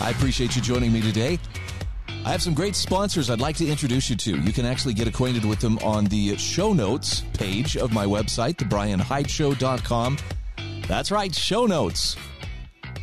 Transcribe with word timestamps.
I 0.00 0.10
appreciate 0.10 0.54
you 0.54 0.62
joining 0.62 0.92
me 0.92 1.00
today. 1.00 1.38
I 2.08 2.30
have 2.30 2.42
some 2.42 2.54
great 2.54 2.74
sponsors 2.74 3.30
I'd 3.30 3.40
like 3.40 3.56
to 3.56 3.66
introduce 3.66 4.10
you 4.10 4.16
to. 4.16 4.36
You 4.40 4.52
can 4.52 4.66
actually 4.66 4.94
get 4.94 5.06
acquainted 5.06 5.44
with 5.44 5.60
them 5.60 5.78
on 5.78 6.06
the 6.06 6.36
show 6.36 6.72
notes 6.72 7.22
page 7.34 7.76
of 7.76 7.92
my 7.92 8.04
website, 8.04 8.56
thebrianhydeshow.com. 8.56 10.18
That's 10.88 11.10
right, 11.10 11.34
show 11.34 11.66
notes. 11.66 12.16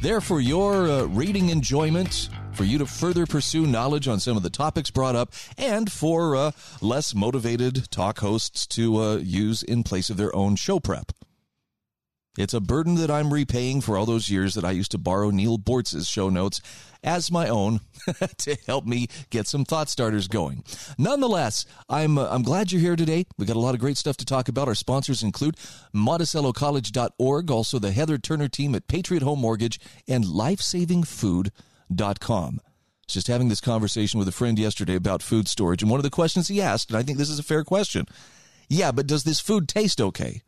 There 0.02 0.20
for 0.20 0.42
your 0.42 0.90
uh, 0.90 1.04
reading 1.06 1.50
enjoyment, 1.50 2.30
for 2.52 2.66
you 2.66 2.78
to 2.78 2.86
further 2.86 3.26
pursue 3.26 3.66
knowledge 3.66 4.08
on 4.08 4.20
some 4.20 4.36
of 4.36 4.44
the 4.44 4.50
topics 4.50 4.91
brought 4.91 5.16
up, 5.16 5.34
and 5.58 5.90
for 5.90 6.36
uh, 6.36 6.52
less 6.82 7.16
motivated 7.16 7.90
talk 7.91 8.20
hosts 8.20 8.68
to 8.68 8.98
uh, 8.98 9.16
use 9.16 9.64
in 9.64 9.84
place 9.84 10.10
of 10.10 10.18
their 10.18 10.36
own 10.36 10.58
show 10.58 10.80
prep. 10.82 11.14
It's 12.36 12.55
a 12.55 12.60
burden 12.60 12.96
that 12.96 13.12
I'm 13.12 13.32
repaying 13.32 13.82
for 13.82 13.96
all 13.96 14.08
those 14.08 14.28
years 14.28 14.55
that 14.55 14.66
I 14.66 14.72
used 14.72 14.90
to 14.91 14.98
borrow 14.98 15.30
Neil 15.30 15.60
Boortz's 15.60 16.08
show 16.08 16.30
notes 16.30 16.62
as 17.04 17.30
my 17.30 17.48
own 17.48 17.82
to 18.38 18.57
help 18.66 18.88
me 18.88 19.07
get 19.30 19.46
some 19.46 19.66
thought 19.66 19.88
starters 19.88 20.27
going. 20.27 20.63
Nonetheless, 20.98 21.68
I'm 21.90 22.18
uh, 22.18 22.27
I'm 22.32 22.41
glad 22.41 22.72
you're 22.72 22.82
here 22.82 22.96
today. 22.96 23.27
We 23.38 23.46
got 23.46 23.55
a 23.55 23.60
lot 23.60 23.76
of 23.76 23.80
great 23.80 23.98
stuff 23.98 24.18
to 24.18 24.26
talk 24.26 24.49
about. 24.49 24.68
Our 24.68 24.74
sponsors 24.74 25.22
include 25.22 25.57
MonticelloCollege.org, 25.94 27.52
also 27.52 27.77
the 27.77 27.91
Heather 27.91 28.18
Turner 28.18 28.48
team 28.48 28.74
at 28.74 28.88
Patriot 28.88 29.22
Home 29.22 29.40
Mortgage 29.40 29.79
and 30.07 30.26
LifesavingFood.com. 30.26 32.62
Just 33.05 33.27
having 33.27 33.50
this 33.50 33.62
conversation 33.62 34.18
with 34.18 34.27
a 34.27 34.32
friend 34.32 34.57
yesterday 34.57 34.96
about 34.96 35.22
food 35.22 35.48
storage, 35.48 35.84
and 35.84 35.91
one 35.91 36.00
of 36.00 36.04
the 36.04 36.10
questions 36.10 36.48
he 36.48 36.60
asked, 36.60 36.90
and 36.90 36.98
I 36.98 37.04
think 37.04 37.20
this 37.20 37.29
is 37.29 37.38
a 37.38 37.44
fair 37.44 37.63
question. 37.63 38.07
Yeah, 38.70 38.91
but 38.91 39.05
does 39.05 39.24
this 39.24 39.40
food 39.40 39.68
taste 39.68 40.02
okay? 40.02 40.41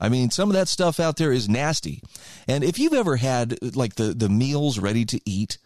I 0.00 0.08
mean, 0.08 0.30
some 0.30 0.48
of 0.48 0.54
that 0.54 0.68
stuff 0.68 0.98
out 0.98 1.16
there 1.16 1.32
is 1.32 1.48
nasty. 1.48 2.02
And 2.48 2.64
if 2.64 2.78
you've 2.78 2.94
ever 2.94 3.16
had 3.16 3.76
like 3.76 3.96
the, 3.96 4.14
the 4.14 4.30
meals 4.30 4.78
ready 4.78 5.04
to 5.04 5.20
eat, 5.26 5.58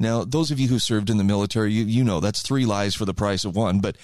now 0.00 0.24
those 0.24 0.50
of 0.50 0.58
you 0.58 0.68
who 0.68 0.78
served 0.78 1.10
in 1.10 1.18
the 1.18 1.24
military, 1.24 1.72
you, 1.72 1.84
you 1.84 2.04
know 2.04 2.20
that's 2.20 2.40
three 2.40 2.64
lies 2.64 2.94
for 2.94 3.04
the 3.04 3.14
price 3.14 3.44
of 3.44 3.54
one. 3.54 3.80
But 3.80 3.96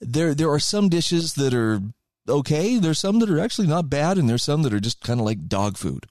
there 0.00 0.34
there 0.34 0.50
are 0.50 0.58
some 0.58 0.88
dishes 0.88 1.34
that 1.34 1.52
are 1.52 1.80
okay. 2.28 2.78
There's 2.78 2.98
some 2.98 3.18
that 3.18 3.30
are 3.30 3.40
actually 3.40 3.66
not 3.66 3.90
bad, 3.90 4.18
and 4.18 4.28
there's 4.28 4.44
some 4.44 4.62
that 4.62 4.72
are 4.72 4.80
just 4.80 5.02
kind 5.02 5.20
of 5.20 5.26
like 5.26 5.48
dog 5.48 5.76
food. 5.76 6.06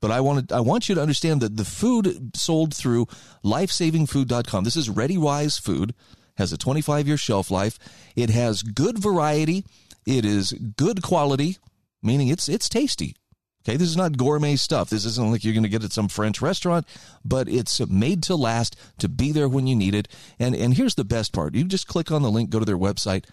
But 0.00 0.10
I 0.10 0.20
wanted 0.20 0.52
I 0.52 0.60
want 0.60 0.88
you 0.88 0.94
to 0.94 1.02
understand 1.02 1.40
that 1.40 1.56
the 1.56 1.64
food 1.64 2.36
sold 2.36 2.74
through 2.74 3.06
lifesavingfood.com. 3.44 4.64
This 4.64 4.76
is 4.76 4.88
ReadyWise 4.88 5.60
food, 5.60 5.94
has 6.36 6.52
a 6.52 6.58
25 6.58 7.06
year 7.06 7.16
shelf 7.16 7.50
life. 7.50 7.78
It 8.16 8.30
has 8.30 8.62
good 8.62 8.98
variety. 8.98 9.64
It 10.06 10.24
is 10.24 10.52
good 10.52 11.02
quality 11.02 11.58
meaning 12.02 12.28
it's 12.28 12.48
it's 12.48 12.68
tasty. 12.68 13.16
Okay, 13.64 13.76
this 13.76 13.88
is 13.88 13.96
not 13.96 14.16
gourmet 14.16 14.56
stuff. 14.56 14.88
This 14.88 15.04
isn't 15.04 15.30
like 15.30 15.44
you're 15.44 15.52
going 15.52 15.62
to 15.62 15.68
get 15.68 15.84
at 15.84 15.92
some 15.92 16.08
French 16.08 16.40
restaurant, 16.40 16.86
but 17.24 17.48
it's 17.48 17.86
made 17.86 18.22
to 18.22 18.36
last, 18.36 18.76
to 18.98 19.08
be 19.08 19.30
there 19.30 19.48
when 19.48 19.66
you 19.66 19.76
need 19.76 19.94
it. 19.94 20.08
And 20.38 20.54
and 20.54 20.74
here's 20.74 20.94
the 20.94 21.04
best 21.04 21.32
part: 21.32 21.54
you 21.54 21.64
just 21.64 21.86
click 21.86 22.10
on 22.10 22.22
the 22.22 22.30
link, 22.30 22.50
go 22.50 22.58
to 22.58 22.64
their 22.64 22.78
website. 22.78 23.24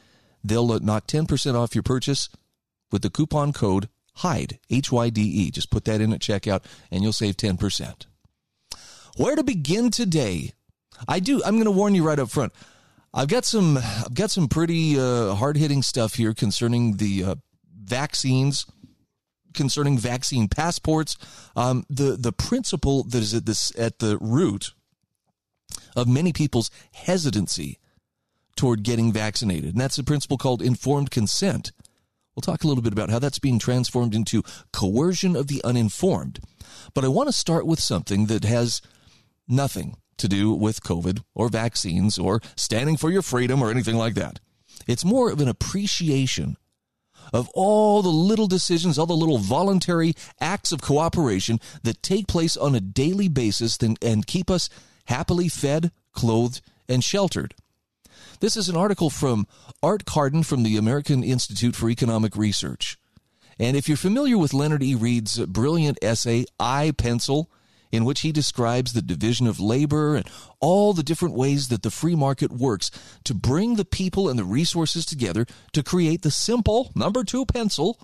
They'll 0.44 0.72
uh, 0.72 0.80
knock 0.82 1.08
ten 1.08 1.26
percent 1.26 1.56
off 1.56 1.74
your 1.74 1.84
purchase 1.84 2.30
with 2.92 3.02
the 3.02 3.10
coupon 3.10 3.54
code 3.54 3.88
HYDE 4.16 4.60
H 4.70 4.92
Y 4.92 5.10
D 5.10 5.22
E. 5.22 5.52
Just 5.52 5.70
put 5.70 5.86
that 5.86 6.02
in 6.02 6.12
at 6.12 6.22
checkout, 6.22 6.64
and 6.92 7.02
you'll 7.02 7.14
save 7.14 7.38
ten 7.38 7.58
percent. 7.58 8.08
Where 9.18 9.36
to 9.36 9.44
begin 9.44 9.92
today? 9.92 10.52
I 11.08 11.20
do. 11.20 11.42
I'm 11.46 11.56
going 11.56 11.66
to 11.66 11.72
warn 11.72 11.96
you 11.96 12.04
right 12.06 12.20
up 12.20 12.30
front. 12.30 12.52
I've 13.14 13.30
got 13.30 13.46
some. 13.46 13.78
I've 13.78 14.14
got 14.14 14.32
some 14.32 14.50
pretty 14.50 15.00
uh, 15.00 15.36
hard 15.36 15.56
hitting 15.56 15.82
stuff 15.82 16.16
here 16.16 16.34
concerning 16.34 16.98
the 16.98 17.24
uh, 17.24 17.36
vaccines, 17.86 18.66
concerning 19.54 19.98
vaccine 19.98 20.48
passports, 20.48 21.18
um, 21.56 21.86
the 21.90 22.16
the 22.18 22.32
principle 22.32 23.04
that 23.04 23.22
is 23.22 23.34
at 23.34 23.46
this 23.46 23.72
at 23.78 24.00
the 24.00 24.18
root 24.20 24.74
of 25.96 26.08
many 26.08 26.34
people's 26.34 26.70
hesitancy 26.94 27.80
toward 28.56 28.84
getting 28.84 29.12
vaccinated, 29.12 29.72
and 29.72 29.82
that's 29.82 29.98
a 29.98 30.04
principle 30.04 30.38
called 30.38 30.62
informed 30.62 31.12
consent. 31.12 31.72
We'll 32.36 32.42
talk 32.42 32.64
a 32.64 32.68
little 32.68 32.84
bit 32.84 32.94
about 32.94 33.10
how 33.10 33.20
that's 33.20 33.40
being 33.40 33.60
transformed 33.60 34.14
into 34.14 34.44
coercion 34.74 35.38
of 35.38 35.48
the 35.48 35.64
uninformed. 35.64 36.40
But 36.94 37.06
I 37.06 37.08
want 37.08 37.30
to 37.30 37.34
start 37.34 37.66
with 37.66 37.80
something 37.80 38.26
that 38.26 38.44
has 38.44 38.82
nothing 39.48 39.96
to 40.18 40.28
do 40.28 40.52
with 40.54 40.84
COVID 40.84 41.24
or 41.34 41.50
vaccines 41.50 42.18
or 42.18 42.42
standing 42.58 42.98
for 42.98 43.10
your 43.10 43.22
freedom 43.22 43.62
or 43.62 43.72
anything 43.72 43.96
like 43.96 44.16
that. 44.16 44.40
It's 44.88 45.06
more 45.06 45.32
of 45.32 45.40
an 45.40 45.48
appreciation 45.48 46.58
of 47.34 47.50
all 47.54 48.02
the 48.02 48.10
little 48.10 48.48
decisions, 48.48 48.98
all 48.98 49.06
the 49.06 49.14
little 49.14 49.38
voluntary 49.38 50.14
acts 50.40 50.72
of 50.72 50.82
cooperation 50.82 51.60
that 51.84 52.04
take 52.04 52.28
place 52.28 52.56
on 52.58 52.76
a 52.76 52.82
daily 52.82 53.28
basis 53.28 53.78
and 53.78 54.28
keep 54.28 54.50
us 54.50 54.70
happily 55.06 55.48
fed, 55.48 55.92
clothed, 56.14 56.62
and 56.88 57.04
sheltered. 57.04 57.56
This 58.40 58.58
is 58.58 58.70
an 58.70 58.76
article 58.76 59.10
from 59.10 59.48
Art 59.82 60.06
Carden 60.06 60.44
from 60.44 60.64
the 60.64 60.78
American 60.78 61.24
Institute 61.24 61.76
for 61.76 61.90
Economic 61.90 62.36
Research. 62.36 62.98
And 63.58 63.78
if 63.78 63.88
you're 63.88 63.98
familiar 63.98 64.38
with 64.38 64.54
Leonard 64.54 64.84
E. 64.84 64.96
Read's 64.96 65.40
brilliant 65.46 65.98
essay, 66.02 66.46
I 66.60 66.92
Pencil, 66.98 67.50
in 67.96 68.06
which 68.06 68.22
he 68.22 68.32
describes 68.32 68.94
the 68.94 69.02
division 69.02 69.48
of 69.48 69.60
labor 69.60 70.16
and 70.16 70.28
all 70.60 70.94
the 70.94 71.04
different 71.04 71.36
ways 71.36 71.70
that 71.70 71.82
the 71.84 71.92
free 71.92 72.16
market 72.16 72.52
works 72.52 72.92
to 73.24 73.34
bring 73.34 73.76
the 73.76 73.86
people 73.86 74.30
and 74.30 74.38
the 74.38 74.44
resources 74.44 75.06
together 75.06 75.46
to 75.74 75.84
create 75.84 76.22
the 76.22 76.32
simple 76.32 76.92
number 76.96 77.24
two 77.24 77.46
pencil. 77.46 78.00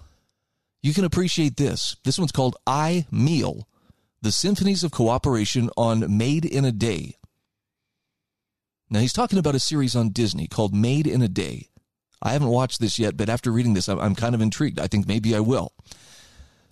You 0.81 0.94
can 0.94 1.06
appreciate 1.06 1.57
this. 1.57 1.96
This 2.03 2.18
one's 2.18 2.31
called 2.31 2.57
I 2.66 3.06
Meal 3.12 3.68
The 4.22 4.31
Symphonies 4.31 4.84
of 4.84 4.91
Cooperation 4.91 5.69
on 5.78 6.18
Made 6.18 6.46
in 6.46 6.66
a 6.66 6.72
Day. 6.72 7.18
Now, 8.90 9.00
he's 9.00 9.13
talking 9.13 9.40
about 9.40 9.56
a 9.56 9.59
series 9.59 9.96
on 9.96 10.09
Disney 10.09 10.47
called 10.47 10.75
Made 10.75 11.08
in 11.08 11.22
a 11.22 11.29
Day. 11.29 11.69
I 12.22 12.34
haven't 12.34 12.50
watched 12.50 12.79
this 12.79 13.00
yet, 13.00 13.16
but 13.18 13.29
after 13.29 13.52
reading 13.52 13.73
this, 13.73 13.88
I'm, 13.88 14.16
kind 14.16 14.35
of 14.35 14.41
intrigued. 14.41 14.79
I 14.79 14.88
think 14.88 15.08
maybe 15.08 15.35
I 15.35 15.40
will. 15.40 15.73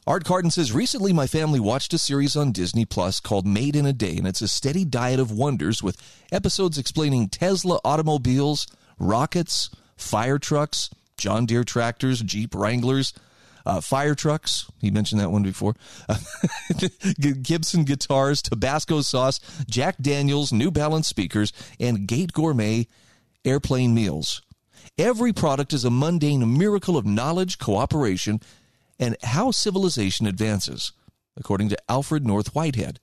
Art 0.09 0.25
Carden 0.25 0.49
says, 0.49 0.73
Recently, 0.73 1.13
my 1.13 1.27
family 1.27 1.59
watched 1.59 1.93
a 1.93 1.99
series 1.99 2.35
on 2.35 2.51
Disney 2.51 2.83
Plus 2.83 3.19
called 3.19 3.45
Made 3.45 3.75
in 3.75 3.85
a 3.85 3.93
Day, 3.93 4.17
and 4.17 4.25
it's 4.25 4.41
a 4.41 4.47
steady 4.47 4.83
diet 4.83 5.19
of 5.19 5.29
wonders 5.29 5.83
with 5.83 6.01
episodes 6.31 6.79
explaining 6.79 7.29
Tesla 7.29 7.79
automobiles, 7.85 8.65
rockets, 8.97 9.69
fire 9.97 10.39
trucks, 10.39 10.89
John 11.19 11.45
Deere 11.45 11.63
tractors, 11.63 12.21
Jeep 12.21 12.55
Wranglers, 12.55 13.13
uh, 13.67 13.81
fire 13.81 14.15
trucks. 14.15 14.65
He 14.81 14.89
mentioned 14.89 15.21
that 15.21 15.29
one 15.29 15.43
before. 15.43 15.75
Gibson 17.43 17.83
guitars, 17.83 18.41
Tabasco 18.41 19.01
sauce, 19.01 19.39
Jack 19.69 19.97
Daniels, 20.01 20.51
New 20.51 20.71
Balance 20.71 21.07
speakers, 21.07 21.53
and 21.79 22.07
Gate 22.07 22.33
Gourmet 22.33 22.87
airplane 23.45 23.93
meals. 23.93 24.41
Every 24.97 25.33
product 25.33 25.71
is 25.71 25.85
a 25.85 25.91
mundane 25.91 26.57
miracle 26.57 26.97
of 26.97 27.05
knowledge, 27.05 27.59
cooperation, 27.59 28.41
and 28.99 29.15
how 29.23 29.51
civilization 29.51 30.27
advances, 30.27 30.91
according 31.37 31.69
to 31.69 31.77
Alfred 31.89 32.25
North 32.25 32.53
Whitehead, 32.53 32.99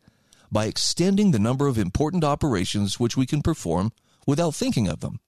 by 0.52 0.66
extending 0.66 1.30
the 1.30 1.38
number 1.38 1.66
of 1.66 1.78
important 1.78 2.22
operations 2.22 3.00
which 3.00 3.16
we 3.16 3.26
can 3.26 3.42
perform 3.42 3.92
without 4.26 4.54
thinking 4.54 4.88
of 4.88 5.00
them. 5.00 5.20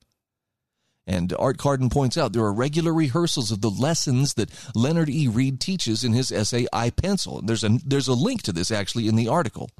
And 1.06 1.32
Art 1.38 1.56
Carden 1.56 1.88
points 1.88 2.18
out 2.18 2.34
there 2.34 2.44
are 2.44 2.52
regular 2.52 2.92
rehearsals 2.92 3.50
of 3.50 3.62
the 3.62 3.70
lessons 3.70 4.34
that 4.34 4.50
Leonard 4.74 5.08
E. 5.08 5.26
Read 5.26 5.58
teaches 5.58 6.04
in 6.04 6.12
his 6.12 6.30
essay 6.30 6.66
I 6.70 6.90
Pencil. 6.90 7.40
There's 7.40 7.64
a 7.64 7.78
there's 7.82 8.08
a 8.08 8.12
link 8.12 8.42
to 8.42 8.52
this 8.52 8.70
actually 8.70 9.08
in 9.08 9.16
the 9.16 9.26
article. 9.26 9.70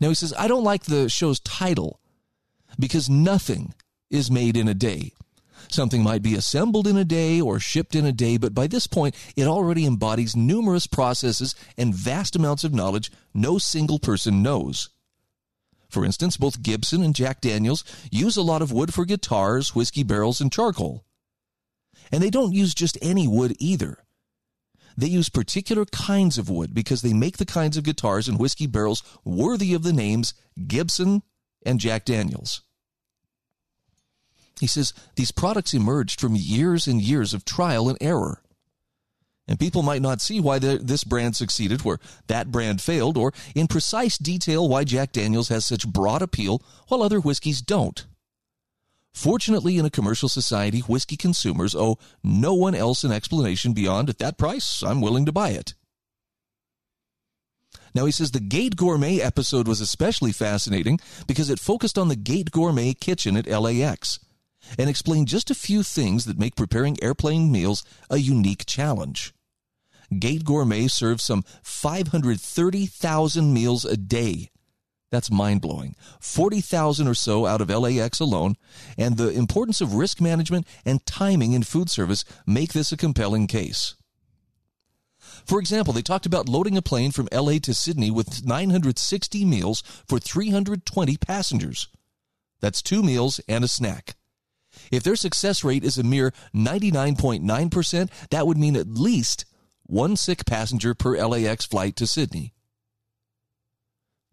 Now 0.00 0.10
he 0.10 0.14
says 0.14 0.32
I 0.38 0.46
don't 0.46 0.62
like 0.62 0.84
the 0.84 1.08
show's 1.08 1.40
title 1.40 1.98
because 2.78 3.10
nothing 3.10 3.74
is 4.10 4.30
made 4.30 4.56
in 4.56 4.68
a 4.68 4.74
day. 4.74 5.12
Something 5.72 6.02
might 6.02 6.22
be 6.22 6.34
assembled 6.34 6.86
in 6.86 6.98
a 6.98 7.04
day 7.04 7.40
or 7.40 7.58
shipped 7.58 7.94
in 7.94 8.04
a 8.04 8.12
day, 8.12 8.36
but 8.36 8.52
by 8.52 8.66
this 8.66 8.86
point, 8.86 9.14
it 9.36 9.46
already 9.46 9.86
embodies 9.86 10.36
numerous 10.36 10.86
processes 10.86 11.54
and 11.78 11.94
vast 11.94 12.36
amounts 12.36 12.62
of 12.62 12.74
knowledge 12.74 13.10
no 13.32 13.56
single 13.56 13.98
person 13.98 14.42
knows. 14.42 14.90
For 15.88 16.04
instance, 16.04 16.36
both 16.36 16.62
Gibson 16.62 17.02
and 17.02 17.14
Jack 17.14 17.40
Daniels 17.40 17.84
use 18.10 18.36
a 18.36 18.42
lot 18.42 18.60
of 18.60 18.70
wood 18.70 18.92
for 18.92 19.06
guitars, 19.06 19.74
whiskey 19.74 20.02
barrels, 20.02 20.42
and 20.42 20.52
charcoal. 20.52 21.06
And 22.10 22.22
they 22.22 22.30
don't 22.30 22.52
use 22.52 22.74
just 22.74 22.98
any 23.00 23.26
wood 23.26 23.56
either. 23.58 24.04
they 24.94 25.06
use 25.06 25.30
particular 25.30 25.86
kinds 25.86 26.36
of 26.36 26.50
wood 26.50 26.74
because 26.74 27.00
they 27.00 27.14
make 27.14 27.38
the 27.38 27.46
kinds 27.46 27.78
of 27.78 27.84
guitars 27.84 28.28
and 28.28 28.38
whiskey 28.38 28.66
barrels 28.66 29.02
worthy 29.24 29.72
of 29.72 29.84
the 29.84 29.92
names 29.92 30.34
Gibson 30.66 31.22
and 31.64 31.80
Jack 31.80 32.04
Daniels. 32.04 32.60
He 34.62 34.68
says 34.68 34.94
these 35.16 35.32
products 35.32 35.74
emerged 35.74 36.20
from 36.20 36.36
years 36.36 36.86
and 36.86 37.02
years 37.02 37.34
of 37.34 37.44
trial 37.44 37.88
and 37.88 37.98
error. 38.00 38.44
And 39.48 39.58
people 39.58 39.82
might 39.82 40.00
not 40.00 40.20
see 40.20 40.38
why 40.38 40.60
the, 40.60 40.78
this 40.80 41.02
brand 41.02 41.34
succeeded 41.34 41.82
where 41.82 41.98
that 42.28 42.52
brand 42.52 42.80
failed, 42.80 43.16
or 43.16 43.32
in 43.56 43.66
precise 43.66 44.16
detail 44.16 44.68
why 44.68 44.84
Jack 44.84 45.10
Daniels 45.10 45.48
has 45.48 45.66
such 45.66 45.88
broad 45.88 46.22
appeal 46.22 46.62
while 46.86 47.02
other 47.02 47.18
whiskeys 47.18 47.60
don't. 47.60 48.06
Fortunately, 49.12 49.78
in 49.78 49.84
a 49.84 49.90
commercial 49.90 50.28
society, 50.28 50.78
whiskey 50.78 51.16
consumers 51.16 51.74
owe 51.74 51.98
no 52.22 52.54
one 52.54 52.76
else 52.76 53.02
an 53.02 53.10
explanation 53.10 53.72
beyond, 53.72 54.08
at 54.08 54.18
that 54.18 54.38
price, 54.38 54.84
I'm 54.84 55.00
willing 55.00 55.26
to 55.26 55.32
buy 55.32 55.50
it. 55.50 55.74
Now, 57.96 58.04
he 58.04 58.12
says 58.12 58.30
the 58.30 58.38
Gate 58.38 58.76
Gourmet 58.76 59.18
episode 59.18 59.66
was 59.66 59.80
especially 59.80 60.30
fascinating 60.30 61.00
because 61.26 61.50
it 61.50 61.58
focused 61.58 61.98
on 61.98 62.06
the 62.06 62.14
Gate 62.14 62.52
Gourmet 62.52 62.94
kitchen 62.94 63.36
at 63.36 63.48
LAX 63.48 64.20
and 64.78 64.88
explain 64.88 65.26
just 65.26 65.50
a 65.50 65.54
few 65.54 65.82
things 65.82 66.24
that 66.24 66.38
make 66.38 66.56
preparing 66.56 67.02
airplane 67.02 67.50
meals 67.50 67.84
a 68.10 68.18
unique 68.18 68.64
challenge. 68.66 69.32
Gate 70.18 70.44
Gourmet 70.44 70.88
serves 70.88 71.24
some 71.24 71.44
530,000 71.62 73.52
meals 73.52 73.84
a 73.84 73.96
day 73.96 74.50
that's 75.12 75.30
mind 75.30 75.60
blowing. 75.60 75.94
40,000 76.20 77.06
or 77.06 77.14
so 77.14 77.44
out 77.44 77.60
of 77.60 77.68
LAX 77.68 78.18
alone, 78.18 78.56
and 78.96 79.18
the 79.18 79.28
importance 79.28 79.82
of 79.82 79.94
risk 79.94 80.20
management 80.22 80.66
and 80.86 81.04
timing 81.04 81.52
in 81.52 81.62
food 81.62 81.90
service 81.90 82.24
make 82.46 82.72
this 82.72 82.90
a 82.90 82.96
compelling 82.96 83.46
case. 83.46 83.94
For 85.44 85.60
example, 85.60 85.92
they 85.92 86.02
talked 86.02 86.24
about 86.24 86.48
loading 86.48 86.78
a 86.78 86.82
plane 86.82 87.12
from 87.12 87.28
LA 87.30 87.58
to 87.58 87.74
Sydney 87.74 88.10
with 88.10 88.46
960 88.46 89.44
meals 89.44 89.82
for 90.08 90.18
320 90.18 91.16
passengers. 91.18 91.88
That's 92.60 92.80
two 92.80 93.02
meals 93.02 93.38
and 93.46 93.64
a 93.64 93.68
snack. 93.68 94.16
If 94.90 95.02
their 95.02 95.16
success 95.16 95.64
rate 95.64 95.84
is 95.84 95.98
a 95.98 96.02
mere 96.02 96.32
99.9%, 96.54 98.10
that 98.30 98.46
would 98.46 98.58
mean 98.58 98.76
at 98.76 98.88
least 98.88 99.44
one 99.84 100.16
sick 100.16 100.44
passenger 100.46 100.94
per 100.94 101.16
LAX 101.16 101.64
flight 101.64 101.96
to 101.96 102.06
Sydney. 102.06 102.54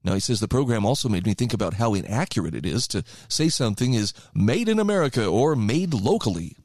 Now, 0.03 0.13
he 0.13 0.21
says 0.21 0.39
the 0.39 0.47
program 0.47 0.85
also 0.85 1.09
made 1.09 1.25
me 1.25 1.33
think 1.33 1.53
about 1.53 1.73
how 1.73 1.93
inaccurate 1.93 2.55
it 2.55 2.65
is 2.65 2.87
to 2.89 3.03
say 3.27 3.49
something 3.49 3.93
is 3.93 4.13
made 4.33 4.69
in 4.69 4.79
America 4.79 5.25
or 5.25 5.55
made 5.55 5.93
locally. 5.93 6.55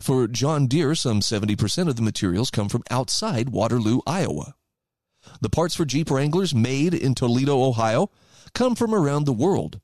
For 0.00 0.26
John 0.26 0.66
Deere, 0.66 0.94
some 0.94 1.20
70% 1.20 1.88
of 1.88 1.96
the 1.96 2.02
materials 2.02 2.50
come 2.50 2.68
from 2.68 2.82
outside 2.90 3.50
Waterloo, 3.50 4.00
Iowa. 4.06 4.54
The 5.40 5.50
parts 5.50 5.74
for 5.74 5.84
Jeep 5.84 6.10
Wranglers 6.10 6.54
made 6.54 6.94
in 6.94 7.14
Toledo, 7.14 7.62
Ohio, 7.62 8.10
come 8.54 8.74
from 8.74 8.94
around 8.94 9.24
the 9.24 9.32
world. 9.32 9.80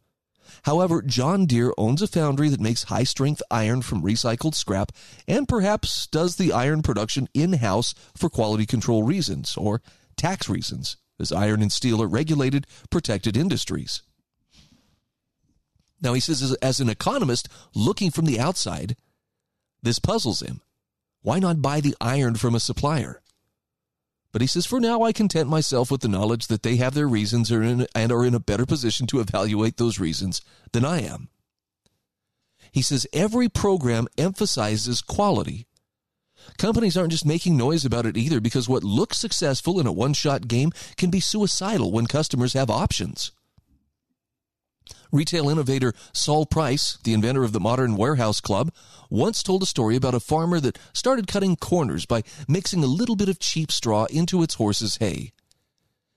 However, 0.62 1.02
John 1.02 1.46
Deere 1.46 1.73
owns 1.76 2.02
a 2.02 2.06
foundry 2.06 2.49
that 2.49 2.61
makes 2.61 2.85
high 2.85 3.05
strength 3.05 3.43
iron 3.50 3.82
from 3.82 4.02
recycled 4.02 4.55
scrap 4.55 4.93
and 5.26 5.49
perhaps 5.49 6.06
does 6.06 6.37
the 6.37 6.52
iron 6.52 6.82
production 6.82 7.29
in 7.35 7.55
house 7.55 7.94
for 8.17 8.31
quality 8.31 8.67
control 8.67 9.02
reasons 9.02 9.56
or 9.56 9.82
tax 10.17 10.49
reasons 10.49 10.96
as 11.19 11.32
iron 11.32 11.62
and 11.62 11.73
steel 11.73 12.02
are 12.02 12.08
regulated, 12.08 12.67
protected 12.91 13.37
industries. 13.37 14.02
Now, 16.00 16.12
he 16.12 16.20
says, 16.20 16.55
as, 16.61 16.81
an 16.81 16.88
economist 16.88 17.49
looking 17.75 18.11
from 18.11 18.26
the 18.26 18.38
outside, 18.38 18.97
this 19.82 19.99
puzzles 19.99 20.40
him. 20.40 20.61
Why 21.23 21.38
not 21.38 21.62
buy 21.62 21.81
the 21.81 21.97
iron 22.00 22.35
from 22.35 22.55
a 22.55 22.61
supplier? 22.61 23.23
But 24.34 24.42
he 24.42 24.48
says, 24.48 24.66
for 24.66 24.81
now, 24.81 25.02
I 25.02 25.12
content 25.12 25.48
myself 25.48 25.90
with 25.90 26.02
the 26.02 26.08
knowledge 26.08 26.48
that 26.48 26.62
they 26.64 26.76
have 26.76 26.92
their 26.92 27.08
reasons 27.08 27.50
and 27.50 27.86
are 27.94 28.25
in 28.26 28.34
a 28.34 28.40
better 28.40 28.66
position 28.66 29.06
to 29.06 29.20
evaluate 29.20 29.76
those 29.78 29.98
reasons 29.98 30.42
than 30.72 30.84
I 30.84 31.00
am. 31.02 31.28
He 32.72 32.82
says, 32.82 33.06
every 33.12 33.48
program 33.48 34.08
emphasizes 34.19 35.00
quality 35.00 35.66
Companies 36.58 36.96
aren't 36.96 37.12
just 37.12 37.26
making 37.26 37.56
noise 37.56 37.84
about 37.84 38.06
it 38.06 38.16
either 38.16 38.40
because 38.40 38.69
what 38.69 38.84
looks 38.84 39.19
successful 39.19 39.81
in 39.81 39.86
a 39.86 39.92
one 39.92 40.12
shot 40.12 40.48
game 40.48 40.72
can 40.96 41.10
be 41.10 41.20
suicidal 41.20 41.90
when 41.90 42.06
customers 42.06 42.52
have 42.52 42.70
options. 42.70 43.32
Retail 45.12 45.48
innovator 45.48 45.92
Sol 46.12 46.46
Price, 46.46 46.98
the 47.04 47.12
inventor 47.12 47.44
of 47.44 47.52
the 47.52 47.60
modern 47.60 47.96
warehouse 47.96 48.40
club, 48.40 48.72
once 49.10 49.42
told 49.42 49.62
a 49.62 49.66
story 49.66 49.96
about 49.96 50.14
a 50.14 50.20
farmer 50.20 50.60
that 50.60 50.78
started 50.92 51.26
cutting 51.26 51.56
corners 51.56 52.06
by 52.06 52.22
mixing 52.48 52.82
a 52.82 52.88
little 52.88 53.16
bit 53.16 53.28
of 53.28 53.38
cheap 53.38 53.70
straw 53.70 54.04
into 54.06 54.42
its 54.42 54.54
horse's 54.54 54.96
hay. 54.96 55.32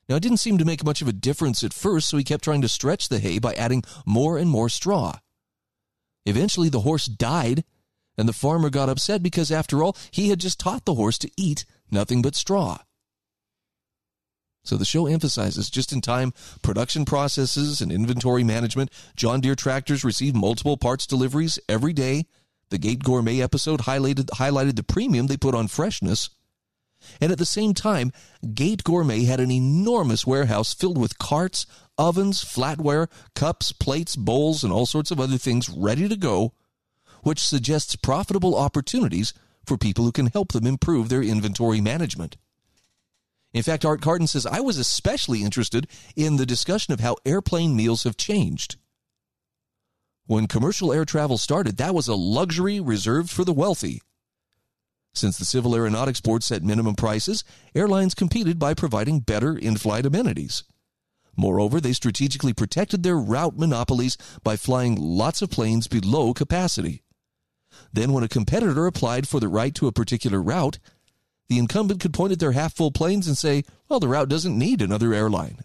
Now, 0.09 0.15
it 0.15 0.23
didn't 0.23 0.37
seem 0.37 0.57
to 0.57 0.65
make 0.65 0.85
much 0.85 1.01
of 1.01 1.07
a 1.07 1.13
difference 1.13 1.63
at 1.63 1.73
first, 1.73 2.07
so 2.07 2.17
he 2.17 2.23
kept 2.23 2.43
trying 2.43 2.61
to 2.61 2.69
stretch 2.69 3.09
the 3.09 3.19
hay 3.19 3.39
by 3.39 3.53
adding 3.53 3.83
more 4.05 4.37
and 4.37 4.49
more 4.49 4.69
straw. 4.69 5.19
Eventually, 6.25 6.69
the 6.69 6.81
horse 6.81 7.05
died 7.05 7.63
and 8.17 8.27
the 8.27 8.33
farmer 8.33 8.69
got 8.69 8.89
upset 8.89 9.21
because, 9.21 9.51
after 9.51 9.83
all, 9.83 9.95
he 10.11 10.29
had 10.29 10.39
just 10.39 10.59
taught 10.59 10.85
the 10.85 10.95
horse 10.95 11.17
to 11.19 11.31
eat 11.37 11.65
nothing 11.91 12.21
but 12.21 12.35
straw. 12.35 12.79
So 14.67 14.77
the 14.77 14.85
show 14.85 15.07
emphasizes 15.07 15.69
just 15.69 15.93
in 15.93 16.01
time 16.01 16.33
production 16.61 17.05
processes 17.05 17.81
and 17.81 17.91
inventory 17.91 18.43
management. 18.43 18.91
John 19.15 19.41
Deere 19.41 19.55
tractors 19.55 20.03
receive 20.03 20.35
multiple 20.35 20.77
parts 20.77 21.07
deliveries 21.07 21.59
every 21.69 21.93
day. 21.93 22.25
The 22.69 22.77
Gate 22.77 23.03
Gourmet 23.03 23.41
episode 23.41 23.81
highlighted, 23.81 24.25
highlighted 24.31 24.75
the 24.75 24.83
premium 24.83 25.27
they 25.27 25.37
put 25.37 25.55
on 25.55 25.67
freshness. 25.67 26.29
And 27.21 27.31
at 27.31 27.37
the 27.37 27.45
same 27.45 27.73
time, 27.73 28.11
Gate 28.53 28.83
Gourmet 28.83 29.23
had 29.23 29.39
an 29.39 29.51
enormous 29.51 30.27
warehouse 30.27 30.73
filled 30.73 30.97
with 30.97 31.17
carts, 31.17 31.65
ovens, 31.97 32.43
flatware, 32.43 33.07
cups, 33.35 33.71
plates, 33.71 34.15
bowls, 34.15 34.63
and 34.63 34.73
all 34.73 34.85
sorts 34.85 35.11
of 35.11 35.19
other 35.19 35.37
things 35.37 35.69
ready 35.69 36.09
to 36.09 36.17
go 36.17 36.53
which 37.27 37.45
suggests 37.45 37.95
profitable 37.97 38.55
opportunities 38.55 39.33
for 39.65 39.77
people 39.77 40.05
who 40.05 40.11
can 40.13 40.27
help 40.27 40.53
them 40.53 40.65
improve 40.65 41.09
their 41.09 41.21
inventory 41.21 41.81
management. 41.81 42.37
In 43.53 43.63
fact, 43.63 43.85
Art 43.85 44.01
Carden 44.01 44.27
says, 44.27 44.45
I 44.45 44.59
was 44.59 44.77
especially 44.77 45.43
interested 45.43 45.87
in 46.15 46.35
the 46.35 46.45
discussion 46.45 46.93
of 46.93 46.99
how 46.99 47.15
airplane 47.25 47.75
meals 47.75 48.03
have 48.03 48.17
changed. 48.17 48.75
When 50.25 50.47
commercial 50.47 50.91
air 50.91 51.05
travel 51.05 51.37
started, 51.37 51.77
that 51.77 51.95
was 51.95 52.07
a 52.07 52.15
luxury 52.15 52.79
reserved 52.79 53.29
for 53.29 53.45
the 53.45 53.53
wealthy. 53.53 54.01
Since 55.13 55.37
the 55.37 55.45
Civil 55.45 55.75
Aeronautics 55.75 56.21
Board 56.21 56.43
set 56.43 56.63
minimum 56.63 56.95
prices, 56.95 57.43
airlines 57.73 58.13
competed 58.13 58.59
by 58.59 58.73
providing 58.73 59.21
better 59.21 59.57
in 59.57 59.77
flight 59.77 60.05
amenities. 60.05 60.63
Moreover, 61.35 61.79
they 61.79 61.93
strategically 61.93 62.53
protected 62.53 63.03
their 63.03 63.17
route 63.17 63.57
monopolies 63.57 64.17
by 64.43 64.57
flying 64.57 64.95
lots 64.95 65.41
of 65.41 65.49
planes 65.49 65.87
below 65.87 66.33
capacity. 66.33 67.03
Then, 67.93 68.11
when 68.11 68.23
a 68.23 68.27
competitor 68.27 68.85
applied 68.85 69.27
for 69.27 69.39
the 69.39 69.47
right 69.47 69.73
to 69.75 69.87
a 69.87 69.91
particular 69.91 70.41
route, 70.41 70.79
the 71.49 71.57
incumbent 71.57 72.01
could 72.01 72.13
point 72.13 72.33
at 72.33 72.39
their 72.39 72.51
half 72.51 72.73
full 72.73 72.91
planes 72.91 73.27
and 73.27 73.37
say, 73.37 73.63
well, 73.87 73.99
the 73.99 74.07
route 74.07 74.29
doesn't 74.29 74.57
need 74.57 74.81
another 74.81 75.13
airline. 75.13 75.59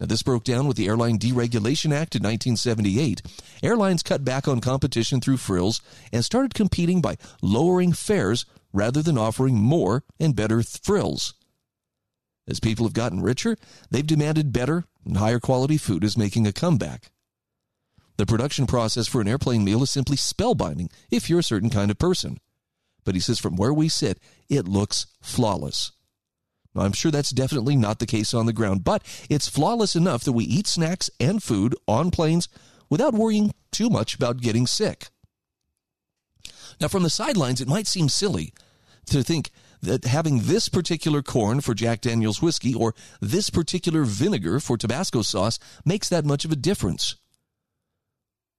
Now, 0.00 0.06
this 0.06 0.22
broke 0.22 0.44
down 0.44 0.68
with 0.68 0.76
the 0.76 0.86
Airline 0.86 1.18
Deregulation 1.18 1.92
Act 1.92 2.14
in 2.14 2.22
1978. 2.22 3.22
Airlines 3.62 4.04
cut 4.04 4.24
back 4.24 4.46
on 4.46 4.60
competition 4.60 5.20
through 5.20 5.38
frills 5.38 5.82
and 6.12 6.24
started 6.24 6.54
competing 6.54 7.00
by 7.00 7.16
lowering 7.42 7.92
fares 7.92 8.46
rather 8.72 9.02
than 9.02 9.18
offering 9.18 9.56
more 9.56 10.04
and 10.20 10.36
better 10.36 10.62
frills. 10.62 11.34
As 12.46 12.60
people 12.60 12.86
have 12.86 12.94
gotten 12.94 13.22
richer, 13.22 13.56
they've 13.90 14.06
demanded 14.06 14.52
better 14.52 14.84
and 15.04 15.16
higher 15.16 15.40
quality 15.40 15.76
food 15.76 16.04
is 16.04 16.16
making 16.16 16.46
a 16.46 16.52
comeback. 16.52 17.10
The 18.18 18.26
production 18.26 18.66
process 18.66 19.06
for 19.06 19.20
an 19.20 19.28
airplane 19.28 19.64
meal 19.64 19.82
is 19.82 19.90
simply 19.90 20.16
spellbinding 20.16 20.90
if 21.10 21.28
you're 21.28 21.38
a 21.40 21.44
certain 21.44 21.70
kind 21.70 21.90
of 21.90 21.98
person. 21.98 22.38
But 23.08 23.14
he 23.14 23.22
says 23.22 23.38
from 23.38 23.56
where 23.56 23.72
we 23.72 23.88
sit, 23.88 24.20
it 24.50 24.68
looks 24.68 25.06
flawless. 25.22 25.92
Now, 26.74 26.82
I'm 26.82 26.92
sure 26.92 27.10
that's 27.10 27.30
definitely 27.30 27.74
not 27.74 28.00
the 28.00 28.06
case 28.06 28.34
on 28.34 28.44
the 28.44 28.52
ground, 28.52 28.84
but 28.84 29.02
it's 29.30 29.48
flawless 29.48 29.96
enough 29.96 30.24
that 30.24 30.32
we 30.32 30.44
eat 30.44 30.66
snacks 30.66 31.08
and 31.18 31.42
food 31.42 31.74
on 31.86 32.10
planes 32.10 32.50
without 32.90 33.14
worrying 33.14 33.54
too 33.72 33.88
much 33.88 34.14
about 34.14 34.42
getting 34.42 34.66
sick. 34.66 35.08
Now, 36.82 36.88
from 36.88 37.02
the 37.02 37.08
sidelines, 37.08 37.62
it 37.62 37.66
might 37.66 37.86
seem 37.86 38.10
silly 38.10 38.52
to 39.06 39.22
think 39.22 39.52
that 39.80 40.04
having 40.04 40.40
this 40.40 40.68
particular 40.68 41.22
corn 41.22 41.62
for 41.62 41.72
Jack 41.72 42.02
Daniels 42.02 42.42
whiskey 42.42 42.74
or 42.74 42.94
this 43.22 43.48
particular 43.48 44.04
vinegar 44.04 44.60
for 44.60 44.76
Tabasco 44.76 45.22
sauce 45.22 45.58
makes 45.82 46.10
that 46.10 46.26
much 46.26 46.44
of 46.44 46.52
a 46.52 46.56
difference. 46.56 47.16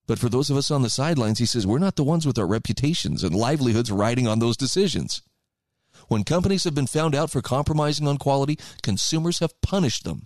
But 0.09 0.17
for 0.17 0.27
those 0.27 0.49
of 0.49 0.57
us 0.57 0.71
on 0.71 0.81
the 0.81 0.89
sidelines, 0.89 1.37
he 1.37 1.45
says, 1.45 1.67
we're 1.67 1.77
not 1.77 1.95
the 1.95 2.03
ones 2.03 2.25
with 2.25 2.39
our 2.39 2.47
reputations 2.47 3.23
and 3.23 3.35
livelihoods 3.35 3.91
riding 3.91 4.27
on 4.27 4.39
those 4.39 4.57
decisions. 4.57 5.21
When 6.07 6.23
companies 6.23 6.63
have 6.63 6.73
been 6.73 6.87
found 6.87 7.13
out 7.13 7.29
for 7.29 7.43
compromising 7.43 8.07
on 8.07 8.17
quality, 8.17 8.57
consumers 8.81 9.37
have 9.37 9.61
punished 9.61 10.05
them. 10.05 10.25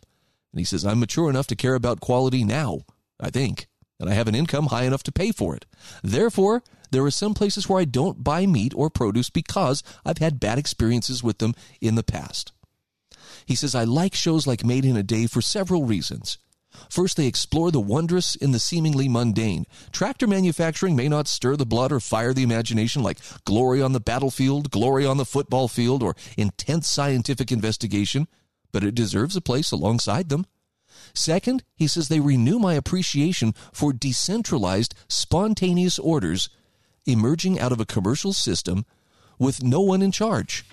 And 0.53 0.59
he 0.59 0.63
says, 0.63 0.85
I'm 0.85 1.01
mature 1.01 1.29
enough 1.29 1.47
to 1.47 1.57
care 1.57 1.75
about 1.75 1.99
quality 1.99 2.45
now, 2.45 2.83
I 3.19 3.29
think, 3.29 3.67
and 3.99 4.09
I 4.09 4.13
have 4.13 4.29
an 4.29 4.35
income 4.35 4.67
high 4.67 4.85
enough 4.85 5.03
to 5.03 5.11
pay 5.11 5.33
for 5.33 5.53
it. 5.53 5.65
Therefore, 6.01 6.63
There 6.93 7.03
are 7.03 7.11
some 7.11 7.33
places 7.33 7.67
where 7.67 7.81
I 7.81 7.85
don't 7.85 8.23
buy 8.23 8.45
meat 8.45 8.71
or 8.75 8.91
produce 8.91 9.31
because 9.31 9.81
I've 10.05 10.19
had 10.19 10.39
bad 10.39 10.59
experiences 10.59 11.23
with 11.23 11.39
them 11.39 11.55
in 11.81 11.95
the 11.95 12.03
past. 12.03 12.51
He 13.47 13.55
says, 13.55 13.73
I 13.73 13.83
like 13.83 14.13
shows 14.13 14.45
like 14.45 14.63
Made 14.63 14.85
in 14.85 14.95
a 14.95 15.01
Day 15.01 15.25
for 15.25 15.41
several 15.41 15.85
reasons. 15.85 16.37
First, 16.89 17.17
they 17.17 17.27
explore 17.27 17.71
the 17.71 17.79
wondrous 17.79 18.35
in 18.35 18.51
the 18.51 18.59
seemingly 18.59 19.07
mundane. 19.07 19.65
Tractor 19.91 20.27
manufacturing 20.27 20.95
may 20.95 21.07
not 21.07 21.27
stir 21.27 21.55
the 21.55 21.65
blood 21.65 21.91
or 21.91 21.99
fire 21.99 22.33
the 22.33 22.43
imagination 22.43 23.03
like 23.03 23.19
glory 23.45 23.81
on 23.81 23.93
the 23.93 23.99
battlefield, 23.99 24.71
glory 24.71 25.05
on 25.05 25.17
the 25.17 25.25
football 25.25 25.67
field, 25.67 26.03
or 26.03 26.15
intense 26.37 26.87
scientific 26.87 27.51
investigation, 27.51 28.27
but 28.71 28.83
it 28.83 28.95
deserves 28.95 29.35
a 29.35 29.41
place 29.41 29.71
alongside 29.71 30.29
them. 30.29 30.45
Second, 31.13 31.63
he 31.75 31.87
says 31.87 32.07
they 32.07 32.19
renew 32.19 32.59
my 32.59 32.73
appreciation 32.73 33.53
for 33.71 33.93
decentralized, 33.93 34.95
spontaneous 35.07 35.99
orders 35.99 36.49
emerging 37.05 37.59
out 37.59 37.71
of 37.71 37.79
a 37.79 37.85
commercial 37.85 38.33
system 38.33 38.85
with 39.37 39.63
no 39.63 39.81
one 39.81 40.01
in 40.01 40.11
charge. 40.11 40.65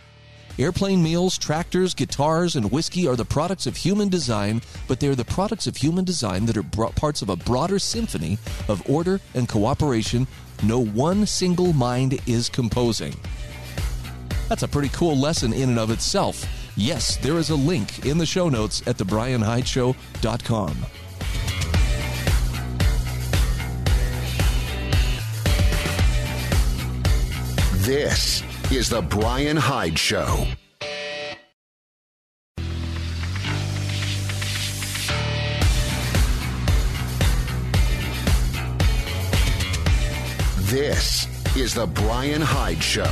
Airplane 0.61 1.03
meals, 1.03 1.39
tractors, 1.39 1.95
guitars, 1.95 2.55
and 2.55 2.71
whiskey 2.71 3.09
are 3.09 3.17
the 3.17 3.25
products 3.25 3.67
of 3.67 3.79
human 3.79 4.11
design, 4.11 4.61
but 4.87 5.01
they're 5.01 5.15
the 5.15 5.25
products 5.25 5.67
of 5.67 5.75
human 5.75 6.05
design 6.05 6.45
that 6.45 6.57
are 6.59 6.63
bro- 6.63 6.91
parts 6.91 7.23
of 7.23 7.31
a 7.31 7.37
broader 7.37 7.79
symphony 7.79 8.37
of 8.69 8.83
order 8.87 9.23
and 9.35 9.49
cooperation 9.49 10.27
no 10.63 10.85
one 10.85 11.25
single 11.25 11.73
mind 11.73 12.21
is 12.27 12.51
composing. 12.51 13.15
That's 14.51 14.63
a 14.63 14.69
pretty 14.69 14.91
cool 14.91 15.17
lesson 15.17 15.55
in 15.55 15.71
and 15.71 15.79
of 15.79 15.91
itself. 15.91 16.45
Yes, 16.77 17.17
there 17.17 17.39
is 17.39 17.49
a 17.49 17.57
link 17.57 18.05
in 18.05 18.19
the 18.19 18.27
show 18.27 18.51
notes 18.51 18.87
at 18.87 18.99
thebrianhydeshow.com. 18.99 20.77
This 27.87 28.43
is 28.73 28.89
The 28.89 29.03
Brian 29.03 29.57
Hyde 29.57 29.99
Show. 29.99 30.47
This 40.59 41.27
is 41.57 41.75
The 41.75 41.87
Brian 41.87 42.41
Hyde 42.41 42.81
Show. 42.81 43.03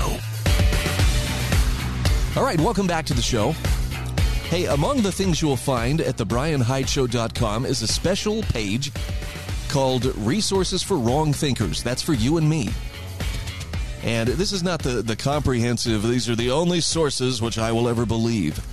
All 2.37 2.45
right, 2.45 2.61
welcome 2.61 2.87
back 2.87 3.05
to 3.07 3.15
the 3.15 3.21
show. 3.21 3.51
Hey, 4.51 4.67
among 4.67 5.03
the 5.03 5.11
things 5.11 5.43
you 5.43 5.49
will 5.49 5.57
find 5.57 6.01
at 6.01 6.17
thebrianhydeshow.com 6.17 7.67
is 7.67 7.83
a 7.83 7.89
special 7.89 8.43
page 8.45 8.93
called 9.69 10.05
Resources 10.19 10.85
for 10.85 10.99
Wrong 10.99 11.33
Thinkers. 11.33 11.83
That's 11.83 12.01
for 12.01 12.13
you 12.13 12.37
and 12.37 12.49
me. 12.49 12.69
And 14.03 14.29
this 14.29 14.53
is 14.53 14.63
not 14.63 14.83
the, 14.83 15.03
the 15.03 15.17
comprehensive, 15.17 16.03
these 16.03 16.29
are 16.29 16.37
the 16.37 16.51
only 16.51 16.81
sources 16.81 17.43
which 17.43 17.59
I 17.59 17.73
will 17.73 17.89
ever 17.89 18.07
believe. 18.07 18.65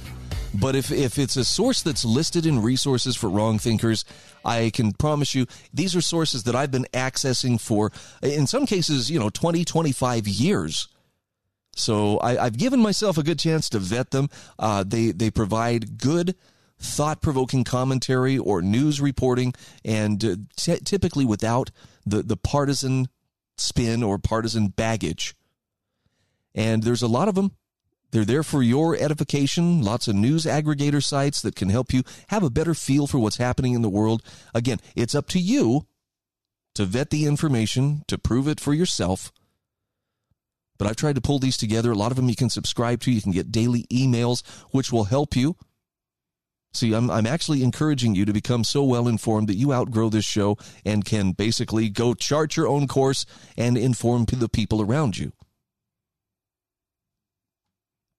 But 0.53 0.75
if, 0.75 0.91
if 0.91 1.17
it's 1.17 1.35
a 1.35 1.43
source 1.43 1.81
that's 1.81 2.05
listed 2.05 2.45
in 2.45 2.61
Resources 2.61 3.15
for 3.15 3.29
Wrong 3.29 3.59
Thinkers, 3.59 4.05
I 4.45 4.71
can 4.73 4.93
promise 4.93 5.35
you 5.35 5.47
these 5.73 5.95
are 5.95 6.01
sources 6.01 6.43
that 6.43 6.55
I've 6.55 6.71
been 6.71 6.87
accessing 6.93 7.59
for, 7.59 7.91
in 8.21 8.47
some 8.47 8.65
cases, 8.65 9.11
you 9.11 9.19
know, 9.19 9.29
20, 9.29 9.65
25 9.65 10.27
years. 10.27 10.87
So 11.75 12.19
I, 12.21 12.35
have 12.35 12.57
given 12.57 12.79
myself 12.79 13.17
a 13.17 13.23
good 13.23 13.39
chance 13.39 13.69
to 13.69 13.79
vet 13.79 14.11
them. 14.11 14.29
Uh, 14.57 14.83
they 14.87 15.11
they 15.11 15.29
provide 15.29 15.97
good, 15.97 16.35
thought 16.79 17.21
provoking 17.21 17.65
commentary 17.65 18.37
or 18.37 18.61
news 18.61 19.01
reporting, 19.01 19.53
and 19.83 20.23
uh, 20.23 20.35
t- 20.55 20.79
typically 20.85 21.25
without 21.25 21.71
the 22.05 22.23
the 22.23 22.37
partisan 22.37 23.09
spin 23.57 24.03
or 24.03 24.17
partisan 24.17 24.67
baggage. 24.69 25.35
And 26.53 26.83
there's 26.83 27.01
a 27.01 27.07
lot 27.07 27.27
of 27.27 27.35
them. 27.35 27.51
They're 28.11 28.23
there 28.23 28.43
for 28.43 28.63
your 28.63 28.95
edification. 28.95 29.81
Lots 29.81 30.07
of 30.07 30.15
news 30.15 30.45
aggregator 30.45 31.03
sites 31.03 31.41
that 31.41 31.55
can 31.55 31.69
help 31.69 31.91
you 31.91 32.03
have 32.29 32.43
a 32.43 32.49
better 32.49 32.73
feel 32.73 33.07
for 33.07 33.19
what's 33.19 33.37
happening 33.37 33.73
in 33.73 33.81
the 33.81 33.89
world. 33.89 34.23
Again, 34.53 34.79
it's 34.95 35.15
up 35.15 35.27
to 35.29 35.39
you 35.39 35.85
to 36.75 36.85
vet 36.85 37.09
the 37.09 37.25
information, 37.25 38.03
to 38.07 38.17
prove 38.17 38.47
it 38.47 38.59
for 38.59 38.73
yourself. 38.73 39.31
But 40.77 40.87
I've 40.87 40.95
tried 40.95 41.15
to 41.15 41.21
pull 41.21 41.39
these 41.39 41.57
together. 41.57 41.91
A 41.91 41.95
lot 41.95 42.11
of 42.11 42.17
them 42.17 42.29
you 42.29 42.35
can 42.35 42.49
subscribe 42.49 43.01
to. 43.01 43.11
You 43.11 43.21
can 43.21 43.31
get 43.31 43.51
daily 43.51 43.83
emails, 43.91 44.45
which 44.71 44.91
will 44.91 45.05
help 45.05 45.35
you. 45.35 45.55
See, 46.75 46.93
I'm, 46.93 47.09
I'm 47.09 47.25
actually 47.25 47.63
encouraging 47.63 48.15
you 48.15 48.25
to 48.25 48.33
become 48.33 48.65
so 48.65 48.83
well 48.83 49.07
informed 49.07 49.47
that 49.47 49.55
you 49.55 49.73
outgrow 49.73 50.09
this 50.09 50.25
show 50.25 50.57
and 50.83 51.05
can 51.05 51.31
basically 51.31 51.87
go 51.89 52.13
chart 52.13 52.57
your 52.57 52.67
own 52.67 52.87
course 52.87 53.25
and 53.57 53.77
inform 53.77 54.25
the 54.25 54.49
people 54.49 54.81
around 54.81 55.17
you. 55.17 55.31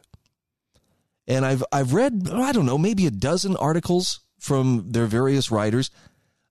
And 1.30 1.46
I've 1.46 1.64
I've 1.72 1.94
read 1.94 2.28
I 2.34 2.52
don't 2.52 2.66
know, 2.66 2.78
maybe 2.78 3.06
a 3.06 3.12
dozen 3.12 3.56
articles 3.56 4.20
from 4.40 4.92
their 4.92 5.06
various 5.06 5.52
writers. 5.52 5.92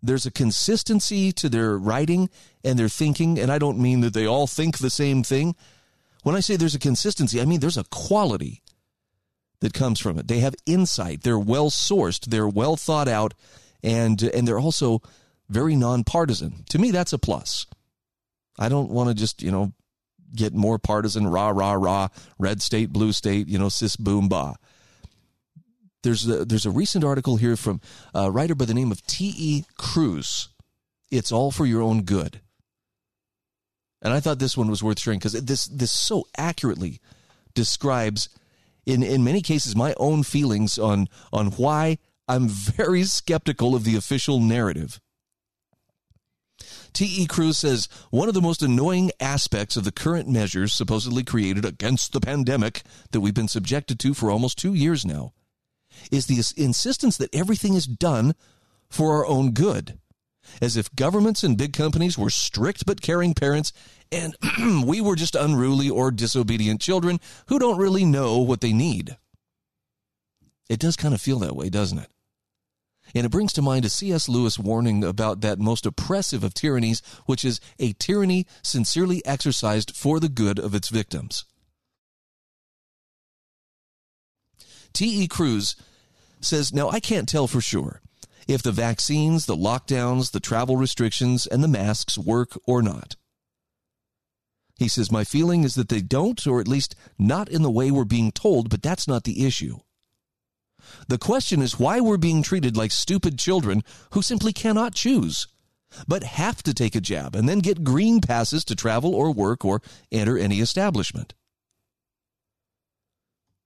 There's 0.00 0.24
a 0.24 0.30
consistency 0.30 1.32
to 1.32 1.48
their 1.48 1.76
writing 1.76 2.30
and 2.62 2.78
their 2.78 2.88
thinking, 2.88 3.38
and 3.38 3.50
I 3.50 3.58
don't 3.58 3.80
mean 3.80 4.00
that 4.02 4.14
they 4.14 4.26
all 4.26 4.46
think 4.46 4.78
the 4.78 4.90
same 4.90 5.24
thing. 5.24 5.56
When 6.22 6.36
I 6.36 6.40
say 6.40 6.54
there's 6.56 6.76
a 6.76 6.80
consistency, 6.80 7.40
I 7.40 7.44
mean 7.44 7.58
there's 7.58 7.76
a 7.76 7.84
quality 7.84 8.62
that 9.60 9.74
comes 9.74 9.98
from 9.98 10.18
it. 10.18 10.28
They 10.28 10.38
have 10.38 10.54
insight. 10.66 11.22
They're 11.22 11.38
well 11.38 11.70
sourced. 11.70 12.26
They're 12.26 12.48
well 12.48 12.76
thought 12.76 13.08
out, 13.08 13.34
and 13.82 14.22
and 14.22 14.46
they're 14.46 14.60
also 14.60 15.02
very 15.48 15.74
nonpartisan. 15.74 16.64
To 16.70 16.78
me, 16.78 16.92
that's 16.92 17.12
a 17.12 17.18
plus. 17.18 17.66
I 18.58 18.68
don't 18.68 18.90
want 18.90 19.08
to 19.08 19.14
just 19.14 19.42
you 19.42 19.50
know 19.50 19.72
get 20.34 20.54
more 20.54 20.78
partisan 20.78 21.26
rah 21.26 21.48
rah 21.50 21.72
rah 21.72 22.08
red 22.38 22.60
state 22.62 22.90
blue 22.90 23.12
state 23.12 23.48
you 23.48 23.58
know 23.58 23.68
sis 23.68 23.96
boom 23.96 24.28
bah. 24.28 24.54
There's 26.02 26.28
a, 26.28 26.44
there's 26.44 26.66
a 26.66 26.70
recent 26.70 27.04
article 27.04 27.36
here 27.36 27.56
from 27.56 27.80
a 28.14 28.30
writer 28.30 28.54
by 28.54 28.66
the 28.66 28.74
name 28.74 28.92
of 28.92 29.04
T. 29.06 29.34
E. 29.36 29.64
Cruz. 29.76 30.48
It's 31.10 31.32
all 31.32 31.50
for 31.50 31.66
your 31.66 31.82
own 31.82 32.02
good. 32.02 32.40
And 34.00 34.12
I 34.12 34.20
thought 34.20 34.38
this 34.38 34.56
one 34.56 34.70
was 34.70 34.82
worth 34.82 35.00
sharing 35.00 35.18
because 35.18 35.32
this 35.32 35.66
this 35.66 35.90
so 35.90 36.24
accurately 36.36 37.00
describes, 37.54 38.28
in 38.86 39.02
in 39.02 39.24
many 39.24 39.40
cases, 39.40 39.74
my 39.74 39.92
own 39.96 40.22
feelings 40.22 40.78
on 40.78 41.08
on 41.32 41.48
why 41.52 41.98
I'm 42.28 42.48
very 42.48 43.02
skeptical 43.04 43.74
of 43.74 43.84
the 43.84 43.96
official 43.96 44.38
narrative. 44.38 45.00
T.E. 46.92 47.26
Cruz 47.26 47.58
says 47.58 47.88
one 48.10 48.28
of 48.28 48.34
the 48.34 48.40
most 48.40 48.62
annoying 48.62 49.10
aspects 49.20 49.76
of 49.76 49.84
the 49.84 49.92
current 49.92 50.28
measures 50.28 50.72
supposedly 50.72 51.22
created 51.22 51.64
against 51.64 52.12
the 52.12 52.20
pandemic 52.20 52.82
that 53.12 53.20
we've 53.20 53.34
been 53.34 53.48
subjected 53.48 53.98
to 54.00 54.14
for 54.14 54.30
almost 54.30 54.58
two 54.58 54.74
years 54.74 55.04
now 55.04 55.32
is 56.10 56.26
the 56.26 56.42
insistence 56.60 57.16
that 57.16 57.34
everything 57.34 57.74
is 57.74 57.86
done 57.86 58.34
for 58.88 59.16
our 59.16 59.26
own 59.26 59.52
good. 59.52 59.98
As 60.62 60.76
if 60.76 60.94
governments 60.94 61.42
and 61.42 61.58
big 61.58 61.72
companies 61.74 62.16
were 62.16 62.30
strict 62.30 62.86
but 62.86 63.02
caring 63.02 63.34
parents 63.34 63.72
and 64.10 64.34
we 64.84 65.00
were 65.00 65.16
just 65.16 65.34
unruly 65.34 65.90
or 65.90 66.10
disobedient 66.10 66.80
children 66.80 67.20
who 67.46 67.58
don't 67.58 67.78
really 67.78 68.04
know 68.04 68.38
what 68.38 68.60
they 68.60 68.72
need. 68.72 69.16
It 70.68 70.80
does 70.80 70.96
kind 70.96 71.14
of 71.14 71.20
feel 71.20 71.38
that 71.40 71.56
way, 71.56 71.68
doesn't 71.68 71.98
it? 71.98 72.08
And 73.14 73.24
it 73.24 73.30
brings 73.30 73.52
to 73.54 73.62
mind 73.62 73.84
a 73.84 73.88
C.S. 73.88 74.28
Lewis 74.28 74.58
warning 74.58 75.02
about 75.02 75.40
that 75.40 75.58
most 75.58 75.86
oppressive 75.86 76.44
of 76.44 76.54
tyrannies, 76.54 77.02
which 77.26 77.44
is 77.44 77.60
a 77.78 77.94
tyranny 77.94 78.46
sincerely 78.62 79.24
exercised 79.24 79.96
for 79.96 80.20
the 80.20 80.28
good 80.28 80.58
of 80.58 80.74
its 80.74 80.88
victims. 80.88 81.44
T.E. 84.92 85.28
Cruz 85.28 85.76
says, 86.40 86.72
Now 86.72 86.90
I 86.90 87.00
can't 87.00 87.28
tell 87.28 87.46
for 87.46 87.60
sure 87.60 88.00
if 88.46 88.62
the 88.62 88.72
vaccines, 88.72 89.46
the 89.46 89.56
lockdowns, 89.56 90.32
the 90.32 90.40
travel 90.40 90.76
restrictions, 90.76 91.46
and 91.46 91.62
the 91.62 91.68
masks 91.68 92.16
work 92.16 92.58
or 92.66 92.82
not. 92.82 93.16
He 94.78 94.88
says, 94.88 95.12
My 95.12 95.24
feeling 95.24 95.64
is 95.64 95.74
that 95.74 95.88
they 95.88 96.00
don't, 96.00 96.44
or 96.46 96.60
at 96.60 96.68
least 96.68 96.94
not 97.18 97.48
in 97.48 97.62
the 97.62 97.70
way 97.70 97.90
we're 97.90 98.04
being 98.04 98.32
told, 98.32 98.70
but 98.70 98.82
that's 98.82 99.08
not 99.08 99.24
the 99.24 99.44
issue. 99.44 99.78
The 101.08 101.18
question 101.18 101.62
is 101.62 101.78
why 101.78 102.00
we're 102.00 102.16
being 102.16 102.42
treated 102.42 102.76
like 102.76 102.90
stupid 102.90 103.38
children 103.38 103.82
who 104.12 104.22
simply 104.22 104.52
cannot 104.52 104.94
choose, 104.94 105.48
but 106.06 106.22
have 106.22 106.62
to 106.64 106.74
take 106.74 106.94
a 106.94 107.00
jab 107.00 107.34
and 107.34 107.48
then 107.48 107.60
get 107.60 107.84
green 107.84 108.20
passes 108.20 108.64
to 108.66 108.76
travel 108.76 109.14
or 109.14 109.32
work 109.32 109.64
or 109.64 109.82
enter 110.12 110.38
any 110.38 110.60
establishment. 110.60 111.34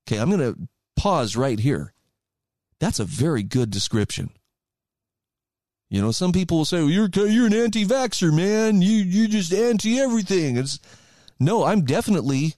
Okay, 0.06 0.18
I'm 0.18 0.30
going 0.30 0.54
to 0.54 0.68
pause 0.96 1.36
right 1.36 1.58
here. 1.58 1.92
That's 2.80 3.00
a 3.00 3.04
very 3.04 3.42
good 3.42 3.70
description. 3.70 4.30
You 5.88 6.00
know, 6.00 6.10
some 6.10 6.32
people 6.32 6.56
will 6.56 6.64
say, 6.64 6.80
well, 6.80 6.90
"You're 6.90 7.10
you're 7.28 7.46
an 7.46 7.54
anti-vaxxer, 7.54 8.34
man. 8.34 8.80
You 8.80 8.96
you 8.96 9.28
just 9.28 9.52
anti 9.52 10.00
everything." 10.00 10.56
It's 10.56 10.80
no, 11.38 11.64
I'm 11.64 11.84
definitely, 11.84 12.54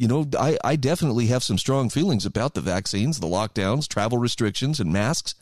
you 0.00 0.08
know, 0.08 0.26
I 0.38 0.56
I 0.64 0.76
definitely 0.76 1.26
have 1.26 1.42
some 1.42 1.58
strong 1.58 1.90
feelings 1.90 2.24
about 2.24 2.54
the 2.54 2.62
vaccines, 2.62 3.20
the 3.20 3.26
lockdowns, 3.26 3.86
travel 3.86 4.16
restrictions, 4.16 4.80
and 4.80 4.90
masks. 4.90 5.34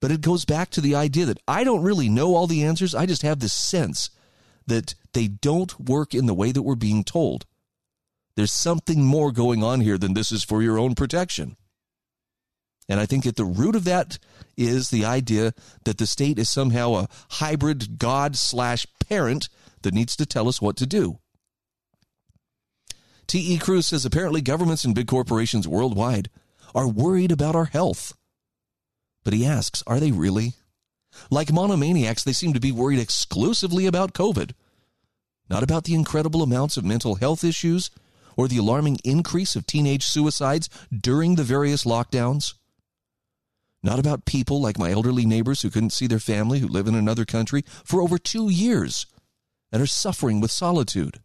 But 0.00 0.10
it 0.10 0.22
goes 0.22 0.44
back 0.44 0.70
to 0.70 0.80
the 0.80 0.96
idea 0.96 1.24
that 1.26 1.38
I 1.46 1.62
don't 1.62 1.84
really 1.84 2.08
know 2.08 2.34
all 2.34 2.48
the 2.48 2.64
answers. 2.64 2.92
I 2.92 3.06
just 3.06 3.22
have 3.22 3.38
this 3.38 3.52
sense 3.52 4.10
that 4.66 4.96
they 5.12 5.28
don't 5.28 5.78
work 5.78 6.14
in 6.14 6.26
the 6.26 6.34
way 6.34 6.50
that 6.50 6.62
we're 6.62 6.74
being 6.74 7.04
told. 7.04 7.46
There's 8.34 8.50
something 8.50 9.04
more 9.04 9.30
going 9.30 9.62
on 9.62 9.82
here 9.82 9.96
than 9.96 10.14
this 10.14 10.32
is 10.32 10.42
for 10.42 10.60
your 10.60 10.76
own 10.76 10.96
protection. 10.96 11.56
And 12.88 12.98
I 12.98 13.06
think 13.06 13.24
at 13.24 13.36
the 13.36 13.44
root 13.44 13.76
of 13.76 13.84
that 13.84 14.18
is 14.56 14.90
the 14.90 15.04
idea 15.04 15.54
that 15.84 15.98
the 15.98 16.08
state 16.08 16.40
is 16.40 16.50
somehow 16.50 16.94
a 16.94 17.08
hybrid 17.30 18.00
god 18.00 18.34
slash 18.34 18.84
parent 19.08 19.48
that 19.82 19.94
needs 19.94 20.16
to 20.16 20.26
tell 20.26 20.48
us 20.48 20.60
what 20.60 20.76
to 20.78 20.86
do. 20.86 21.20
T.E. 23.30 23.58
Cruz 23.58 23.86
says 23.86 24.04
apparently 24.04 24.40
governments 24.40 24.82
and 24.82 24.92
big 24.92 25.06
corporations 25.06 25.68
worldwide 25.68 26.30
are 26.74 26.88
worried 26.88 27.30
about 27.30 27.54
our 27.54 27.66
health. 27.66 28.12
But 29.22 29.34
he 29.34 29.46
asks, 29.46 29.84
are 29.86 30.00
they 30.00 30.10
really? 30.10 30.54
Like 31.30 31.46
monomaniacs, 31.46 32.24
they 32.24 32.32
seem 32.32 32.54
to 32.54 32.58
be 32.58 32.72
worried 32.72 32.98
exclusively 32.98 33.86
about 33.86 34.14
COVID, 34.14 34.50
not 35.48 35.62
about 35.62 35.84
the 35.84 35.94
incredible 35.94 36.42
amounts 36.42 36.76
of 36.76 36.84
mental 36.84 37.14
health 37.14 37.44
issues 37.44 37.92
or 38.36 38.48
the 38.48 38.58
alarming 38.58 38.98
increase 39.04 39.54
of 39.54 39.64
teenage 39.64 40.06
suicides 40.06 40.68
during 40.92 41.36
the 41.36 41.44
various 41.44 41.84
lockdowns. 41.84 42.54
Not 43.80 44.00
about 44.00 44.24
people 44.24 44.60
like 44.60 44.76
my 44.76 44.90
elderly 44.90 45.24
neighbors 45.24 45.62
who 45.62 45.70
couldn't 45.70 45.92
see 45.92 46.08
their 46.08 46.18
family 46.18 46.58
who 46.58 46.66
live 46.66 46.88
in 46.88 46.96
another 46.96 47.24
country 47.24 47.62
for 47.84 48.02
over 48.02 48.18
two 48.18 48.48
years 48.48 49.06
and 49.70 49.80
are 49.80 49.86
suffering 49.86 50.40
with 50.40 50.50
solitude. 50.50 51.20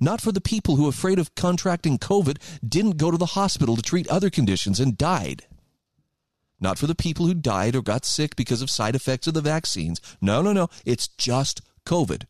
Not 0.00 0.20
for 0.20 0.32
the 0.32 0.40
people 0.40 0.76
who, 0.76 0.88
afraid 0.88 1.18
of 1.18 1.34
contracting 1.34 1.98
COVID, 1.98 2.38
didn't 2.66 2.96
go 2.96 3.10
to 3.10 3.16
the 3.16 3.26
hospital 3.26 3.76
to 3.76 3.82
treat 3.82 4.08
other 4.08 4.30
conditions 4.30 4.80
and 4.80 4.98
died. 4.98 5.46
Not 6.60 6.78
for 6.78 6.86
the 6.86 6.94
people 6.94 7.26
who 7.26 7.34
died 7.34 7.76
or 7.76 7.82
got 7.82 8.04
sick 8.04 8.36
because 8.36 8.62
of 8.62 8.70
side 8.70 8.94
effects 8.94 9.26
of 9.26 9.34
the 9.34 9.40
vaccines. 9.40 10.00
No, 10.20 10.40
no, 10.40 10.52
no. 10.52 10.68
It's 10.84 11.08
just 11.08 11.60
COVID. 11.84 12.24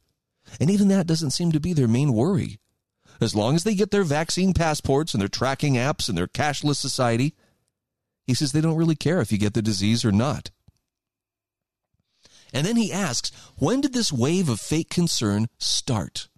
And 0.60 0.70
even 0.70 0.88
that 0.88 1.06
doesn't 1.06 1.30
seem 1.30 1.52
to 1.52 1.60
be 1.60 1.72
their 1.72 1.88
main 1.88 2.12
worry. 2.12 2.58
As 3.20 3.34
long 3.34 3.54
as 3.54 3.64
they 3.64 3.74
get 3.74 3.90
their 3.90 4.02
vaccine 4.02 4.52
passports 4.52 5.14
and 5.14 5.20
their 5.20 5.28
tracking 5.28 5.74
apps 5.74 6.08
and 6.08 6.18
their 6.18 6.26
cashless 6.26 6.76
society, 6.76 7.34
he 8.26 8.34
says 8.34 8.52
they 8.52 8.60
don't 8.60 8.76
really 8.76 8.96
care 8.96 9.20
if 9.20 9.30
you 9.30 9.38
get 9.38 9.54
the 9.54 9.62
disease 9.62 10.04
or 10.04 10.12
not. 10.12 10.50
And 12.52 12.66
then 12.66 12.76
he 12.76 12.92
asks, 12.92 13.30
when 13.56 13.80
did 13.80 13.92
this 13.92 14.12
wave 14.12 14.48
of 14.48 14.60
fake 14.60 14.88
concern 14.88 15.48
start? 15.58 16.28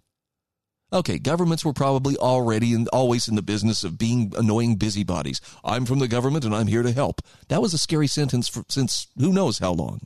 Okay, 0.91 1.19
governments 1.19 1.65
were 1.65 1.73
probably 1.73 2.15
already 2.15 2.73
and 2.73 2.87
always 2.89 3.27
in 3.27 3.35
the 3.35 3.41
business 3.41 3.83
of 3.83 3.97
being 3.97 4.33
annoying 4.37 4.77
busybodies. 4.77 5.41
I'm 5.63 5.85
from 5.85 5.99
the 5.99 6.07
government 6.07 6.45
and 6.45 6.55
I'm 6.55 6.67
here 6.67 6.83
to 6.83 6.93
help. 6.93 7.21
That 7.49 7.61
was 7.61 7.73
a 7.73 7.77
scary 7.77 8.07
sentence 8.07 8.47
for, 8.47 8.63
since 8.69 9.07
who 9.19 9.33
knows 9.33 9.59
how 9.59 9.73
long. 9.73 10.01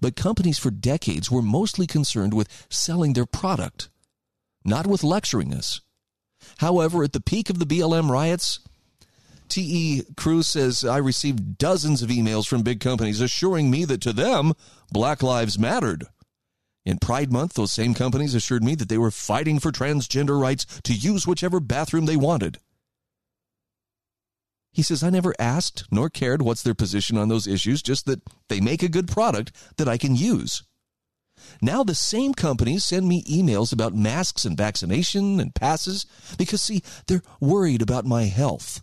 But 0.00 0.16
companies 0.16 0.58
for 0.58 0.70
decades 0.70 1.30
were 1.30 1.42
mostly 1.42 1.86
concerned 1.86 2.32
with 2.32 2.66
selling 2.70 3.12
their 3.12 3.26
product, 3.26 3.90
not 4.64 4.86
with 4.86 5.04
lecturing 5.04 5.52
us. 5.52 5.82
However, 6.58 7.04
at 7.04 7.12
the 7.12 7.20
peak 7.20 7.50
of 7.50 7.58
the 7.58 7.66
BLM 7.66 8.08
riots, 8.08 8.60
T.E. 9.50 10.04
Cruz 10.16 10.46
says, 10.46 10.84
I 10.84 10.96
received 10.98 11.58
dozens 11.58 12.02
of 12.02 12.08
emails 12.08 12.48
from 12.48 12.62
big 12.62 12.80
companies 12.80 13.20
assuring 13.20 13.70
me 13.70 13.84
that 13.84 14.00
to 14.02 14.12
them, 14.14 14.54
Black 14.90 15.22
Lives 15.22 15.58
mattered. 15.58 16.06
In 16.84 16.98
Pride 16.98 17.32
Month, 17.32 17.54
those 17.54 17.72
same 17.72 17.92
companies 17.94 18.34
assured 18.34 18.64
me 18.64 18.74
that 18.74 18.88
they 18.88 18.98
were 18.98 19.10
fighting 19.10 19.58
for 19.58 19.70
transgender 19.70 20.40
rights 20.40 20.64
to 20.82 20.94
use 20.94 21.26
whichever 21.26 21.60
bathroom 21.60 22.06
they 22.06 22.16
wanted. 22.16 22.58
He 24.72 24.82
says, 24.82 25.02
I 25.02 25.10
never 25.10 25.34
asked 25.38 25.84
nor 25.90 26.08
cared 26.08 26.42
what's 26.42 26.62
their 26.62 26.74
position 26.74 27.18
on 27.18 27.28
those 27.28 27.46
issues, 27.46 27.82
just 27.82 28.06
that 28.06 28.22
they 28.48 28.60
make 28.60 28.82
a 28.82 28.88
good 28.88 29.08
product 29.08 29.52
that 29.76 29.88
I 29.88 29.98
can 29.98 30.14
use. 30.14 30.62
Now 31.60 31.82
the 31.82 31.94
same 31.94 32.34
companies 32.34 32.84
send 32.84 33.08
me 33.08 33.24
emails 33.24 33.72
about 33.72 33.94
masks 33.94 34.44
and 34.44 34.56
vaccination 34.56 35.40
and 35.40 35.54
passes 35.54 36.06
because, 36.38 36.62
see, 36.62 36.82
they're 37.06 37.22
worried 37.40 37.82
about 37.82 38.06
my 38.06 38.24
health. 38.24 38.82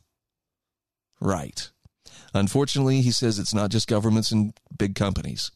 Right. 1.19 1.71
Unfortunately, 2.33 3.01
he 3.01 3.11
says 3.11 3.39
it's 3.39 3.53
not 3.53 3.71
just 3.71 3.87
governments 3.87 4.31
and 4.31 4.53
big 4.77 4.95
companies. 4.95 5.51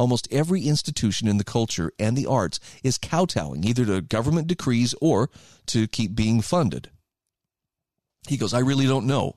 Almost 0.00 0.28
every 0.32 0.62
institution 0.62 1.28
in 1.28 1.36
the 1.36 1.44
culture 1.44 1.92
and 1.98 2.16
the 2.16 2.24
arts 2.24 2.58
is 2.82 2.96
kowtowing 2.96 3.64
either 3.64 3.84
to 3.84 4.00
government 4.00 4.46
decrees 4.46 4.94
or 4.98 5.28
to 5.66 5.86
keep 5.86 6.14
being 6.14 6.40
funded. 6.40 6.88
He 8.26 8.38
goes, 8.38 8.54
I 8.54 8.60
really 8.60 8.86
don't 8.86 9.06
know, 9.06 9.34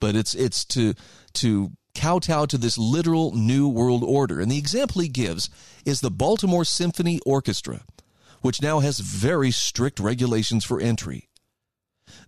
but 0.00 0.16
it's 0.16 0.32
it's 0.32 0.64
to 0.76 0.94
to 1.34 1.72
kowtow 1.94 2.46
to 2.46 2.56
this 2.56 2.78
literal 2.78 3.36
new 3.36 3.68
world 3.68 4.02
order. 4.02 4.40
And 4.40 4.50
the 4.50 4.56
example 4.56 5.02
he 5.02 5.08
gives 5.08 5.50
is 5.84 6.00
the 6.00 6.10
Baltimore 6.10 6.64
Symphony 6.64 7.20
Orchestra, 7.26 7.82
which 8.40 8.62
now 8.62 8.80
has 8.80 8.98
very 8.98 9.50
strict 9.50 10.00
regulations 10.00 10.64
for 10.64 10.80
entry. 10.80 11.28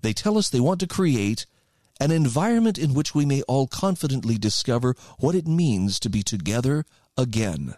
They 0.02 0.12
tell 0.12 0.36
us 0.36 0.50
they 0.50 0.60
want 0.60 0.80
to 0.80 0.86
create 0.86 1.46
an 1.98 2.10
environment 2.10 2.76
in 2.76 2.92
which 2.92 3.14
we 3.14 3.24
may 3.24 3.40
all 3.42 3.66
confidently 3.66 4.36
discover 4.36 4.94
what 5.18 5.34
it 5.34 5.46
means 5.46 5.98
to 6.00 6.10
be 6.10 6.22
together 6.22 6.84
again. 7.16 7.74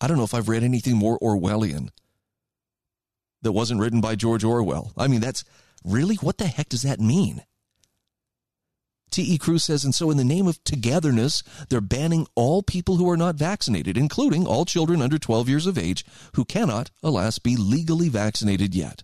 I 0.00 0.06
don't 0.06 0.16
know 0.16 0.24
if 0.24 0.34
I've 0.34 0.48
read 0.48 0.62
anything 0.62 0.96
more 0.96 1.18
Orwellian 1.18 1.90
that 3.42 3.52
wasn't 3.52 3.80
written 3.80 4.00
by 4.00 4.14
George 4.14 4.44
Orwell. 4.44 4.92
I 4.96 5.08
mean, 5.08 5.20
that's 5.20 5.44
really 5.84 6.16
what 6.16 6.38
the 6.38 6.46
heck 6.46 6.68
does 6.68 6.82
that 6.82 7.00
mean? 7.00 7.42
T.E. 9.10 9.38
Cruz 9.38 9.64
says, 9.64 9.84
and 9.84 9.94
so 9.94 10.10
in 10.10 10.18
the 10.18 10.24
name 10.24 10.46
of 10.46 10.62
togetherness, 10.64 11.42
they're 11.68 11.80
banning 11.80 12.26
all 12.34 12.62
people 12.62 12.96
who 12.96 13.08
are 13.08 13.16
not 13.16 13.36
vaccinated, 13.36 13.96
including 13.96 14.46
all 14.46 14.64
children 14.64 15.00
under 15.00 15.18
12 15.18 15.48
years 15.48 15.66
of 15.66 15.78
age 15.78 16.04
who 16.34 16.44
cannot, 16.44 16.90
alas, 17.02 17.38
be 17.38 17.56
legally 17.56 18.08
vaccinated 18.08 18.74
yet. 18.74 19.02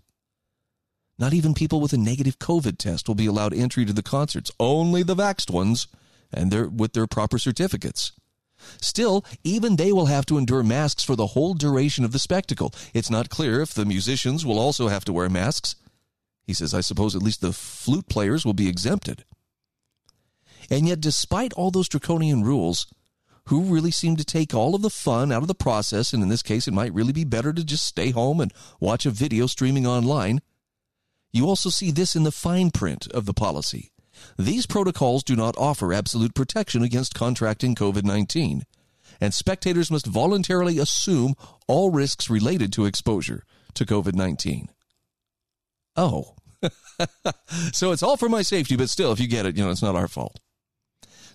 Not 1.18 1.32
even 1.32 1.54
people 1.54 1.80
with 1.80 1.92
a 1.92 1.98
negative 1.98 2.38
COVID 2.38 2.76
test 2.76 3.08
will 3.08 3.14
be 3.14 3.26
allowed 3.26 3.54
entry 3.54 3.84
to 3.86 3.92
the 3.92 4.02
concerts, 4.02 4.50
only 4.60 5.02
the 5.02 5.14
vaxxed 5.14 5.50
ones 5.50 5.86
and 6.36 6.50
their, 6.50 6.68
with 6.68 6.92
their 6.92 7.06
proper 7.06 7.38
certificates. 7.38 8.12
Still, 8.80 9.24
even 9.42 9.76
they 9.76 9.92
will 9.92 10.06
have 10.06 10.26
to 10.26 10.38
endure 10.38 10.62
masks 10.62 11.04
for 11.04 11.16
the 11.16 11.28
whole 11.28 11.54
duration 11.54 12.04
of 12.04 12.12
the 12.12 12.18
spectacle. 12.18 12.72
It's 12.92 13.10
not 13.10 13.28
clear 13.28 13.60
if 13.60 13.74
the 13.74 13.84
musicians 13.84 14.46
will 14.46 14.58
also 14.58 14.88
have 14.88 15.04
to 15.06 15.12
wear 15.12 15.28
masks. 15.28 15.76
He 16.46 16.54
says, 16.54 16.74
I 16.74 16.80
suppose 16.80 17.14
at 17.14 17.22
least 17.22 17.40
the 17.40 17.52
flute 17.52 18.08
players 18.08 18.44
will 18.44 18.54
be 18.54 18.68
exempted. 18.68 19.24
And 20.70 20.88
yet, 20.88 21.00
despite 21.00 21.52
all 21.54 21.70
those 21.70 21.88
draconian 21.88 22.42
rules, 22.42 22.86
who 23.48 23.62
really 23.62 23.90
seem 23.90 24.16
to 24.16 24.24
take 24.24 24.54
all 24.54 24.74
of 24.74 24.82
the 24.82 24.90
fun 24.90 25.30
out 25.30 25.42
of 25.42 25.48
the 25.48 25.54
process, 25.54 26.12
and 26.12 26.22
in 26.22 26.30
this 26.30 26.42
case, 26.42 26.66
it 26.66 26.72
might 26.72 26.94
really 26.94 27.12
be 27.12 27.24
better 27.24 27.52
to 27.52 27.64
just 27.64 27.84
stay 27.84 28.10
home 28.10 28.40
and 28.40 28.52
watch 28.80 29.04
a 29.04 29.10
video 29.10 29.46
streaming 29.46 29.86
online, 29.86 30.40
you 31.32 31.46
also 31.46 31.68
see 31.68 31.90
this 31.90 32.16
in 32.16 32.22
the 32.22 32.32
fine 32.32 32.70
print 32.70 33.06
of 33.08 33.26
the 33.26 33.34
policy. 33.34 33.90
These 34.38 34.66
protocols 34.66 35.22
do 35.22 35.36
not 35.36 35.56
offer 35.58 35.92
absolute 35.92 36.34
protection 36.34 36.82
against 36.82 37.14
contracting 37.14 37.74
COVID 37.74 38.04
19, 38.04 38.64
and 39.20 39.34
spectators 39.34 39.90
must 39.90 40.06
voluntarily 40.06 40.78
assume 40.78 41.34
all 41.66 41.90
risks 41.90 42.30
related 42.30 42.72
to 42.74 42.86
exposure 42.86 43.44
to 43.74 43.84
COVID 43.84 44.14
19. 44.14 44.68
Oh. 45.96 46.34
so 47.72 47.92
it's 47.92 48.02
all 48.02 48.16
for 48.16 48.28
my 48.28 48.42
safety, 48.42 48.76
but 48.76 48.88
still, 48.88 49.12
if 49.12 49.20
you 49.20 49.28
get 49.28 49.46
it, 49.46 49.56
you 49.56 49.64
know, 49.64 49.70
it's 49.70 49.82
not 49.82 49.96
our 49.96 50.08
fault. 50.08 50.40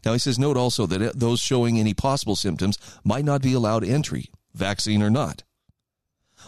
Now, 0.05 0.13
he 0.13 0.19
says, 0.19 0.39
note 0.39 0.57
also 0.57 0.85
that 0.85 1.19
those 1.19 1.39
showing 1.39 1.77
any 1.77 1.93
possible 1.93 2.35
symptoms 2.35 2.77
might 3.03 3.25
not 3.25 3.41
be 3.41 3.53
allowed 3.53 3.83
entry, 3.83 4.31
vaccine 4.53 5.03
or 5.03 5.09
not. 5.09 5.43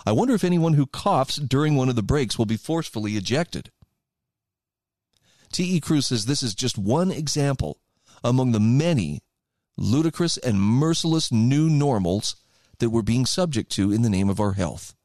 I 0.06 0.14
wonder 0.14 0.34
if 0.34 0.44
anyone 0.44 0.74
who 0.74 0.86
coughs 0.86 1.36
during 1.36 1.76
one 1.76 1.90
of 1.90 1.96
the 1.96 2.04
breaks 2.04 2.38
will 2.38 2.46
be 2.46 2.58
forcefully 2.58 3.18
ejected. 3.18 3.72
T.E. 5.52 5.80
Cruz 5.80 6.08
says 6.08 6.26
this 6.26 6.44
is 6.44 6.56
just 6.56 6.78
one 6.78 7.12
example 7.12 7.80
among 8.24 8.52
the 8.52 8.60
many 8.60 9.22
ludicrous 9.78 10.38
and 10.38 10.62
merciless 10.62 11.32
new 11.32 11.70
normals 11.70 12.36
that 12.80 12.90
we're 12.90 13.02
being 13.02 13.26
subject 13.26 13.72
to 13.74 13.92
in 13.92 14.02
the 14.02 14.10
name 14.10 14.30
of 14.30 14.40
our 14.40 14.54
health. 14.54 14.96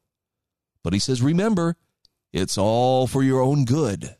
But 0.82 0.92
he 0.92 0.98
says, 0.98 1.20
remember, 1.22 1.76
it's 2.32 2.58
all 2.58 3.06
for 3.06 3.22
your 3.22 3.40
own 3.40 3.64
good. 3.64 4.16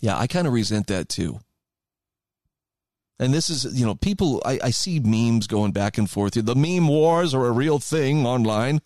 Yeah, 0.00 0.18
I 0.18 0.26
kind 0.26 0.46
of 0.46 0.52
resent 0.52 0.86
that 0.88 1.08
too 1.08 1.40
and 3.20 3.34
this 3.34 3.50
is 3.50 3.78
you 3.78 3.86
know 3.86 3.94
people 3.94 4.42
I, 4.44 4.58
I 4.64 4.70
see 4.70 4.98
memes 4.98 5.46
going 5.46 5.70
back 5.70 5.98
and 5.98 6.10
forth 6.10 6.32
the 6.34 6.54
meme 6.56 6.88
wars 6.88 7.34
are 7.34 7.46
a 7.46 7.52
real 7.52 7.78
thing 7.78 8.26
online 8.26 8.80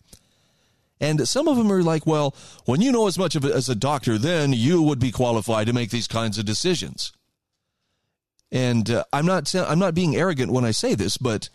and 1.05 1.29
some 1.29 1.49
of 1.49 1.57
them 1.57 1.71
are 1.71 1.83
like 1.83 2.07
well 2.07 2.35
when 2.65 2.81
you 2.81 2.91
know 2.93 3.07
as 3.07 3.19
much 3.19 3.35
of 3.37 3.45
as 3.45 3.69
a 3.69 3.75
doctor 3.75 4.19
then 4.19 4.53
you 4.53 4.83
would 4.83 4.99
be 4.99 5.11
qualified 5.11 5.67
to 5.67 5.73
make 5.73 5.91
these 5.91 6.09
kinds 6.09 6.39
of 6.39 6.45
decisions 6.45 7.13
And 8.51 8.89
uh, 8.91 9.05
I'm 9.13 9.27
not 9.27 9.53
I'm 9.55 9.81
not 9.81 9.95
being 9.95 10.15
arrogant 10.15 10.53
when 10.53 10.65
I 10.65 10.71
say 10.73 10.95
this, 10.95 11.17
but 11.19 11.49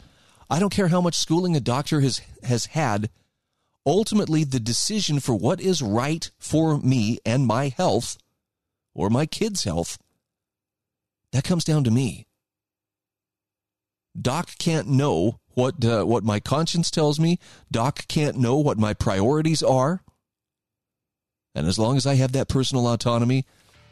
I 0.50 0.60
don't 0.60 0.74
care 0.74 0.90
how 0.90 1.02
much 1.02 1.16
schooling 1.16 1.56
a 1.56 1.62
doctor 1.62 2.02
has 2.02 2.22
has 2.44 2.66
had. 2.68 3.10
Ultimately, 3.86 4.44
the 4.44 4.60
decision 4.60 5.20
for 5.22 5.34
what 5.34 5.62
is 5.62 5.82
right 5.82 6.30
for 6.38 6.78
me 6.78 7.20
and 7.26 7.48
my 7.48 7.70
health 7.70 8.18
or 8.94 9.10
my 9.10 9.26
kids' 9.26 9.64
health 9.64 9.98
that 11.32 11.46
comes 11.46 11.64
down 11.64 11.84
to 11.86 11.92
me. 11.92 12.26
Doc 14.20 14.52
can't 14.58 14.88
know 14.88 15.40
what 15.54 15.84
uh, 15.84 16.04
what 16.04 16.24
my 16.24 16.40
conscience 16.40 16.92
tells 16.92 17.20
me. 17.20 17.40
Doc 17.72 18.08
can't 18.08 18.38
know 18.38 18.58
what 18.58 18.78
my 18.78 18.94
priorities 18.94 19.64
are. 19.64 20.02
And 21.56 21.68
as 21.68 21.80
long 21.80 21.98
as 21.98 22.06
I 22.06 22.16
have 22.16 22.32
that 22.34 22.48
personal 22.48 22.88
autonomy, 22.88 23.46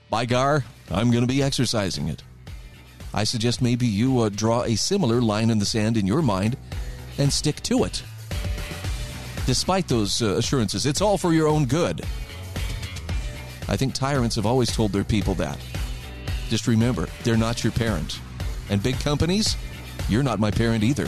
by 0.10 0.26
gar, 0.26 0.64
I'm 0.92 1.12
going 1.12 1.28
to 1.28 1.34
be 1.34 1.44
exercising 1.44 2.08
it. 2.08 2.24
I 3.14 3.24
suggest 3.24 3.62
maybe 3.62 3.88
you 3.88 4.20
uh, 4.20 4.30
draw 4.30 4.64
a 4.64 4.76
similar 4.76 5.22
line 5.22 5.50
in 5.50 5.60
the 5.60 5.66
sand 5.66 5.98
in 5.98 6.06
your 6.06 6.22
mind 6.22 6.56
and 7.18 7.34
stick 7.34 7.62
to 7.64 7.84
it. 7.84 8.04
Despite 9.46 9.88
those 9.88 10.22
uh, 10.22 10.36
assurances, 10.36 10.86
it's 10.86 11.02
all 11.02 11.18
for 11.18 11.34
your 11.34 11.48
own 11.48 11.66
good. 11.66 12.06
I 13.68 13.76
think 13.76 13.94
tyrants 13.94 14.36
have 14.36 14.46
always 14.46 14.74
told 14.74 14.92
their 14.92 15.04
people 15.04 15.34
that. 15.36 15.58
Just 16.50 16.68
remember, 16.68 17.10
they're 17.24 17.38
not 17.38 17.64
your 17.64 17.74
parent. 17.74 18.20
And 18.70 18.84
big 18.84 19.00
companies, 19.00 19.58
you're 20.10 20.24
not 20.24 20.40
my 20.40 20.52
parent 20.52 20.84
either. 20.84 21.08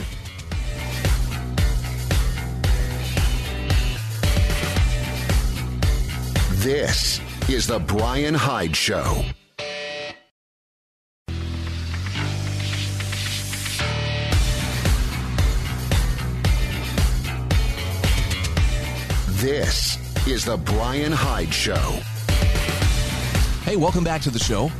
This 6.62 7.20
is 7.48 7.66
The 7.66 7.78
Brian 7.78 8.34
Hyde 8.34 8.76
Show. 8.76 9.24
This 19.40 19.96
is 20.28 20.44
The 20.44 20.58
Brian 20.58 21.12
Hyde 21.12 21.52
Show. 21.52 21.74
Hey, 23.64 23.76
welcome 23.76 24.04
back 24.04 24.20
to 24.22 24.30
the 24.30 24.38
show. 24.38 24.70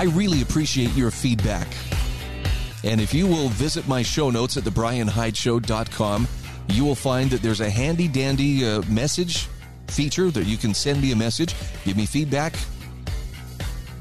I 0.00 0.04
really 0.04 0.40
appreciate 0.40 0.96
your 0.96 1.10
feedback. 1.10 1.68
And 2.84 3.02
if 3.02 3.12
you 3.12 3.26
will 3.26 3.50
visit 3.50 3.86
my 3.86 4.02
show 4.02 4.30
notes 4.30 4.56
at 4.56 4.64
thebrianhydeshow.com, 4.64 6.26
you 6.68 6.86
will 6.86 6.94
find 6.94 7.28
that 7.28 7.42
there's 7.42 7.60
a 7.60 7.68
handy 7.68 8.08
dandy 8.08 8.64
uh, 8.64 8.80
message 8.88 9.46
feature 9.88 10.30
that 10.30 10.44
you 10.44 10.56
can 10.56 10.72
send 10.72 11.02
me 11.02 11.12
a 11.12 11.16
message, 11.16 11.54
give 11.84 11.98
me 11.98 12.06
feedback. 12.06 12.54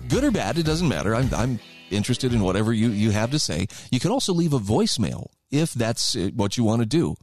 Good 0.08 0.24
or 0.24 0.32
bad, 0.32 0.58
it 0.58 0.66
doesn't 0.66 0.88
matter. 0.88 1.14
I'm, 1.14 1.34
I'm 1.34 1.60
interested 1.92 2.34
in 2.34 2.40
whatever 2.40 2.72
you, 2.72 2.92
you 2.92 3.12
have 3.12 3.32
to 3.32 3.40
say. 3.40 3.68
You 3.92 4.00
can 4.00 4.12
also 4.12 4.32
leave 4.32 4.54
a 4.54 4.60
voicemail 4.60 5.28
if 5.52 5.74
that's 5.74 6.16
uh, 6.16 6.30
what 6.34 6.56
you 6.56 6.64
want 6.64 6.82
to 6.82 6.86
do. 6.86 7.18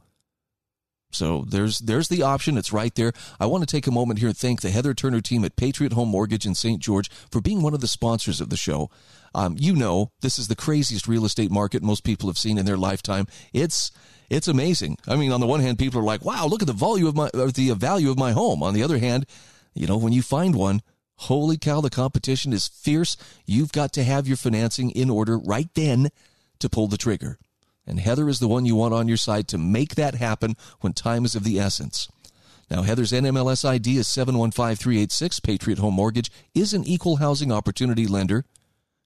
So 1.17 1.45
there's 1.47 1.79
there's 1.79 2.07
the 2.07 2.21
option. 2.21 2.57
It's 2.57 2.71
right 2.71 2.93
there. 2.93 3.11
I 3.39 3.47
want 3.47 3.67
to 3.67 3.75
take 3.75 3.87
a 3.87 3.91
moment 3.91 4.19
here 4.19 4.29
and 4.29 4.37
thank 4.37 4.61
the 4.61 4.69
Heather 4.69 4.93
Turner 4.93 5.19
team 5.19 5.43
at 5.43 5.55
Patriot 5.55 5.93
Home 5.93 6.09
Mortgage 6.09 6.45
in 6.45 6.53
St. 6.53 6.79
George 6.79 7.09
for 7.31 7.41
being 7.41 7.61
one 7.61 7.73
of 7.73 7.81
the 7.81 7.87
sponsors 7.87 8.39
of 8.39 8.49
the 8.49 8.57
show. 8.57 8.89
Um, 9.33 9.55
you 9.57 9.75
know, 9.75 10.11
this 10.21 10.37
is 10.39 10.47
the 10.47 10.55
craziest 10.55 11.07
real 11.07 11.25
estate 11.25 11.51
market 11.51 11.83
most 11.83 12.03
people 12.03 12.29
have 12.29 12.37
seen 12.37 12.57
in 12.57 12.65
their 12.65 12.77
lifetime. 12.77 13.27
It's 13.51 13.91
it's 14.29 14.47
amazing. 14.47 14.97
I 15.07 15.15
mean, 15.15 15.31
on 15.31 15.39
the 15.39 15.47
one 15.47 15.59
hand, 15.59 15.79
people 15.79 15.99
are 15.99 16.03
like, 16.03 16.23
"Wow, 16.23 16.45
look 16.45 16.61
at 16.61 16.67
the 16.67 16.73
value 16.73 17.07
of 17.07 17.15
my 17.15 17.29
the 17.33 17.73
value 17.77 18.11
of 18.11 18.17
my 18.17 18.31
home." 18.31 18.61
On 18.61 18.73
the 18.73 18.83
other 18.83 18.99
hand, 18.99 19.25
you 19.73 19.87
know, 19.87 19.97
when 19.97 20.13
you 20.13 20.21
find 20.21 20.55
one, 20.55 20.81
holy 21.15 21.57
cow, 21.57 21.81
the 21.81 21.89
competition 21.89 22.53
is 22.53 22.67
fierce. 22.67 23.17
You've 23.45 23.71
got 23.71 23.91
to 23.93 24.03
have 24.03 24.27
your 24.27 24.37
financing 24.37 24.91
in 24.91 25.09
order 25.09 25.37
right 25.37 25.69
then 25.73 26.09
to 26.59 26.69
pull 26.69 26.87
the 26.87 26.97
trigger. 26.97 27.39
And 27.87 27.99
Heather 27.99 28.27
is 28.27 28.39
the 28.39 28.49
one 28.49 28.65
you 28.65 28.75
want 28.75 28.93
on 28.93 29.07
your 29.07 29.17
side 29.17 29.47
to 29.47 29.57
make 29.57 29.95
that 29.95 30.15
happen 30.15 30.55
when 30.81 30.93
time 30.93 31.23
is 31.23 31.35
of 31.35 31.45
the 31.45 31.59
essence. 31.59 32.09
Now, 32.69 32.81
Heather's 32.81 33.13
NMLS 33.13 33.63
ID 33.63 33.97
is 33.97 34.07
715386. 34.09 35.39
Patriot 35.39 35.79
Home 35.79 35.93
Mortgage 35.93 36.29
is 36.53 36.73
an 36.73 36.83
equal 36.83 37.15
housing 37.15 37.51
opportunity 37.51 38.05
lender. 38.05 38.43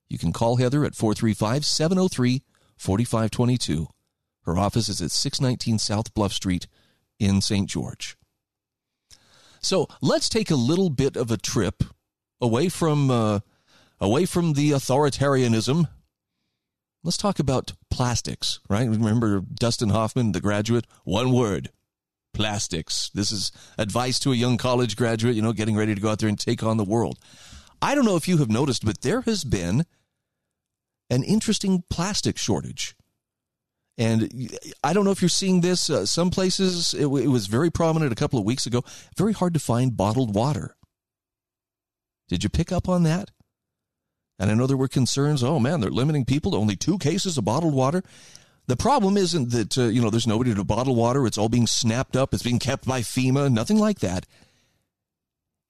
You 0.10 0.17
can 0.17 0.34
call 0.34 0.56
Heather 0.56 0.84
at 0.84 0.96
435 0.96 1.65
703 1.65 2.41
4522. 2.76 3.88
Her 4.46 4.58
office 4.58 4.89
is 4.89 5.02
at 5.02 5.12
619 5.12 5.78
South 5.78 6.13
Bluff 6.15 6.34
Street 6.34 6.65
in 7.20 7.41
St. 7.41 7.70
George. 7.70 8.17
So 9.62 9.88
let's 10.02 10.28
take 10.28 10.50
a 10.50 10.56
little 10.56 10.89
bit 10.89 11.15
of 11.15 11.30
a 11.30 11.38
trip 11.38 11.84
away 12.41 12.67
from 12.67 13.12
uh, 13.12 13.41
away 14.00 14.26
from 14.26 14.54
the 14.54 14.72
authoritarianism 14.72 15.88
Let's 17.03 17.17
talk 17.17 17.39
about 17.39 17.73
plastics, 17.89 18.59
right? 18.69 18.87
Remember 18.87 19.41
Dustin 19.41 19.89
Hoffman, 19.89 20.33
the 20.33 20.41
graduate? 20.41 20.85
One 21.03 21.31
word 21.31 21.71
plastics. 22.33 23.09
This 23.13 23.31
is 23.31 23.51
advice 23.77 24.19
to 24.19 24.31
a 24.31 24.35
young 24.35 24.57
college 24.57 24.95
graduate, 24.95 25.35
you 25.35 25.41
know, 25.41 25.53
getting 25.53 25.75
ready 25.75 25.95
to 25.95 26.01
go 26.01 26.09
out 26.09 26.19
there 26.19 26.29
and 26.29 26.39
take 26.39 26.63
on 26.63 26.77
the 26.77 26.83
world. 26.83 27.19
I 27.81 27.95
don't 27.95 28.05
know 28.05 28.15
if 28.15 28.27
you 28.27 28.37
have 28.37 28.49
noticed, 28.49 28.85
but 28.85 29.01
there 29.01 29.21
has 29.21 29.43
been 29.43 29.85
an 31.09 31.23
interesting 31.23 31.83
plastic 31.89 32.37
shortage. 32.37 32.95
And 33.97 34.55
I 34.83 34.93
don't 34.93 35.03
know 35.03 35.11
if 35.11 35.21
you're 35.21 35.29
seeing 35.29 35.61
this. 35.61 35.89
Uh, 35.89 36.05
some 36.05 36.29
places 36.29 36.93
it, 36.93 37.03
it 37.03 37.27
was 37.27 37.47
very 37.47 37.69
prominent 37.69 38.11
a 38.11 38.15
couple 38.15 38.39
of 38.39 38.45
weeks 38.45 38.65
ago. 38.65 38.83
Very 39.17 39.33
hard 39.33 39.53
to 39.53 39.59
find 39.59 39.97
bottled 39.97 40.33
water. 40.33 40.75
Did 42.29 42.43
you 42.43 42.49
pick 42.49 42.71
up 42.71 42.87
on 42.87 43.03
that? 43.03 43.31
And 44.41 44.49
I 44.49 44.56
know 44.56 44.65
there 44.65 44.75
were 44.75 44.88
concerns. 44.88 45.43
Oh 45.43 45.60
man, 45.60 45.82
they're 45.82 45.91
limiting 45.91 46.25
people 46.25 46.51
to 46.51 46.58
only 46.58 46.75
two 46.75 46.97
cases 46.97 47.38
of 47.38 47.45
bottled 47.45 47.75
water. 47.75 48.01
The 48.65 48.75
problem 48.75 49.15
isn't 49.15 49.51
that 49.51 49.77
uh, 49.77 49.84
you 49.84 50.01
know 50.01 50.10
there's 50.10 50.25
nobody 50.25 50.56
to 50.56 50.63
bottle 50.63 50.95
water. 50.95 51.27
It's 51.27 51.38
all 51.38 51.47
being 51.47 51.67
snapped 51.67 52.15
up. 52.15 52.34
It's 52.34 52.41
being 52.41 52.58
kept 52.58 52.88
by 52.88 53.01
FEMA. 53.01 53.51
Nothing 53.51 53.77
like 53.77 53.99
that. 53.99 54.25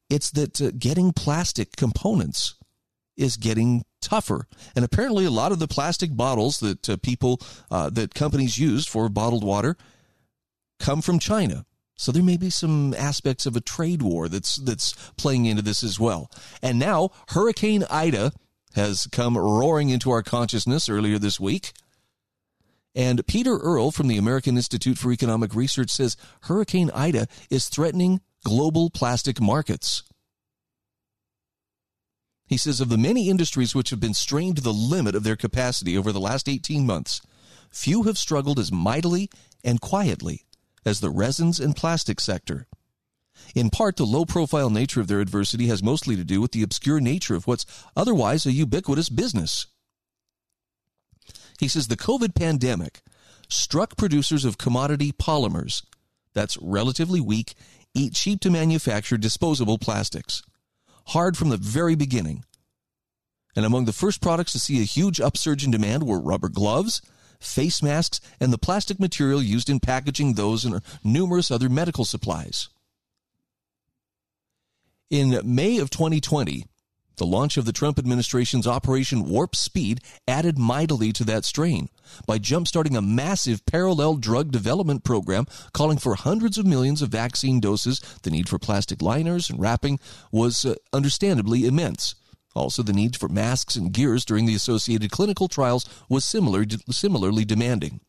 It's 0.10 0.32
that 0.32 0.62
uh, 0.62 0.72
getting 0.80 1.12
plastic 1.12 1.76
components 1.76 2.56
is 3.18 3.36
getting 3.36 3.84
tougher. 4.02 4.48
And 4.74 4.86
apparently, 4.86 5.26
a 5.26 5.32
lot 5.32 5.52
of 5.52 5.60
the 5.60 5.68
plastic 5.68 6.16
bottles 6.16 6.62
that 6.62 6.90
uh, 6.90 6.96
people 6.96 7.42
uh, 7.70 7.90
that 7.90 8.14
companies 8.14 8.58
use 8.58 8.88
for 8.88 9.10
bottled 9.10 9.44
water 9.44 9.76
come 10.80 11.02
from 11.02 11.20
China. 11.20 11.66
So 11.98 12.14
there 12.14 12.24
may 12.24 12.38
be 12.38 12.50
some 12.50 12.94
aspects 12.94 13.46
of 13.46 13.58
a 13.58 13.62
trade 13.62 14.02
war 14.02 14.30
that's 14.30 14.56
that's 14.56 14.94
playing 15.18 15.46
into 15.46 15.62
this 15.62 15.84
as 15.84 16.00
well. 16.00 16.32
And 16.62 16.80
now 16.80 17.12
Hurricane 17.28 17.84
Ida 17.92 18.32
has 18.76 19.08
come 19.12 19.38
roaring 19.38 19.90
into 19.90 20.12
our 20.12 20.24
consciousness 20.24 20.90
earlier 20.90 21.20
this 21.20 21.40
week. 21.40 21.74
And 22.94 23.26
Peter 23.26 23.58
Earle 23.58 23.92
from 23.92 24.08
the 24.08 24.18
American 24.18 24.58
Institute 24.58 24.98
for 24.98 25.12
Economic 25.12 25.56
Research 25.56 25.90
says 25.90 26.18
Hurricane 26.42 26.92
Ida 26.94 27.28
is 27.50 27.70
threatening 27.70 28.22
global 28.44 28.90
plastic 28.90 29.40
markets. 29.40 30.04
He 32.46 32.58
says 32.58 32.82
of 32.82 32.90
the 32.90 32.98
many 32.98 33.30
industries 33.30 33.74
which 33.74 33.92
have 33.92 34.02
been 34.02 34.14
strained 34.14 34.58
to 34.58 34.62
the 34.62 34.74
limit 34.74 35.16
of 35.16 35.24
their 35.24 35.38
capacity 35.38 35.98
over 35.98 36.12
the 36.12 36.20
last 36.20 36.50
18 36.50 36.86
months, 36.86 37.22
few 37.70 38.04
have 38.04 38.18
struggled 38.18 38.60
as 38.60 38.74
mightily 38.74 39.30
and 39.64 39.80
quietly 39.80 40.46
as 40.86 41.00
the 41.00 41.10
resins 41.10 41.62
and 41.62 41.78
plastic 41.78 42.20
sector. 42.20 42.68
In 43.56 43.70
part, 43.70 43.98
the 43.98 44.06
low 44.06 44.26
profile 44.26 44.70
nature 44.70 45.02
of 45.02 45.08
their 45.08 45.20
adversity 45.20 45.68
has 45.68 45.84
mostly 45.84 46.16
to 46.16 46.24
do 46.24 46.40
with 46.40 46.52
the 46.52 46.64
obscure 46.64 47.00
nature 47.00 47.36
of 47.36 47.48
what's 47.48 47.66
otherwise 47.96 48.46
a 48.46 48.52
ubiquitous 48.52 49.10
business. 49.10 49.68
He 51.60 51.68
says 51.68 51.88
the 51.88 51.98
COVID 51.98 52.34
pandemic 52.34 53.02
struck 53.50 53.98
producers 53.98 54.46
of 54.46 54.58
commodity 54.58 55.12
polymers, 55.12 55.84
that's 56.34 56.58
relatively 56.62 57.20
weak, 57.20 57.56
eat 57.94 58.14
cheap 58.14 58.40
to 58.42 58.50
manufacture 58.50 59.18
disposable 59.18 59.78
plastics, 59.78 60.42
hard 61.08 61.36
from 61.36 61.50
the 61.50 61.58
very 61.58 61.96
beginning. 61.96 62.46
And 63.56 63.66
among 63.66 63.84
the 63.84 63.94
first 63.94 64.22
products 64.22 64.54
to 64.54 64.60
see 64.60 64.80
a 64.80 64.86
huge 64.86 65.20
upsurge 65.20 65.66
in 65.66 65.72
demand 65.72 66.04
were 66.04 66.22
rubber 66.22 66.48
gloves, 66.48 67.02
face 67.40 67.84
masks, 67.84 68.22
and 68.40 68.54
the 68.54 68.58
plastic 68.58 68.98
material 69.00 69.44
used 69.44 69.70
in 69.70 69.82
packaging 69.82 70.34
those 70.34 70.64
and 70.64 70.82
numerous 71.04 71.52
other 71.52 71.68
medical 71.68 72.06
supplies. 72.06 72.70
In 75.12 75.42
May 75.44 75.78
of 75.80 75.90
2020, 75.90 76.64
the 77.18 77.26
launch 77.26 77.58
of 77.58 77.66
the 77.66 77.74
Trump 77.74 78.00
administration's 78.00 78.66
Operation 78.66 79.28
Warp 79.28 79.58
Speed 79.58 80.00
added 80.26 80.58
mightily 80.58 81.12
to 81.12 81.26
that 81.26 81.44
strain 81.44 81.90
by 82.26 82.40
jumpstarting 82.40 82.96
a 82.96 83.02
massive 83.02 83.66
parallel 83.66 84.16
drug 84.16 84.54
development 84.54 85.04
program 85.04 85.48
calling 85.74 85.98
for 85.98 86.16
hundreds 86.16 86.58
of 86.58 86.66
millions 86.66 87.02
of 87.02 87.10
vaccine 87.10 87.60
doses. 87.60 88.00
The 88.24 88.32
need 88.32 88.48
for 88.48 88.58
plastic 88.58 89.02
liners 89.02 89.50
and 89.50 89.60
wrapping 89.60 90.00
was 90.32 90.64
uh, 90.64 90.76
understandably 90.94 91.68
immense. 91.68 92.16
Also, 92.56 92.82
the 92.82 92.94
need 92.94 93.18
for 93.18 93.28
masks 93.28 93.76
and 93.76 93.92
gears 93.92 94.24
during 94.24 94.46
the 94.46 94.56
associated 94.56 95.12
clinical 95.12 95.50
trials 95.50 95.86
was 96.08 96.24
similar, 96.24 96.64
similarly 96.90 97.44
demanding. 97.44 98.00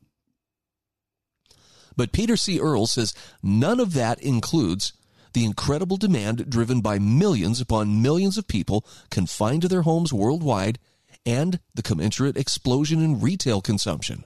But 1.96 2.12
Peter 2.12 2.36
C. 2.36 2.60
Earle 2.60 2.86
says 2.86 3.12
none 3.42 3.80
of 3.80 3.92
that 3.94 4.22
includes 4.22 4.92
the 5.32 5.44
incredible 5.44 5.96
demand 5.96 6.48
driven 6.48 6.80
by 6.80 6.98
millions 6.98 7.60
upon 7.60 8.02
millions 8.02 8.38
of 8.38 8.48
people 8.48 8.84
confined 9.10 9.62
to 9.62 9.68
their 9.68 9.82
homes 9.82 10.12
worldwide 10.12 10.78
and 11.24 11.60
the 11.74 11.82
commensurate 11.82 12.36
explosion 12.36 13.02
in 13.02 13.20
retail 13.20 13.60
consumption. 13.60 14.24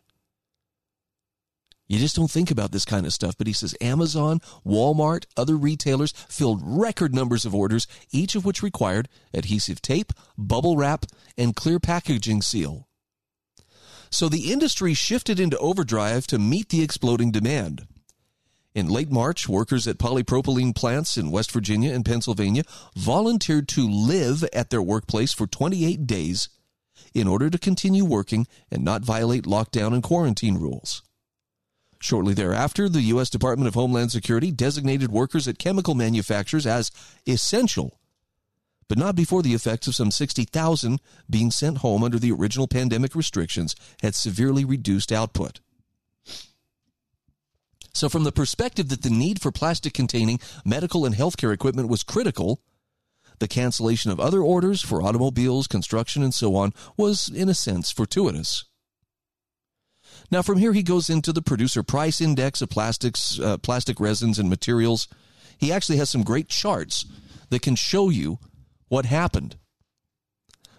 You 1.88 1.98
just 1.98 2.16
don't 2.16 2.30
think 2.30 2.50
about 2.50 2.72
this 2.72 2.84
kind 2.84 3.06
of 3.06 3.12
stuff, 3.12 3.38
but 3.38 3.46
he 3.46 3.52
says 3.52 3.76
Amazon, 3.80 4.40
Walmart, 4.66 5.26
other 5.36 5.56
retailers 5.56 6.12
filled 6.28 6.60
record 6.64 7.14
numbers 7.14 7.44
of 7.44 7.54
orders, 7.54 7.86
each 8.10 8.34
of 8.34 8.44
which 8.44 8.62
required 8.62 9.08
adhesive 9.32 9.80
tape, 9.80 10.12
bubble 10.36 10.76
wrap, 10.76 11.06
and 11.38 11.54
clear 11.54 11.78
packaging 11.78 12.42
seal. 12.42 12.88
So 14.10 14.28
the 14.28 14.52
industry 14.52 14.94
shifted 14.94 15.38
into 15.38 15.58
overdrive 15.58 16.26
to 16.28 16.38
meet 16.38 16.70
the 16.70 16.82
exploding 16.82 17.30
demand. 17.30 17.86
In 18.76 18.90
late 18.90 19.10
March, 19.10 19.48
workers 19.48 19.88
at 19.88 19.96
polypropylene 19.96 20.74
plants 20.74 21.16
in 21.16 21.30
West 21.30 21.50
Virginia 21.50 21.94
and 21.94 22.04
Pennsylvania 22.04 22.62
volunteered 22.94 23.68
to 23.68 23.88
live 23.88 24.44
at 24.52 24.68
their 24.68 24.82
workplace 24.82 25.32
for 25.32 25.46
28 25.46 26.06
days 26.06 26.50
in 27.14 27.26
order 27.26 27.48
to 27.48 27.56
continue 27.56 28.04
working 28.04 28.46
and 28.70 28.84
not 28.84 29.00
violate 29.00 29.44
lockdown 29.44 29.94
and 29.94 30.02
quarantine 30.02 30.58
rules. 30.58 31.02
Shortly 32.00 32.34
thereafter, 32.34 32.90
the 32.90 33.00
U.S. 33.14 33.30
Department 33.30 33.66
of 33.66 33.72
Homeland 33.72 34.12
Security 34.12 34.52
designated 34.52 35.10
workers 35.10 35.48
at 35.48 35.58
chemical 35.58 35.94
manufacturers 35.94 36.66
as 36.66 36.90
essential, 37.26 37.98
but 38.88 38.98
not 38.98 39.16
before 39.16 39.42
the 39.42 39.54
effects 39.54 39.86
of 39.86 39.94
some 39.94 40.10
60,000 40.10 41.00
being 41.30 41.50
sent 41.50 41.78
home 41.78 42.04
under 42.04 42.18
the 42.18 42.30
original 42.30 42.68
pandemic 42.68 43.14
restrictions 43.14 43.74
had 44.02 44.14
severely 44.14 44.66
reduced 44.66 45.12
output. 45.12 45.60
So, 47.96 48.10
from 48.10 48.24
the 48.24 48.32
perspective 48.32 48.90
that 48.90 49.00
the 49.00 49.08
need 49.08 49.40
for 49.40 49.50
plastic 49.50 49.94
containing 49.94 50.38
medical 50.66 51.06
and 51.06 51.14
healthcare 51.14 51.54
equipment 51.54 51.88
was 51.88 52.02
critical, 52.02 52.60
the 53.38 53.48
cancellation 53.48 54.10
of 54.10 54.20
other 54.20 54.42
orders 54.42 54.82
for 54.82 55.02
automobiles, 55.02 55.66
construction, 55.66 56.22
and 56.22 56.34
so 56.34 56.56
on 56.56 56.74
was, 56.98 57.30
in 57.34 57.48
a 57.48 57.54
sense, 57.54 57.90
fortuitous. 57.90 58.66
Now, 60.30 60.42
from 60.42 60.58
here, 60.58 60.74
he 60.74 60.82
goes 60.82 61.08
into 61.08 61.32
the 61.32 61.40
producer 61.40 61.82
price 61.82 62.20
index 62.20 62.60
of 62.60 62.68
plastics, 62.68 63.40
uh, 63.40 63.56
plastic 63.56 63.98
resins, 63.98 64.38
and 64.38 64.50
materials. 64.50 65.08
He 65.56 65.72
actually 65.72 65.96
has 65.96 66.10
some 66.10 66.22
great 66.22 66.50
charts 66.50 67.06
that 67.48 67.62
can 67.62 67.76
show 67.76 68.10
you 68.10 68.38
what 68.88 69.06
happened. 69.06 69.56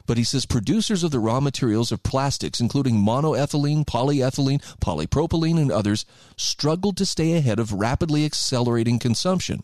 But 0.08 0.18
he 0.18 0.24
says 0.24 0.46
producers 0.46 1.04
of 1.04 1.12
the 1.12 1.20
raw 1.20 1.42
materials 1.42 1.92
of 1.92 2.02
plastics, 2.02 2.62
including 2.62 2.96
monoethylene, 2.96 3.86
polyethylene, 3.86 4.64
polypropylene, 4.80 5.60
and 5.60 5.72
others, 5.72 6.06
struggled 6.38 6.96
to 6.98 7.06
stay 7.06 7.34
ahead 7.34 7.60
of 7.60 7.74
rapidly 7.74 8.26
accelerating 8.26 9.00
consumption. 9.00 9.64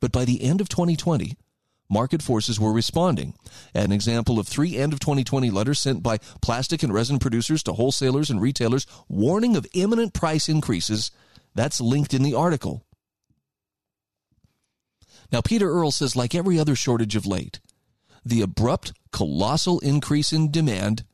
But 0.00 0.10
by 0.10 0.24
the 0.24 0.42
end 0.42 0.60
of 0.60 0.68
2020, 0.68 1.36
market 1.88 2.22
forces 2.22 2.58
were 2.58 2.72
responding. 2.72 3.34
An 3.72 3.92
example 3.92 4.40
of 4.40 4.48
three 4.48 4.76
end 4.76 4.92
of 4.92 4.98
2020 4.98 5.48
letters 5.50 5.78
sent 5.78 6.02
by 6.02 6.18
plastic 6.40 6.82
and 6.82 6.92
resin 6.92 7.20
producers 7.20 7.62
to 7.62 7.74
wholesalers 7.74 8.30
and 8.30 8.40
retailers 8.42 8.86
warning 9.08 9.54
of 9.54 9.66
imminent 9.74 10.12
price 10.12 10.48
increases. 10.48 11.12
That's 11.54 11.80
linked 11.80 12.14
in 12.14 12.24
the 12.24 12.34
article. 12.34 12.84
Now, 15.30 15.40
Peter 15.40 15.70
Earle 15.70 15.92
says, 15.92 16.16
like 16.16 16.34
every 16.34 16.58
other 16.58 16.74
shortage 16.74 17.14
of 17.14 17.26
late, 17.26 17.60
the 18.24 18.42
abrupt, 18.42 18.92
colossal 19.12 19.78
increase 19.80 20.32
in 20.32 20.50
demand 20.50 21.04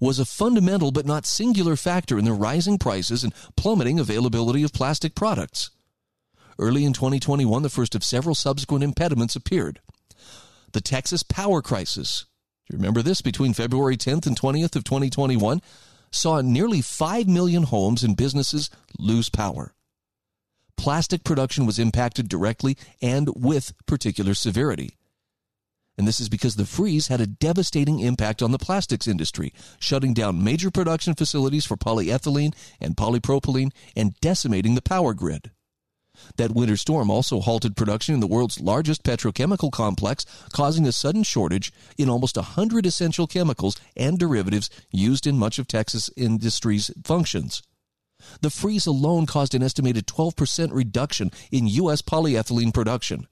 was 0.00 0.18
a 0.18 0.24
fundamental 0.24 0.90
but 0.90 1.06
not 1.06 1.24
singular 1.24 1.76
factor 1.76 2.18
in 2.18 2.24
the 2.24 2.32
rising 2.32 2.76
prices 2.76 3.22
and 3.22 3.32
plummeting 3.56 4.00
availability 4.00 4.64
of 4.64 4.72
plastic 4.72 5.14
products. 5.14 5.70
Early 6.58 6.84
in 6.84 6.92
2021, 6.92 7.62
the 7.62 7.70
first 7.70 7.94
of 7.94 8.02
several 8.02 8.34
subsequent 8.34 8.82
impediments 8.82 9.36
appeared 9.36 9.80
the 10.72 10.80
Texas 10.80 11.22
power 11.22 11.62
crisis. 11.62 12.26
Do 12.66 12.74
you 12.74 12.78
remember 12.78 13.02
this? 13.02 13.20
Between 13.20 13.52
February 13.52 13.96
10th 13.96 14.26
and 14.26 14.38
20th 14.38 14.74
of 14.74 14.84
2021, 14.84 15.60
saw 16.10 16.40
nearly 16.40 16.80
5 16.80 17.28
million 17.28 17.64
homes 17.64 18.02
and 18.02 18.16
businesses 18.16 18.70
lose 18.98 19.28
power. 19.28 19.74
Plastic 20.76 21.24
production 21.24 21.66
was 21.66 21.78
impacted 21.78 22.28
directly 22.28 22.76
and 23.00 23.28
with 23.36 23.72
particular 23.86 24.34
severity. 24.34 24.96
And 25.98 26.08
this 26.08 26.20
is 26.20 26.28
because 26.28 26.56
the 26.56 26.64
freeze 26.64 27.08
had 27.08 27.20
a 27.20 27.26
devastating 27.26 28.00
impact 28.00 28.42
on 28.42 28.50
the 28.50 28.58
plastics 28.58 29.06
industry, 29.06 29.52
shutting 29.78 30.14
down 30.14 30.42
major 30.42 30.70
production 30.70 31.14
facilities 31.14 31.66
for 31.66 31.76
polyethylene 31.76 32.54
and 32.80 32.96
polypropylene 32.96 33.72
and 33.94 34.18
decimating 34.20 34.74
the 34.74 34.82
power 34.82 35.12
grid. 35.12 35.50
That 36.36 36.54
winter 36.54 36.76
storm 36.76 37.10
also 37.10 37.40
halted 37.40 37.76
production 37.76 38.14
in 38.14 38.20
the 38.20 38.26
world's 38.26 38.60
largest 38.60 39.02
petrochemical 39.02 39.70
complex, 39.72 40.24
causing 40.52 40.86
a 40.86 40.92
sudden 40.92 41.22
shortage 41.22 41.72
in 41.96 42.08
almost 42.08 42.36
100 42.36 42.86
essential 42.86 43.26
chemicals 43.26 43.76
and 43.96 44.18
derivatives 44.18 44.70
used 44.90 45.26
in 45.26 45.38
much 45.38 45.58
of 45.58 45.66
Texas 45.66 46.10
industry's 46.16 46.90
functions. 47.04 47.62
The 48.40 48.50
freeze 48.50 48.86
alone 48.86 49.26
caused 49.26 49.54
an 49.54 49.62
estimated 49.62 50.06
12% 50.06 50.72
reduction 50.72 51.30
in 51.50 51.66
U.S. 51.66 52.02
polyethylene 52.02 52.72
production. 52.72 53.26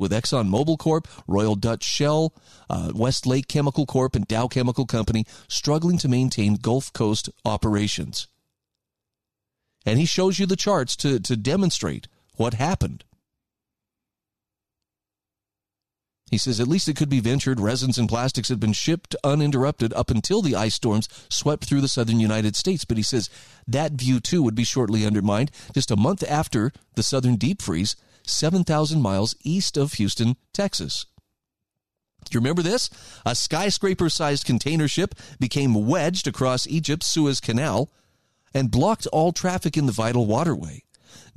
With 0.00 0.12
ExxonMobil 0.12 0.78
Corp, 0.78 1.06
Royal 1.28 1.54
Dutch 1.54 1.84
Shell, 1.84 2.32
uh, 2.70 2.90
Westlake 2.94 3.48
Chemical 3.48 3.84
Corp, 3.84 4.16
and 4.16 4.26
Dow 4.26 4.48
Chemical 4.48 4.86
Company 4.86 5.26
struggling 5.46 5.98
to 5.98 6.08
maintain 6.08 6.54
Gulf 6.54 6.90
Coast 6.94 7.28
operations. 7.44 8.26
And 9.84 9.98
he 9.98 10.06
shows 10.06 10.38
you 10.38 10.46
the 10.46 10.56
charts 10.56 10.96
to, 10.96 11.20
to 11.20 11.36
demonstrate 11.36 12.08
what 12.36 12.54
happened. 12.54 13.04
He 16.30 16.38
says 16.38 16.60
at 16.60 16.68
least 16.68 16.88
it 16.88 16.96
could 16.96 17.10
be 17.10 17.20
ventured 17.20 17.60
resins 17.60 17.98
and 17.98 18.08
plastics 18.08 18.48
had 18.48 18.60
been 18.60 18.72
shipped 18.72 19.16
uninterrupted 19.22 19.92
up 19.92 20.10
until 20.10 20.40
the 20.40 20.54
ice 20.54 20.76
storms 20.76 21.08
swept 21.28 21.64
through 21.66 21.80
the 21.82 21.88
southern 21.88 22.20
United 22.20 22.56
States. 22.56 22.86
But 22.86 22.96
he 22.96 23.02
says 23.02 23.28
that 23.66 23.92
view 23.92 24.18
too 24.20 24.42
would 24.42 24.54
be 24.54 24.64
shortly 24.64 25.04
undermined 25.04 25.50
just 25.74 25.90
a 25.90 25.96
month 25.96 26.22
after 26.26 26.72
the 26.94 27.02
southern 27.02 27.36
deep 27.36 27.60
freeze, 27.60 27.96
7,000 28.30 29.00
miles 29.00 29.34
east 29.42 29.76
of 29.76 29.94
Houston, 29.94 30.36
Texas. 30.52 31.06
Do 32.24 32.36
you 32.36 32.40
remember 32.40 32.62
this? 32.62 32.90
A 33.24 33.34
skyscraper 33.34 34.10
sized 34.10 34.44
container 34.44 34.88
ship 34.88 35.14
became 35.38 35.86
wedged 35.86 36.26
across 36.26 36.66
Egypt's 36.66 37.06
Suez 37.06 37.40
Canal 37.40 37.90
and 38.52 38.70
blocked 38.70 39.06
all 39.08 39.32
traffic 39.32 39.76
in 39.76 39.86
the 39.86 39.92
vital 39.92 40.26
waterway 40.26 40.84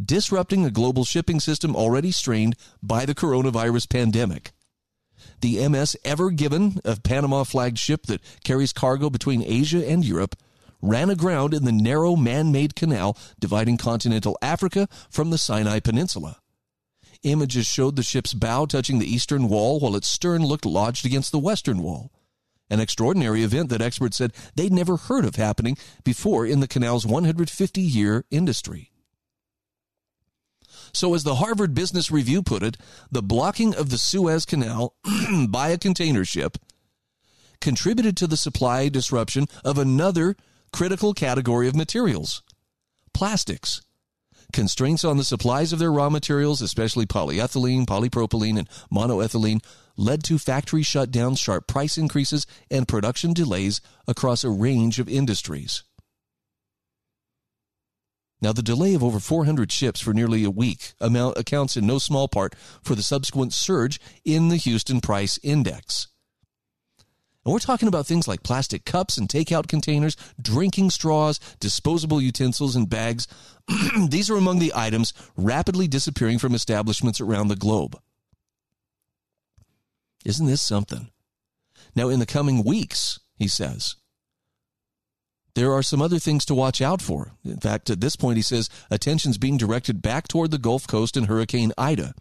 disrupting 0.03 0.65
a 0.65 0.71
global 0.71 1.05
shipping 1.05 1.39
system 1.39 1.75
already 1.75 2.11
strained 2.11 2.55
by 2.81 3.05
the 3.05 3.15
coronavirus 3.15 3.89
pandemic. 3.89 4.51
The 5.41 5.67
MS 5.67 5.95
Ever 6.03 6.31
Given, 6.31 6.79
a 6.83 6.97
Panama 6.99 7.43
flagged 7.43 7.79
ship 7.79 8.03
that 8.07 8.21
carries 8.43 8.73
cargo 8.73 9.09
between 9.09 9.43
Asia 9.43 9.87
and 9.87 10.03
Europe, 10.03 10.35
ran 10.81 11.09
aground 11.09 11.53
in 11.53 11.63
the 11.63 11.71
narrow 11.71 12.15
man 12.15 12.51
made 12.51 12.75
canal 12.75 13.17
dividing 13.39 13.77
continental 13.77 14.37
Africa 14.41 14.87
from 15.09 15.29
the 15.29 15.37
Sinai 15.37 15.79
Peninsula. 15.79 16.39
Images 17.23 17.65
showed 17.65 17.95
the 17.95 18.03
ship's 18.03 18.33
bow 18.33 18.65
touching 18.65 18.99
the 18.99 19.11
eastern 19.11 19.47
wall 19.47 19.79
while 19.79 19.95
its 19.95 20.07
stern 20.07 20.43
looked 20.45 20.65
lodged 20.65 21.05
against 21.05 21.31
the 21.31 21.39
western 21.39 21.81
wall. 21.81 22.11
An 22.69 22.79
extraordinary 22.79 23.43
event 23.43 23.69
that 23.69 23.81
experts 23.81 24.17
said 24.17 24.33
they'd 24.55 24.73
never 24.73 24.97
heard 24.97 25.25
of 25.25 25.35
happening 25.35 25.77
before 26.03 26.45
in 26.45 26.59
the 26.59 26.67
canal's 26.67 27.05
150 27.05 27.81
year 27.81 28.25
industry. 28.29 28.91
So, 30.91 31.13
as 31.13 31.23
the 31.23 31.35
Harvard 31.35 31.73
Business 31.73 32.11
Review 32.11 32.43
put 32.43 32.61
it, 32.61 32.77
the 33.09 33.23
blocking 33.23 33.73
of 33.73 33.89
the 33.89 33.97
Suez 33.97 34.45
Canal 34.45 34.93
by 35.49 35.69
a 35.69 35.77
container 35.77 36.25
ship 36.25 36.57
contributed 37.61 38.17
to 38.17 38.27
the 38.27 38.37
supply 38.37 38.89
disruption 38.89 39.47
of 39.63 39.77
another 39.77 40.35
critical 40.71 41.13
category 41.13 41.67
of 41.67 41.75
materials 41.75 42.43
plastics. 43.13 43.81
Constraints 44.53 45.03
on 45.03 45.17
the 45.17 45.23
supplies 45.23 45.73
of 45.73 45.79
their 45.79 45.91
raw 45.91 46.11
materials, 46.11 46.61
especially 46.61 47.07
polyethylene, 47.07 47.87
polypropylene, 47.87 48.59
and 48.59 48.69
monoethylene, 48.93 49.63
led 49.97 50.23
to 50.23 50.37
factory 50.37 50.83
shutdowns, 50.83 51.39
sharp 51.39 51.67
price 51.67 51.97
increases, 51.97 52.45
and 52.69 52.87
production 52.87 53.33
delays 53.33 53.81
across 54.07 54.43
a 54.43 54.51
range 54.51 54.99
of 54.99 55.09
industries. 55.09 55.83
Now, 58.43 58.53
the 58.53 58.61
delay 58.61 58.93
of 58.93 59.03
over 59.03 59.19
400 59.19 59.71
ships 59.71 59.99
for 60.01 60.13
nearly 60.13 60.43
a 60.43 60.51
week 60.51 60.93
amount 61.01 61.37
accounts 61.37 61.75
in 61.75 61.87
no 61.87 61.97
small 61.97 62.27
part 62.27 62.53
for 62.83 62.93
the 62.93 63.01
subsequent 63.01 63.53
surge 63.53 63.99
in 64.23 64.49
the 64.49 64.57
Houston 64.57 65.01
Price 65.01 65.39
Index. 65.41 66.09
And 67.45 67.51
we're 67.51 67.59
talking 67.59 67.87
about 67.87 68.07
things 68.07 68.27
like 68.27 68.43
plastic 68.43 68.85
cups 68.85 69.17
and 69.17 69.27
takeout 69.27 69.67
containers, 69.67 70.15
drinking 70.41 70.91
straws, 70.91 71.39
disposable 71.59 72.21
utensils, 72.21 72.75
and 72.75 72.89
bags. 72.89 73.27
These 74.09 74.29
are 74.29 74.37
among 74.37 74.59
the 74.59 74.73
items 74.75 75.13
rapidly 75.35 75.87
disappearing 75.87 76.39
from 76.39 76.55
establishments 76.55 77.19
around 77.19 77.49
the 77.49 77.55
globe. 77.55 77.99
Isn't 80.23 80.47
this 80.47 80.61
something? 80.61 81.09
Now, 81.95 82.07
in 82.07 82.19
the 82.19 82.25
coming 82.25 82.63
weeks, 82.63 83.19
he 83.35 83.47
says, 83.47 83.95
there 85.55 85.71
are 85.71 85.83
some 85.83 86.01
other 86.01 86.19
things 86.19 86.45
to 86.45 86.55
watch 86.55 86.81
out 86.81 87.01
for. 87.01 87.33
In 87.45 87.59
fact, 87.59 87.89
at 87.89 88.01
this 88.01 88.15
point, 88.15 88.37
he 88.37 88.41
says 88.41 88.69
attention's 88.89 89.37
being 89.37 89.57
directed 89.57 90.01
back 90.01 90.27
toward 90.27 90.51
the 90.51 90.57
Gulf 90.57 90.87
Coast 90.87 91.15
and 91.15 91.27
Hurricane 91.27 91.71
Ida. 91.77 92.13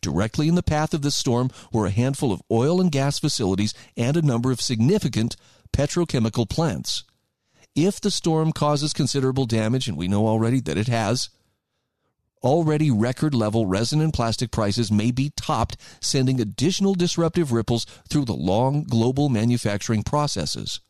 Directly 0.00 0.48
in 0.48 0.54
the 0.54 0.62
path 0.62 0.94
of 0.94 1.02
this 1.02 1.16
storm 1.16 1.50
were 1.72 1.86
a 1.86 1.90
handful 1.90 2.32
of 2.32 2.42
oil 2.50 2.80
and 2.80 2.92
gas 2.92 3.18
facilities 3.18 3.74
and 3.96 4.16
a 4.16 4.22
number 4.22 4.50
of 4.50 4.60
significant 4.60 5.36
petrochemical 5.72 6.48
plants. 6.48 7.04
If 7.74 8.00
the 8.00 8.10
storm 8.10 8.52
causes 8.52 8.92
considerable 8.92 9.44
damage, 9.44 9.88
and 9.88 9.98
we 9.98 10.08
know 10.08 10.26
already 10.26 10.60
that 10.60 10.78
it 10.78 10.86
has, 10.86 11.28
already 12.42 12.90
record 12.90 13.34
level 13.34 13.66
resin 13.66 14.00
and 14.00 14.14
plastic 14.14 14.50
prices 14.50 14.90
may 14.92 15.10
be 15.10 15.32
topped, 15.36 15.76
sending 16.00 16.40
additional 16.40 16.94
disruptive 16.94 17.52
ripples 17.52 17.84
through 18.08 18.24
the 18.24 18.32
long 18.32 18.84
global 18.84 19.28
manufacturing 19.28 20.02
processes. 20.02 20.80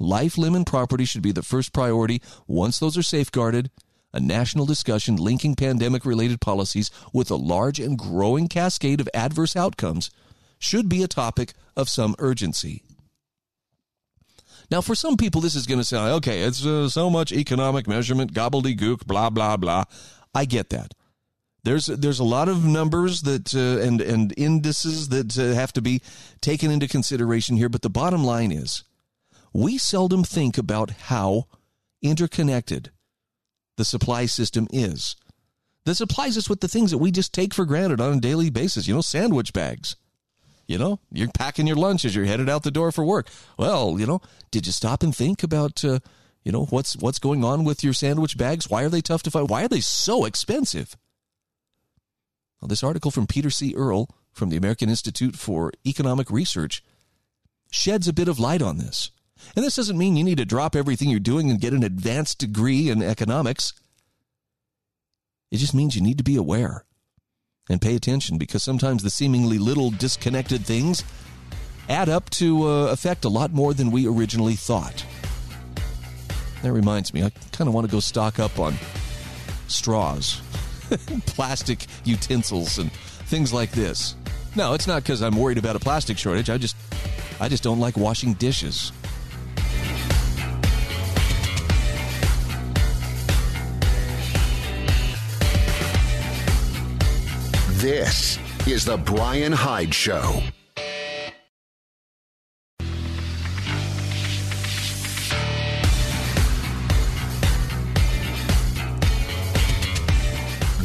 Life, 0.00 0.38
limb, 0.38 0.54
and 0.54 0.66
property 0.66 1.04
should 1.04 1.20
be 1.20 1.30
the 1.30 1.42
first 1.42 1.74
priority. 1.74 2.22
Once 2.46 2.78
those 2.78 2.96
are 2.96 3.02
safeguarded, 3.02 3.70
a 4.14 4.18
national 4.18 4.64
discussion 4.64 5.16
linking 5.16 5.54
pandemic 5.54 6.06
related 6.06 6.40
policies 6.40 6.90
with 7.12 7.30
a 7.30 7.36
large 7.36 7.78
and 7.78 7.98
growing 7.98 8.48
cascade 8.48 9.00
of 9.02 9.10
adverse 9.12 9.54
outcomes 9.54 10.10
should 10.58 10.88
be 10.88 11.02
a 11.02 11.08
topic 11.08 11.52
of 11.76 11.90
some 11.90 12.16
urgency. 12.18 12.82
Now, 14.70 14.80
for 14.80 14.94
some 14.94 15.18
people, 15.18 15.42
this 15.42 15.54
is 15.54 15.66
going 15.66 15.80
to 15.80 15.84
sound 15.84 16.12
okay, 16.12 16.42
it's 16.42 16.64
uh, 16.64 16.88
so 16.88 17.10
much 17.10 17.30
economic 17.30 17.86
measurement, 17.86 18.32
gobbledygook, 18.32 19.06
blah, 19.06 19.28
blah, 19.28 19.58
blah. 19.58 19.84
I 20.34 20.46
get 20.46 20.70
that. 20.70 20.94
There's 21.62 21.86
there's 21.86 22.20
a 22.20 22.24
lot 22.24 22.48
of 22.48 22.64
numbers 22.64 23.20
that 23.22 23.54
uh, 23.54 23.84
and 23.86 24.00
and 24.00 24.32
indices 24.38 25.10
that 25.10 25.38
uh, 25.38 25.54
have 25.54 25.74
to 25.74 25.82
be 25.82 26.00
taken 26.40 26.70
into 26.70 26.88
consideration 26.88 27.58
here, 27.58 27.68
but 27.68 27.82
the 27.82 27.90
bottom 27.90 28.24
line 28.24 28.50
is 28.50 28.84
we 29.52 29.78
seldom 29.78 30.24
think 30.24 30.58
about 30.58 30.90
how 30.90 31.46
interconnected 32.02 32.90
the 33.76 33.84
supply 33.84 34.26
system 34.26 34.66
is. 34.72 35.16
This 35.84 35.98
supplies 35.98 36.36
us 36.36 36.48
with 36.48 36.60
the 36.60 36.68
things 36.68 36.90
that 36.90 36.98
we 36.98 37.10
just 37.10 37.32
take 37.32 37.54
for 37.54 37.64
granted 37.64 38.00
on 38.00 38.18
a 38.18 38.20
daily 38.20 38.50
basis. 38.50 38.86
You 38.86 38.94
know, 38.94 39.00
sandwich 39.00 39.52
bags. 39.52 39.96
You 40.66 40.78
know, 40.78 41.00
you're 41.10 41.28
packing 41.36 41.66
your 41.66 41.76
lunch 41.76 42.04
as 42.04 42.14
you're 42.14 42.26
headed 42.26 42.48
out 42.48 42.62
the 42.62 42.70
door 42.70 42.92
for 42.92 43.04
work. 43.04 43.28
Well, 43.58 43.98
you 43.98 44.06
know, 44.06 44.20
did 44.52 44.66
you 44.66 44.72
stop 44.72 45.02
and 45.02 45.14
think 45.14 45.42
about, 45.42 45.84
uh, 45.84 45.98
you 46.44 46.52
know, 46.52 46.66
what's 46.66 46.96
what's 46.96 47.18
going 47.18 47.42
on 47.42 47.64
with 47.64 47.82
your 47.82 47.92
sandwich 47.92 48.38
bags? 48.38 48.70
Why 48.70 48.84
are 48.84 48.88
they 48.88 49.00
tough 49.00 49.24
to 49.24 49.30
find? 49.32 49.50
Why 49.50 49.64
are 49.64 49.68
they 49.68 49.80
so 49.80 50.24
expensive? 50.24 50.96
Well, 52.60 52.68
this 52.68 52.84
article 52.84 53.10
from 53.10 53.26
Peter 53.26 53.50
C. 53.50 53.74
Earle 53.74 54.14
from 54.32 54.50
the 54.50 54.56
American 54.56 54.88
Institute 54.88 55.34
for 55.34 55.72
Economic 55.84 56.30
Research 56.30 56.84
sheds 57.70 58.06
a 58.06 58.12
bit 58.12 58.28
of 58.28 58.38
light 58.38 58.62
on 58.62 58.78
this. 58.78 59.10
And 59.56 59.64
this 59.64 59.76
doesn't 59.76 59.98
mean 59.98 60.16
you 60.16 60.24
need 60.24 60.38
to 60.38 60.44
drop 60.44 60.76
everything 60.76 61.08
you're 61.08 61.20
doing 61.20 61.50
and 61.50 61.60
get 61.60 61.72
an 61.72 61.82
advanced 61.82 62.38
degree 62.38 62.88
in 62.88 63.02
economics. 63.02 63.72
It 65.50 65.58
just 65.58 65.74
means 65.74 65.96
you 65.96 66.02
need 66.02 66.18
to 66.18 66.24
be 66.24 66.36
aware 66.36 66.84
and 67.68 67.80
pay 67.80 67.94
attention 67.94 68.38
because 68.38 68.62
sometimes 68.62 69.02
the 69.02 69.10
seemingly 69.10 69.58
little 69.58 69.90
disconnected 69.90 70.64
things 70.64 71.04
add 71.88 72.08
up 72.08 72.30
to 72.30 72.68
uh, 72.68 72.86
affect 72.86 73.24
a 73.24 73.28
lot 73.28 73.52
more 73.52 73.74
than 73.74 73.90
we 73.90 74.06
originally 74.06 74.54
thought. 74.54 75.04
That 76.62 76.72
reminds 76.72 77.14
me, 77.14 77.22
I 77.22 77.30
kind 77.52 77.68
of 77.68 77.74
want 77.74 77.86
to 77.86 77.90
go 77.90 78.00
stock 78.00 78.38
up 78.38 78.58
on 78.58 78.74
straws, 79.66 80.40
plastic 81.26 81.86
utensils, 82.04 82.78
and 82.78 82.92
things 82.92 83.52
like 83.52 83.72
this. 83.72 84.14
No, 84.56 84.74
it's 84.74 84.86
not 84.86 85.02
because 85.02 85.22
I'm 85.22 85.36
worried 85.36 85.58
about 85.58 85.76
a 85.76 85.78
plastic 85.78 86.18
shortage. 86.18 86.50
I 86.50 86.58
just, 86.58 86.76
I 87.40 87.48
just 87.48 87.62
don't 87.62 87.80
like 87.80 87.96
washing 87.96 88.34
dishes. 88.34 88.92
This 97.80 98.38
is 98.66 98.84
the 98.84 98.98
Brian 98.98 99.52
Hyde 99.52 99.94
Show. 99.94 100.42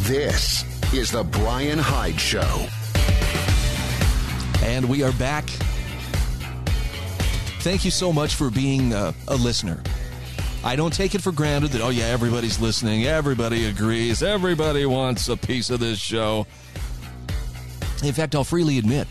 This 0.07 0.63
is 0.93 1.11
the 1.11 1.23
Brian 1.23 1.79
Hyde 1.79 2.17
Show. 2.17 2.67
And 4.63 4.87
we 4.87 5.03
are 5.03 5.11
back. 5.13 5.49
Thank 7.65 7.83
you 7.83 7.89
so 7.89 8.13
much 8.13 8.35
for 8.35 8.51
being 8.51 8.93
a, 8.93 9.11
a 9.27 9.35
listener. 9.35 9.81
I 10.63 10.75
don't 10.75 10.93
take 10.93 11.15
it 11.15 11.23
for 11.23 11.31
granted 11.31 11.71
that, 11.71 11.81
oh, 11.81 11.89
yeah, 11.89 12.05
everybody's 12.05 12.59
listening. 12.59 13.05
Everybody 13.05 13.65
agrees. 13.65 14.21
Everybody 14.21 14.85
wants 14.85 15.29
a 15.29 15.35
piece 15.35 15.71
of 15.71 15.79
this 15.79 15.97
show. 15.97 16.45
In 18.03 18.13
fact, 18.13 18.35
I'll 18.35 18.43
freely 18.43 18.77
admit 18.77 19.07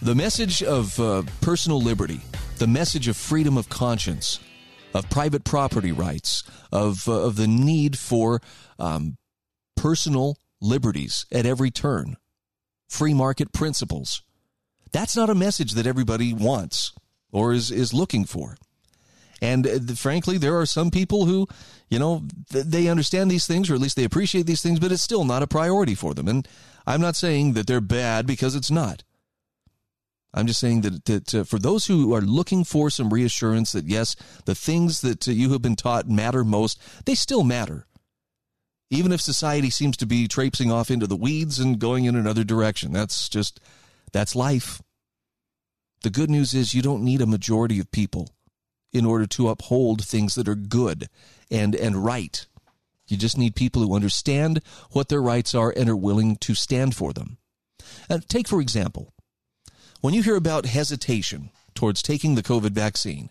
the 0.00 0.14
message 0.14 0.62
of 0.62 0.98
uh, 0.98 1.24
personal 1.42 1.82
liberty, 1.82 2.22
the 2.56 2.66
message 2.66 3.08
of 3.08 3.16
freedom 3.18 3.58
of 3.58 3.68
conscience, 3.68 4.40
of 4.94 5.10
private 5.10 5.44
property 5.44 5.92
rights, 5.92 6.44
of, 6.72 7.06
uh, 7.06 7.12
of 7.12 7.36
the 7.36 7.46
need 7.46 7.98
for 7.98 8.40
um, 8.78 9.18
personal 9.76 10.38
liberties 10.62 11.26
at 11.30 11.44
every 11.44 11.70
turn, 11.70 12.16
free 12.88 13.12
market 13.12 13.52
principles. 13.52 14.22
That's 14.92 15.14
not 15.14 15.28
a 15.28 15.34
message 15.34 15.72
that 15.72 15.86
everybody 15.86 16.32
wants 16.32 16.94
or 17.32 17.52
is, 17.52 17.70
is 17.70 17.92
looking 17.92 18.24
for. 18.24 18.56
And 19.40 19.66
uh, 19.66 19.94
frankly, 19.96 20.38
there 20.38 20.58
are 20.58 20.66
some 20.66 20.90
people 20.90 21.26
who, 21.26 21.48
you 21.88 21.98
know, 21.98 22.22
th- 22.50 22.64
they 22.64 22.86
understand 22.86 23.30
these 23.30 23.46
things 23.46 23.68
or 23.68 23.74
at 23.74 23.80
least 23.80 23.96
they 23.96 24.04
appreciate 24.04 24.46
these 24.46 24.62
things, 24.62 24.78
but 24.78 24.92
it's 24.92 25.02
still 25.02 25.24
not 25.24 25.42
a 25.42 25.48
priority 25.48 25.96
for 25.96 26.14
them. 26.14 26.28
And 26.28 26.46
I'm 26.86 27.00
not 27.00 27.16
saying 27.16 27.54
that 27.54 27.66
they're 27.66 27.80
bad 27.80 28.24
because 28.26 28.54
it's 28.54 28.70
not. 28.70 29.02
I'm 30.34 30.46
just 30.46 30.60
saying 30.60 30.82
that, 30.82 31.04
that 31.06 31.34
uh, 31.34 31.44
for 31.44 31.58
those 31.58 31.86
who 31.86 32.14
are 32.14 32.22
looking 32.22 32.64
for 32.64 32.88
some 32.88 33.12
reassurance 33.12 33.72
that 33.72 33.86
yes, 33.86 34.16
the 34.46 34.54
things 34.54 35.00
that 35.00 35.28
uh, 35.28 35.32
you 35.32 35.50
have 35.52 35.60
been 35.60 35.76
taught 35.76 36.08
matter 36.08 36.44
most, 36.44 36.80
they 37.04 37.14
still 37.14 37.42
matter. 37.42 37.86
Even 38.90 39.10
if 39.10 39.20
society 39.20 39.70
seems 39.70 39.96
to 39.98 40.06
be 40.06 40.28
traipsing 40.28 40.70
off 40.70 40.90
into 40.90 41.06
the 41.06 41.16
weeds 41.16 41.58
and 41.58 41.78
going 41.78 42.04
in 42.04 42.14
another 42.14 42.44
direction, 42.44 42.92
that's 42.92 43.28
just, 43.28 43.58
that's 44.12 44.36
life. 44.36 44.80
The 46.02 46.10
good 46.10 46.30
news 46.30 46.54
is 46.54 46.74
you 46.74 46.82
don't 46.82 47.04
need 47.04 47.20
a 47.20 47.26
majority 47.26 47.78
of 47.78 47.90
people 47.92 48.30
in 48.92 49.06
order 49.06 49.26
to 49.26 49.48
uphold 49.48 50.04
things 50.04 50.34
that 50.34 50.48
are 50.48 50.54
good 50.54 51.08
and, 51.50 51.74
and 51.74 52.04
right. 52.04 52.46
You 53.06 53.16
just 53.16 53.38
need 53.38 53.54
people 53.54 53.82
who 53.82 53.94
understand 53.94 54.62
what 54.90 55.08
their 55.08 55.22
rights 55.22 55.54
are 55.54 55.72
and 55.76 55.88
are 55.88 55.96
willing 55.96 56.36
to 56.36 56.54
stand 56.54 56.94
for 56.94 57.12
them. 57.12 57.38
And 58.08 58.26
take, 58.28 58.48
for 58.48 58.60
example, 58.60 59.12
when 60.00 60.14
you 60.14 60.22
hear 60.22 60.36
about 60.36 60.66
hesitation 60.66 61.50
towards 61.74 62.02
taking 62.02 62.34
the 62.34 62.42
COVID 62.42 62.70
vaccine, 62.70 63.30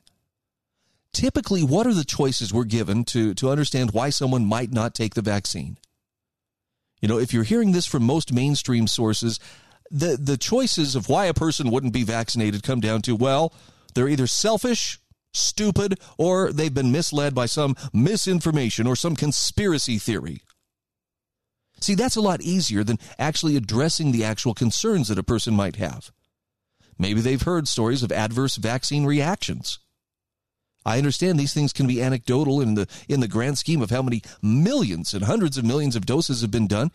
typically 1.14 1.64
what 1.64 1.86
are 1.86 1.94
the 1.94 2.06
choices 2.06 2.54
we're 2.54 2.64
given 2.64 3.04
to, 3.06 3.34
to 3.36 3.50
understand 3.50 3.92
why 3.92 4.10
someone 4.10 4.46
might 4.46 4.72
not 4.72 4.96
take 4.96 5.14
the 5.14 5.22
vaccine? 5.22 5.78
You 7.02 7.08
know, 7.08 7.18
if 7.18 7.34
you're 7.34 7.44
hearing 7.44 7.72
this 7.72 7.86
from 7.86 8.04
most 8.04 8.32
mainstream 8.32 8.88
sources, 8.88 9.40
the, 9.92 10.18
the 10.18 10.38
choices 10.38 10.96
of 10.96 11.10
why 11.10 11.26
a 11.26 11.34
person 11.34 11.70
wouldn't 11.70 11.94
be 11.94 12.04
vaccinated 12.04 12.64
come 12.64 12.80
down 12.80 13.02
to, 13.04 13.16
well, 13.16 13.54
they're 13.94 14.08
either 14.08 14.28
selfish 14.28 15.00
stupid, 15.34 16.00
or 16.18 16.52
they've 16.52 16.74
been 16.74 16.92
misled 16.92 17.34
by 17.34 17.46
some 17.46 17.76
misinformation 17.94 18.88
or 18.88 18.96
some 18.96 19.16
conspiracy 19.16 19.98
theory. 19.98 20.42
See, 21.80 21.96
that's 21.96 22.16
a 22.16 22.22
lot 22.22 22.42
easier 22.42 22.84
than 22.84 23.00
actually 23.18 23.56
addressing 23.56 24.12
the 24.12 24.24
actual 24.24 24.54
concerns 24.54 25.08
that 25.08 25.18
a 25.18 25.24
person 25.24 25.56
might 25.56 25.78
have. 25.78 26.12
Maybe 27.00 27.22
they've 27.22 27.42
heard 27.42 27.68
stories 27.68 28.04
of 28.04 28.12
adverse 28.12 28.58
vaccine 28.58 29.06
reactions. 29.06 29.80
I 30.86 30.98
understand 30.98 31.40
these 31.40 31.54
things 31.54 31.74
can 31.74 31.88
be 31.88 32.02
anecdotal 32.02 32.62
in 32.62 32.76
the 32.76 32.88
in 33.08 33.20
the 33.20 33.28
grand 33.28 33.58
scheme 33.58 33.82
of 33.82 33.92
how 33.92 34.02
many 34.02 34.22
millions 34.42 35.14
and 35.14 35.26
hundreds 35.26 35.58
of 35.58 35.66
millions 35.66 35.96
of 35.96 36.06
doses 36.06 36.42
have 36.42 36.52
been 36.52 36.68
done. 36.68 36.92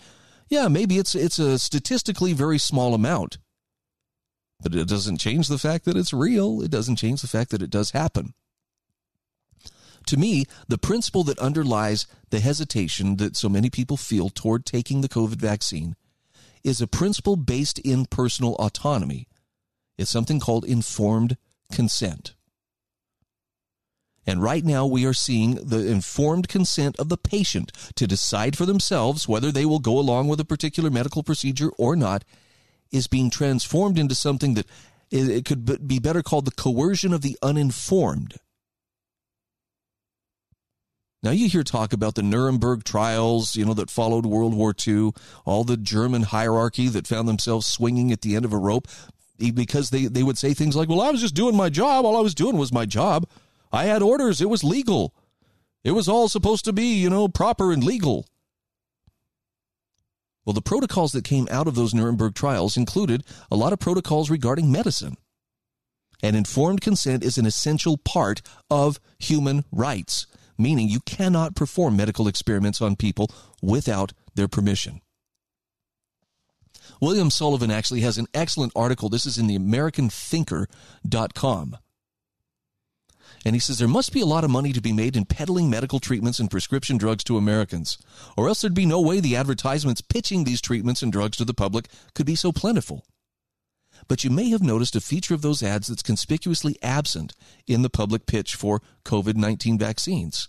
Yeah, 0.48 0.68
maybe 0.68 0.98
it's 0.98 1.14
it's 1.14 1.38
a 1.38 1.58
statistically 1.58 2.32
very 2.32 2.58
small 2.58 2.94
amount. 2.94 3.38
But 4.60 4.74
it 4.74 4.88
doesn't 4.88 5.18
change 5.18 5.48
the 5.48 5.58
fact 5.58 5.84
that 5.84 5.96
it's 5.96 6.12
real. 6.12 6.62
It 6.62 6.70
doesn't 6.70 6.96
change 6.96 7.20
the 7.20 7.28
fact 7.28 7.50
that 7.50 7.62
it 7.62 7.70
does 7.70 7.90
happen. 7.90 8.34
To 10.06 10.16
me, 10.16 10.44
the 10.68 10.78
principle 10.78 11.24
that 11.24 11.38
underlies 11.40 12.06
the 12.30 12.38
hesitation 12.38 13.16
that 13.16 13.36
so 13.36 13.48
many 13.48 13.70
people 13.70 13.96
feel 13.96 14.30
toward 14.30 14.64
taking 14.64 15.00
the 15.00 15.08
COVID 15.08 15.34
vaccine 15.34 15.96
is 16.62 16.80
a 16.80 16.86
principle 16.86 17.36
based 17.36 17.80
in 17.80 18.06
personal 18.06 18.54
autonomy. 18.54 19.26
It's 19.98 20.10
something 20.10 20.38
called 20.38 20.64
informed 20.64 21.36
consent. 21.72 22.35
And 24.26 24.42
right 24.42 24.64
now, 24.64 24.86
we 24.86 25.06
are 25.06 25.14
seeing 25.14 25.54
the 25.54 25.86
informed 25.86 26.48
consent 26.48 26.98
of 26.98 27.08
the 27.08 27.16
patient 27.16 27.70
to 27.94 28.06
decide 28.06 28.56
for 28.56 28.66
themselves 28.66 29.28
whether 29.28 29.52
they 29.52 29.64
will 29.64 29.78
go 29.78 29.98
along 29.98 30.28
with 30.28 30.40
a 30.40 30.44
particular 30.44 30.90
medical 30.90 31.22
procedure 31.22 31.70
or 31.78 31.94
not 31.94 32.24
is 32.90 33.06
being 33.06 33.30
transformed 33.30 33.98
into 33.98 34.14
something 34.14 34.54
that 34.54 34.66
it 35.10 35.44
could 35.44 35.86
be 35.86 36.00
better 36.00 36.22
called 36.22 36.44
the 36.44 36.50
coercion 36.50 37.12
of 37.12 37.22
the 37.22 37.38
uninformed. 37.40 38.34
Now 41.22 41.30
you 41.30 41.48
hear 41.48 41.62
talk 41.62 41.92
about 41.92 42.14
the 42.14 42.22
Nuremberg 42.22 42.84
trials, 42.84 43.56
you 43.56 43.64
know, 43.64 43.74
that 43.74 43.90
followed 43.90 44.26
World 44.26 44.54
War 44.54 44.74
II, 44.86 45.12
all 45.44 45.64
the 45.64 45.76
German 45.76 46.22
hierarchy 46.22 46.88
that 46.88 47.06
found 47.06 47.28
themselves 47.28 47.66
swinging 47.66 48.12
at 48.12 48.20
the 48.20 48.36
end 48.36 48.44
of 48.44 48.52
a 48.52 48.58
rope 48.58 48.88
because 49.54 49.90
they, 49.90 50.06
they 50.06 50.22
would 50.22 50.38
say 50.38 50.54
things 50.54 50.76
like, 50.76 50.88
well, 50.88 51.00
I 51.00 51.10
was 51.10 51.20
just 51.20 51.34
doing 51.34 51.56
my 51.56 51.68
job. 51.68 52.04
All 52.04 52.16
I 52.16 52.20
was 52.20 52.34
doing 52.34 52.56
was 52.56 52.72
my 52.72 52.86
job. 52.86 53.28
I 53.76 53.84
had 53.84 54.02
orders. 54.02 54.40
It 54.40 54.48
was 54.48 54.64
legal. 54.64 55.14
It 55.84 55.92
was 55.92 56.08
all 56.08 56.28
supposed 56.28 56.64
to 56.64 56.72
be, 56.72 56.94
you 56.94 57.10
know, 57.10 57.28
proper 57.28 57.72
and 57.72 57.84
legal. 57.84 58.26
Well, 60.44 60.54
the 60.54 60.62
protocols 60.62 61.12
that 61.12 61.24
came 61.24 61.46
out 61.50 61.68
of 61.68 61.74
those 61.74 61.92
Nuremberg 61.92 62.34
trials 62.34 62.76
included 62.76 63.24
a 63.50 63.56
lot 63.56 63.72
of 63.72 63.78
protocols 63.78 64.30
regarding 64.30 64.72
medicine. 64.72 65.16
And 66.22 66.34
informed 66.34 66.80
consent 66.80 67.22
is 67.22 67.36
an 67.36 67.44
essential 67.44 67.98
part 67.98 68.40
of 68.70 68.98
human 69.18 69.64
rights, 69.70 70.26
meaning 70.56 70.88
you 70.88 71.00
cannot 71.00 71.54
perform 71.54 71.96
medical 71.96 72.26
experiments 72.26 72.80
on 72.80 72.96
people 72.96 73.30
without 73.60 74.14
their 74.34 74.48
permission. 74.48 75.02
William 77.00 77.30
Sullivan 77.30 77.70
actually 77.70 78.00
has 78.00 78.16
an 78.16 78.26
excellent 78.32 78.72
article. 78.74 79.10
This 79.10 79.26
is 79.26 79.36
in 79.36 79.48
the 79.48 79.58
AmericanThinker.com. 79.58 81.76
And 83.46 83.54
he 83.54 83.60
says 83.60 83.78
there 83.78 83.86
must 83.86 84.12
be 84.12 84.20
a 84.20 84.26
lot 84.26 84.42
of 84.42 84.50
money 84.50 84.72
to 84.72 84.80
be 84.80 84.92
made 84.92 85.16
in 85.16 85.24
peddling 85.24 85.70
medical 85.70 86.00
treatments 86.00 86.40
and 86.40 86.50
prescription 86.50 86.96
drugs 86.96 87.22
to 87.22 87.36
Americans, 87.36 87.96
or 88.36 88.48
else 88.48 88.60
there'd 88.60 88.74
be 88.74 88.84
no 88.84 89.00
way 89.00 89.20
the 89.20 89.36
advertisements 89.36 90.00
pitching 90.00 90.42
these 90.42 90.60
treatments 90.60 91.00
and 91.00 91.12
drugs 91.12 91.36
to 91.36 91.44
the 91.44 91.54
public 91.54 91.86
could 92.12 92.26
be 92.26 92.34
so 92.34 92.50
plentiful. 92.50 93.06
But 94.08 94.24
you 94.24 94.30
may 94.30 94.50
have 94.50 94.62
noticed 94.62 94.96
a 94.96 95.00
feature 95.00 95.32
of 95.32 95.42
those 95.42 95.62
ads 95.62 95.86
that's 95.86 96.02
conspicuously 96.02 96.76
absent 96.82 97.34
in 97.68 97.82
the 97.82 97.88
public 97.88 98.26
pitch 98.26 98.56
for 98.56 98.82
COVID 99.04 99.36
19 99.36 99.78
vaccines. 99.78 100.48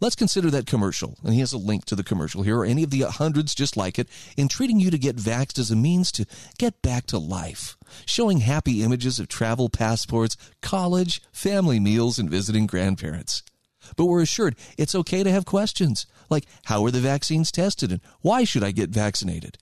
Let's 0.00 0.16
consider 0.16 0.50
that 0.50 0.66
commercial, 0.66 1.16
and 1.24 1.34
he 1.34 1.40
has 1.40 1.52
a 1.52 1.58
link 1.58 1.84
to 1.86 1.96
the 1.96 2.04
commercial 2.04 2.42
here, 2.42 2.58
or 2.58 2.64
any 2.64 2.82
of 2.82 2.90
the 2.90 3.02
hundreds 3.02 3.54
just 3.54 3.76
like 3.76 3.98
it, 3.98 4.08
entreating 4.36 4.80
you 4.80 4.90
to 4.90 4.98
get 4.98 5.16
vaxxed 5.16 5.58
as 5.58 5.70
a 5.70 5.76
means 5.76 6.12
to 6.12 6.26
get 6.58 6.82
back 6.82 7.06
to 7.06 7.18
life, 7.18 7.76
showing 8.06 8.38
happy 8.38 8.82
images 8.82 9.18
of 9.18 9.28
travel 9.28 9.68
passports, 9.68 10.36
college, 10.62 11.22
family 11.32 11.80
meals, 11.80 12.18
and 12.18 12.30
visiting 12.30 12.66
grandparents. 12.66 13.42
But 13.96 14.06
we're 14.06 14.22
assured 14.22 14.56
it's 14.76 14.94
okay 14.94 15.22
to 15.22 15.30
have 15.30 15.44
questions, 15.44 16.06
like 16.28 16.44
how 16.64 16.82
were 16.82 16.90
the 16.90 17.00
vaccines 17.00 17.50
tested 17.50 17.90
and 17.90 18.00
why 18.20 18.44
should 18.44 18.64
I 18.64 18.70
get 18.70 18.90
vaccinated? 18.90 19.58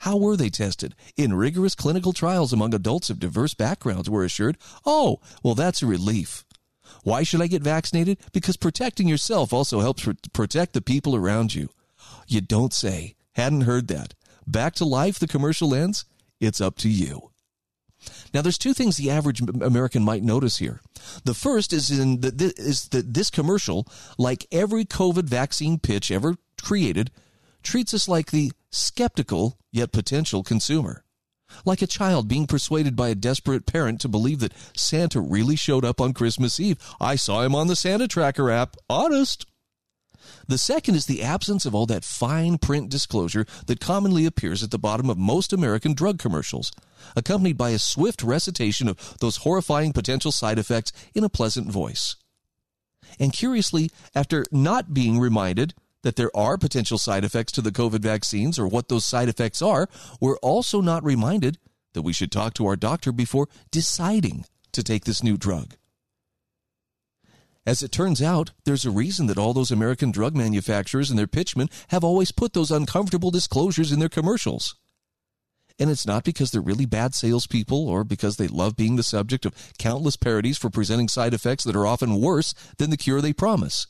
How 0.00 0.16
were 0.16 0.36
they 0.36 0.50
tested? 0.50 0.94
In 1.16 1.34
rigorous 1.34 1.74
clinical 1.74 2.12
trials 2.12 2.52
among 2.52 2.74
adults 2.74 3.10
of 3.10 3.18
diverse 3.18 3.54
backgrounds, 3.54 4.08
we're 4.08 4.24
assured. 4.24 4.58
Oh, 4.84 5.20
well, 5.42 5.54
that's 5.54 5.82
a 5.82 5.86
relief. 5.86 6.44
Why 7.06 7.22
should 7.22 7.40
I 7.40 7.46
get 7.46 7.62
vaccinated? 7.62 8.18
Because 8.32 8.56
protecting 8.56 9.06
yourself 9.06 9.52
also 9.52 9.78
helps 9.78 10.08
protect 10.32 10.72
the 10.72 10.82
people 10.82 11.14
around 11.14 11.54
you. 11.54 11.68
You 12.26 12.40
don't 12.40 12.74
say. 12.74 13.14
Hadn't 13.36 13.60
heard 13.60 13.86
that. 13.86 14.14
Back 14.44 14.74
to 14.74 14.84
life, 14.84 15.20
the 15.20 15.28
commercial 15.28 15.72
ends. 15.72 16.04
It's 16.40 16.60
up 16.60 16.74
to 16.78 16.88
you. 16.88 17.30
Now, 18.34 18.42
there's 18.42 18.58
two 18.58 18.74
things 18.74 18.96
the 18.96 19.12
average 19.12 19.40
American 19.40 20.02
might 20.02 20.24
notice 20.24 20.56
here. 20.56 20.80
The 21.22 21.32
first 21.32 21.72
is 21.72 21.96
in 21.96 22.18
is 22.24 22.88
that 22.88 23.14
this 23.14 23.30
commercial, 23.30 23.86
like 24.18 24.44
every 24.50 24.84
COVID 24.84 25.28
vaccine 25.28 25.78
pitch 25.78 26.10
ever 26.10 26.34
created, 26.60 27.12
treats 27.62 27.94
us 27.94 28.08
like 28.08 28.32
the 28.32 28.50
skeptical 28.72 29.58
yet 29.70 29.92
potential 29.92 30.42
consumer. 30.42 31.04
Like 31.64 31.82
a 31.82 31.86
child 31.86 32.28
being 32.28 32.46
persuaded 32.46 32.96
by 32.96 33.08
a 33.08 33.14
desperate 33.14 33.66
parent 33.66 34.00
to 34.00 34.08
believe 34.08 34.40
that 34.40 34.54
Santa 34.76 35.20
really 35.20 35.56
showed 35.56 35.84
up 35.84 36.00
on 36.00 36.12
Christmas 36.12 36.60
Eve. 36.60 36.78
I 37.00 37.16
saw 37.16 37.42
him 37.42 37.54
on 37.54 37.66
the 37.66 37.76
Santa 37.76 38.08
Tracker 38.08 38.50
app. 38.50 38.76
Honest. 38.88 39.46
The 40.48 40.58
second 40.58 40.94
is 40.94 41.06
the 41.06 41.22
absence 41.22 41.66
of 41.66 41.74
all 41.74 41.86
that 41.86 42.04
fine 42.04 42.58
print 42.58 42.88
disclosure 42.88 43.46
that 43.66 43.80
commonly 43.80 44.26
appears 44.26 44.62
at 44.62 44.70
the 44.70 44.78
bottom 44.78 45.08
of 45.10 45.18
most 45.18 45.52
American 45.52 45.92
drug 45.92 46.18
commercials, 46.18 46.72
accompanied 47.14 47.56
by 47.56 47.70
a 47.70 47.78
swift 47.78 48.22
recitation 48.22 48.88
of 48.88 49.18
those 49.20 49.38
horrifying 49.38 49.92
potential 49.92 50.32
side 50.32 50.58
effects 50.58 50.92
in 51.14 51.24
a 51.24 51.28
pleasant 51.28 51.70
voice. 51.70 52.16
And 53.18 53.32
curiously, 53.32 53.90
after 54.14 54.44
not 54.50 54.92
being 54.92 55.18
reminded 55.18 55.74
that 56.06 56.14
there 56.14 56.30
are 56.36 56.56
potential 56.56 56.98
side 56.98 57.24
effects 57.24 57.50
to 57.50 57.60
the 57.60 57.72
COVID 57.72 57.98
vaccines 57.98 58.60
or 58.60 58.68
what 58.68 58.88
those 58.88 59.04
side 59.04 59.28
effects 59.28 59.60
are, 59.60 59.88
we're 60.20 60.38
also 60.38 60.80
not 60.80 61.02
reminded 61.02 61.58
that 61.94 62.02
we 62.02 62.12
should 62.12 62.30
talk 62.30 62.54
to 62.54 62.66
our 62.66 62.76
doctor 62.76 63.10
before 63.10 63.48
deciding 63.72 64.44
to 64.70 64.84
take 64.84 65.04
this 65.04 65.24
new 65.24 65.36
drug. 65.36 65.74
As 67.66 67.82
it 67.82 67.90
turns 67.90 68.22
out, 68.22 68.52
there's 68.64 68.84
a 68.84 68.90
reason 68.92 69.26
that 69.26 69.36
all 69.36 69.52
those 69.52 69.72
American 69.72 70.12
drug 70.12 70.36
manufacturers 70.36 71.10
and 71.10 71.18
their 71.18 71.26
pitchmen 71.26 71.68
have 71.88 72.04
always 72.04 72.30
put 72.30 72.52
those 72.52 72.70
uncomfortable 72.70 73.32
disclosures 73.32 73.90
in 73.90 73.98
their 73.98 74.08
commercials. 74.08 74.76
And 75.76 75.90
it's 75.90 76.06
not 76.06 76.22
because 76.22 76.52
they're 76.52 76.60
really 76.60 76.86
bad 76.86 77.16
salespeople 77.16 77.88
or 77.88 78.04
because 78.04 78.36
they 78.36 78.46
love 78.46 78.76
being 78.76 78.94
the 78.94 79.02
subject 79.02 79.44
of 79.44 79.72
countless 79.76 80.14
parodies 80.14 80.56
for 80.56 80.70
presenting 80.70 81.08
side 81.08 81.34
effects 81.34 81.64
that 81.64 81.74
are 81.74 81.86
often 81.86 82.20
worse 82.20 82.54
than 82.78 82.90
the 82.90 82.96
cure 82.96 83.20
they 83.20 83.32
promise. 83.32 83.88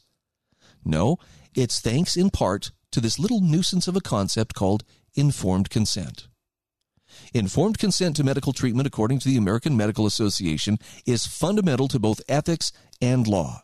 No, 0.82 1.18
it's 1.57 1.80
thanks 1.80 2.16
in 2.16 2.30
part 2.30 2.70
to 2.92 3.00
this 3.00 3.18
little 3.18 3.40
nuisance 3.40 3.88
of 3.88 3.96
a 3.96 4.00
concept 4.00 4.54
called 4.54 4.84
informed 5.14 5.70
consent. 5.70 6.28
Informed 7.32 7.78
consent 7.78 8.16
to 8.16 8.24
medical 8.24 8.52
treatment, 8.52 8.86
according 8.86 9.18
to 9.20 9.28
the 9.28 9.38
American 9.38 9.76
Medical 9.76 10.07
Association, 10.07 10.78
is 11.07 11.26
fundamental 11.26 11.88
to 11.88 11.98
both 11.98 12.20
ethics 12.28 12.72
and 13.00 13.26
law. 13.26 13.62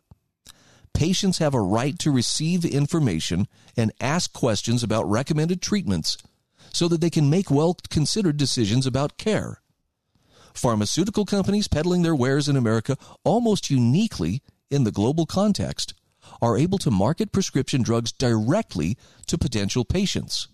Patients 0.94 1.38
have 1.38 1.54
a 1.54 1.60
right 1.60 1.98
to 1.98 2.10
receive 2.10 2.64
information 2.64 3.46
and 3.76 3.92
ask 4.00 4.32
questions 4.32 4.82
about 4.82 5.08
recommended 5.08 5.60
treatments 5.60 6.16
so 6.72 6.88
that 6.88 7.00
they 7.00 7.10
can 7.10 7.28
make 7.28 7.50
well 7.50 7.76
considered 7.90 8.36
decisions 8.36 8.86
about 8.86 9.18
care. 9.18 9.60
Pharmaceutical 10.54 11.24
companies 11.24 11.68
peddling 11.68 12.02
their 12.02 12.14
wares 12.14 12.48
in 12.48 12.56
America 12.56 12.96
almost 13.24 13.70
uniquely 13.70 14.42
in 14.70 14.84
the 14.84 14.90
global 14.90 15.26
context 15.26 15.94
are 16.40 16.56
able 16.56 16.78
to 16.78 16.90
market 16.90 17.32
prescription 17.32 17.82
drugs 17.82 18.12
directly 18.12 18.96
to 19.26 19.38
potential 19.38 19.84
patients. 19.84 20.48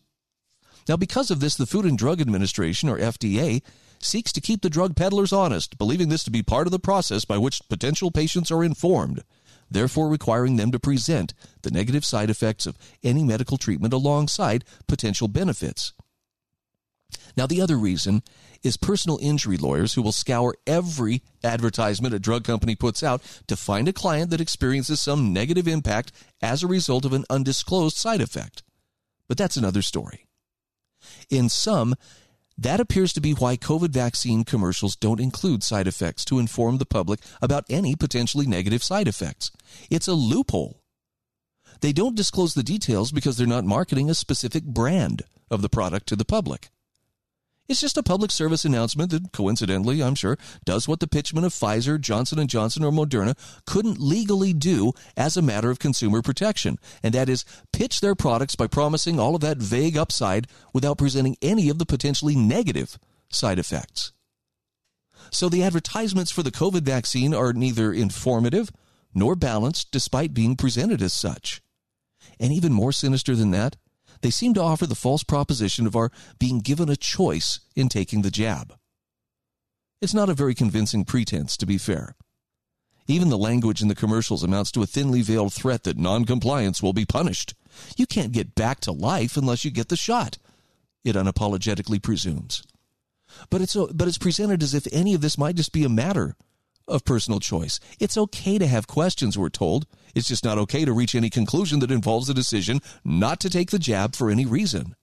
Now, 0.89 0.97
because 0.97 1.31
of 1.31 1.41
this, 1.41 1.55
the 1.55 1.67
Food 1.67 1.85
and 1.85 1.99
Drug 1.99 2.21
Administration, 2.21 2.89
or 2.89 2.99
FDA, 2.99 3.63
seeks 4.01 4.33
to 4.33 4.41
keep 4.41 4.63
the 4.63 4.71
drug 4.71 4.97
peddlers 4.97 5.33
honest, 5.33 5.77
believing 5.77 6.09
this 6.09 6.25
to 6.25 6.31
be 6.31 6.43
part 6.43 6.67
of 6.67 6.71
the 6.71 6.79
process 6.79 7.25
by 7.25 7.37
which 7.37 7.69
potential 7.69 8.11
patients 8.11 8.51
are 8.51 8.65
informed, 8.65 9.23
therefore 9.71 10.09
requiring 10.09 10.57
them 10.57 10.73
to 10.73 10.79
present 10.79 11.35
the 11.63 11.71
negative 11.71 12.05
side 12.05 12.31
effects 12.31 12.65
of 12.65 12.79
any 13.03 13.23
medical 13.23 13.59
treatment 13.59 13.93
alongside 13.93 14.65
potential 14.87 15.29
benefits. 15.29 15.93
Now, 17.37 17.47
the 17.47 17.61
other 17.61 17.77
reason 17.77 18.23
is 18.63 18.77
personal 18.77 19.19
injury 19.23 19.57
lawyers 19.57 19.95
who 19.95 20.03
will 20.03 20.13
scour 20.13 20.55
every 20.67 21.23
advertisement 21.45 22.15
a 22.15 22.19
drug 22.19 22.45
company 22.45 22.75
puts 22.75 23.03
out 23.03 23.23
to 23.47 23.57
find 23.57 23.89
a 23.89 23.93
client 23.93 24.31
that 24.31 24.41
experiences 24.41 25.01
sum 25.01 25.33
negative 25.33 25.69
impact 25.69 26.13
as 26.41 26.63
a 26.63 26.69
result 26.69 27.05
of 27.05 27.13
an 27.13 27.25
undisclosed 27.31 27.97
side 27.97 28.21
effect. 28.21 28.63
But 29.29 29.39
that's 29.39 29.57
another 29.57 29.83
story. 29.83 30.27
In 31.31 31.49
some, 31.49 31.95
that 32.57 32.81
appears 32.81 33.13
to 33.13 33.21
be 33.21 33.33
why 33.33 33.57
COVID 33.57 33.91
vaccine 33.91 34.43
commercials 34.45 34.97
don't 34.97 35.21
include 35.21 35.63
side 35.63 35.87
effects 35.87 36.25
to 36.25 36.41
inform 36.41 36.79
the 36.79 36.87
public 36.87 37.21
about 37.41 37.65
any 37.71 37.95
potentially 37.95 38.47
negative 38.47 38.83
side 38.83 39.07
effects. 39.07 39.53
It's 39.91 40.09
a 40.09 40.15
loophole. 40.15 40.83
They 41.81 41.93
don't 41.93 42.17
disclose 42.17 42.55
the 42.55 42.65
details 42.65 43.13
because 43.13 43.37
they're 43.37 43.47
not 43.47 43.65
marketing 43.65 44.11
a 44.11 44.15
specific 44.15 44.65
brand 44.65 45.23
of 45.51 45.63
the 45.63 45.69
product 45.69 46.09
to 46.09 46.17
the 46.17 46.25
public. 46.25 46.71
It's 47.69 47.83
just 47.83 47.99
a 47.99 48.03
public 48.03 48.31
service 48.31 48.65
announcement 48.65 49.11
that, 49.11 49.31
coincidentally, 49.31 50.03
I'm 50.03 50.15
sure, 50.15 50.39
does 50.65 50.89
what 50.89 51.01
the 51.01 51.07
pitchmen 51.07 51.45
of 51.45 51.53
Pfizer, 51.53 52.01
Johnson 52.01 52.47
& 52.47 52.49
Johnson, 52.49 52.83
or 52.83 52.91
Moderna 52.91 53.37
couldn't 53.67 54.01
legally 54.01 54.55
do 54.55 54.93
as 55.19 55.37
a 55.37 55.43
matter 55.43 55.71
of 55.71 55.79
consumer 55.79 56.23
protection, 56.23 56.79
and 57.03 57.13
that 57.13 57.29
is 57.29 57.45
pitch 57.71 58.01
their 58.01 58.15
products 58.15 58.57
by 58.57 58.69
promising 58.69 59.21
all 59.21 59.35
of 59.35 59.43
that 59.43 59.59
vague 59.59 59.99
upside 59.99 60.47
without 60.73 60.97
presenting 60.97 61.37
any 61.43 61.69
of 61.69 61.79
the 61.79 61.85
potentially 61.85 62.35
negative 62.35 62.99
side 63.29 63.59
effects. 63.59 64.13
So 65.31 65.51
the 65.51 65.63
advertisements 65.63 66.31
for 66.31 66.43
the 66.43 66.51
COVID 66.51 66.85
vaccine 66.85 67.35
are 67.35 67.53
neither 67.53 67.93
informative 67.93 68.71
nor 69.13 69.37
balanced 69.37 69.91
despite 69.91 70.33
being 70.33 70.57
presented 70.57 71.03
as 71.03 71.13
such. 71.13 71.61
And 72.41 72.51
even 72.51 72.73
more 72.73 72.93
sinister 72.93 73.37
than 73.37 73.51
that, 73.51 73.77
they 74.21 74.31
seem 74.31 74.55
to 74.55 74.63
offer 74.63 74.87
the 74.87 74.95
false 74.95 75.23
proposition 75.23 75.87
of 75.87 75.97
our 75.97 76.11
being 76.39 76.61
given 76.61 76.89
a 76.89 76.97
choice 76.97 77.61
in 77.75 77.89
taking 77.89 78.23
the 78.23 78.31
jab. 78.31 78.75
It's 80.01 80.15
not 80.15 80.31
a 80.31 80.35
very 80.35 80.55
convincing 80.55 81.05
pretense, 81.05 81.57
to 81.57 81.67
be 81.67 81.79
fair. 81.79 82.15
Even 83.07 83.31
the 83.31 83.39
language 83.39 83.81
in 83.81 83.89
the 83.89 83.95
commercials 83.95 84.43
amounts 84.43 84.71
to 84.73 84.83
a 84.83 84.87
thinly 84.87 85.23
veiled 85.23 85.53
threat 85.53 85.85
that 85.85 85.97
noncompliance 85.97 86.83
will 86.83 86.93
be 86.93 87.07
punished. 87.07 87.55
You 87.97 88.07
can't 88.07 88.33
get 88.33 88.55
back 88.55 88.81
to 88.81 88.93
life 88.93 89.37
unless 89.37 89.65
you 89.65 89.71
get 89.71 89.89
the 89.89 89.97
shot, 89.97 90.39
it 91.05 91.17
unapologetically 91.17 92.03
presumes. 92.03 92.63
But 93.51 93.61
it's, 93.61 93.77
uh, 93.77 93.87
but 93.95 94.09
it's 94.09 94.19
presented 94.19 94.63
as 94.63 94.75
if 94.75 94.87
any 94.93 95.15
of 95.15 95.21
this 95.21 95.39
might 95.39 95.57
just 95.57 95.73
be 95.73 95.85
a 95.85 95.89
matter 95.89 96.37
of 96.89 97.05
personal 97.05 97.41
choice. 97.41 97.79
It's 98.01 98.17
okay 98.17 98.59
to 98.59 98.67
have 98.67 98.87
questions, 98.87 99.39
we're 99.39 99.49
told. 99.49 99.87
It's 100.15 100.29
just 100.29 100.45
not 100.45 100.59
okay 100.59 100.85
to 100.85 100.93
reach 100.93 101.15
any 101.15 101.31
conclusion 101.31 101.81
that 101.81 101.91
involves 101.91 102.29
a 102.29 102.35
decision 102.35 102.81
not 103.05 103.41
to 103.41 103.51
take 103.51 103.71
the 103.71 103.79
jab 103.79 104.17
for 104.17 104.31
any 104.31 104.47
reason. 104.47 104.97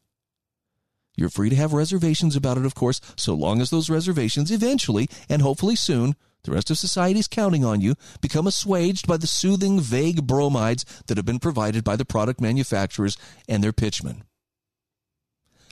You're 1.15 1.29
free 1.29 1.49
to 1.49 1.55
have 1.55 1.73
reservations 1.73 2.35
about 2.35 2.57
it, 2.57 2.65
of 2.65 2.75
course, 2.75 2.99
so 3.15 3.33
long 3.33 3.61
as 3.61 3.69
those 3.69 3.89
reservations 3.89 4.51
eventually, 4.51 5.07
and 5.29 5.41
hopefully 5.41 5.75
soon, 5.75 6.15
the 6.43 6.51
rest 6.51 6.69
of 6.69 6.77
society 6.77 7.19
is 7.19 7.27
counting 7.27 7.63
on 7.63 7.81
you, 7.81 7.95
become 8.21 8.47
assuaged 8.47 9.07
by 9.07 9.17
the 9.17 9.27
soothing, 9.27 9.79
vague 9.79 10.27
bromides 10.27 10.85
that 11.07 11.17
have 11.17 11.25
been 11.25 11.39
provided 11.39 11.83
by 11.83 11.95
the 11.95 12.05
product 12.05 12.41
manufacturers 12.41 13.17
and 13.47 13.63
their 13.63 13.73
pitchmen. 13.73 14.23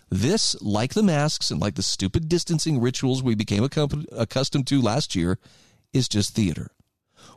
This, 0.09 0.55
like 0.61 0.93
the 0.93 1.03
masks 1.03 1.51
and 1.51 1.59
like 1.59 1.75
the 1.75 1.83
stupid 1.83 2.29
distancing 2.29 2.79
rituals 2.79 3.23
we 3.23 3.35
became 3.35 3.63
accustomed 3.63 4.67
to 4.67 4.81
last 4.81 5.15
year, 5.15 5.39
is 5.93 6.07
just 6.07 6.35
theater. 6.35 6.71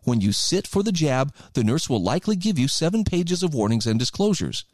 When 0.02 0.20
you 0.20 0.32
sit 0.32 0.66
for 0.66 0.82
the 0.82 0.92
jab, 0.92 1.34
the 1.54 1.64
nurse 1.64 1.88
will 1.88 2.02
likely 2.02 2.36
give 2.36 2.58
you 2.58 2.68
seven 2.68 3.04
pages 3.04 3.42
of 3.42 3.54
warnings 3.54 3.86
and 3.86 3.98
disclosures. 3.98 4.64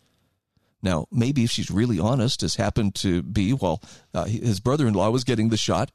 Now, 0.82 1.06
maybe 1.12 1.44
if 1.44 1.50
she's 1.50 1.70
really 1.70 1.98
honest, 1.98 2.42
as 2.42 2.56
happened 2.56 2.94
to 2.96 3.22
be 3.22 3.52
while 3.52 3.82
uh, 4.12 4.24
his 4.24 4.60
brother 4.60 4.86
in 4.86 4.94
law 4.94 5.10
was 5.10 5.24
getting 5.24 5.48
the 5.48 5.56
shot, 5.56 5.92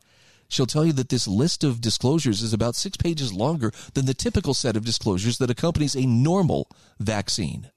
she'll 0.48 0.66
tell 0.66 0.86
you 0.86 0.94
that 0.94 1.10
this 1.10 1.28
list 1.28 1.64
of 1.64 1.82
disclosures 1.82 2.42
is 2.42 2.54
about 2.54 2.76
six 2.76 2.96
pages 2.96 3.34
longer 3.34 3.72
than 3.94 4.06
the 4.06 4.14
typical 4.14 4.54
set 4.54 4.78
of 4.78 4.86
disclosures 4.86 5.40
that 5.40 5.50
accompanies 5.50 5.96
a 5.96 6.06
normal 6.06 6.70
vaccine. 7.00 7.70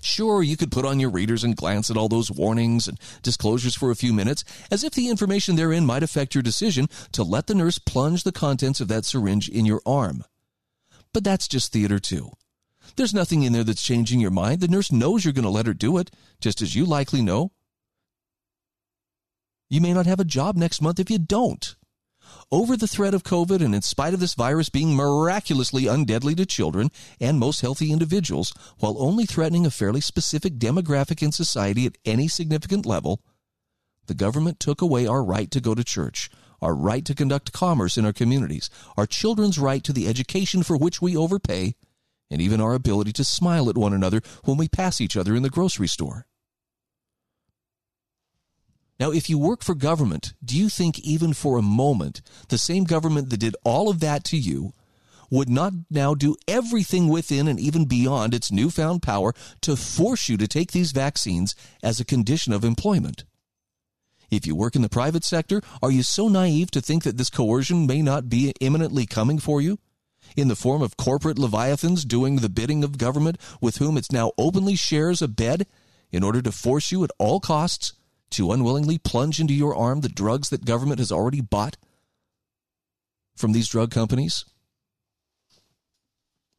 Sure, 0.00 0.42
you 0.42 0.56
could 0.56 0.72
put 0.72 0.84
on 0.84 1.00
your 1.00 1.10
readers 1.10 1.44
and 1.44 1.56
glance 1.56 1.90
at 1.90 1.96
all 1.96 2.08
those 2.08 2.30
warnings 2.30 2.88
and 2.88 2.98
disclosures 3.22 3.74
for 3.74 3.90
a 3.90 3.96
few 3.96 4.12
minutes, 4.12 4.44
as 4.70 4.84
if 4.84 4.92
the 4.92 5.08
information 5.08 5.56
therein 5.56 5.86
might 5.86 6.02
affect 6.02 6.34
your 6.34 6.42
decision 6.42 6.88
to 7.12 7.22
let 7.22 7.46
the 7.46 7.54
nurse 7.54 7.78
plunge 7.78 8.24
the 8.24 8.32
contents 8.32 8.80
of 8.80 8.88
that 8.88 9.04
syringe 9.04 9.48
in 9.48 9.64
your 9.64 9.80
arm. 9.86 10.24
But 11.12 11.24
that's 11.24 11.48
just 11.48 11.72
theater, 11.72 11.98
too. 11.98 12.30
There's 12.96 13.14
nothing 13.14 13.42
in 13.42 13.52
there 13.52 13.64
that's 13.64 13.82
changing 13.82 14.20
your 14.20 14.30
mind. 14.30 14.60
The 14.60 14.68
nurse 14.68 14.90
knows 14.90 15.24
you're 15.24 15.32
going 15.32 15.44
to 15.44 15.50
let 15.50 15.66
her 15.66 15.74
do 15.74 15.98
it, 15.98 16.10
just 16.40 16.60
as 16.62 16.74
you 16.74 16.84
likely 16.84 17.22
know. 17.22 17.52
You 19.70 19.80
may 19.80 19.92
not 19.92 20.06
have 20.06 20.20
a 20.20 20.24
job 20.24 20.56
next 20.56 20.80
month 20.80 20.98
if 20.98 21.10
you 21.10 21.18
don't. 21.18 21.76
Over 22.50 22.76
the 22.76 22.86
threat 22.86 23.14
of 23.14 23.22
COVID, 23.22 23.62
and 23.62 23.74
in 23.74 23.82
spite 23.82 24.14
of 24.14 24.20
this 24.20 24.34
virus 24.34 24.68
being 24.68 24.94
miraculously 24.94 25.84
undeadly 25.84 26.34
to 26.36 26.46
children 26.46 26.90
and 27.20 27.38
most 27.38 27.60
healthy 27.60 27.92
individuals, 27.92 28.52
while 28.78 28.96
only 28.98 29.26
threatening 29.26 29.66
a 29.66 29.70
fairly 29.70 30.00
specific 30.00 30.54
demographic 30.54 31.22
in 31.22 31.32
society 31.32 31.86
at 31.86 31.98
any 32.04 32.28
significant 32.28 32.86
level, 32.86 33.20
the 34.06 34.14
government 34.14 34.58
took 34.58 34.80
away 34.80 35.06
our 35.06 35.22
right 35.22 35.50
to 35.50 35.60
go 35.60 35.74
to 35.74 35.84
church, 35.84 36.30
our 36.60 36.74
right 36.74 37.04
to 37.04 37.14
conduct 37.14 37.52
commerce 37.52 37.96
in 37.96 38.04
our 38.04 38.12
communities, 38.12 38.70
our 38.96 39.06
children's 39.06 39.58
right 39.58 39.84
to 39.84 39.92
the 39.92 40.08
education 40.08 40.62
for 40.62 40.76
which 40.76 41.00
we 41.02 41.16
overpay, 41.16 41.74
and 42.30 42.40
even 42.40 42.60
our 42.60 42.74
ability 42.74 43.12
to 43.12 43.24
smile 43.24 43.68
at 43.68 43.78
one 43.78 43.92
another 43.92 44.20
when 44.44 44.56
we 44.56 44.68
pass 44.68 45.00
each 45.00 45.16
other 45.16 45.36
in 45.36 45.42
the 45.42 45.50
grocery 45.50 45.88
store. 45.88 46.26
Now, 48.98 49.12
if 49.12 49.30
you 49.30 49.38
work 49.38 49.62
for 49.62 49.74
government, 49.74 50.32
do 50.44 50.56
you 50.56 50.68
think 50.68 50.98
even 51.00 51.32
for 51.32 51.56
a 51.56 51.62
moment 51.62 52.20
the 52.48 52.58
same 52.58 52.84
government 52.84 53.30
that 53.30 53.38
did 53.38 53.56
all 53.64 53.88
of 53.88 54.00
that 54.00 54.24
to 54.24 54.36
you 54.36 54.72
would 55.30 55.48
not 55.48 55.72
now 55.90 56.14
do 56.14 56.34
everything 56.48 57.08
within 57.08 57.46
and 57.46 57.60
even 57.60 57.84
beyond 57.84 58.34
its 58.34 58.50
newfound 58.50 59.02
power 59.02 59.34
to 59.60 59.76
force 59.76 60.28
you 60.28 60.36
to 60.38 60.48
take 60.48 60.72
these 60.72 60.92
vaccines 60.92 61.54
as 61.82 62.00
a 62.00 62.04
condition 62.04 62.52
of 62.52 62.64
employment? 62.64 63.24
If 64.30 64.46
you 64.46 64.56
work 64.56 64.74
in 64.74 64.82
the 64.82 64.88
private 64.88 65.24
sector, 65.24 65.62
are 65.80 65.90
you 65.90 66.02
so 66.02 66.28
naive 66.28 66.70
to 66.72 66.80
think 66.80 67.04
that 67.04 67.16
this 67.16 67.30
coercion 67.30 67.86
may 67.86 68.02
not 68.02 68.28
be 68.28 68.52
imminently 68.60 69.06
coming 69.06 69.38
for 69.38 69.60
you? 69.60 69.78
in 70.36 70.48
the 70.48 70.56
form 70.56 70.82
of 70.82 70.96
corporate 70.96 71.38
leviathans 71.38 72.04
doing 72.04 72.36
the 72.36 72.50
bidding 72.50 72.84
of 72.84 72.98
government 72.98 73.38
with 73.62 73.78
whom 73.78 73.96
it 73.96 74.12
now 74.12 74.30
openly 74.36 74.76
shares 74.76 75.22
a 75.22 75.28
bed 75.28 75.66
in 76.12 76.22
order 76.22 76.42
to 76.42 76.52
force 76.52 76.92
you 76.92 77.02
at 77.02 77.10
all 77.18 77.40
costs 77.40 77.94
to 78.30 78.52
unwillingly 78.52 78.98
plunge 78.98 79.40
into 79.40 79.54
your 79.54 79.74
arm 79.74 80.00
the 80.00 80.08
drugs 80.08 80.50
that 80.50 80.64
government 80.64 80.98
has 80.98 81.12
already 81.12 81.40
bought 81.40 81.76
from 83.36 83.52
these 83.52 83.68
drug 83.68 83.90
companies? 83.90 84.44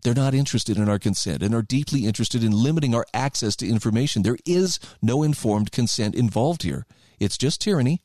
They're 0.01 0.13
not 0.13 0.33
interested 0.33 0.77
in 0.77 0.87
our 0.87 0.99
consent 0.99 1.43
and 1.43 1.53
are 1.53 1.61
deeply 1.61 2.05
interested 2.05 2.43
in 2.43 2.51
limiting 2.51 2.95
our 2.95 3.05
access 3.13 3.55
to 3.57 3.67
information. 3.67 4.23
There 4.23 4.37
is 4.45 4.79
no 5.01 5.23
informed 5.23 5.71
consent 5.71 6.15
involved 6.15 6.63
here. 6.63 6.85
It's 7.19 7.37
just 7.37 7.59
tyranny, 7.59 8.01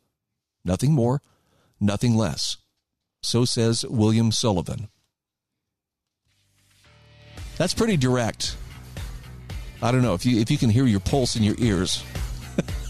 nothing 0.64 0.92
more, 0.92 1.22
nothing 1.80 2.16
less. 2.16 2.56
So 3.22 3.44
says 3.44 3.84
William 3.88 4.32
Sullivan. 4.32 4.88
That's 7.56 7.74
pretty 7.74 7.96
direct. 7.96 8.56
I 9.80 9.92
don't 9.92 10.02
know 10.02 10.14
if 10.14 10.26
you 10.26 10.40
if 10.40 10.50
you 10.50 10.58
can 10.58 10.70
hear 10.70 10.86
your 10.86 11.00
pulse 11.00 11.36
in 11.36 11.42
your 11.42 11.56
ears. 11.58 12.02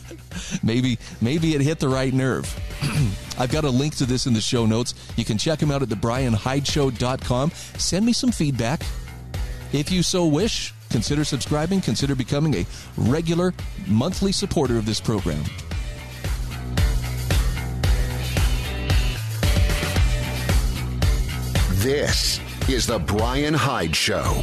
maybe 0.62 0.98
maybe 1.20 1.54
it 1.54 1.60
hit 1.60 1.78
the 1.78 1.88
right 1.88 2.12
nerve. 2.12 2.44
I've 3.38 3.50
got 3.50 3.64
a 3.64 3.70
link 3.70 3.96
to 3.96 4.06
this 4.06 4.26
in 4.26 4.34
the 4.34 4.40
show 4.40 4.66
notes. 4.66 4.94
You 5.16 5.24
can 5.24 5.38
check 5.38 5.58
them 5.58 5.70
out 5.70 5.82
at 5.82 5.88
thebrianhydeshow.com. 5.88 7.50
Send 7.50 8.06
me 8.06 8.12
some 8.12 8.30
feedback. 8.30 8.82
If 9.72 9.90
you 9.90 10.02
so 10.02 10.26
wish, 10.26 10.72
consider 10.90 11.24
subscribing, 11.24 11.80
consider 11.80 12.14
becoming 12.14 12.54
a 12.54 12.66
regular 12.96 13.52
monthly 13.86 14.30
supporter 14.32 14.78
of 14.78 14.86
this 14.86 15.00
program. 15.00 15.42
This 21.84 22.40
is 22.66 22.86
The 22.86 22.98
Brian 22.98 23.52
Hyde 23.52 23.94
Show. 23.94 24.42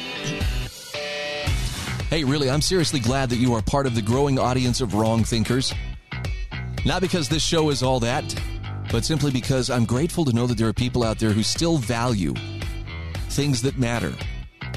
Hey, 2.11 2.25
really, 2.25 2.49
I'm 2.49 2.61
seriously 2.61 2.99
glad 2.99 3.29
that 3.29 3.37
you 3.37 3.53
are 3.53 3.61
part 3.61 3.87
of 3.87 3.95
the 3.95 4.01
growing 4.01 4.37
audience 4.37 4.81
of 4.81 4.95
wrong 4.95 5.23
thinkers. 5.23 5.73
Not 6.85 7.01
because 7.01 7.29
this 7.29 7.41
show 7.41 7.69
is 7.69 7.81
all 7.81 8.01
that, 8.01 8.35
but 8.91 9.05
simply 9.05 9.31
because 9.31 9.69
I'm 9.69 9.85
grateful 9.85 10.25
to 10.25 10.33
know 10.33 10.45
that 10.45 10.57
there 10.57 10.67
are 10.67 10.73
people 10.73 11.05
out 11.05 11.19
there 11.19 11.31
who 11.31 11.41
still 11.41 11.77
value 11.77 12.33
things 13.29 13.61
that 13.61 13.79
matter. 13.79 14.13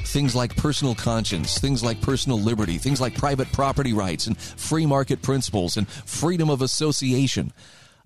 Things 0.02 0.36
like 0.36 0.54
personal 0.54 0.94
conscience, 0.94 1.58
things 1.58 1.82
like 1.82 2.00
personal 2.00 2.38
liberty, 2.38 2.78
things 2.78 3.00
like 3.00 3.18
private 3.18 3.50
property 3.50 3.92
rights 3.92 4.28
and 4.28 4.38
free 4.38 4.86
market 4.86 5.20
principles 5.20 5.76
and 5.76 5.88
freedom 5.88 6.48
of 6.48 6.62
association. 6.62 7.52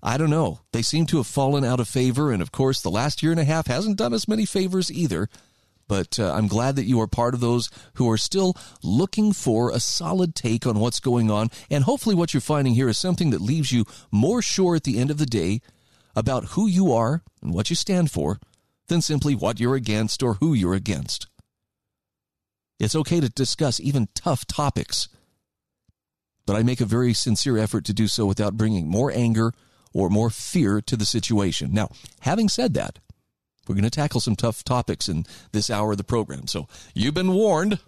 I 0.01 0.17
don't 0.17 0.31
know. 0.31 0.61
They 0.71 0.81
seem 0.81 1.05
to 1.05 1.17
have 1.17 1.27
fallen 1.27 1.63
out 1.63 1.79
of 1.79 1.87
favor. 1.87 2.31
And 2.31 2.41
of 2.41 2.51
course, 2.51 2.81
the 2.81 2.89
last 2.89 3.21
year 3.21 3.31
and 3.31 3.39
a 3.39 3.43
half 3.43 3.67
hasn't 3.67 3.97
done 3.97 4.15
us 4.15 4.27
many 4.27 4.47
favors 4.47 4.91
either. 4.91 5.29
But 5.89 6.19
uh, 6.19 6.31
I'm 6.31 6.47
glad 6.47 6.77
that 6.77 6.85
you 6.85 7.01
are 7.01 7.07
part 7.07 7.33
of 7.33 7.39
those 7.41 7.69
who 7.95 8.09
are 8.09 8.17
still 8.17 8.55
looking 8.83 9.33
for 9.33 9.71
a 9.71 9.79
solid 9.79 10.35
take 10.35 10.65
on 10.67 10.79
what's 10.79 10.99
going 10.99 11.31
on. 11.31 11.49
And 11.69 11.83
hopefully, 11.83 12.15
what 12.15 12.33
you're 12.33 12.39
finding 12.39 12.75
here 12.75 12.87
is 12.87 12.97
something 12.97 13.31
that 13.31 13.41
leaves 13.41 13.71
you 13.73 13.85
more 14.11 14.41
sure 14.41 14.75
at 14.75 14.83
the 14.83 14.99
end 14.99 15.09
of 15.09 15.17
the 15.17 15.25
day 15.25 15.61
about 16.15 16.49
who 16.49 16.67
you 16.67 16.93
are 16.93 17.23
and 17.41 17.53
what 17.53 17.71
you 17.71 17.75
stand 17.75 18.11
for 18.11 18.39
than 18.87 19.01
simply 19.01 19.33
what 19.33 19.59
you're 19.59 19.75
against 19.75 20.21
or 20.21 20.35
who 20.35 20.53
you're 20.53 20.75
against. 20.75 21.27
It's 22.79 22.95
okay 22.95 23.19
to 23.19 23.29
discuss 23.29 23.79
even 23.79 24.09
tough 24.13 24.45
topics, 24.45 25.09
but 26.45 26.55
I 26.55 26.61
make 26.61 26.81
a 26.81 26.85
very 26.85 27.13
sincere 27.13 27.57
effort 27.57 27.83
to 27.85 27.93
do 27.93 28.07
so 28.07 28.27
without 28.27 28.57
bringing 28.57 28.87
more 28.87 29.11
anger 29.11 29.53
or 29.91 30.09
more 30.09 30.29
fear 30.29 30.81
to 30.81 30.95
the 30.95 31.05
situation. 31.05 31.73
Now, 31.73 31.89
having 32.21 32.47
said 32.47 32.75
that, 32.75 32.99
we're 33.69 33.75
going 33.75 33.83
to 33.83 33.91
tackle 33.91 34.19
some 34.19 34.35
tough 34.35 34.63
topics 34.63 35.07
in 35.07 35.27
this 35.51 35.69
hour 35.69 35.91
of 35.91 35.99
the 35.99 36.03
program. 36.03 36.47
So 36.47 36.67
you've 36.95 37.13
been 37.13 37.33
warned. 37.33 37.79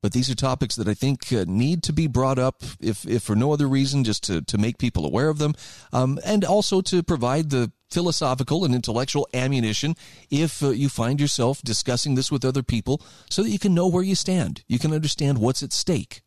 But 0.00 0.12
these 0.12 0.30
are 0.30 0.36
topics 0.36 0.76
that 0.76 0.86
I 0.86 0.94
think 0.94 1.32
uh, 1.32 1.44
need 1.48 1.82
to 1.82 1.92
be 1.92 2.06
brought 2.06 2.38
up, 2.38 2.62
if, 2.78 3.04
if 3.04 3.24
for 3.24 3.34
no 3.34 3.52
other 3.52 3.66
reason, 3.66 4.04
just 4.04 4.22
to, 4.24 4.42
to 4.42 4.56
make 4.56 4.78
people 4.78 5.04
aware 5.04 5.28
of 5.28 5.38
them, 5.38 5.54
um, 5.92 6.20
and 6.24 6.44
also 6.44 6.80
to 6.82 7.02
provide 7.02 7.50
the 7.50 7.72
philosophical 7.90 8.64
and 8.64 8.76
intellectual 8.76 9.26
ammunition 9.34 9.96
if 10.30 10.62
uh, 10.62 10.68
you 10.68 10.88
find 10.88 11.20
yourself 11.20 11.60
discussing 11.62 12.14
this 12.14 12.30
with 12.30 12.44
other 12.44 12.62
people 12.62 13.02
so 13.28 13.42
that 13.42 13.50
you 13.50 13.58
can 13.58 13.74
know 13.74 13.88
where 13.88 14.04
you 14.04 14.14
stand. 14.14 14.62
You 14.68 14.78
can 14.78 14.92
understand 14.92 15.38
what's 15.38 15.64
at 15.64 15.72
stake. 15.72 16.22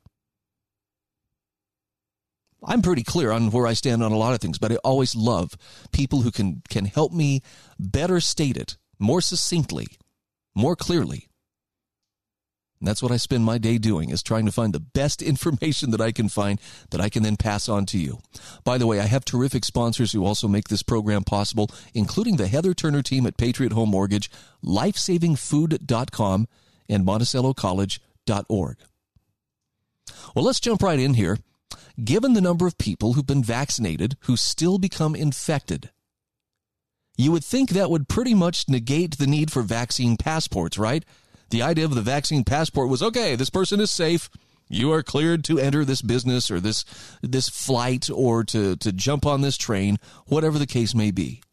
I'm 2.64 2.82
pretty 2.82 3.03
clear 3.03 3.32
on 3.32 3.49
where 3.51 3.66
I 3.66 3.74
stand 3.74 4.03
on 4.03 4.12
a 4.12 4.18
lot 4.18 4.34
of 4.34 4.39
things, 4.39 4.59
but 4.59 4.72
I 4.72 4.76
always 4.78 5.16
love 5.16 5.57
people 5.91 6.22
who 6.22 6.32
can 6.32 6.62
can 6.70 6.86
help 6.86 7.12
me 7.12 7.41
better 7.80 8.20
state 8.20 8.57
it 8.57 8.78
more 8.99 9.22
succinctly, 9.22 9.88
more 10.55 10.76
clearly. 10.76 11.28
And 12.80 12.88
that's 12.88 13.03
what 13.03 13.12
I 13.12 13.18
spend 13.18 13.45
my 13.45 13.59
day 13.59 13.78
doing 13.78 14.09
is 14.09 14.24
trying 14.24 14.47
to 14.47 14.51
find 14.51 14.74
the 14.74 14.80
best 14.80 15.22
information 15.32 15.91
that 15.91 16.01
I 16.01 16.12
can 16.12 16.30
find 16.30 16.59
that 16.89 17.01
I 17.01 17.09
can 17.09 17.24
then 17.24 17.38
pass 17.38 17.70
on 17.70 17.86
to 17.88 17.97
you. 17.97 18.20
By 18.64 18.78
the 18.78 18.88
way, 18.88 18.99
I 18.99 19.05
have 19.05 19.24
terrific 19.24 19.66
sponsors 19.66 20.12
who 20.12 20.26
also 20.26 20.47
make 20.47 20.68
this 20.68 20.84
program 20.84 21.24
possible, 21.24 21.70
including 21.93 22.38
the 22.38 22.47
Heather 22.47 22.74
Turner 22.74 23.03
team 23.03 23.26
at 23.28 23.38
Patriot 23.38 23.74
Home 23.74 23.89
Mortgage, 23.89 24.32
lifesavingfood.com, 24.64 26.47
and 26.89 27.05
monticellocollege.org. 27.05 28.78
Well, 30.36 30.45
let's 30.45 30.59
jump 30.59 30.82
right 30.82 30.99
in 30.99 31.14
here. 31.14 31.38
Given 32.04 32.34
the 32.34 32.42
number 32.42 32.68
of 32.68 32.78
people 32.78 33.14
who've 33.14 33.26
been 33.26 33.44
vaccinated 33.44 34.18
who 34.22 34.36
still 34.38 34.78
become 34.78 35.16
infected, 35.16 35.92
you 37.18 37.32
would 37.32 37.44
think 37.44 37.72
that 37.72 37.90
would 37.90 38.08
pretty 38.08 38.34
much 38.34 38.70
negate 38.70 39.18
the 39.18 39.28
need 39.28 39.52
for 39.52 39.62
vaccine 39.62 40.18
passports, 40.18 40.78
right? 40.78 41.06
The 41.50 41.62
idea 41.62 41.86
of 41.86 41.96
the 41.96 42.02
vaccine 42.02 42.44
passport 42.44 42.90
was 42.90 43.04
okay, 43.04 43.36
this 43.36 43.50
person 43.50 43.80
is 43.80 43.92
safe. 43.92 44.30
You 44.70 44.94
are 44.94 45.04
cleared 45.04 45.44
to 45.46 45.60
enter 45.60 45.84
this 45.84 46.02
business 46.02 46.50
or 46.50 46.62
this 46.62 46.86
this 47.22 47.50
flight 47.50 48.10
or 48.10 48.46
to, 48.46 48.78
to 48.78 48.92
jump 48.94 49.26
on 49.26 49.42
this 49.42 49.58
train, 49.58 49.98
whatever 50.28 50.58
the 50.58 50.66
case 50.66 50.96
may 50.96 51.12
be. 51.12 51.44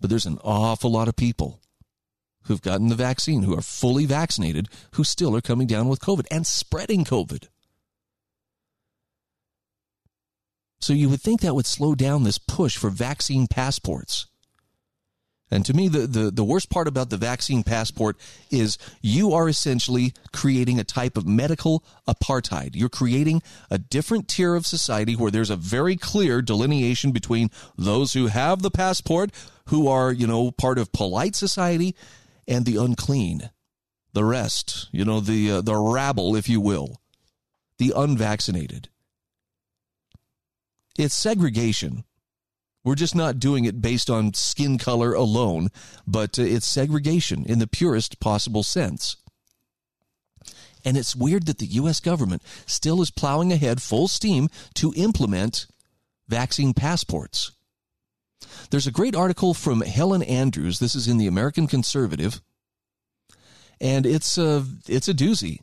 But 0.00 0.08
there's 0.08 0.26
an 0.26 0.38
awful 0.42 0.90
lot 0.90 1.08
of 1.08 1.16
people 1.16 1.60
who've 2.44 2.62
gotten 2.62 2.88
the 2.88 2.94
vaccine, 2.94 3.42
who 3.42 3.56
are 3.56 3.62
fully 3.62 4.06
vaccinated, 4.06 4.68
who 4.92 5.04
still 5.04 5.34
are 5.36 5.40
coming 5.40 5.66
down 5.66 5.88
with 5.88 6.00
COVID 6.00 6.26
and 6.30 6.46
spreading 6.46 7.04
COVID. 7.04 7.48
So 10.82 10.92
you 10.92 11.08
would 11.10 11.20
think 11.20 11.42
that 11.42 11.54
would 11.54 11.66
slow 11.66 11.94
down 11.94 12.24
this 12.24 12.38
push 12.38 12.76
for 12.76 12.90
vaccine 12.90 13.46
passports. 13.46 14.26
And 15.48 15.64
to 15.66 15.74
me, 15.74 15.86
the, 15.86 16.08
the, 16.08 16.30
the 16.32 16.42
worst 16.42 16.70
part 16.70 16.88
about 16.88 17.08
the 17.08 17.16
vaccine 17.16 17.62
passport 17.62 18.16
is 18.50 18.78
you 19.00 19.32
are 19.32 19.48
essentially 19.48 20.12
creating 20.32 20.80
a 20.80 20.84
type 20.84 21.16
of 21.16 21.24
medical 21.24 21.84
apartheid. 22.08 22.70
You're 22.74 22.88
creating 22.88 23.42
a 23.70 23.78
different 23.78 24.26
tier 24.26 24.56
of 24.56 24.66
society 24.66 25.14
where 25.14 25.30
there's 25.30 25.50
a 25.50 25.56
very 25.56 25.94
clear 25.94 26.42
delineation 26.42 27.12
between 27.12 27.50
those 27.78 28.14
who 28.14 28.26
have 28.26 28.62
the 28.62 28.70
passport, 28.70 29.30
who 29.66 29.86
are, 29.86 30.10
you 30.10 30.26
know, 30.26 30.50
part 30.50 30.78
of 30.78 30.90
polite 30.90 31.36
society, 31.36 31.94
and 32.48 32.64
the 32.64 32.76
unclean. 32.76 33.50
The 34.14 34.24
rest, 34.24 34.88
you 34.90 35.04
know, 35.04 35.20
the, 35.20 35.50
uh, 35.52 35.60
the 35.60 35.76
rabble, 35.76 36.34
if 36.34 36.48
you 36.48 36.60
will, 36.60 37.00
the 37.78 37.92
unvaccinated. 37.94 38.88
It's 40.98 41.14
segregation 41.14 42.04
we're 42.84 42.94
just 42.96 43.14
not 43.14 43.38
doing 43.38 43.64
it 43.64 43.80
based 43.80 44.10
on 44.10 44.34
skin 44.34 44.76
color 44.76 45.14
alone, 45.14 45.68
but 46.06 46.38
uh, 46.38 46.42
it's 46.42 46.66
segregation 46.66 47.44
in 47.44 47.58
the 47.58 47.66
purest 47.66 48.18
possible 48.18 48.62
sense. 48.62 49.16
And 50.84 50.96
it's 50.96 51.14
weird 51.14 51.46
that 51.46 51.58
the 51.58 51.66
U.S. 51.66 52.00
government 52.00 52.42
still 52.66 53.00
is 53.00 53.12
plowing 53.12 53.52
ahead 53.52 53.80
full 53.80 54.08
steam 54.08 54.48
to 54.74 54.92
implement 54.96 55.68
vaccine 56.26 56.74
passports. 56.74 57.52
There's 58.70 58.88
a 58.88 58.92
great 58.92 59.14
article 59.14 59.54
from 59.54 59.82
Helen 59.82 60.24
Andrews. 60.24 60.80
This 60.80 60.96
is 60.96 61.06
in 61.06 61.18
the 61.18 61.28
American 61.28 61.68
Conservative, 61.68 62.40
and 63.80 64.04
it's 64.04 64.36
a, 64.36 64.66
it's 64.88 65.06
a 65.06 65.14
doozy. 65.14 65.60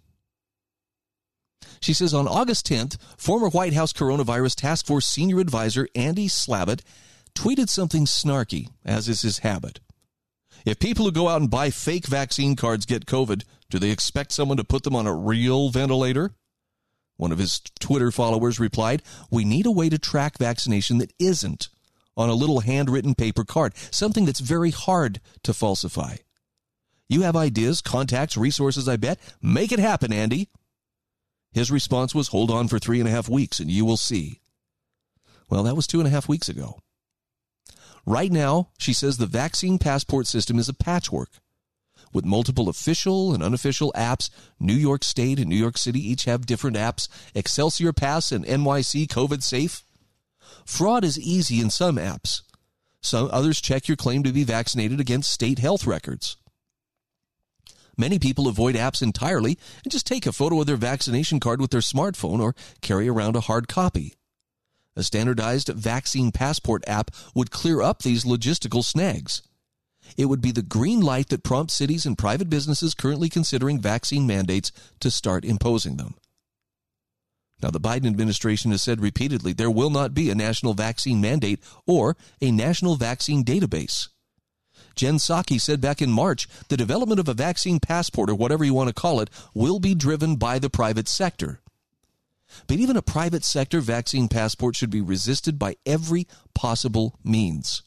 She 1.81 1.93
says 1.93 2.13
on 2.13 2.27
August 2.27 2.67
10th, 2.67 2.97
former 3.17 3.49
White 3.49 3.73
House 3.73 3.93
Coronavirus 3.93 4.55
Task 4.55 4.85
Force 4.85 5.05
senior 5.05 5.39
advisor 5.39 5.87
Andy 5.95 6.27
Slavitt 6.27 6.81
tweeted 7.35 7.69
something 7.69 8.05
snarky, 8.05 8.69
as 8.83 9.07
is 9.07 9.21
his 9.21 9.39
habit. 9.39 9.79
If 10.65 10.79
people 10.79 11.05
who 11.05 11.11
go 11.11 11.29
out 11.29 11.41
and 11.41 11.49
buy 11.49 11.69
fake 11.69 12.07
vaccine 12.07 12.55
cards 12.55 12.85
get 12.85 13.05
COVID, 13.05 13.43
do 13.69 13.79
they 13.79 13.91
expect 13.91 14.31
someone 14.31 14.57
to 14.57 14.63
put 14.63 14.83
them 14.83 14.95
on 14.95 15.07
a 15.07 15.13
real 15.13 15.69
ventilator? 15.69 16.35
One 17.17 17.31
of 17.31 17.37
his 17.37 17.61
Twitter 17.79 18.11
followers 18.11 18.59
replied, 18.59 19.03
We 19.29 19.45
need 19.45 19.65
a 19.65 19.71
way 19.71 19.89
to 19.89 19.97
track 19.97 20.37
vaccination 20.37 20.97
that 20.99 21.13
isn't 21.19 21.69
on 22.17 22.29
a 22.29 22.33
little 22.33 22.61
handwritten 22.61 23.15
paper 23.15 23.45
card, 23.45 23.73
something 23.91 24.25
that's 24.25 24.39
very 24.39 24.71
hard 24.71 25.21
to 25.43 25.53
falsify. 25.53 26.17
You 27.07 27.21
have 27.23 27.35
ideas, 27.35 27.81
contacts, 27.81 28.37
resources, 28.37 28.87
I 28.87 28.97
bet. 28.97 29.19
Make 29.41 29.71
it 29.71 29.79
happen, 29.79 30.13
Andy. 30.13 30.49
His 31.51 31.71
response 31.71 32.13
was, 32.13 32.29
Hold 32.29 32.51
on 32.51 32.67
for 32.67 32.79
three 32.79 32.99
and 32.99 33.07
a 33.07 33.11
half 33.11 33.29
weeks 33.29 33.59
and 33.59 33.69
you 33.69 33.85
will 33.85 33.97
see. 33.97 34.39
Well, 35.49 35.63
that 35.63 35.75
was 35.75 35.87
two 35.87 35.99
and 35.99 36.07
a 36.07 36.11
half 36.11 36.29
weeks 36.29 36.49
ago. 36.49 36.79
Right 38.05 38.31
now, 38.31 38.69
she 38.77 38.93
says 38.93 39.17
the 39.17 39.25
vaccine 39.25 39.77
passport 39.77 40.27
system 40.27 40.59
is 40.59 40.69
a 40.69 40.73
patchwork. 40.73 41.29
With 42.11 42.25
multiple 42.25 42.69
official 42.69 43.33
and 43.33 43.43
unofficial 43.43 43.91
apps, 43.95 44.29
New 44.59 44.73
York 44.73 45.03
State 45.03 45.39
and 45.39 45.47
New 45.47 45.55
York 45.55 45.77
City 45.77 45.99
each 45.99 46.25
have 46.25 46.45
different 46.45 46.75
apps, 46.75 47.07
Excelsior 47.35 47.93
Pass 47.93 48.31
and 48.31 48.45
NYC 48.45 49.07
COVID 49.07 49.43
Safe. 49.43 49.83
Fraud 50.65 51.03
is 51.03 51.19
easy 51.19 51.61
in 51.61 51.69
some 51.69 51.97
apps. 51.97 52.41
Some 53.01 53.29
others 53.31 53.61
check 53.61 53.87
your 53.87 53.97
claim 53.97 54.23
to 54.23 54.31
be 54.31 54.43
vaccinated 54.43 54.99
against 54.99 55.31
state 55.31 55.59
health 55.59 55.85
records. 55.85 56.37
Many 57.99 58.17
people 58.17 58.47
avoid 58.47 58.75
apps 58.75 59.01
entirely 59.01 59.59
and 59.83 59.91
just 59.91 60.07
take 60.07 60.25
a 60.25 60.31
photo 60.31 60.61
of 60.61 60.67
their 60.67 60.77
vaccination 60.77 61.41
card 61.41 61.59
with 61.59 61.71
their 61.71 61.81
smartphone 61.81 62.39
or 62.39 62.55
carry 62.79 63.09
around 63.09 63.35
a 63.35 63.41
hard 63.41 63.67
copy. 63.67 64.13
A 64.95 65.03
standardized 65.03 65.67
vaccine 65.67 66.31
passport 66.31 66.81
app 66.87 67.11
would 67.35 67.51
clear 67.51 67.81
up 67.81 68.01
these 68.01 68.23
logistical 68.23 68.85
snags. 68.85 69.41
It 70.15 70.27
would 70.27 70.39
be 70.39 70.53
the 70.53 70.61
green 70.61 71.01
light 71.01 71.27
that 71.27 71.43
prompts 71.43 71.73
cities 71.73 72.05
and 72.05 72.17
private 72.17 72.49
businesses 72.49 72.93
currently 72.93 73.27
considering 73.27 73.81
vaccine 73.81 74.25
mandates 74.25 74.71
to 75.01 75.11
start 75.11 75.43
imposing 75.43 75.97
them. 75.97 76.15
Now, 77.61 77.69
the 77.69 77.81
Biden 77.81 78.07
administration 78.07 78.71
has 78.71 78.81
said 78.81 79.01
repeatedly 79.01 79.51
there 79.51 79.69
will 79.69 79.89
not 79.89 80.13
be 80.13 80.29
a 80.29 80.35
national 80.35 80.73
vaccine 80.73 81.19
mandate 81.19 81.59
or 81.85 82.15
a 82.39 82.49
national 82.49 82.95
vaccine 82.95 83.43
database. 83.43 84.07
Jen 84.95 85.15
Psaki 85.15 85.59
said 85.59 85.81
back 85.81 86.01
in 86.01 86.11
March 86.11 86.47
the 86.67 86.77
development 86.77 87.19
of 87.19 87.27
a 87.27 87.33
vaccine 87.33 87.79
passport, 87.79 88.29
or 88.29 88.35
whatever 88.35 88.63
you 88.63 88.73
want 88.73 88.89
to 88.89 88.93
call 88.93 89.21
it, 89.21 89.29
will 89.53 89.79
be 89.79 89.95
driven 89.95 90.35
by 90.35 90.59
the 90.59 90.69
private 90.69 91.07
sector. 91.07 91.61
But 92.67 92.77
even 92.77 92.97
a 92.97 93.01
private 93.01 93.43
sector 93.43 93.79
vaccine 93.79 94.27
passport 94.27 94.75
should 94.75 94.89
be 94.89 95.01
resisted 95.01 95.59
by 95.59 95.75
every 95.85 96.27
possible 96.53 97.19
means. 97.23 97.83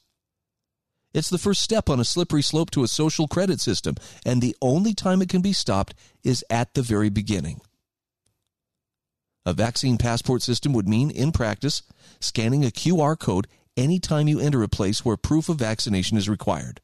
It's 1.15 1.29
the 1.29 1.39
first 1.39 1.63
step 1.63 1.91
on 1.91 2.01
a 2.01 2.05
slippery 2.05 2.43
slope 2.43 2.71
to 2.71 2.85
a 2.85 2.89
social 2.89 3.29
credit 3.29 3.61
system, 3.61 3.97
and 4.25 4.41
the 4.41 4.57
only 4.63 4.95
time 4.95 5.21
it 5.21 5.29
can 5.29 5.43
be 5.43 5.53
stopped 5.53 5.95
is 6.25 6.45
at 6.49 6.75
the 6.75 6.83
very 6.83 7.11
beginning. 7.11 7.61
A 9.45 9.53
vaccine 9.53 9.99
passport 9.99 10.41
system 10.41 10.73
would 10.73 10.89
mean, 10.89 11.11
in 11.11 11.33
practice, 11.33 11.83
scanning 12.21 12.65
a 12.65 12.69
QR 12.69 13.19
code 13.19 13.49
anytime 13.77 14.29
you 14.29 14.39
enter 14.39 14.63
a 14.63 14.69
place 14.69 15.05
where 15.05 15.17
proof 15.17 15.49
of 15.49 15.59
vaccination 15.59 16.17
is 16.17 16.29
required. 16.29 16.81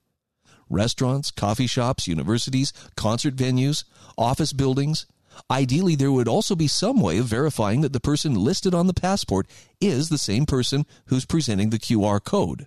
Restaurants, 0.70 1.30
coffee 1.30 1.66
shops, 1.66 2.06
universities, 2.06 2.72
concert 2.96 3.36
venues, 3.36 3.84
office 4.16 4.52
buildings, 4.52 5.06
Ideally, 5.50 5.94
there 5.94 6.12
would 6.12 6.28
also 6.28 6.54
be 6.54 6.66
some 6.66 7.00
way 7.00 7.18
of 7.18 7.26
verifying 7.26 7.80
that 7.82 7.92
the 7.92 8.00
person 8.00 8.34
listed 8.34 8.74
on 8.74 8.86
the 8.86 8.94
passport 8.94 9.46
is 9.80 10.08
the 10.08 10.18
same 10.18 10.46
person 10.46 10.84
who's 11.06 11.24
presenting 11.24 11.70
the 11.70 11.78
QR 11.78 12.22
code. 12.22 12.66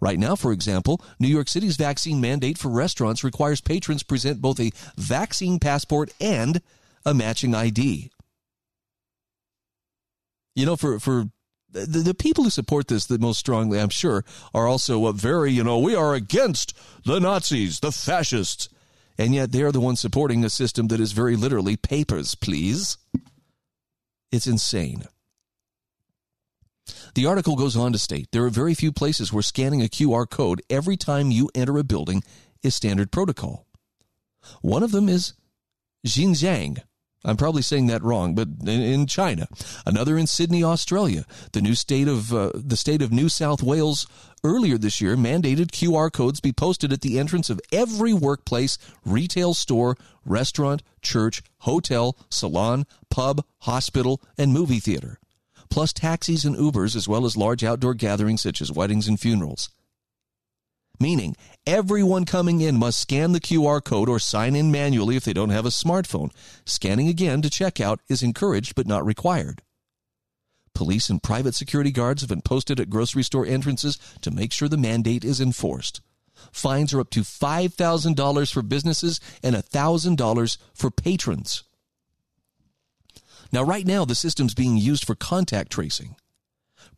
Right 0.00 0.18
now, 0.18 0.36
for 0.36 0.52
example, 0.52 1.00
New 1.18 1.28
York 1.28 1.48
City's 1.48 1.76
vaccine 1.76 2.20
mandate 2.20 2.58
for 2.58 2.68
restaurants 2.68 3.24
requires 3.24 3.60
patrons 3.60 4.02
present 4.02 4.42
both 4.42 4.60
a 4.60 4.72
vaccine 4.96 5.58
passport 5.58 6.12
and 6.20 6.60
a 7.04 7.14
matching 7.14 7.54
ID. 7.54 8.10
You 10.54 10.66
know, 10.66 10.76
for, 10.76 10.98
for 10.98 11.26
the, 11.84 12.00
the 12.00 12.14
people 12.14 12.44
who 12.44 12.50
support 12.50 12.88
this 12.88 13.06
the 13.06 13.18
most 13.18 13.38
strongly, 13.38 13.78
I'm 13.78 13.90
sure, 13.90 14.24
are 14.54 14.66
also 14.66 15.06
uh, 15.06 15.12
very, 15.12 15.52
you 15.52 15.62
know, 15.64 15.78
we 15.78 15.94
are 15.94 16.14
against 16.14 16.76
the 17.04 17.20
Nazis, 17.20 17.80
the 17.80 17.92
fascists 17.92 18.68
and 19.18 19.34
yet 19.34 19.52
they 19.52 19.62
are 19.62 19.72
the 19.72 19.80
ones 19.80 20.00
supporting 20.00 20.44
a 20.44 20.50
system 20.50 20.88
that 20.88 21.00
is 21.00 21.12
very 21.12 21.36
literally 21.36 21.76
papers, 21.76 22.34
please. 22.34 22.98
It's 24.30 24.46
insane. 24.46 25.04
The 27.14 27.26
article 27.26 27.56
goes 27.56 27.76
on 27.76 27.92
to 27.92 27.98
state 27.98 28.28
there 28.32 28.44
are 28.44 28.50
very 28.50 28.74
few 28.74 28.92
places 28.92 29.32
where 29.32 29.42
scanning 29.42 29.82
a 29.82 29.86
QR 29.86 30.28
code 30.28 30.62
every 30.68 30.96
time 30.96 31.30
you 31.30 31.50
enter 31.54 31.78
a 31.78 31.84
building 31.84 32.22
is 32.62 32.74
standard 32.74 33.10
protocol. 33.10 33.66
One 34.60 34.82
of 34.82 34.92
them 34.92 35.08
is 35.08 35.32
Xinjiang, 36.06 36.82
I'm 37.26 37.36
probably 37.36 37.62
saying 37.62 37.88
that 37.88 38.04
wrong, 38.04 38.34
but 38.36 38.48
in 38.64 39.06
China, 39.06 39.48
another 39.84 40.16
in 40.16 40.28
Sydney, 40.28 40.62
Australia. 40.62 41.26
The 41.52 41.60
new 41.60 41.74
state 41.74 42.06
of 42.06 42.32
uh, 42.32 42.52
the 42.54 42.76
state 42.76 43.02
of 43.02 43.12
New 43.12 43.28
South 43.28 43.62
Wales 43.64 44.06
earlier 44.44 44.78
this 44.78 45.00
year 45.00 45.16
mandated 45.16 45.72
QR 45.72 46.10
codes 46.12 46.40
be 46.40 46.52
posted 46.52 46.92
at 46.92 47.00
the 47.00 47.18
entrance 47.18 47.50
of 47.50 47.60
every 47.72 48.14
workplace, 48.14 48.78
retail 49.04 49.54
store, 49.54 49.96
restaurant, 50.24 50.84
church, 51.02 51.42
hotel, 51.58 52.16
salon, 52.30 52.86
pub, 53.10 53.44
hospital, 53.60 54.22
and 54.38 54.52
movie 54.52 54.80
theater. 54.80 55.18
plus 55.68 55.92
taxis 55.92 56.44
and 56.44 56.56
Ubers, 56.56 56.94
as 56.94 57.08
well 57.08 57.26
as 57.26 57.36
large 57.36 57.64
outdoor 57.64 57.92
gatherings 57.94 58.40
such 58.40 58.60
as 58.62 58.70
weddings 58.70 59.08
and 59.08 59.18
funerals. 59.18 59.68
Meaning, 60.98 61.36
everyone 61.66 62.24
coming 62.24 62.60
in 62.60 62.78
must 62.78 63.00
scan 63.00 63.32
the 63.32 63.40
QR 63.40 63.84
code 63.84 64.08
or 64.08 64.18
sign 64.18 64.56
in 64.56 64.70
manually 64.70 65.16
if 65.16 65.24
they 65.24 65.32
don't 65.32 65.50
have 65.50 65.66
a 65.66 65.70
smartphone. 65.70 66.30
Scanning 66.64 67.08
again 67.08 67.42
to 67.42 67.50
check 67.50 67.80
out 67.80 68.00
is 68.08 68.22
encouraged 68.22 68.74
but 68.74 68.86
not 68.86 69.04
required. 69.04 69.62
Police 70.74 71.08
and 71.08 71.22
private 71.22 71.54
security 71.54 71.90
guards 71.90 72.22
have 72.22 72.28
been 72.28 72.42
posted 72.42 72.80
at 72.80 72.90
grocery 72.90 73.22
store 73.22 73.46
entrances 73.46 73.98
to 74.20 74.30
make 74.30 74.52
sure 74.52 74.68
the 74.68 74.76
mandate 74.76 75.24
is 75.24 75.40
enforced. 75.40 76.00
Fines 76.52 76.92
are 76.92 77.00
up 77.00 77.10
to 77.10 77.20
$5,000 77.20 78.52
for 78.52 78.62
businesses 78.62 79.20
and 79.42 79.56
$1,000 79.56 80.58
for 80.74 80.90
patrons. 80.90 81.64
Now, 83.52 83.62
right 83.62 83.86
now, 83.86 84.04
the 84.04 84.14
system's 84.14 84.54
being 84.54 84.76
used 84.76 85.06
for 85.06 85.14
contact 85.14 85.72
tracing. 85.72 86.16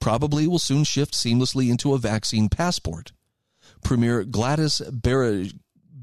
Probably 0.00 0.46
will 0.46 0.58
soon 0.58 0.84
shift 0.84 1.14
seamlessly 1.14 1.70
into 1.70 1.94
a 1.94 1.98
vaccine 1.98 2.48
passport. 2.48 3.12
Premier 3.82 4.24
Gladys 4.24 4.80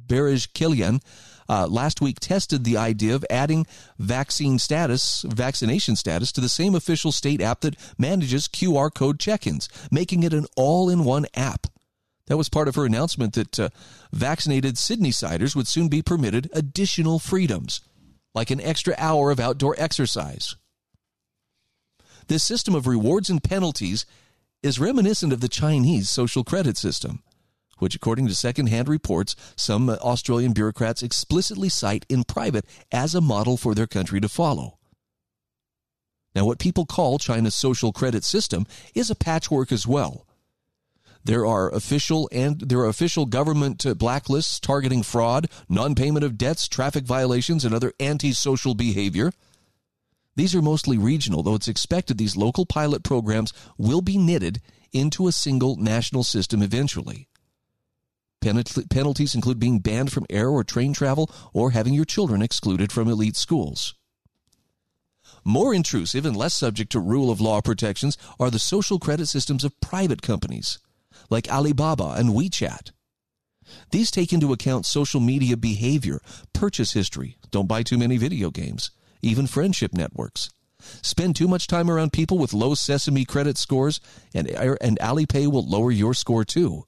Berejiklian 0.08 1.02
uh, 1.48 1.68
last 1.68 2.02
week 2.02 2.20
tested 2.20 2.64
the 2.64 2.78
idea 2.78 3.16
of 3.16 3.26
adding 3.30 3.68
vaccine 4.00 4.60
status, 4.60 5.24
vaccination 5.28 5.96
status, 5.96 6.32
to 6.32 6.42
the 6.42 6.50
same 6.50 6.76
official 6.76 7.12
state 7.12 7.42
app 7.42 7.62
that 7.62 7.76
manages 7.98 8.48
QR 8.48 8.94
code 8.94 9.20
check-ins, 9.20 9.70
making 9.92 10.24
it 10.24 10.34
an 10.34 10.46
all-in-one 10.56 11.26
app. 11.36 11.68
That 12.28 12.38
was 12.38 12.50
part 12.50 12.68
of 12.68 12.76
her 12.76 12.86
announcement 12.86 13.34
that 13.34 13.60
uh, 13.60 13.70
vaccinated 14.12 14.78
Sydney-siders 14.78 15.56
would 15.56 15.68
soon 15.68 15.88
be 15.88 16.02
permitted 16.02 16.50
additional 16.54 17.20
freedoms, 17.20 17.82
like 18.34 18.50
an 18.50 18.62
extra 18.62 18.96
hour 18.98 19.30
of 19.30 19.40
outdoor 19.40 19.76
exercise. 19.78 20.56
This 22.28 22.44
system 22.44 22.74
of 22.74 22.88
rewards 22.88 23.30
and 23.30 23.44
penalties 23.44 24.08
is 24.64 24.80
reminiscent 24.80 25.32
of 25.32 25.42
the 25.42 25.48
Chinese 25.48 26.10
social 26.10 26.44
credit 26.44 26.76
system 26.76 27.22
which, 27.78 27.96
according 27.96 28.28
to 28.28 28.36
secondhand 28.36 28.88
reports, 28.88 29.36
some 29.56 29.90
Australian 29.90 30.54
bureaucrats 30.54 31.04
explicitly 31.04 31.70
cite 31.70 32.06
in 32.10 32.24
private 32.24 32.66
as 32.92 33.16
a 33.16 33.22
model 33.22 33.58
for 33.58 33.76
their 33.76 33.88
country 33.88 34.22
to 34.22 34.30
follow. 34.30 34.78
Now, 36.36 36.46
what 36.46 36.60
people 36.60 36.86
call 36.86 37.18
China's 37.18 37.56
social 37.56 37.94
credit 37.94 38.24
system 38.24 38.66
is 38.94 39.10
a 39.10 39.16
patchwork 39.16 39.72
as 39.72 39.88
well. 39.88 40.28
There 41.24 41.46
are 41.46 41.74
official 41.74 42.30
and 42.32 42.60
there 42.60 42.80
are 42.80 42.88
official 42.88 43.26
government 43.26 43.80
blacklists 43.80 44.60
targeting 44.60 45.02
fraud, 45.02 45.50
non-payment 45.68 46.24
of 46.24 46.38
debts, 46.38 46.68
traffic 46.68 47.04
violations, 47.06 47.66
and 47.66 47.74
other 47.74 47.94
antisocial 48.00 48.76
behavior. 48.76 49.32
These 50.36 50.54
are 50.54 50.62
mostly 50.62 50.98
regional, 50.98 51.42
though 51.42 51.56
it's 51.56 51.70
expected 51.70 52.18
these 52.18 52.36
local 52.36 52.66
pilot 52.66 53.04
programs 53.04 53.54
will 53.78 54.02
be 54.02 54.18
knitted 54.18 54.62
into 54.92 55.28
a 55.28 55.32
single 55.32 55.78
national 55.78 56.24
system 56.24 56.62
eventually. 56.62 57.28
Penalties 58.46 59.36
include 59.36 59.60
being 59.60 59.80
banned 59.80 60.12
from 60.12 60.26
air 60.30 60.50
or 60.50 60.64
train 60.64 60.94
travel 60.94 61.32
or 61.54 61.72
having 61.72 61.94
your 61.94 62.06
children 62.06 62.42
excluded 62.42 62.92
from 62.92 63.08
elite 63.08 63.36
schools. 63.36 63.96
More 65.44 65.74
intrusive 65.74 66.26
and 66.26 66.36
less 66.36 66.54
subject 66.54 66.92
to 66.92 67.00
rule 67.00 67.32
of 67.32 67.42
law 67.42 67.62
protections 67.62 68.18
are 68.40 68.50
the 68.50 68.60
social 68.60 69.00
credit 69.00 69.28
systems 69.28 69.64
of 69.64 69.80
private 69.82 70.22
companies, 70.22 70.80
like 71.30 71.50
Alibaba 71.50 72.16
and 72.18 72.30
WeChat. 72.30 72.92
These 73.92 74.12
take 74.12 74.32
into 74.32 74.54
account 74.54 74.86
social 74.86 75.20
media 75.20 75.58
behavior, 75.58 76.20
purchase 76.54 76.94
history, 76.94 77.38
don't 77.52 77.68
buy 77.68 77.84
too 77.84 77.98
many 77.98 78.18
video 78.18 78.52
games, 78.52 78.92
even 79.22 79.48
friendship 79.48 79.94
networks. 79.94 80.50
Spend 81.02 81.36
too 81.36 81.48
much 81.48 81.68
time 81.68 81.90
around 81.90 82.14
people 82.14 82.38
with 82.38 82.54
low 82.54 82.76
Sesame 82.76 83.26
credit 83.26 83.58
scores, 83.58 84.00
and, 84.36 84.48
and 84.48 85.00
Alipay 85.00 85.52
will 85.52 85.68
lower 85.68 85.92
your 85.92 86.14
score 86.14 86.46
too. 86.46 86.86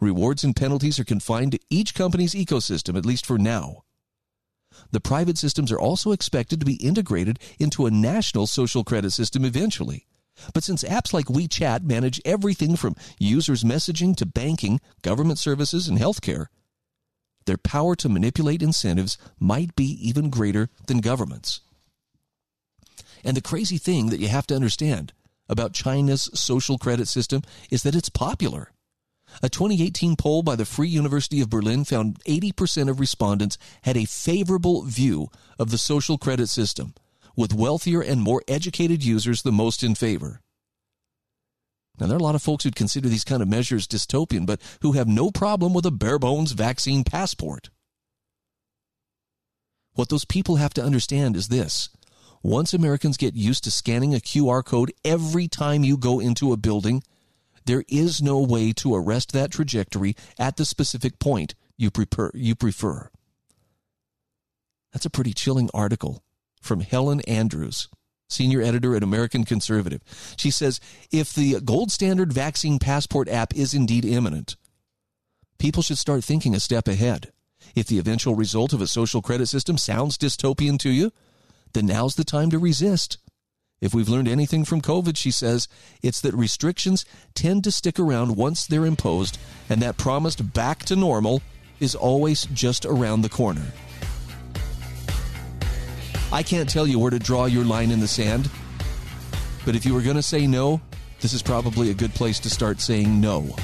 Rewards 0.00 0.44
and 0.44 0.56
penalties 0.56 0.98
are 0.98 1.04
confined 1.04 1.52
to 1.52 1.60
each 1.68 1.94
company's 1.94 2.34
ecosystem, 2.34 2.96
at 2.96 3.04
least 3.04 3.26
for 3.26 3.38
now. 3.38 3.84
The 4.92 5.00
private 5.00 5.36
systems 5.36 5.70
are 5.70 5.78
also 5.78 6.12
expected 6.12 6.60
to 6.60 6.66
be 6.66 6.74
integrated 6.74 7.38
into 7.58 7.86
a 7.86 7.90
national 7.90 8.46
social 8.46 8.84
credit 8.84 9.10
system 9.10 9.44
eventually. 9.44 10.06
But 10.54 10.64
since 10.64 10.84
apps 10.84 11.12
like 11.12 11.26
WeChat 11.26 11.82
manage 11.82 12.20
everything 12.24 12.76
from 12.76 12.96
users' 13.18 13.62
messaging 13.62 14.16
to 14.16 14.26
banking, 14.26 14.80
government 15.02 15.38
services, 15.38 15.86
and 15.86 15.98
healthcare, 15.98 16.46
their 17.46 17.58
power 17.58 17.94
to 17.96 18.08
manipulate 18.08 18.62
incentives 18.62 19.18
might 19.38 19.74
be 19.74 19.84
even 19.84 20.30
greater 20.30 20.70
than 20.86 21.00
governments. 21.00 21.60
And 23.24 23.36
the 23.36 23.42
crazy 23.42 23.76
thing 23.76 24.08
that 24.10 24.20
you 24.20 24.28
have 24.28 24.46
to 24.46 24.54
understand 24.54 25.12
about 25.48 25.74
China's 25.74 26.30
social 26.32 26.78
credit 26.78 27.08
system 27.08 27.42
is 27.70 27.82
that 27.82 27.94
it's 27.94 28.08
popular. 28.08 28.70
A 29.42 29.48
2018 29.48 30.16
poll 30.16 30.42
by 30.42 30.56
the 30.56 30.64
Free 30.64 30.88
University 30.88 31.40
of 31.40 31.50
Berlin 31.50 31.84
found 31.84 32.22
80% 32.24 32.88
of 32.88 33.00
respondents 33.00 33.56
had 33.82 33.96
a 33.96 34.04
favorable 34.04 34.82
view 34.82 35.28
of 35.58 35.70
the 35.70 35.78
social 35.78 36.18
credit 36.18 36.48
system, 36.48 36.94
with 37.36 37.54
wealthier 37.54 38.00
and 38.00 38.20
more 38.20 38.42
educated 38.48 39.04
users 39.04 39.42
the 39.42 39.52
most 39.52 39.82
in 39.82 39.94
favor. 39.94 40.40
Now, 41.98 42.06
there 42.06 42.16
are 42.16 42.20
a 42.20 42.22
lot 42.22 42.34
of 42.34 42.42
folks 42.42 42.64
who'd 42.64 42.74
consider 42.74 43.08
these 43.08 43.24
kind 43.24 43.42
of 43.42 43.48
measures 43.48 43.86
dystopian, 43.86 44.46
but 44.46 44.60
who 44.80 44.92
have 44.92 45.06
no 45.06 45.30
problem 45.30 45.74
with 45.74 45.84
a 45.84 45.90
bare 45.90 46.18
bones 46.18 46.52
vaccine 46.52 47.04
passport. 47.04 47.68
What 49.94 50.08
those 50.08 50.24
people 50.24 50.56
have 50.56 50.72
to 50.74 50.82
understand 50.82 51.36
is 51.36 51.48
this. 51.48 51.90
Once 52.42 52.72
Americans 52.72 53.18
get 53.18 53.34
used 53.34 53.64
to 53.64 53.70
scanning 53.70 54.14
a 54.14 54.18
QR 54.18 54.64
code 54.64 54.92
every 55.04 55.46
time 55.46 55.84
you 55.84 55.98
go 55.98 56.20
into 56.20 56.52
a 56.52 56.56
building, 56.56 57.02
there 57.66 57.84
is 57.88 58.22
no 58.22 58.40
way 58.40 58.72
to 58.74 58.94
arrest 58.94 59.32
that 59.32 59.52
trajectory 59.52 60.16
at 60.38 60.56
the 60.56 60.64
specific 60.64 61.18
point 61.18 61.54
you 61.76 61.90
prefer. 61.90 62.30
You 62.34 62.54
prefer. 62.54 63.10
That's 64.92 65.06
a 65.06 65.10
pretty 65.10 65.32
chilling 65.32 65.70
article 65.72 66.22
from 66.60 66.80
Helen 66.80 67.20
Andrews, 67.22 67.88
senior 68.28 68.60
editor 68.60 68.96
at 68.96 69.02
American 69.02 69.44
Conservative. 69.44 70.02
She 70.36 70.50
says 70.50 70.80
if 71.10 71.32
the 71.32 71.60
gold 71.60 71.90
standard 71.92 72.32
vaccine 72.32 72.78
passport 72.78 73.28
app 73.28 73.54
is 73.54 73.72
indeed 73.72 74.04
imminent, 74.04 74.56
people 75.58 75.82
should 75.82 75.98
start 75.98 76.24
thinking 76.24 76.54
a 76.54 76.60
step 76.60 76.88
ahead. 76.88 77.32
If 77.74 77.86
the 77.86 77.98
eventual 77.98 78.34
result 78.34 78.72
of 78.72 78.80
a 78.80 78.86
social 78.86 79.22
credit 79.22 79.46
system 79.46 79.78
sounds 79.78 80.18
dystopian 80.18 80.78
to 80.80 80.90
you, 80.90 81.12
then 81.72 81.86
now's 81.86 82.16
the 82.16 82.24
time 82.24 82.50
to 82.50 82.58
resist. 82.58 83.18
If 83.80 83.94
we've 83.94 84.08
learned 84.08 84.28
anything 84.28 84.66
from 84.66 84.82
COVID, 84.82 85.16
she 85.16 85.30
says, 85.30 85.66
it's 86.02 86.20
that 86.20 86.34
restrictions 86.34 87.06
tend 87.34 87.64
to 87.64 87.72
stick 87.72 87.98
around 87.98 88.36
once 88.36 88.66
they're 88.66 88.84
imposed, 88.84 89.38
and 89.70 89.80
that 89.80 89.96
promised 89.96 90.52
back 90.52 90.80
to 90.84 90.96
normal 90.96 91.40
is 91.80 91.94
always 91.94 92.44
just 92.46 92.84
around 92.84 93.22
the 93.22 93.30
corner. 93.30 93.72
I 96.30 96.42
can't 96.42 96.68
tell 96.68 96.86
you 96.86 96.98
where 96.98 97.10
to 97.10 97.18
draw 97.18 97.46
your 97.46 97.64
line 97.64 97.90
in 97.90 98.00
the 98.00 98.06
sand, 98.06 98.50
but 99.64 99.74
if 99.74 99.86
you 99.86 99.94
were 99.94 100.02
going 100.02 100.16
to 100.16 100.22
say 100.22 100.46
no, 100.46 100.82
this 101.20 101.32
is 101.32 101.42
probably 101.42 101.90
a 101.90 101.94
good 101.94 102.14
place 102.14 102.38
to 102.40 102.50
start 102.50 102.80
saying 102.80 103.20
no. 103.20 103.56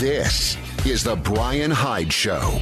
This 0.00 0.56
is 0.86 1.04
The 1.04 1.14
Brian 1.14 1.70
Hyde 1.70 2.10
Show. 2.10 2.58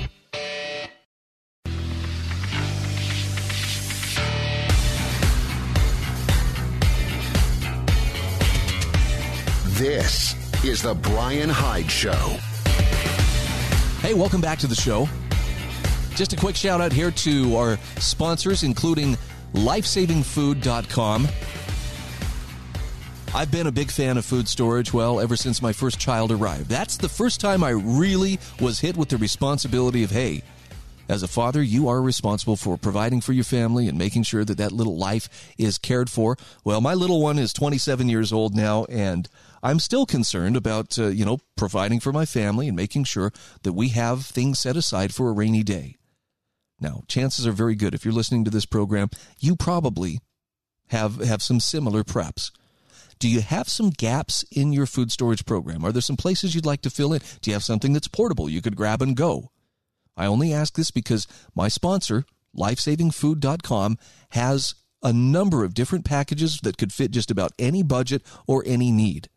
This 9.66 10.34
is 10.64 10.82
The 10.82 10.95
Brian 10.95 11.49
Hyde 11.49 11.89
Show. 11.89 12.11
Hey, 14.01 14.14
welcome 14.14 14.41
back 14.41 14.59
to 14.59 14.66
the 14.66 14.74
show. 14.74 15.09
Just 16.16 16.32
a 16.32 16.36
quick 16.36 16.57
shout 16.57 16.80
out 16.80 16.93
here 16.93 17.12
to 17.12 17.55
our 17.55 17.78
sponsors, 18.01 18.64
including 18.64 19.16
lifesavingfood.com. 19.53 21.28
I've 23.35 23.51
been 23.51 23.66
a 23.66 23.72
big 23.72 23.91
fan 23.91 24.16
of 24.16 24.24
food 24.24 24.49
storage, 24.49 24.93
well, 24.93 25.20
ever 25.20 25.37
since 25.37 25.61
my 25.61 25.72
first 25.72 26.01
child 26.01 26.33
arrived. 26.33 26.68
That's 26.68 26.97
the 26.97 27.09
first 27.09 27.41
time 27.41 27.62
I 27.62 27.70
really 27.70 28.39
was 28.59 28.81
hit 28.81 28.97
with 28.97 29.11
the 29.11 29.18
responsibility 29.18 30.03
of, 30.03 30.11
hey, 30.11 30.43
as 31.09 31.22
a 31.22 31.29
father, 31.29 31.62
you 31.62 31.89
are 31.89 32.01
responsible 32.03 32.57
for 32.57 32.76
providing 32.76 33.20
for 33.20 33.33
your 33.33 33.45
family 33.45 33.87
and 33.87 33.99
making 33.99 34.24
sure 34.24 34.45
that 34.45 34.59
that 34.59 34.72
little 34.72 34.97
life 34.97 35.53
is 35.59 35.79
cared 35.79 36.11
for. 36.11 36.37
Well, 36.64 36.81
my 36.81 36.95
little 36.95 37.20
one 37.20 37.39
is 37.39 37.53
27 37.53 38.09
years 38.09 38.33
old 38.33 38.55
now, 38.55 38.85
and 38.87 39.29
I'm 39.62 39.79
still 39.79 40.07
concerned 40.07 40.57
about, 40.57 40.99
uh, 40.99 41.09
you 41.09 41.24
know, 41.24 41.39
providing 41.57 42.01
for 42.01 42.12
my 42.12 42.24
family 42.24 42.66
and 42.66 42.76
making 42.76 43.05
sure 43.05 43.33
that 43.62 43.74
we 43.74 43.89
have 43.91 44.24
things 44.24 44.59
set 44.59 44.76
aside 44.76 45.14
for 45.14 45.29
a 45.29 45.33
rainy 45.33 45.62
day. 45.62 45.97
Now, 46.81 47.03
chances 47.09 47.47
are 47.47 47.53
very 47.53 47.74
good 47.74 47.95
if 47.95 48.05
you're 48.05 48.14
listening 48.14 48.45
to 48.45 48.51
this 48.51 48.66
program, 48.66 49.11
you 49.39 49.55
probably 49.55 50.20
have 50.89 51.16
have 51.16 51.43
some 51.43 51.61
similar 51.61 52.05
preps. 52.05 52.51
Do 53.18 53.28
you 53.28 53.40
have 53.40 53.68
some 53.68 53.90
gaps 53.90 54.44
in 54.52 54.72
your 54.72 54.86
food 54.86 55.10
storage 55.10 55.44
program? 55.44 55.84
Are 55.84 55.92
there 55.92 56.02
some 56.02 56.16
places 56.16 56.54
you'd 56.54 56.66
like 56.66 56.82
to 56.82 56.90
fill 56.90 57.12
in? 57.12 57.20
Do 57.40 57.50
you 57.50 57.54
have 57.54 57.64
something 57.64 57.92
that's 57.92 58.08
portable 58.08 58.48
you 58.48 58.62
could 58.62 58.76
grab 58.76 59.02
and 59.02 59.16
go? 59.16 59.50
I 60.16 60.26
only 60.26 60.52
ask 60.52 60.74
this 60.74 60.90
because 60.90 61.26
my 61.54 61.68
sponsor, 61.68 62.24
lifesavingfood.com, 62.56 63.98
has 64.30 64.74
a 65.02 65.12
number 65.12 65.64
of 65.64 65.74
different 65.74 66.04
packages 66.04 66.60
that 66.62 66.76
could 66.76 66.92
fit 66.92 67.10
just 67.10 67.30
about 67.30 67.52
any 67.58 67.82
budget 67.82 68.22
or 68.46 68.62
any 68.66 68.92
need. 68.92 69.28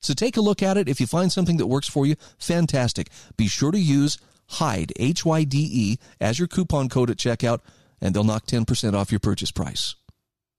So 0.00 0.12
take 0.12 0.36
a 0.36 0.42
look 0.42 0.62
at 0.62 0.76
it. 0.76 0.88
If 0.88 1.00
you 1.00 1.06
find 1.06 1.32
something 1.32 1.56
that 1.56 1.66
works 1.66 1.88
for 1.88 2.06
you, 2.06 2.16
fantastic. 2.38 3.08
Be 3.36 3.48
sure 3.48 3.72
to 3.72 3.78
use 3.78 4.18
HYDE, 4.48 4.92
H 4.96 5.24
Y 5.24 5.44
D 5.44 5.68
E, 5.72 5.98
as 6.20 6.38
your 6.38 6.48
coupon 6.48 6.88
code 6.88 7.10
at 7.10 7.16
checkout, 7.16 7.60
and 8.00 8.14
they'll 8.14 8.24
knock 8.24 8.46
10% 8.46 8.94
off 8.94 9.10
your 9.10 9.20
purchase 9.20 9.50
price. 9.50 9.94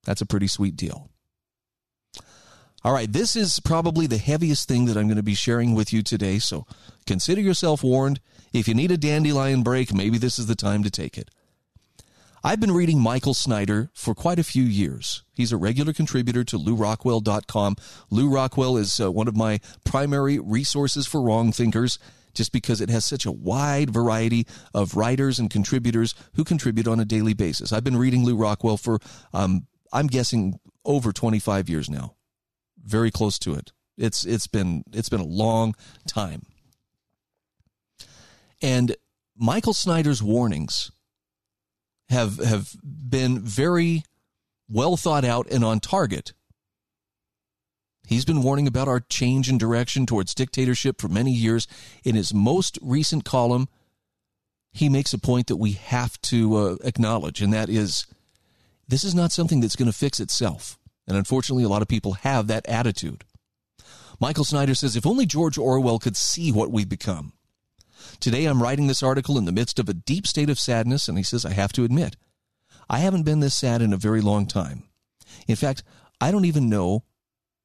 That's 0.03 0.21
a 0.21 0.25
pretty 0.25 0.47
sweet 0.47 0.75
deal. 0.75 1.09
All 2.85 2.93
right, 2.93 3.11
this 3.11 3.35
is 3.35 3.59
probably 3.59 4.05
the 4.05 4.19
heaviest 4.19 4.67
thing 4.67 4.85
that 4.85 4.95
I'm 4.95 5.07
going 5.07 5.17
to 5.17 5.23
be 5.23 5.33
sharing 5.33 5.73
with 5.73 5.91
you 5.91 6.03
today, 6.03 6.37
so 6.37 6.67
consider 7.07 7.41
yourself 7.41 7.83
warned. 7.83 8.19
If 8.53 8.67
you 8.67 8.75
need 8.75 8.91
a 8.91 8.97
dandelion 8.97 9.63
break, 9.63 9.91
maybe 9.91 10.19
this 10.19 10.37
is 10.37 10.45
the 10.45 10.53
time 10.53 10.83
to 10.83 10.91
take 10.91 11.17
it. 11.17 11.31
I've 12.43 12.59
been 12.59 12.71
reading 12.71 12.99
Michael 12.99 13.33
Snyder 13.33 13.89
for 13.95 14.13
quite 14.13 14.37
a 14.37 14.43
few 14.43 14.61
years. 14.61 15.23
He's 15.33 15.51
a 15.51 15.57
regular 15.57 15.93
contributor 15.93 16.43
to 16.43 16.59
lewrockwell.com. 16.59 17.75
Lew 18.11 18.29
Rockwell 18.29 18.77
is 18.77 18.99
uh, 18.99 19.11
one 19.11 19.27
of 19.27 19.35
my 19.35 19.61
primary 19.83 20.37
resources 20.37 21.07
for 21.07 21.23
wrong 21.23 21.51
thinkers 21.51 21.97
just 22.35 22.51
because 22.51 22.81
it 22.81 22.89
has 22.91 23.03
such 23.03 23.25
a 23.25 23.31
wide 23.31 23.89
variety 23.89 24.45
of 24.75 24.95
writers 24.95 25.39
and 25.39 25.49
contributors 25.49 26.13
who 26.35 26.43
contribute 26.43 26.87
on 26.87 26.99
a 26.99 27.05
daily 27.05 27.33
basis. 27.33 27.73
I've 27.73 27.83
been 27.83 27.97
reading 27.97 28.23
Lew 28.23 28.35
Rockwell 28.35 28.77
for, 28.77 28.99
um, 29.33 29.65
I'm 29.91 30.05
guessing, 30.05 30.59
over 30.85 31.11
25 31.11 31.67
years 31.67 31.89
now. 31.89 32.13
Very 32.85 33.11
close 33.11 33.39
to 33.39 33.53
it. 33.53 33.71
It's 33.97 34.25
it's 34.25 34.47
been 34.47 34.83
it's 34.93 35.09
been 35.09 35.21
a 35.21 35.25
long 35.25 35.75
time. 36.07 36.43
And 38.61 38.95
Michael 39.35 39.73
Snyder's 39.73 40.21
warnings 40.21 40.91
have 42.09 42.37
have 42.37 42.75
been 42.83 43.39
very 43.39 44.03
well 44.69 44.97
thought 44.97 45.25
out 45.25 45.47
and 45.49 45.63
on 45.63 45.79
target. 45.79 46.33
He's 48.07 48.25
been 48.25 48.43
warning 48.43 48.67
about 48.67 48.87
our 48.87 48.99
change 48.99 49.49
in 49.49 49.57
direction 49.57 50.05
towards 50.05 50.35
dictatorship 50.35 51.01
for 51.01 51.07
many 51.07 51.31
years. 51.31 51.67
In 52.03 52.15
his 52.15 52.33
most 52.33 52.77
recent 52.81 53.25
column, 53.25 53.67
he 54.71 54.89
makes 54.89 55.13
a 55.13 55.17
point 55.17 55.47
that 55.47 55.55
we 55.55 55.71
have 55.71 56.21
to 56.23 56.55
uh, 56.55 56.75
acknowledge, 56.83 57.41
and 57.41 57.51
that 57.53 57.69
is 57.69 58.05
this 58.87 59.03
is 59.03 59.15
not 59.15 59.31
something 59.31 59.61
that's 59.61 59.75
going 59.75 59.91
to 59.91 59.97
fix 59.97 60.19
itself. 60.19 60.77
And 61.07 61.17
unfortunately, 61.17 61.63
a 61.63 61.69
lot 61.69 61.81
of 61.81 61.87
people 61.87 62.13
have 62.13 62.47
that 62.47 62.67
attitude. 62.67 63.23
Michael 64.19 64.45
Snyder 64.45 64.75
says 64.75 64.95
if 64.95 65.05
only 65.05 65.25
George 65.25 65.57
Orwell 65.57 65.99
could 65.99 66.17
see 66.17 66.51
what 66.51 66.71
we've 66.71 66.89
become. 66.89 67.33
Today 68.19 68.45
I'm 68.45 68.61
writing 68.61 68.87
this 68.87 69.03
article 69.03 69.37
in 69.37 69.45
the 69.45 69.51
midst 69.51 69.79
of 69.79 69.89
a 69.89 69.93
deep 69.93 70.25
state 70.25 70.49
of 70.49 70.59
sadness, 70.59 71.07
and 71.07 71.17
he 71.17 71.23
says, 71.23 71.45
I 71.45 71.51
have 71.51 71.73
to 71.73 71.83
admit, 71.83 72.15
I 72.89 72.99
haven't 72.99 73.23
been 73.23 73.39
this 73.39 73.55
sad 73.55 73.81
in 73.81 73.93
a 73.93 73.97
very 73.97 74.21
long 74.21 74.45
time. 74.45 74.83
In 75.47 75.55
fact, 75.55 75.83
I 76.21 76.31
don't 76.31 76.45
even 76.45 76.69
know 76.69 77.03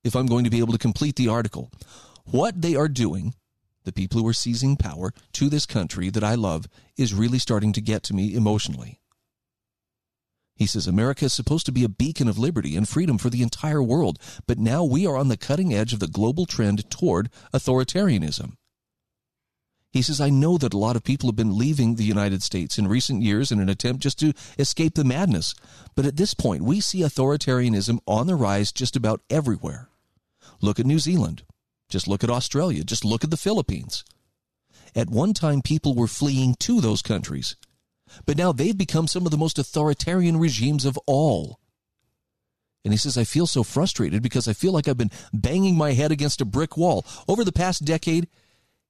if 0.02 0.16
I'm 0.16 0.26
going 0.26 0.44
to 0.44 0.50
be 0.50 0.58
able 0.58 0.72
to 0.72 0.78
complete 0.78 1.16
the 1.16 1.28
article. 1.28 1.70
What 2.24 2.60
they 2.60 2.74
are 2.74 2.88
doing, 2.88 3.34
the 3.84 3.92
people 3.92 4.20
who 4.20 4.28
are 4.28 4.32
seizing 4.32 4.76
power 4.76 5.12
to 5.34 5.48
this 5.48 5.66
country 5.66 6.10
that 6.10 6.24
I 6.24 6.34
love, 6.34 6.66
is 6.96 7.14
really 7.14 7.38
starting 7.38 7.72
to 7.74 7.80
get 7.80 8.02
to 8.04 8.14
me 8.14 8.34
emotionally. 8.34 9.00
He 10.60 10.66
says 10.66 10.86
America 10.86 11.24
is 11.24 11.32
supposed 11.32 11.64
to 11.64 11.72
be 11.72 11.84
a 11.84 11.88
beacon 11.88 12.28
of 12.28 12.38
liberty 12.38 12.76
and 12.76 12.86
freedom 12.86 13.16
for 13.16 13.30
the 13.30 13.42
entire 13.42 13.82
world, 13.82 14.18
but 14.46 14.58
now 14.58 14.84
we 14.84 15.06
are 15.06 15.16
on 15.16 15.28
the 15.28 15.38
cutting 15.38 15.72
edge 15.72 15.94
of 15.94 16.00
the 16.00 16.06
global 16.06 16.44
trend 16.44 16.90
toward 16.90 17.30
authoritarianism. 17.54 18.58
He 19.90 20.02
says, 20.02 20.20
I 20.20 20.28
know 20.28 20.58
that 20.58 20.74
a 20.74 20.78
lot 20.78 20.96
of 20.96 21.02
people 21.02 21.30
have 21.30 21.34
been 21.34 21.56
leaving 21.56 21.94
the 21.94 22.04
United 22.04 22.42
States 22.42 22.76
in 22.76 22.88
recent 22.88 23.22
years 23.22 23.50
in 23.50 23.58
an 23.58 23.70
attempt 23.70 24.02
just 24.02 24.18
to 24.18 24.34
escape 24.58 24.96
the 24.96 25.02
madness. 25.02 25.54
But 25.96 26.04
at 26.04 26.18
this 26.18 26.34
point, 26.34 26.62
we 26.62 26.80
see 26.80 27.00
authoritarianism 27.00 27.98
on 28.06 28.26
the 28.26 28.34
rise 28.34 28.70
just 28.70 28.96
about 28.96 29.22
everywhere. 29.30 29.88
Look 30.60 30.78
at 30.78 30.84
New 30.84 30.98
Zealand. 30.98 31.42
Just 31.88 32.06
look 32.06 32.22
at 32.22 32.28
Australia. 32.28 32.84
Just 32.84 33.06
look 33.06 33.24
at 33.24 33.30
the 33.30 33.38
Philippines. 33.38 34.04
At 34.94 35.08
one 35.08 35.32
time, 35.32 35.62
people 35.62 35.94
were 35.94 36.06
fleeing 36.06 36.54
to 36.56 36.82
those 36.82 37.00
countries. 37.00 37.56
But 38.26 38.36
now 38.36 38.52
they've 38.52 38.76
become 38.76 39.06
some 39.06 39.24
of 39.24 39.30
the 39.30 39.38
most 39.38 39.58
authoritarian 39.58 40.38
regimes 40.38 40.84
of 40.84 40.98
all. 41.06 41.60
And 42.84 42.94
he 42.94 42.98
says, 42.98 43.18
I 43.18 43.24
feel 43.24 43.46
so 43.46 43.62
frustrated 43.62 44.22
because 44.22 44.48
I 44.48 44.52
feel 44.52 44.72
like 44.72 44.88
I've 44.88 44.96
been 44.96 45.10
banging 45.32 45.76
my 45.76 45.92
head 45.92 46.12
against 46.12 46.40
a 46.40 46.46
brick 46.46 46.76
wall. 46.76 47.04
Over 47.28 47.44
the 47.44 47.52
past 47.52 47.84
decade, 47.84 48.28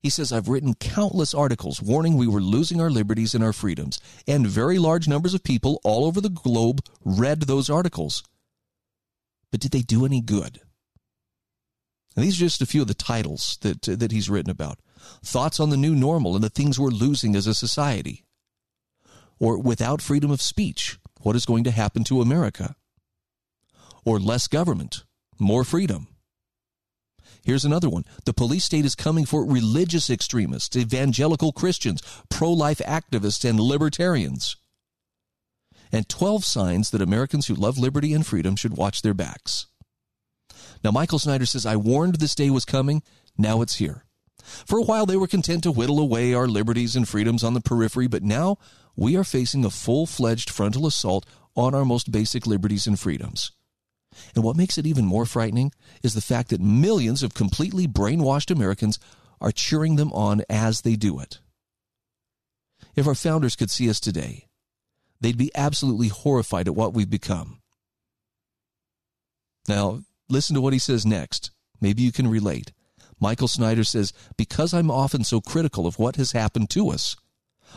he 0.01 0.11
says, 0.11 0.33
I've 0.33 0.49
written 0.49 0.75
countless 0.75 1.35
articles 1.35 1.83
warning 1.83 2.17
we 2.17 2.29
were 2.29 2.41
losing 2.41 2.81
our 2.81 2.91
liberties 2.91 3.35
and 3.35 3.45
our 3.45 3.53
freedoms, 3.53 4.01
and 4.27 4.47
very 4.47 4.79
large 4.79 5.09
numbers 5.09 5.35
of 5.35 5.43
people 5.43 5.81
all 5.85 6.07
over 6.07 6.21
the 6.21 6.31
globe 6.31 6.83
read 7.05 7.43
those 7.43 7.69
articles. 7.69 8.23
But 9.51 9.61
did 9.61 9.73
they 9.73 9.83
do 9.83 10.07
any 10.07 10.21
good? 10.21 10.61
And 12.17 12.25
these 12.25 12.37
are 12.37 12.47
just 12.47 12.63
a 12.63 12.67
few 12.67 12.83
of 12.83 12.89
the 12.89 12.95
titles 12.95 13.59
that, 13.63 13.83
that 13.83 14.13
he's 14.13 14.31
written 14.31 14.51
about. 14.51 14.79
Thoughts 15.25 15.61
on 15.61 15.71
the 15.71 15.77
new 15.77 15.95
normal 15.95 16.35
and 16.35 16.45
the 16.45 16.49
things 16.49 16.79
we're 16.79 16.89
losing 16.89 17.37
as 17.37 17.47
a 17.47 17.55
society. 17.55 18.25
Or 19.41 19.59
without 19.59 20.03
freedom 20.03 20.31
of 20.31 20.43
speech, 20.43 20.99
what 21.23 21.35
is 21.35 21.47
going 21.47 21.65
to 21.65 21.71
happen 21.71 22.05
to 22.05 22.21
America? 22.21 22.77
Or 24.05 24.21
less 24.21 24.47
government, 24.47 25.05
more 25.39 25.65
freedom. 25.65 26.09
Here's 27.43 27.65
another 27.65 27.89
one. 27.89 28.05
The 28.27 28.35
police 28.35 28.65
state 28.67 28.85
is 28.85 28.95
coming 28.95 29.25
for 29.25 29.45
religious 29.45 30.11
extremists, 30.11 30.77
evangelical 30.77 31.53
Christians, 31.53 32.03
pro 32.29 32.53
life 32.53 32.79
activists, 32.79 33.49
and 33.49 33.59
libertarians. 33.59 34.57
And 35.91 36.09
12 36.09 36.45
signs 36.45 36.91
that 36.91 37.03
Americans 37.03 37.47
who 37.47 37.55
love 37.55 37.79
liberty 37.79 38.13
and 38.13 38.27
freedom 38.27 38.57
should 38.57 38.77
watch 38.77 39.03
their 39.03 39.15
backs. 39.15 39.67
Now, 40.85 40.91
Michael 40.91 41.19
Snyder 41.19 41.47
says, 41.47 41.67
I 41.67 41.77
warned 41.77 42.17
this 42.17 42.35
day 42.35 42.51
was 42.51 42.65
coming. 42.65 43.03
Now 43.37 43.63
it's 43.63 43.77
here. 43.77 44.05
For 44.67 44.79
a 44.79 44.83
while, 44.83 45.07
they 45.07 45.17
were 45.17 45.27
content 45.27 45.63
to 45.65 45.73
whittle 45.73 45.99
away 45.99 46.33
our 46.35 46.47
liberties 46.47 46.97
and 46.97 47.09
freedoms 47.09 47.45
on 47.45 47.55
the 47.55 47.61
periphery, 47.61 48.07
but 48.07 48.23
now 48.23 48.59
we 49.01 49.17
are 49.17 49.25
facing 49.25 49.65
a 49.65 49.71
full 49.71 50.05
fledged 50.05 50.51
frontal 50.51 50.87
assault 50.87 51.25
on 51.57 51.75
our 51.75 51.87
most 51.87 52.13
basic 52.13 52.47
liberties 52.47 52.87
and 52.87 53.01
freedoms. 53.01 53.51
And 54.35 54.45
what 54.45 54.59
makes 54.59 54.77
it 54.77 54.87
even 54.87 55.07
more 55.07 55.25
frightening 55.25 55.73
is 56.03 56.13
the 56.13 56.21
fact 56.21 56.51
that 56.51 56.61
millions 56.61 57.23
of 57.23 57.33
completely 57.33 57.89
brainwashed 57.89 58.51
Americans 58.51 58.99
are 59.41 59.53
cheering 59.53 59.97
them 59.97 60.13
on 60.13 60.43
as 60.51 60.83
they 60.83 60.97
do 60.97 61.19
it. 61.19 61.41
If 62.95 63.07
our 63.07 63.15
founders 63.15 63.57
could 63.57 63.71
see 63.71 63.89
us 63.89 64.01
today, 64.01 64.49
they'd 65.19 65.39
be 65.39 65.51
absolutely 65.55 66.09
horrified 66.09 66.69
at 66.69 66.77
what 66.77 66.93
we've 66.93 67.09
become. 67.09 67.63
Now, 69.67 70.01
listen 70.29 70.55
to 70.57 70.61
what 70.61 70.75
he 70.75 70.79
says 70.79 71.07
next. 71.07 71.53
Maybe 71.81 72.03
you 72.03 72.13
can 72.13 72.29
relate. 72.29 72.73
Michael 73.19 73.49
Snyder 73.49 73.85
says, 73.85 74.13
Because 74.37 74.75
I'm 74.75 74.91
often 74.91 75.25
so 75.25 75.41
critical 75.41 75.87
of 75.87 75.99
what 75.99 76.17
has 76.17 76.33
happened 76.33 76.69
to 76.71 76.91
us, 76.91 77.17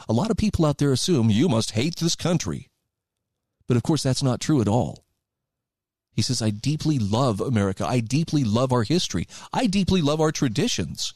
a 0.07 0.13
lot 0.13 0.31
of 0.31 0.37
people 0.37 0.65
out 0.65 0.77
there 0.77 0.91
assume 0.91 1.29
you 1.29 1.47
must 1.49 1.71
hate 1.71 1.97
this 1.97 2.15
country. 2.15 2.69
But 3.67 3.77
of 3.77 3.83
course, 3.83 4.03
that's 4.03 4.23
not 4.23 4.41
true 4.41 4.61
at 4.61 4.67
all. 4.67 5.05
He 6.11 6.21
says, 6.21 6.41
I 6.41 6.51
deeply 6.51 6.99
love 6.99 7.41
America. 7.41 7.85
I 7.87 7.99
deeply 7.99 8.43
love 8.43 8.71
our 8.71 8.83
history. 8.83 9.27
I 9.51 9.65
deeply 9.65 10.01
love 10.01 10.21
our 10.21 10.31
traditions. 10.31 11.13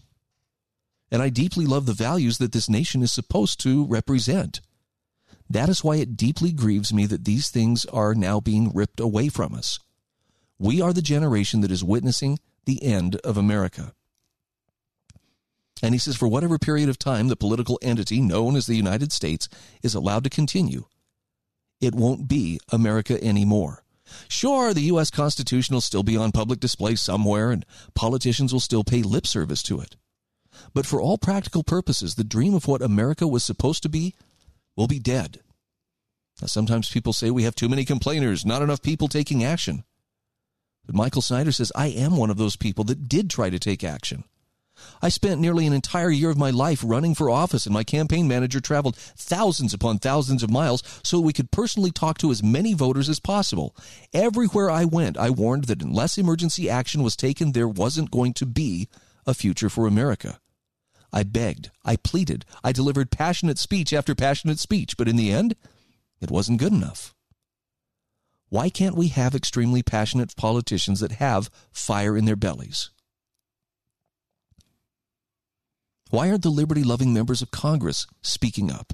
And 1.11 1.21
I 1.21 1.29
deeply 1.29 1.65
love 1.65 1.85
the 1.85 1.93
values 1.93 2.39
that 2.39 2.51
this 2.51 2.67
nation 2.67 3.03
is 3.03 3.11
supposed 3.11 3.59
to 3.61 3.85
represent. 3.85 4.59
That 5.49 5.69
is 5.69 5.83
why 5.83 5.97
it 5.97 6.17
deeply 6.17 6.51
grieves 6.51 6.93
me 6.93 7.05
that 7.05 7.25
these 7.25 7.49
things 7.49 7.85
are 7.85 8.13
now 8.13 8.39
being 8.39 8.71
ripped 8.73 8.99
away 8.99 9.29
from 9.29 9.53
us. 9.53 9.79
We 10.59 10.81
are 10.81 10.91
the 10.91 11.01
generation 11.01 11.61
that 11.61 11.71
is 11.71 11.83
witnessing 11.83 12.39
the 12.65 12.83
end 12.83 13.17
of 13.17 13.37
America. 13.37 13.93
And 15.81 15.93
he 15.93 15.99
says, 15.99 16.15
for 16.15 16.27
whatever 16.27 16.57
period 16.57 16.89
of 16.89 16.97
time 16.97 17.27
the 17.27 17.35
political 17.35 17.77
entity 17.81 18.19
known 18.19 18.55
as 18.55 18.65
the 18.65 18.75
United 18.75 19.11
States 19.11 19.47
is 19.83 19.93
allowed 19.93 20.23
to 20.23 20.29
continue, 20.29 20.85
it 21.79 21.93
won't 21.93 22.27
be 22.27 22.59
America 22.71 23.23
anymore. 23.23 23.83
Sure, 24.27 24.73
the 24.73 24.81
U.S. 24.81 25.11
Constitution 25.11 25.75
will 25.75 25.81
still 25.81 26.03
be 26.03 26.17
on 26.17 26.31
public 26.31 26.59
display 26.59 26.95
somewhere, 26.95 27.51
and 27.51 27.65
politicians 27.93 28.53
will 28.53 28.59
still 28.59 28.83
pay 28.83 29.01
lip 29.03 29.27
service 29.27 29.61
to 29.63 29.79
it. 29.79 29.95
But 30.73 30.85
for 30.85 31.01
all 31.01 31.17
practical 31.17 31.63
purposes, 31.63 32.15
the 32.15 32.23
dream 32.23 32.55
of 32.55 32.67
what 32.67 32.81
America 32.81 33.27
was 33.27 33.43
supposed 33.43 33.83
to 33.83 33.89
be 33.89 34.15
will 34.75 34.87
be 34.87 34.99
dead. 34.99 35.41
Now, 36.41 36.47
sometimes 36.47 36.89
people 36.89 37.13
say 37.13 37.31
we 37.31 37.43
have 37.43 37.55
too 37.55 37.69
many 37.69 37.83
complainers, 37.83 38.45
not 38.45 38.61
enough 38.61 38.81
people 38.81 39.07
taking 39.07 39.43
action. 39.43 39.83
But 40.85 40.95
Michael 40.95 41.21
Snyder 41.21 41.51
says, 41.51 41.71
I 41.75 41.87
am 41.87 42.15
one 42.15 42.29
of 42.29 42.37
those 42.37 42.55
people 42.55 42.83
that 42.85 43.09
did 43.09 43.29
try 43.29 43.49
to 43.49 43.59
take 43.59 43.83
action. 43.83 44.23
I 45.01 45.09
spent 45.09 45.41
nearly 45.41 45.65
an 45.65 45.73
entire 45.73 46.09
year 46.09 46.29
of 46.29 46.37
my 46.37 46.49
life 46.49 46.81
running 46.85 47.15
for 47.15 47.29
office, 47.29 47.65
and 47.65 47.73
my 47.73 47.83
campaign 47.83 48.27
manager 48.27 48.59
traveled 48.59 48.95
thousands 48.95 49.73
upon 49.73 49.99
thousands 49.99 50.43
of 50.43 50.51
miles 50.51 50.83
so 51.03 51.19
we 51.19 51.33
could 51.33 51.51
personally 51.51 51.91
talk 51.91 52.17
to 52.19 52.31
as 52.31 52.43
many 52.43 52.73
voters 52.73 53.09
as 53.09 53.19
possible. 53.19 53.75
Everywhere 54.13 54.69
I 54.69 54.85
went, 54.85 55.17
I 55.17 55.29
warned 55.29 55.65
that 55.65 55.81
unless 55.81 56.17
emergency 56.17 56.69
action 56.69 57.03
was 57.03 57.15
taken, 57.15 57.51
there 57.51 57.67
wasn't 57.67 58.11
going 58.11 58.33
to 58.33 58.45
be 58.45 58.87
a 59.25 59.33
future 59.33 59.69
for 59.69 59.87
America. 59.87 60.39
I 61.11 61.23
begged, 61.23 61.71
I 61.85 61.95
pleaded, 61.95 62.45
I 62.63 62.71
delivered 62.71 63.11
passionate 63.11 63.57
speech 63.57 63.93
after 63.93 64.13
passionate 64.13 64.59
speech, 64.59 64.97
but 64.97 65.07
in 65.07 65.15
the 65.15 65.31
end, 65.31 65.55
it 66.21 66.31
wasn't 66.31 66.59
good 66.59 66.73
enough. 66.73 67.13
Why 68.49 68.69
can't 68.69 68.95
we 68.95 69.09
have 69.09 69.35
extremely 69.35 69.83
passionate 69.83 70.35
politicians 70.35 71.01
that 71.01 71.13
have 71.13 71.49
fire 71.71 72.15
in 72.15 72.25
their 72.25 72.35
bellies? 72.35 72.91
Why 76.09 76.29
aren't 76.29 76.43
the 76.43 76.49
liberty 76.49 76.83
loving 76.83 77.13
members 77.13 77.41
of 77.41 77.51
Congress 77.51 78.07
speaking 78.21 78.71
up? 78.71 78.93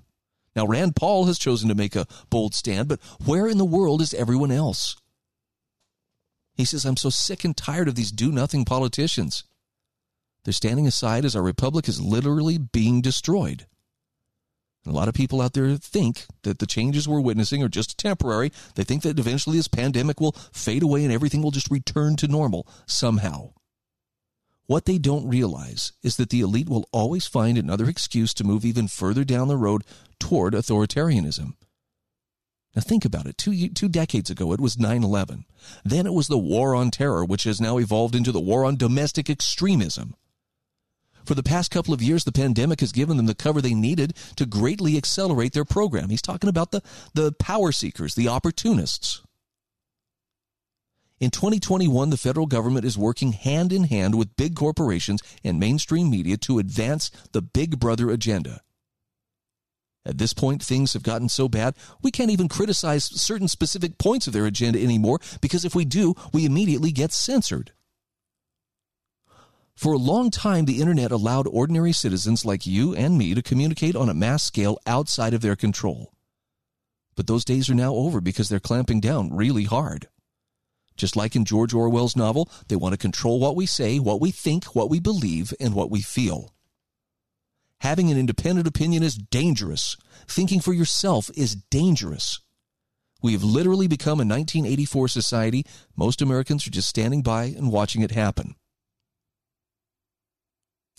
Now, 0.55 0.67
Rand 0.67 0.95
Paul 0.95 1.25
has 1.25 1.39
chosen 1.39 1.69
to 1.69 1.75
make 1.75 1.95
a 1.95 2.07
bold 2.29 2.53
stand, 2.53 2.87
but 2.87 2.99
where 3.25 3.47
in 3.47 3.57
the 3.57 3.65
world 3.65 4.01
is 4.01 4.13
everyone 4.13 4.51
else? 4.51 4.95
He 6.55 6.65
says, 6.65 6.85
I'm 6.85 6.97
so 6.97 7.09
sick 7.09 7.43
and 7.43 7.57
tired 7.57 7.87
of 7.87 7.95
these 7.95 8.11
do 8.11 8.31
nothing 8.31 8.63
politicians. 8.63 9.43
They're 10.43 10.53
standing 10.53 10.85
aside 10.85 11.25
as 11.25 11.35
our 11.35 11.41
republic 11.41 11.87
is 11.87 12.01
literally 12.01 12.57
being 12.57 13.01
destroyed. 13.01 13.65
And 14.85 14.93
a 14.93 14.97
lot 14.97 15.07
of 15.07 15.13
people 15.13 15.41
out 15.41 15.53
there 15.53 15.75
think 15.77 16.25
that 16.43 16.59
the 16.59 16.67
changes 16.67 17.07
we're 17.07 17.21
witnessing 17.21 17.63
are 17.63 17.69
just 17.69 17.97
temporary. 17.97 18.51
They 18.75 18.83
think 18.83 19.01
that 19.03 19.17
eventually 19.17 19.57
this 19.57 19.69
pandemic 19.69 20.19
will 20.19 20.33
fade 20.51 20.83
away 20.83 21.03
and 21.03 21.13
everything 21.13 21.41
will 21.41 21.51
just 21.51 21.71
return 21.71 22.17
to 22.17 22.27
normal 22.27 22.67
somehow. 22.85 23.53
What 24.65 24.85
they 24.85 24.97
don't 24.97 25.27
realize 25.27 25.91
is 26.03 26.15
that 26.17 26.29
the 26.29 26.41
elite 26.41 26.69
will 26.69 26.87
always 26.91 27.27
find 27.27 27.57
another 27.57 27.89
excuse 27.89 28.33
to 28.35 28.43
move 28.43 28.63
even 28.63 28.87
further 28.87 29.23
down 29.23 29.49
the 29.49 29.57
road 29.57 29.83
toward 30.19 30.53
authoritarianism. 30.53 31.53
Now 32.75 32.81
think 32.81 33.05
about 33.05 33.27
it. 33.27 33.37
Two, 33.37 33.69
two 33.69 33.89
decades 33.89 34.29
ago, 34.29 34.51
it 34.53 34.61
was 34.61 34.77
9-11. 34.77 35.43
Then 35.83 36.07
it 36.07 36.13
was 36.13 36.27
the 36.27 36.37
war 36.37 36.73
on 36.73 36.91
terror, 36.91 37.23
which 37.23 37.43
has 37.43 37.61
now 37.61 37.77
evolved 37.77 38.15
into 38.15 38.31
the 38.31 38.39
war 38.39 38.65
on 38.65 38.77
domestic 38.77 39.29
extremism. 39.29 40.15
For 41.25 41.35
the 41.35 41.43
past 41.43 41.71
couple 41.71 41.93
of 41.93 42.01
years, 42.01 42.23
the 42.23 42.31
pandemic 42.31 42.81
has 42.81 42.91
given 42.91 43.17
them 43.17 43.27
the 43.27 43.35
cover 43.35 43.61
they 43.61 43.73
needed 43.73 44.15
to 44.35 44.45
greatly 44.45 44.97
accelerate 44.97 45.53
their 45.53 45.65
program. 45.65 46.09
He's 46.09 46.21
talking 46.21 46.49
about 46.49 46.71
the, 46.71 46.81
the 47.13 47.31
power 47.33 47.71
seekers, 47.71 48.15
the 48.15 48.27
opportunists. 48.27 49.21
In 51.23 51.31
2021, 51.31 52.09
the 52.09 52.17
federal 52.17 52.47
government 52.47 52.83
is 52.83 52.97
working 52.97 53.31
hand 53.31 53.71
in 53.71 53.85
hand 53.85 54.15
with 54.15 54.35
big 54.35 54.57
corporations 54.57 55.23
and 55.41 55.57
mainstream 55.57 56.09
media 56.09 56.35
to 56.35 56.59
advance 56.59 57.11
the 57.31 57.41
Big 57.41 57.79
Brother 57.79 58.09
agenda. 58.09 58.59
At 60.05 60.17
this 60.17 60.33
point, 60.33 60.61
things 60.61 60.91
have 60.91 61.01
gotten 61.01 61.29
so 61.29 61.47
bad, 61.47 61.75
we 62.01 62.11
can't 62.11 62.29
even 62.29 62.49
criticize 62.49 63.05
certain 63.05 63.47
specific 63.47 63.97
points 63.97 64.27
of 64.27 64.33
their 64.33 64.45
agenda 64.45 64.83
anymore 64.83 65.21
because 65.39 65.63
if 65.63 65.73
we 65.73 65.85
do, 65.85 66.13
we 66.33 66.43
immediately 66.43 66.91
get 66.91 67.13
censored. 67.13 67.71
For 69.77 69.93
a 69.93 69.97
long 69.97 70.29
time, 70.29 70.65
the 70.65 70.81
internet 70.81 71.13
allowed 71.13 71.47
ordinary 71.47 71.93
citizens 71.93 72.43
like 72.43 72.65
you 72.65 72.93
and 72.95 73.17
me 73.17 73.33
to 73.33 73.41
communicate 73.41 73.95
on 73.95 74.09
a 74.09 74.13
mass 74.13 74.43
scale 74.43 74.77
outside 74.85 75.33
of 75.33 75.39
their 75.39 75.55
control. 75.55 76.11
But 77.15 77.27
those 77.27 77.45
days 77.45 77.69
are 77.69 77.75
now 77.75 77.93
over 77.93 78.19
because 78.19 78.49
they're 78.49 78.59
clamping 78.59 78.99
down 78.99 79.33
really 79.33 79.63
hard. 79.63 80.09
Just 80.95 81.15
like 81.15 81.35
in 81.35 81.45
George 81.45 81.73
Orwell's 81.73 82.15
novel, 82.15 82.49
they 82.67 82.75
want 82.75 82.93
to 82.93 82.97
control 82.97 83.39
what 83.39 83.55
we 83.55 83.65
say, 83.65 83.99
what 83.99 84.21
we 84.21 84.31
think, 84.31 84.75
what 84.75 84.89
we 84.89 84.99
believe, 84.99 85.53
and 85.59 85.73
what 85.73 85.89
we 85.89 86.01
feel. 86.01 86.53
Having 87.81 88.11
an 88.11 88.17
independent 88.17 88.67
opinion 88.67 89.03
is 89.03 89.15
dangerous. 89.15 89.97
Thinking 90.27 90.61
for 90.61 90.71
yourself 90.71 91.29
is 91.35 91.55
dangerous. 91.55 92.39
We 93.21 93.33
have 93.33 93.43
literally 93.43 93.87
become 93.87 94.19
a 94.19 94.27
1984 94.27 95.07
society. 95.07 95.65
Most 95.95 96.21
Americans 96.21 96.67
are 96.67 96.71
just 96.71 96.89
standing 96.89 97.21
by 97.21 97.45
and 97.45 97.71
watching 97.71 98.01
it 98.01 98.11
happen. 98.11 98.55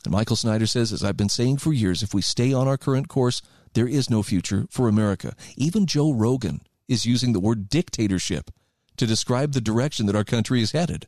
And 0.04 0.12
Michael 0.12 0.36
Snyder 0.36 0.66
says, 0.66 0.92
as 0.92 1.02
I've 1.02 1.16
been 1.16 1.28
saying 1.28 1.58
for 1.58 1.72
years, 1.72 2.02
if 2.02 2.12
we 2.12 2.20
stay 2.20 2.52
on 2.52 2.68
our 2.68 2.76
current 2.76 3.08
course, 3.08 3.40
there 3.72 3.88
is 3.88 4.10
no 4.10 4.22
future 4.22 4.66
for 4.70 4.88
America. 4.88 5.34
Even 5.56 5.86
Joe 5.86 6.12
Rogan 6.12 6.60
is 6.88 7.06
using 7.06 7.32
the 7.32 7.40
word 7.40 7.68
dictatorship 7.68 8.50
to 8.96 9.06
describe 9.06 9.52
the 9.52 9.60
direction 9.60 10.06
that 10.06 10.16
our 10.16 10.24
country 10.24 10.62
is 10.62 10.72
headed. 10.72 11.06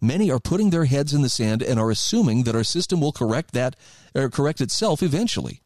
Many 0.00 0.30
are 0.30 0.40
putting 0.40 0.70
their 0.70 0.84
heads 0.84 1.14
in 1.14 1.22
the 1.22 1.28
sand 1.28 1.62
and 1.62 1.78
are 1.78 1.90
assuming 1.90 2.42
that 2.44 2.56
our 2.56 2.64
system 2.64 3.00
will 3.00 3.12
correct 3.12 3.52
that 3.52 3.76
or 4.14 4.28
correct 4.28 4.60
itself 4.60 5.02
eventually. 5.02 5.62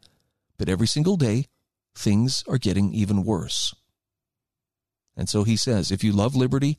But 0.57 0.69
every 0.69 0.87
single 0.87 1.17
day, 1.17 1.47
things 1.95 2.43
are 2.47 2.57
getting 2.57 2.93
even 2.93 3.23
worse. 3.23 3.75
And 5.17 5.27
so 5.27 5.43
he 5.43 5.57
says, 5.57 5.91
if 5.91 6.03
you 6.03 6.13
love 6.13 6.35
liberty, 6.35 6.77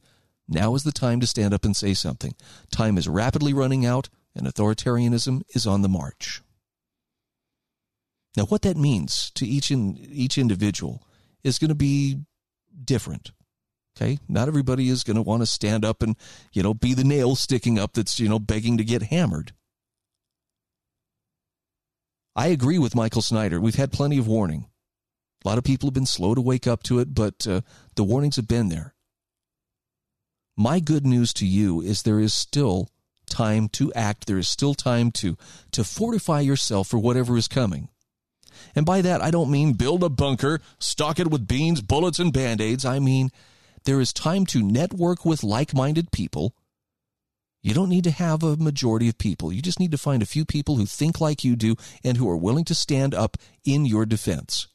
now 0.48 0.74
is 0.74 0.84
the 0.84 0.92
time 0.92 1.20
to 1.20 1.26
stand 1.26 1.52
up 1.52 1.64
and 1.64 1.76
say 1.76 1.94
something. 1.94 2.34
Time 2.72 2.96
is 2.96 3.08
rapidly 3.08 3.52
running 3.52 3.84
out 3.84 4.08
and 4.34 4.46
authoritarianism 4.46 5.42
is 5.54 5.66
on 5.66 5.82
the 5.82 5.88
march. 5.88 6.42
Now, 8.36 8.44
what 8.44 8.62
that 8.62 8.76
means 8.76 9.30
to 9.34 9.46
each 9.46 9.70
in, 9.70 9.98
each 9.98 10.38
individual 10.38 11.02
is 11.42 11.58
going 11.58 11.68
to 11.68 11.74
be 11.74 12.20
different. 12.84 13.32
Okay, 14.00 14.18
not 14.28 14.48
everybody 14.48 14.88
is 14.88 15.04
going 15.04 15.16
to 15.16 15.22
want 15.22 15.42
to 15.42 15.46
stand 15.46 15.84
up 15.84 16.02
and 16.02 16.16
you 16.52 16.62
know 16.62 16.72
be 16.72 16.94
the 16.94 17.04
nail 17.04 17.36
sticking 17.36 17.78
up 17.78 17.92
that's 17.92 18.18
you 18.18 18.28
know 18.28 18.38
begging 18.38 18.78
to 18.78 18.84
get 18.84 19.04
hammered. 19.04 19.52
I 22.34 22.46
agree 22.46 22.78
with 22.78 22.94
Michael 22.94 23.22
Snyder. 23.22 23.60
We've 23.60 23.74
had 23.74 23.92
plenty 23.92 24.16
of 24.16 24.26
warning. 24.26 24.66
A 25.44 25.48
lot 25.48 25.58
of 25.58 25.64
people 25.64 25.88
have 25.88 25.94
been 25.94 26.06
slow 26.06 26.34
to 26.34 26.40
wake 26.40 26.66
up 26.66 26.82
to 26.84 26.98
it, 26.98 27.14
but 27.14 27.46
uh, 27.46 27.60
the 27.96 28.04
warnings 28.04 28.36
have 28.36 28.48
been 28.48 28.68
there. 28.68 28.94
My 30.56 30.80
good 30.80 31.06
news 31.06 31.32
to 31.34 31.46
you 31.46 31.80
is 31.80 32.02
there 32.02 32.20
is 32.20 32.32
still 32.32 32.88
time 33.26 33.68
to 33.70 33.92
act. 33.94 34.26
There 34.26 34.38
is 34.38 34.48
still 34.48 34.74
time 34.74 35.10
to, 35.12 35.36
to 35.72 35.84
fortify 35.84 36.40
yourself 36.40 36.88
for 36.88 36.98
whatever 36.98 37.36
is 37.36 37.48
coming. 37.48 37.88
And 38.74 38.84
by 38.84 39.00
that, 39.00 39.22
I 39.22 39.30
don't 39.30 39.50
mean 39.50 39.72
build 39.72 40.04
a 40.04 40.10
bunker, 40.10 40.60
stock 40.78 41.18
it 41.18 41.30
with 41.30 41.48
beans, 41.48 41.80
bullets, 41.80 42.18
and 42.18 42.32
band 42.32 42.60
aids. 42.60 42.84
I 42.84 42.98
mean, 42.98 43.30
there 43.84 44.00
is 44.00 44.12
time 44.12 44.46
to 44.46 44.62
network 44.62 45.24
with 45.24 45.42
like 45.42 45.74
minded 45.74 46.12
people. 46.12 46.54
You 47.62 47.74
don't 47.74 47.90
need 47.90 48.04
to 48.04 48.10
have 48.10 48.42
a 48.42 48.56
majority 48.56 49.08
of 49.08 49.18
people. 49.18 49.52
You 49.52 49.60
just 49.60 49.80
need 49.80 49.90
to 49.90 49.98
find 49.98 50.22
a 50.22 50.26
few 50.26 50.44
people 50.44 50.76
who 50.76 50.86
think 50.86 51.20
like 51.20 51.44
you 51.44 51.56
do 51.56 51.76
and 52.02 52.16
who 52.16 52.28
are 52.28 52.36
willing 52.36 52.64
to 52.66 52.74
stand 52.74 53.14
up 53.14 53.36
in 53.64 53.84
your 53.84 54.06
defense. 54.06 54.66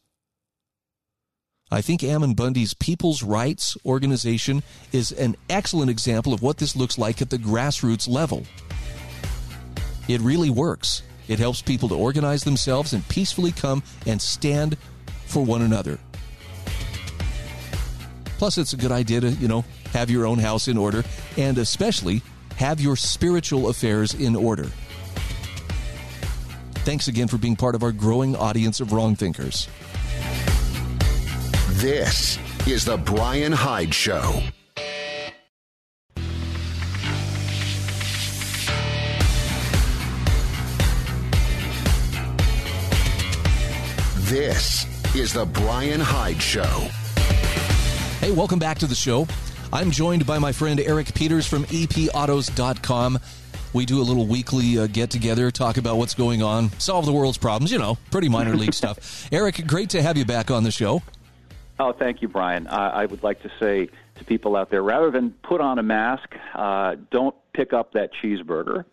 I 1.71 1.81
think 1.81 2.03
Ammon 2.03 2.35
Bundy's 2.35 2.75
People's 2.75 3.23
Rights 3.23 3.75
organization 3.85 4.61
is 4.91 5.11
an 5.11 5.35
excellent 5.49 5.89
example 5.89 6.31
of 6.31 6.43
what 6.43 6.57
this 6.57 6.75
looks 6.75 6.99
like 6.99 7.23
at 7.23 7.31
the 7.31 7.39
grassroots 7.39 8.07
level. 8.07 8.45
It 10.07 10.21
really 10.21 10.51
works. 10.51 11.01
It 11.27 11.39
helps 11.39 11.63
people 11.63 11.89
to 11.89 11.95
organize 11.95 12.43
themselves 12.43 12.93
and 12.93 13.07
peacefully 13.09 13.51
come 13.51 13.81
and 14.05 14.21
stand 14.21 14.77
for 15.25 15.43
one 15.43 15.63
another. 15.63 15.97
Plus, 18.37 18.57
it's 18.57 18.73
a 18.73 18.77
good 18.77 18.91
idea 18.91 19.21
to, 19.21 19.29
you 19.31 19.47
know, 19.47 19.63
have 19.93 20.09
your 20.09 20.25
own 20.25 20.39
house 20.39 20.67
in 20.67 20.77
order 20.77 21.03
and 21.37 21.57
especially 21.57 22.21
have 22.57 22.79
your 22.79 22.95
spiritual 22.95 23.69
affairs 23.69 24.13
in 24.13 24.35
order. 24.35 24.69
Thanks 26.85 27.07
again 27.07 27.27
for 27.27 27.37
being 27.37 27.55
part 27.55 27.75
of 27.75 27.83
our 27.83 27.91
growing 27.91 28.35
audience 28.35 28.79
of 28.79 28.91
wrong 28.91 29.15
thinkers. 29.15 29.67
This 31.77 32.37
is 32.67 32.85
The 32.85 32.97
Brian 32.97 33.51
Hyde 33.51 33.93
Show. 33.93 34.41
This 44.25 44.85
is 45.15 45.33
The 45.33 45.45
Brian 45.45 45.99
Hyde 45.99 46.41
Show. 46.41 46.87
Hey, 48.25 48.31
welcome 48.31 48.57
back 48.57 48.79
to 48.79 48.87
the 48.87 48.95
show. 48.95 49.27
I'm 49.71 49.91
joined 49.91 50.25
by 50.25 50.39
my 50.39 50.51
friend 50.51 50.79
Eric 50.79 51.13
Peters 51.13 51.45
from 51.45 51.63
epautos.com. 51.65 53.19
We 53.71 53.85
do 53.85 54.01
a 54.01 54.01
little 54.01 54.25
weekly 54.25 54.79
uh, 54.79 54.87
get 54.87 55.11
together, 55.11 55.51
talk 55.51 55.77
about 55.77 55.97
what's 55.97 56.15
going 56.15 56.41
on, 56.41 56.71
solve 56.79 57.05
the 57.05 57.11
world's 57.11 57.37
problems, 57.37 57.71
you 57.71 57.77
know, 57.77 57.99
pretty 58.09 58.27
minor 58.27 58.55
league 58.55 58.73
stuff. 58.73 59.27
Eric, 59.31 59.67
great 59.67 59.91
to 59.91 60.01
have 60.01 60.17
you 60.17 60.25
back 60.25 60.49
on 60.49 60.63
the 60.63 60.71
show. 60.71 61.03
Oh, 61.79 61.91
thank 61.91 62.23
you, 62.23 62.27
Brian. 62.27 62.65
Uh, 62.65 62.93
I 62.95 63.05
would 63.05 63.21
like 63.21 63.43
to 63.43 63.51
say 63.59 63.89
to 64.15 64.25
people 64.25 64.55
out 64.55 64.71
there 64.71 64.81
rather 64.81 65.11
than 65.11 65.29
put 65.43 65.61
on 65.61 65.77
a 65.77 65.83
mask, 65.83 66.27
uh, 66.55 66.95
don't 67.11 67.35
pick 67.53 67.73
up 67.73 67.93
that 67.93 68.09
cheeseburger. 68.11 68.85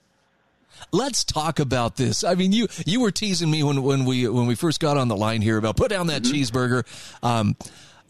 Let's 0.91 1.25
talk 1.25 1.59
about 1.59 1.97
this. 1.97 2.23
I 2.23 2.35
mean, 2.35 2.53
you 2.53 2.69
you 2.85 3.01
were 3.01 3.11
teasing 3.11 3.51
me 3.51 3.63
when 3.63 3.83
when 3.83 4.05
we 4.05 4.29
when 4.29 4.47
we 4.47 4.55
first 4.55 4.79
got 4.79 4.99
on 4.99 5.09
the 5.09 5.17
line 5.17 5.41
here 5.41 5.57
about 5.57 5.77
put 5.79 5.89
down 5.89 6.09
that 6.09 6.23
mm-hmm. 6.23 6.35
cheeseburger. 6.35 6.85
Um, 7.23 7.57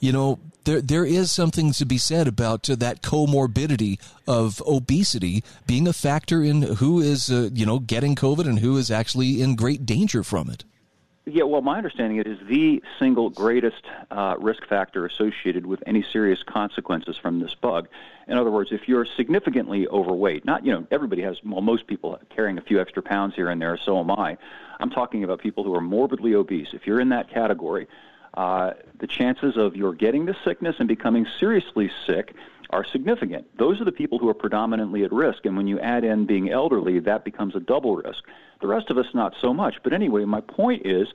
you 0.03 0.11
know, 0.11 0.41
there 0.65 0.83
there 0.83 1.05
is 1.05 1.31
something 1.31 1.73
to 1.73 1.87
be 1.87 1.97
said 1.97 2.27
about 2.27 2.69
uh, 2.69 2.75
that 2.77 3.03
comorbidity 3.03 3.99
of 4.27 4.61
obesity 4.67 5.45
being 5.67 5.87
a 5.87 5.93
factor 5.93 6.43
in 6.43 6.63
who 6.63 7.01
is 7.01 7.31
uh, 7.31 7.49
you 7.55 7.65
know 7.65 7.79
getting 7.79 8.17
COVID 8.17 8.47
and 8.47 8.59
who 8.59 8.77
is 8.77 8.91
actually 8.91 9.41
in 9.41 9.55
great 9.55 9.87
danger 9.87 10.25
from 10.25 10.51
it. 10.51 10.65
Yeah, 11.25 11.45
well, 11.45 11.61
my 11.61 11.77
understanding 11.77 12.19
it 12.19 12.27
is 12.27 12.39
the 12.49 12.83
single 12.99 13.31
greatest 13.31 13.85
uh, 14.11 14.35
risk 14.41 14.67
factor 14.67 15.07
associated 15.07 15.67
with 15.67 15.81
any 15.87 16.03
serious 16.03 16.43
consequences 16.43 17.17
from 17.17 17.39
this 17.39 17.55
bug. 17.55 17.87
In 18.27 18.37
other 18.37 18.51
words, 18.51 18.73
if 18.73 18.89
you're 18.89 19.07
significantly 19.17 19.87
overweight, 19.87 20.45
not 20.45 20.67
you 20.67 20.73
know 20.73 20.85
everybody 20.91 21.23
has, 21.23 21.37
well, 21.45 21.61
most 21.61 21.87
people 21.87 22.19
carrying 22.35 22.59
a 22.59 22.63
few 22.63 22.81
extra 22.81 23.03
pounds 23.03 23.37
here 23.37 23.51
and 23.51 23.63
there. 23.63 23.79
So 23.79 24.01
am 24.01 24.11
I. 24.11 24.37
I'm 24.81 24.91
talking 24.91 25.23
about 25.23 25.39
people 25.39 25.63
who 25.63 25.77
are 25.77 25.81
morbidly 25.81 26.35
obese. 26.35 26.69
If 26.73 26.89
you're 26.89 27.01
in 27.01 27.11
that 27.11 27.31
category, 27.31 27.87
uh, 28.35 28.73
the 28.99 29.07
chances 29.07 29.57
of 29.57 29.77
your 29.77 29.93
getting 29.95 30.27
the 30.27 30.37
sickness 30.45 30.77
and 30.79 30.89
becoming 30.89 31.27
seriously 31.39 31.91
sick 32.07 32.35
are 32.71 32.85
significant. 32.85 33.47
Those 33.59 33.81
are 33.81 33.85
the 33.85 33.93
people 33.93 34.19
who 34.19 34.29
are 34.29 34.35
predominantly 34.35 35.05
at 35.05 35.13
risk, 35.13 35.45
and 35.45 35.57
when 35.57 35.67
you 35.67 35.79
add 35.79 36.05
in 36.05 36.25
being 36.25 36.51
elderly, 36.51 36.99
that 37.01 37.25
becomes 37.25 37.55
a 37.55 37.61
double 37.61 37.97
risk. 37.97 38.25
The 38.61 38.67
rest 38.67 38.91
of 38.91 38.97
us, 38.97 39.07
not 39.13 39.35
so 39.41 39.53
much. 39.53 39.83
But 39.83 39.93
anyway, 39.93 40.25
my 40.25 40.41
point 40.41 40.87
is 40.87 41.09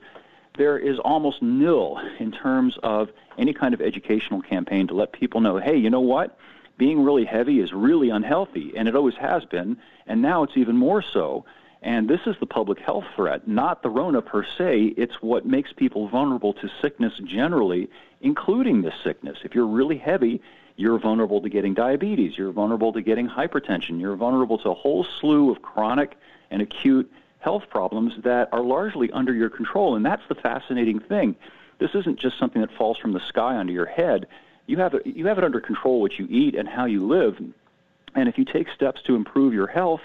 there 0.56 0.78
is 0.78 0.98
almost 1.00 1.42
nil 1.42 2.00
in 2.18 2.30
terms 2.30 2.78
of 2.82 3.10
any 3.36 3.52
kind 3.52 3.74
of 3.74 3.80
educational 3.80 4.42
campaign 4.42 4.86
to 4.88 4.94
let 4.94 5.12
people 5.12 5.40
know 5.40 5.58
hey, 5.58 5.76
you 5.76 5.90
know 5.90 6.00
what? 6.00 6.38
Being 6.76 7.02
really 7.02 7.24
heavy 7.24 7.58
is 7.58 7.72
really 7.72 8.10
unhealthy, 8.10 8.72
and 8.76 8.86
it 8.86 8.94
always 8.94 9.16
has 9.16 9.44
been, 9.44 9.78
and 10.06 10.22
now 10.22 10.44
it's 10.44 10.56
even 10.56 10.76
more 10.76 11.02
so. 11.02 11.44
And 11.82 12.08
this 12.08 12.20
is 12.26 12.36
the 12.40 12.46
public 12.46 12.80
health 12.80 13.04
threat, 13.14 13.46
not 13.46 13.82
the 13.82 13.90
Rona 13.90 14.20
per 14.20 14.44
se. 14.44 14.94
It's 14.96 15.22
what 15.22 15.46
makes 15.46 15.72
people 15.72 16.08
vulnerable 16.08 16.52
to 16.54 16.68
sickness 16.82 17.12
generally, 17.24 17.88
including 18.20 18.82
this 18.82 18.94
sickness. 19.04 19.38
If 19.44 19.54
you're 19.54 19.66
really 19.66 19.98
heavy, 19.98 20.40
you're 20.76 20.98
vulnerable 20.98 21.40
to 21.42 21.48
getting 21.48 21.74
diabetes, 21.74 22.36
you're 22.36 22.52
vulnerable 22.52 22.92
to 22.92 23.00
getting 23.00 23.28
hypertension, 23.28 24.00
you're 24.00 24.16
vulnerable 24.16 24.58
to 24.58 24.70
a 24.70 24.74
whole 24.74 25.04
slew 25.04 25.50
of 25.50 25.62
chronic 25.62 26.16
and 26.50 26.62
acute 26.62 27.10
health 27.40 27.64
problems 27.68 28.14
that 28.24 28.48
are 28.52 28.62
largely 28.62 29.10
under 29.12 29.32
your 29.32 29.50
control. 29.50 29.94
And 29.94 30.04
that's 30.04 30.22
the 30.28 30.34
fascinating 30.34 30.98
thing. 31.00 31.36
This 31.78 31.94
isn't 31.94 32.18
just 32.18 32.38
something 32.38 32.60
that 32.60 32.72
falls 32.72 32.98
from 32.98 33.12
the 33.12 33.20
sky 33.20 33.54
onto 33.54 33.72
your 33.72 33.86
head. 33.86 34.26
You 34.66 34.78
have 34.78 34.94
you 35.04 35.26
have 35.26 35.38
it 35.38 35.44
under 35.44 35.60
control 35.60 36.00
what 36.00 36.18
you 36.18 36.26
eat 36.28 36.54
and 36.54 36.68
how 36.68 36.84
you 36.84 37.06
live. 37.06 37.38
And 38.14 38.28
if 38.28 38.36
you 38.36 38.44
take 38.44 38.68
steps 38.70 39.00
to 39.02 39.14
improve 39.14 39.54
your 39.54 39.68
health, 39.68 40.00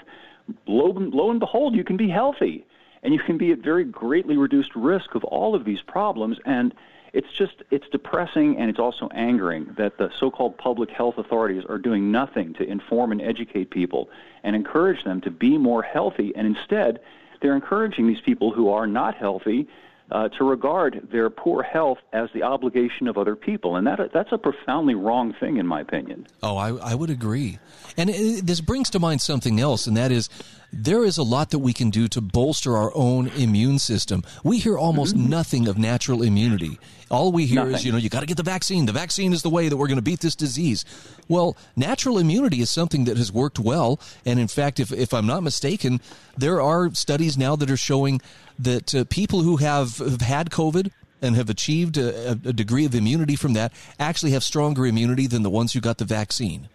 lo, 0.68 0.86
lo 0.96 1.32
and 1.32 1.40
behold, 1.40 1.76
you 1.76 1.84
can 1.84 1.98
be 1.98 2.10
healthy 2.10 2.66
and 3.02 3.14
you 3.14 3.20
can 3.20 3.38
be 3.38 3.52
at 3.52 3.60
very 3.60 3.84
greatly 3.84 4.38
reduced 4.38 4.76
risk 4.76 5.16
of 5.16 5.24
all 5.26 5.56
of 5.56 5.66
these 5.66 5.82
problems. 5.82 6.40
And 6.46 6.74
it's 7.14 7.32
just 7.38 7.64
it's 7.70 7.88
depressing 7.90 8.58
and 8.58 8.70
it's 8.70 8.80
also 8.80 9.08
angering 9.10 9.74
that 9.78 9.98
the 9.98 10.10
so-called 10.20 10.58
public 10.58 10.90
health 10.90 11.18
authorities 11.18 11.64
are 11.70 11.78
doing 11.78 12.12
nothing 12.12 12.54
to 12.56 12.64
inform 12.64 13.12
and 13.12 13.22
educate 13.22 13.70
people 13.70 14.10
and 14.44 14.56
encourage 14.56 15.04
them 15.04 15.22
to 15.22 15.30
be 15.30 15.58
more 15.58 15.84
healthy 15.84 16.34
and 16.36 16.48
instead 16.48 17.00
they're 17.40 17.56
encouraging 17.56 18.08
these 18.08 18.22
people 18.22 18.52
who 18.52 18.70
are 18.70 18.88
not 18.88 19.16
healthy 19.16 19.68
uh, 20.14 20.30
to 20.30 20.44
regard 20.44 21.08
their 21.12 21.30
poor 21.32 21.64
health 21.64 21.98
as 22.14 22.30
the 22.36 22.44
obligation 22.44 23.08
of 23.08 23.18
other 23.18 23.36
people. 23.36 23.76
And 23.76 23.88
that, 23.88 24.00
that's 24.14 24.32
a 24.32 24.38
profoundly 24.38 24.94
wrong 24.94 25.34
thing, 25.40 25.58
in 25.58 25.66
my 25.66 25.82
opinion. 25.82 26.28
Oh, 26.44 26.56
I, 26.56 26.70
I 26.70 26.94
would 26.94 27.10
agree. 27.10 27.58
And 27.98 28.12
it, 28.12 28.46
this 28.46 28.62
brings 28.62 28.92
to 28.92 29.00
mind 29.00 29.22
something 29.22 29.60
else, 29.60 29.88
and 29.88 29.98
that 29.98 30.12
is 30.12 30.30
there 30.72 31.04
is 31.04 31.18
a 31.18 31.24
lot 31.24 31.52
that 31.52 31.60
we 31.60 31.72
can 31.72 31.92
do 31.92 32.08
to 32.08 32.22
bolster 32.22 32.76
our 32.76 32.92
own 32.96 33.28
immune 33.28 33.78
system. 33.78 34.24
We 34.44 34.58
hear 34.58 34.78
almost 34.78 35.16
mm-hmm. 35.16 35.30
nothing 35.30 35.68
of 35.68 35.78
natural 35.78 36.24
immunity. 36.24 36.80
All 37.12 37.32
we 37.32 37.46
hear 37.46 37.60
nothing. 37.60 37.76
is, 37.76 37.86
you 37.86 37.92
know, 37.92 38.00
you 38.00 38.10
got 38.10 38.22
to 38.22 38.26
get 38.26 38.38
the 38.38 38.44
vaccine. 38.44 38.88
The 38.88 38.92
vaccine 38.92 39.34
is 39.34 39.44
the 39.44 39.50
way 39.50 39.70
that 39.70 39.78
we're 39.78 39.88
going 39.88 39.98
to 39.98 40.04
beat 40.04 40.22
this 40.22 40.36
disease. 40.36 40.84
Well, 41.28 41.56
natural 41.76 42.18
immunity 42.18 42.60
is 42.62 42.72
something 42.72 43.06
that 43.06 43.18
has 43.18 43.32
worked 43.32 43.60
well. 43.60 44.00
And 44.26 44.40
in 44.40 44.48
fact, 44.48 44.80
if, 44.80 44.92
if 44.92 45.14
I'm 45.14 45.28
not 45.28 45.44
mistaken, 45.44 46.02
there 46.36 46.60
are 46.60 46.92
studies 46.96 47.38
now 47.38 47.56
that 47.56 47.70
are 47.70 47.78
showing 47.78 48.20
that 48.60 48.94
uh, 48.94 49.04
people 49.10 49.42
who 49.42 49.58
have, 49.58 49.98
have 49.98 50.22
had 50.22 50.50
COVID 50.50 50.92
and 51.22 51.36
have 51.36 51.50
achieved 51.50 51.98
a, 51.98 52.32
a 52.32 52.36
degree 52.36 52.86
of 52.86 52.94
immunity 52.94 53.36
from 53.36 53.54
that 53.54 53.72
actually 54.00 54.32
have 54.32 54.44
stronger 54.44 54.86
immunity 54.86 55.26
than 55.26 55.42
the 55.42 55.50
ones 55.50 55.74
who 55.74 55.80
got 55.80 55.98
the 55.98 56.06
vaccine. 56.06 56.70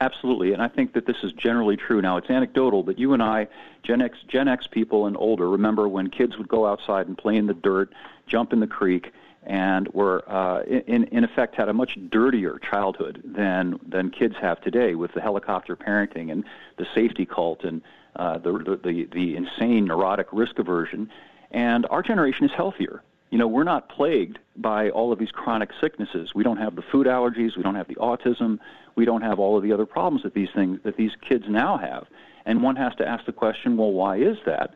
Absolutely, 0.00 0.52
and 0.52 0.60
I 0.60 0.68
think 0.68 0.92
that 0.92 1.06
this 1.06 1.16
is 1.22 1.32
generally 1.32 1.76
true. 1.76 2.02
Now, 2.02 2.18
it's 2.18 2.28
anecdotal, 2.28 2.82
but 2.82 2.98
you 2.98 3.14
and 3.14 3.22
I, 3.22 3.48
Gen 3.82 4.02
X, 4.02 4.18
Gen 4.28 4.46
X 4.46 4.66
people 4.66 5.06
and 5.06 5.16
older, 5.16 5.48
remember 5.48 5.88
when 5.88 6.10
kids 6.10 6.36
would 6.36 6.48
go 6.48 6.66
outside 6.66 7.06
and 7.06 7.16
play 7.16 7.36
in 7.36 7.46
the 7.46 7.54
dirt, 7.54 7.92
jump 8.26 8.52
in 8.52 8.60
the 8.60 8.66
creek, 8.66 9.12
and 9.46 9.88
were 9.94 10.28
uh, 10.28 10.62
in 10.64 11.04
in 11.04 11.24
effect 11.24 11.54
had 11.54 11.68
a 11.68 11.72
much 11.72 11.98
dirtier 12.10 12.58
childhood 12.58 13.22
than 13.24 13.78
than 13.86 14.10
kids 14.10 14.34
have 14.40 14.60
today 14.60 14.94
with 14.94 15.12
the 15.14 15.20
helicopter 15.20 15.76
parenting 15.76 16.30
and 16.30 16.44
the 16.76 16.86
safety 16.94 17.24
cult 17.24 17.64
and 17.64 17.80
uh, 18.16 18.38
the, 18.38 18.78
the 18.82 19.08
the 19.12 19.36
insane 19.36 19.86
neurotic 19.86 20.26
risk 20.32 20.58
aversion. 20.58 21.10
And 21.52 21.86
our 21.90 22.02
generation 22.02 22.44
is 22.44 22.52
healthier 22.52 23.02
you 23.30 23.38
know, 23.38 23.48
we're 23.48 23.64
not 23.64 23.88
plagued 23.88 24.38
by 24.56 24.90
all 24.90 25.12
of 25.12 25.18
these 25.18 25.30
chronic 25.30 25.70
sicknesses. 25.80 26.34
We 26.34 26.44
don't 26.44 26.58
have 26.58 26.76
the 26.76 26.82
food 26.82 27.06
allergies, 27.06 27.56
we 27.56 27.62
don't 27.62 27.74
have 27.74 27.88
the 27.88 27.96
autism, 27.96 28.58
we 28.94 29.04
don't 29.04 29.22
have 29.22 29.38
all 29.38 29.56
of 29.56 29.62
the 29.62 29.72
other 29.72 29.86
problems 29.86 30.22
that 30.22 30.34
these 30.34 30.48
things 30.54 30.78
that 30.84 30.96
these 30.96 31.10
kids 31.28 31.44
now 31.48 31.76
have. 31.76 32.06
And 32.44 32.62
one 32.62 32.76
has 32.76 32.94
to 32.96 33.06
ask 33.06 33.26
the 33.26 33.32
question, 33.32 33.76
well, 33.76 33.92
why 33.92 34.16
is 34.18 34.36
that? 34.46 34.74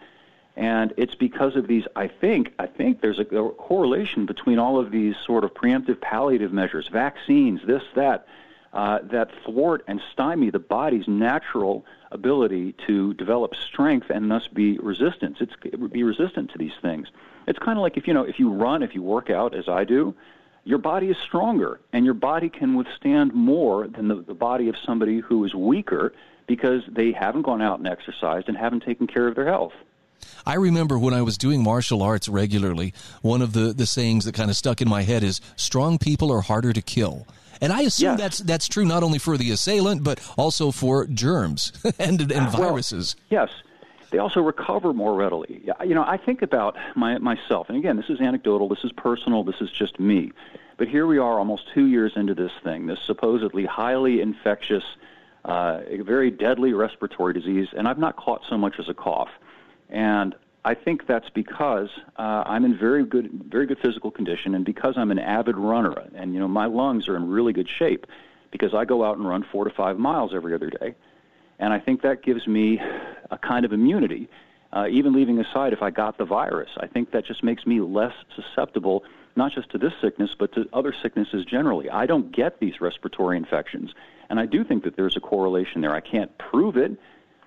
And 0.56 0.92
it's 0.96 1.14
because 1.14 1.56
of 1.56 1.66
these. 1.68 1.84
I 1.96 2.08
think 2.08 2.52
I 2.58 2.66
think 2.66 3.00
there's 3.00 3.18
a, 3.18 3.24
correlation 3.24 4.26
between 4.26 4.58
all 4.58 4.78
of 4.78 4.90
these 4.90 5.14
sort 5.24 5.44
of 5.44 5.54
preemptive 5.54 6.00
palliative 6.00 6.52
measures, 6.52 6.88
vaccines, 6.88 7.60
this, 7.64 7.82
that, 7.94 8.26
uh, 8.72 8.98
that 9.04 9.30
thwart 9.44 9.84
and 9.86 10.00
stymie 10.12 10.50
the 10.50 10.58
body's 10.58 11.06
natural 11.08 11.84
ability 12.12 12.74
to 12.86 13.14
develop 13.14 13.54
strength 13.54 14.10
and 14.10 14.30
thus 14.30 14.48
be 14.48 14.78
resistant. 14.78 15.40
It's 15.40 15.54
be 15.92 16.02
resistant 16.02 16.50
to 16.50 16.58
these 16.58 16.74
things. 16.82 17.08
It's 17.46 17.58
kind 17.58 17.78
of 17.78 17.82
like 17.82 17.96
if 17.96 18.06
you 18.06 18.14
know 18.14 18.24
if 18.24 18.38
you 18.38 18.50
run, 18.50 18.82
if 18.82 18.94
you 18.94 19.02
work 19.02 19.30
out 19.30 19.54
as 19.54 19.68
I 19.68 19.84
do, 19.84 20.14
your 20.64 20.78
body 20.78 21.08
is 21.08 21.16
stronger 21.18 21.80
and 21.92 22.04
your 22.04 22.14
body 22.14 22.48
can 22.48 22.74
withstand 22.74 23.32
more 23.34 23.88
than 23.88 24.08
the, 24.08 24.16
the 24.16 24.34
body 24.34 24.68
of 24.68 24.76
somebody 24.84 25.20
who 25.20 25.44
is 25.44 25.54
weaker 25.54 26.12
because 26.46 26.82
they 26.88 27.12
haven't 27.12 27.42
gone 27.42 27.62
out 27.62 27.78
and 27.78 27.88
exercised 27.88 28.48
and 28.48 28.56
haven't 28.56 28.82
taken 28.82 29.06
care 29.06 29.28
of 29.28 29.34
their 29.34 29.46
health. 29.46 29.72
I 30.46 30.54
remember 30.54 30.98
when 30.98 31.14
I 31.14 31.22
was 31.22 31.38
doing 31.38 31.62
martial 31.62 32.02
arts 32.02 32.28
regularly, 32.28 32.94
one 33.22 33.42
of 33.42 33.52
the, 33.52 33.72
the 33.72 33.86
sayings 33.86 34.24
that 34.24 34.34
kind 34.34 34.50
of 34.50 34.56
stuck 34.56 34.80
in 34.80 34.88
my 34.88 35.02
head 35.02 35.22
is 35.22 35.40
strong 35.56 35.98
people 35.98 36.32
are 36.32 36.40
harder 36.40 36.72
to 36.72 36.82
kill. 36.82 37.26
And 37.60 37.72
I 37.72 37.82
assume 37.82 38.12
yes. 38.12 38.18
that's 38.18 38.38
that's 38.38 38.68
true 38.68 38.86
not 38.86 39.02
only 39.02 39.18
for 39.18 39.36
the 39.36 39.50
assailant 39.50 40.02
but 40.02 40.18
also 40.38 40.70
for 40.70 41.06
germs 41.06 41.72
and, 41.98 42.20
and 42.32 42.50
viruses. 42.50 43.16
Well, 43.30 43.42
yes. 43.42 43.50
They 44.10 44.18
also 44.18 44.40
recover 44.40 44.92
more 44.92 45.14
readily. 45.14 45.62
You 45.84 45.94
know, 45.94 46.02
I 46.02 46.16
think 46.16 46.42
about 46.42 46.76
my, 46.96 47.18
myself, 47.18 47.68
and 47.68 47.78
again, 47.78 47.96
this 47.96 48.10
is 48.10 48.20
anecdotal, 48.20 48.68
this 48.68 48.82
is 48.82 48.90
personal, 48.92 49.44
this 49.44 49.60
is 49.60 49.70
just 49.70 50.00
me. 50.00 50.32
But 50.78 50.88
here 50.88 51.06
we 51.06 51.18
are 51.18 51.38
almost 51.38 51.68
two 51.72 51.86
years 51.86 52.14
into 52.16 52.34
this 52.34 52.50
thing, 52.64 52.86
this 52.86 52.98
supposedly 53.06 53.66
highly 53.66 54.20
infectious, 54.20 54.82
uh, 55.44 55.80
very 56.00 56.30
deadly 56.30 56.72
respiratory 56.72 57.34
disease, 57.34 57.68
and 57.76 57.86
I've 57.86 57.98
not 57.98 58.16
caught 58.16 58.42
so 58.48 58.58
much 58.58 58.80
as 58.80 58.88
a 58.88 58.94
cough. 58.94 59.28
And 59.90 60.34
I 60.64 60.74
think 60.74 61.06
that's 61.06 61.28
because 61.30 61.88
uh, 62.16 62.44
I'm 62.46 62.64
in 62.64 62.76
very 62.76 63.04
good, 63.04 63.30
very 63.48 63.66
good 63.66 63.78
physical 63.78 64.10
condition, 64.10 64.54
and 64.54 64.64
because 64.64 64.96
I'm 64.96 65.10
an 65.10 65.18
avid 65.18 65.56
runner, 65.56 65.94
and 66.14 66.34
you 66.34 66.40
know 66.40 66.48
my 66.48 66.66
lungs 66.66 67.08
are 67.08 67.16
in 67.16 67.28
really 67.28 67.52
good 67.52 67.68
shape 67.68 68.06
because 68.50 68.74
I 68.74 68.84
go 68.84 69.04
out 69.04 69.16
and 69.16 69.26
run 69.26 69.44
four 69.50 69.64
to 69.64 69.70
five 69.70 69.98
miles 69.98 70.34
every 70.34 70.54
other 70.54 70.70
day. 70.70 70.94
And 71.58 71.72
I 71.72 71.78
think 71.78 72.02
that 72.02 72.22
gives 72.22 72.46
me 72.46 72.80
a 73.30 73.38
kind 73.38 73.64
of 73.64 73.72
immunity, 73.72 74.28
uh, 74.72 74.86
even 74.90 75.12
leaving 75.12 75.38
aside 75.38 75.72
if 75.72 75.82
I 75.82 75.90
got 75.90 76.18
the 76.18 76.24
virus. 76.24 76.70
I 76.78 76.86
think 76.86 77.12
that 77.12 77.24
just 77.24 77.42
makes 77.42 77.66
me 77.66 77.80
less 77.80 78.14
susceptible, 78.34 79.04
not 79.36 79.52
just 79.52 79.70
to 79.70 79.78
this 79.78 79.92
sickness, 80.00 80.34
but 80.38 80.52
to 80.54 80.68
other 80.72 80.94
sicknesses 81.02 81.44
generally. 81.44 81.88
I 81.90 82.06
don't 82.06 82.32
get 82.32 82.60
these 82.60 82.80
respiratory 82.80 83.36
infections. 83.36 83.94
And 84.30 84.40
I 84.40 84.46
do 84.46 84.64
think 84.64 84.84
that 84.84 84.96
there's 84.96 85.16
a 85.16 85.20
correlation 85.20 85.80
there. 85.80 85.94
I 85.94 86.00
can't 86.00 86.36
prove 86.38 86.76
it, 86.76 86.92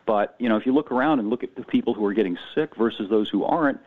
but 0.06 0.36
you 0.40 0.50
know, 0.50 0.58
if 0.58 0.66
you 0.66 0.74
look 0.74 0.92
around 0.92 1.20
and 1.20 1.30
look 1.30 1.44
at 1.44 1.56
the 1.56 1.64
people 1.64 1.94
who 1.94 2.06
are 2.06 2.14
getting 2.14 2.38
sick 2.56 2.76
versus 2.76 3.10
those 3.10 3.30
who 3.30 3.44
aren't, 3.44 3.80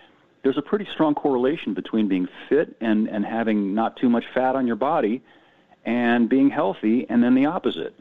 there's 0.43 0.59
a 0.59 0.63
pretty 0.63 0.87
strong 0.93 1.15
correlation 1.15 1.75
between 1.75 2.09
being 2.09 2.29
fit 2.49 2.77
and, 2.81 3.09
and 3.09 3.25
having 3.25 3.75
not 3.75 3.97
too 3.97 4.09
much 4.09 4.25
fat 4.33 4.55
on 4.55 4.67
your 4.67 4.77
body 4.77 5.23
and 5.85 6.29
being 6.29 6.51
healthy, 6.51 7.07
and 7.09 7.23
then 7.23 7.35
the 7.35 7.47
opposite. 7.47 7.95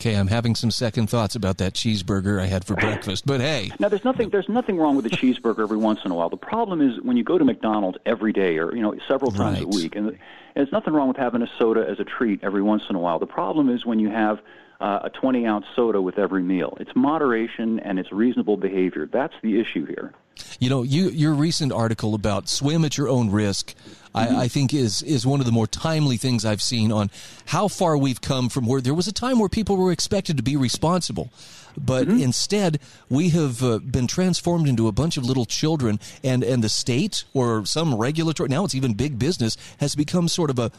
Okay, 0.00 0.14
I'm 0.14 0.28
having 0.28 0.54
some 0.54 0.70
second 0.70 1.10
thoughts 1.10 1.34
about 1.34 1.58
that 1.58 1.74
cheeseburger 1.74 2.40
I 2.40 2.46
had 2.46 2.64
for 2.64 2.74
breakfast, 2.74 3.26
but 3.26 3.40
hey. 3.40 3.70
Now 3.80 3.88
there's 3.88 4.04
nothing 4.04 4.30
there's 4.30 4.48
nothing 4.48 4.78
wrong 4.78 4.96
with 4.96 5.04
a 5.04 5.10
cheeseburger 5.10 5.60
every 5.60 5.76
once 5.76 6.00
in 6.06 6.10
a 6.10 6.14
while. 6.14 6.30
The 6.30 6.38
problem 6.38 6.80
is 6.80 7.02
when 7.02 7.18
you 7.18 7.24
go 7.24 7.36
to 7.36 7.44
McDonald's 7.44 7.98
every 8.06 8.32
day 8.32 8.56
or 8.58 8.74
you 8.74 8.80
know 8.80 8.94
several 9.06 9.30
times 9.30 9.58
right. 9.58 9.64
a 9.64 9.68
week 9.68 9.96
and 9.96 10.18
there's 10.54 10.72
nothing 10.72 10.94
wrong 10.94 11.08
with 11.08 11.18
having 11.18 11.42
a 11.42 11.50
soda 11.58 11.86
as 11.86 12.00
a 12.00 12.04
treat 12.04 12.42
every 12.42 12.62
once 12.62 12.84
in 12.88 12.96
a 12.96 12.98
while. 12.98 13.18
The 13.18 13.26
problem 13.26 13.68
is 13.68 13.84
when 13.84 13.98
you 13.98 14.08
have 14.08 14.40
uh, 14.80 15.00
a 15.04 15.10
20 15.10 15.46
ounce 15.46 15.66
soda 15.76 16.00
with 16.00 16.18
every 16.18 16.42
meal. 16.42 16.76
It's 16.80 16.94
moderation 16.94 17.80
and 17.80 17.98
it's 17.98 18.10
reasonable 18.12 18.56
behavior. 18.56 19.06
That's 19.06 19.34
the 19.42 19.60
issue 19.60 19.84
here. 19.86 20.12
You 20.58 20.70
know, 20.70 20.82
you, 20.82 21.10
your 21.10 21.34
recent 21.34 21.72
article 21.72 22.14
about 22.14 22.48
swim 22.48 22.84
at 22.84 22.96
your 22.96 23.08
own 23.08 23.30
risk, 23.30 23.74
mm-hmm. 23.74 24.16
I, 24.16 24.42
I, 24.42 24.48
think 24.48 24.72
is 24.72 25.02
is 25.02 25.26
one 25.26 25.40
of 25.40 25.46
the 25.46 25.52
more 25.52 25.66
timely 25.66 26.16
things 26.16 26.44
I've 26.44 26.62
seen 26.62 26.90
on 26.90 27.10
how 27.46 27.68
far 27.68 27.96
we've 27.96 28.20
come 28.20 28.48
from 28.48 28.66
where 28.66 28.80
there 28.80 28.94
was 28.94 29.06
a 29.06 29.12
time 29.12 29.38
where 29.38 29.50
people 29.50 29.76
were 29.76 29.92
expected 29.92 30.38
to 30.38 30.42
be 30.42 30.56
responsible. 30.56 31.30
But 31.76 32.08
mm-hmm. 32.08 32.20
instead, 32.20 32.80
we 33.08 33.28
have 33.30 33.62
uh, 33.62 33.78
been 33.78 34.06
transformed 34.06 34.66
into 34.66 34.88
a 34.88 34.92
bunch 34.92 35.16
of 35.16 35.24
little 35.24 35.44
children, 35.44 36.00
and, 36.24 36.42
and 36.42 36.64
the 36.64 36.68
state 36.68 37.24
or 37.32 37.64
some 37.64 37.94
regulatory, 37.94 38.48
now 38.48 38.64
it's 38.64 38.74
even 38.74 38.94
big 38.94 39.18
business, 39.18 39.56
has 39.78 39.94
become 39.94 40.26
sort 40.26 40.50
of 40.50 40.58
a 40.58 40.72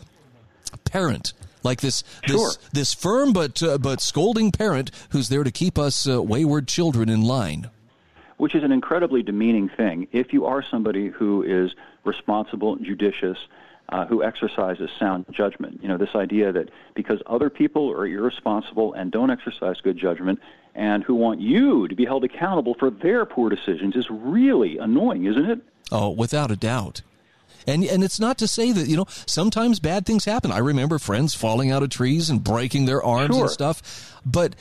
parent 0.84 1.34
like 1.64 1.82
this 1.82 2.04
this 2.28 2.38
sure. 2.38 2.52
this 2.74 2.94
firm 2.94 3.34
but 3.34 3.62
uh, 3.64 3.78
but 3.78 4.02
scolding 4.02 4.52
parent 4.52 4.92
who's 5.10 5.30
there 5.30 5.44
to 5.44 5.52
keep 5.52 5.78
us 5.78 6.08
uh, 6.08 6.22
wayward 6.22 6.68
children 6.68 7.10
in 7.10 7.22
line 7.22 7.70
which 8.42 8.56
is 8.56 8.64
an 8.64 8.72
incredibly 8.72 9.22
demeaning 9.22 9.70
thing. 9.70 10.08
If 10.12 10.34
you 10.34 10.48
are 10.48 10.64
somebody 10.64 11.10
who 11.10 11.44
is 11.44 11.76
responsible, 12.04 12.76
judicious, 12.78 13.38
uh, 13.90 14.08
who 14.08 14.24
exercises 14.24 14.90
sound 14.98 15.26
judgment, 15.30 15.80
you 15.84 15.88
know, 15.88 15.96
this 15.96 16.16
idea 16.16 16.52
that 16.52 16.72
because 16.96 17.22
other 17.28 17.52
people 17.52 17.92
are 17.92 18.08
irresponsible 18.08 18.96
and 18.96 19.12
don't 19.12 19.30
exercise 19.30 19.80
good 19.82 19.96
judgment 19.96 20.40
and 20.74 21.04
who 21.04 21.14
want 21.14 21.40
you 21.40 21.88
to 21.88 21.94
be 21.94 22.04
held 22.04 22.24
accountable 22.24 22.74
for 22.74 22.90
their 22.90 23.26
poor 23.26 23.52
decisions 23.52 23.96
is 23.96 24.10
really 24.10 24.80
annoying, 24.80 25.26
isn't 25.26 25.46
it? 25.46 25.60
Oh, 25.92 26.10
without 26.10 26.50
a 26.50 26.56
doubt. 26.56 27.04
And 27.68 27.84
and 27.84 28.04
it's 28.04 28.20
not 28.20 28.38
to 28.40 28.48
say 28.48 28.72
that 28.72 28.88
you 28.88 28.98
know 28.98 29.06
sometimes 29.26 29.80
bad 29.80 30.06
things 30.06 30.26
happen. 30.26 30.52
I 30.52 30.60
remember 30.60 31.00
friends 31.00 31.34
falling 31.34 31.72
out 31.72 31.84
of 31.84 31.90
trees 31.90 32.30
and 32.30 32.44
breaking 32.44 32.86
their 32.86 33.04
arms 33.04 33.36
sure. 33.36 33.46
and 33.46 33.52
stuff, 33.52 34.22
but 34.26 34.56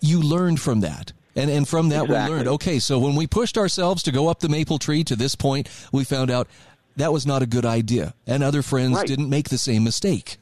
you 0.00 0.20
learned 0.20 0.60
from 0.60 0.80
that. 0.80 1.12
And 1.36 1.50
and 1.50 1.66
from 1.66 1.88
that 1.88 2.04
exactly. 2.04 2.30
we 2.30 2.36
learned, 2.36 2.48
okay, 2.48 2.78
so 2.78 2.98
when 2.98 3.16
we 3.16 3.26
pushed 3.26 3.58
ourselves 3.58 4.02
to 4.04 4.12
go 4.12 4.28
up 4.28 4.40
the 4.40 4.48
maple 4.48 4.78
tree 4.78 5.02
to 5.04 5.16
this 5.16 5.34
point, 5.34 5.68
we 5.90 6.04
found 6.04 6.30
out 6.30 6.48
that 6.96 7.12
was 7.12 7.26
not 7.26 7.42
a 7.42 7.46
good 7.46 7.66
idea. 7.66 8.14
And 8.26 8.42
other 8.42 8.62
friends 8.62 8.96
right. 8.96 9.06
didn't 9.06 9.28
make 9.28 9.48
the 9.48 9.58
same 9.58 9.82
mistake. 9.82 10.38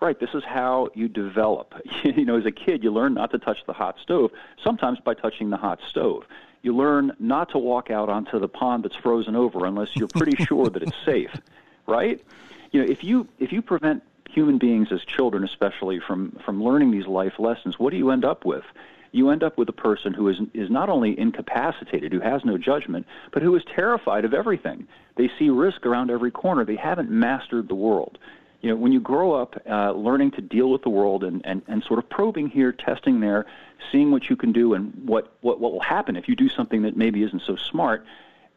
Right. 0.00 0.18
This 0.18 0.30
is 0.34 0.44
how 0.44 0.88
you 0.94 1.08
develop. 1.08 1.74
you 2.04 2.24
know, 2.24 2.36
as 2.36 2.46
a 2.46 2.50
kid, 2.50 2.82
you 2.84 2.92
learn 2.92 3.14
not 3.14 3.30
to 3.32 3.38
touch 3.38 3.58
the 3.66 3.72
hot 3.72 3.96
stove, 4.02 4.30
sometimes 4.62 4.98
by 5.00 5.14
touching 5.14 5.50
the 5.50 5.56
hot 5.56 5.80
stove. 5.88 6.24
You 6.66 6.74
learn 6.74 7.14
not 7.20 7.50
to 7.50 7.58
walk 7.58 7.92
out 7.92 8.08
onto 8.08 8.40
the 8.40 8.48
pond 8.48 8.82
that's 8.82 8.96
frozen 8.96 9.36
over 9.36 9.66
unless 9.66 9.94
you're 9.94 10.08
pretty 10.08 10.44
sure 10.44 10.68
that 10.68 10.82
it's 10.82 10.96
safe. 11.04 11.30
Right? 11.86 12.20
You 12.72 12.82
know, 12.82 12.90
if 12.90 13.04
you 13.04 13.28
if 13.38 13.52
you 13.52 13.62
prevent 13.62 14.02
human 14.28 14.58
beings 14.58 14.88
as 14.90 15.00
children 15.04 15.44
especially 15.44 16.00
from 16.00 16.32
from 16.44 16.60
learning 16.60 16.90
these 16.90 17.06
life 17.06 17.34
lessons, 17.38 17.78
what 17.78 17.90
do 17.90 17.96
you 17.96 18.10
end 18.10 18.24
up 18.24 18.44
with? 18.44 18.64
you 19.12 19.30
end 19.30 19.44
up 19.44 19.56
with 19.56 19.68
a 19.68 19.72
person 19.72 20.12
who 20.12 20.28
is 20.28 20.38
is 20.54 20.68
not 20.68 20.88
only 20.88 21.16
incapacitated, 21.16 22.12
who 22.12 22.18
has 22.18 22.44
no 22.44 22.58
judgment, 22.58 23.06
but 23.32 23.42
who 23.42 23.54
is 23.54 23.62
terrified 23.72 24.24
of 24.24 24.34
everything. 24.34 24.88
They 25.14 25.30
see 25.38 25.48
risk 25.48 25.86
around 25.86 26.10
every 26.10 26.32
corner. 26.32 26.64
They 26.64 26.74
haven't 26.74 27.10
mastered 27.10 27.68
the 27.68 27.76
world. 27.76 28.18
You 28.60 28.70
know, 28.70 28.76
when 28.76 28.90
you 28.90 29.00
grow 29.00 29.34
up 29.34 29.54
uh, 29.70 29.92
learning 29.92 30.32
to 30.32 30.40
deal 30.40 30.70
with 30.70 30.82
the 30.82 30.90
world 30.90 31.22
and, 31.22 31.40
and, 31.44 31.62
and 31.68 31.84
sort 31.84 32.00
of 32.00 32.10
probing 32.10 32.48
here, 32.48 32.72
testing 32.72 33.20
there, 33.20 33.46
seeing 33.90 34.10
what 34.10 34.28
you 34.28 34.36
can 34.36 34.52
do 34.52 34.74
and 34.74 34.92
what, 35.06 35.36
what, 35.40 35.60
what 35.60 35.72
will 35.72 35.80
happen 35.80 36.16
if 36.16 36.28
you 36.28 36.36
do 36.36 36.48
something 36.48 36.82
that 36.82 36.96
maybe 36.96 37.22
isn't 37.22 37.42
so 37.42 37.56
smart, 37.56 38.04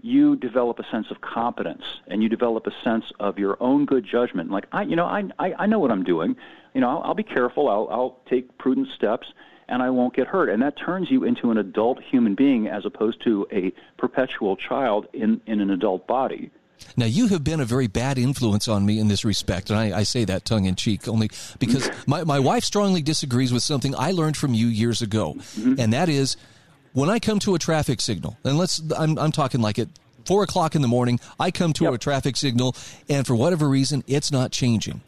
you 0.02 0.36
develop 0.36 0.80
a 0.80 0.90
sense 0.90 1.12
of 1.12 1.22
competence 1.22 1.84
and 2.08 2.24
you 2.24 2.30
develop 2.30 2.66
a 2.68 2.72
sense 2.84 3.12
of 3.20 3.38
your 3.38 3.58
own 3.60 3.86
good 3.86 4.06
judgment. 4.06 4.50
Like, 4.50 4.66
I, 4.72 4.84
you 4.84 4.96
know, 4.96 5.06
I, 5.06 5.26
I, 5.38 5.54
I 5.60 5.66
know 5.66 5.80
what 5.80 5.92
I'm 5.92 6.04
doing. 6.04 6.36
You 6.74 6.82
know, 6.82 6.90
I'll, 6.90 7.02
I'll 7.04 7.14
be 7.14 7.24
careful. 7.24 7.70
I'll, 7.70 7.88
I'll 7.92 8.20
take 8.30 8.58
prudent 8.58 8.88
steps 8.96 9.34
and 9.68 9.84
I 9.84 9.90
won't 9.90 10.14
get 10.14 10.28
hurt. 10.28 10.50
And 10.50 10.62
that 10.62 10.78
turns 10.78 11.12
you 11.12 11.24
into 11.24 11.52
an 11.52 11.58
adult 11.58 12.02
human 12.02 12.34
being 12.34 12.68
as 12.68 12.86
opposed 12.86 13.22
to 13.24 13.48
a 13.52 13.72
perpetual 13.98 14.56
child 14.56 15.08
in, 15.14 15.42
in 15.46 15.60
an 15.60 15.70
adult 15.70 16.08
body. 16.08 16.50
Now, 16.98 17.06
you 17.06 17.28
have 17.28 17.44
been 17.44 17.60
a 17.60 17.66
very 17.66 17.88
bad 17.88 18.18
influence 18.18 18.68
on 18.68 18.86
me 18.86 19.00
in 19.00 19.08
this 19.08 19.26
respect, 19.26 19.70
and 19.70 19.80
I, 19.80 20.00
I 20.00 20.04
say 20.04 20.26
that 20.26 20.46
tongue 20.46 20.66
in 20.66 20.76
cheek 20.76 21.08
only 21.08 21.30
because 21.60 21.90
my, 22.08 22.24
my 22.24 22.40
wife 22.40 22.64
strongly 22.64 23.02
disagrees 23.02 23.54
with 23.54 23.64
something 23.64 23.96
I 23.96 24.12
learned 24.12 24.38
from 24.38 24.54
you 24.54 24.68
years 24.68 25.02
ago, 25.02 25.36
mm-hmm. 25.36 25.76
and 25.80 25.94
that 25.94 26.10
is 26.10 26.38
when 26.94 27.10
I 27.10 27.20
come 27.20 27.40
to 27.40 27.56
a 27.56 27.60
traffic 27.60 28.02
signal, 28.02 28.38
and 28.44 28.58
let's, 28.58 28.82
I'm, 28.98 29.18
I'm 29.18 29.32
talking 29.32 29.62
like 29.62 29.80
at 29.80 29.90
four 30.26 30.44
o'clock 30.44 30.76
in 30.76 30.82
the 30.82 30.88
morning, 30.88 31.20
I 31.40 31.52
come 31.52 31.74
to 31.74 31.86
yep. 31.86 31.94
a 31.94 31.98
traffic 31.98 32.38
signal, 32.38 32.76
and 33.08 33.26
for 33.26 33.36
whatever 33.36 33.68
reason, 33.68 34.04
it's 34.08 34.32
not 34.32 34.52
changing. 34.52 35.02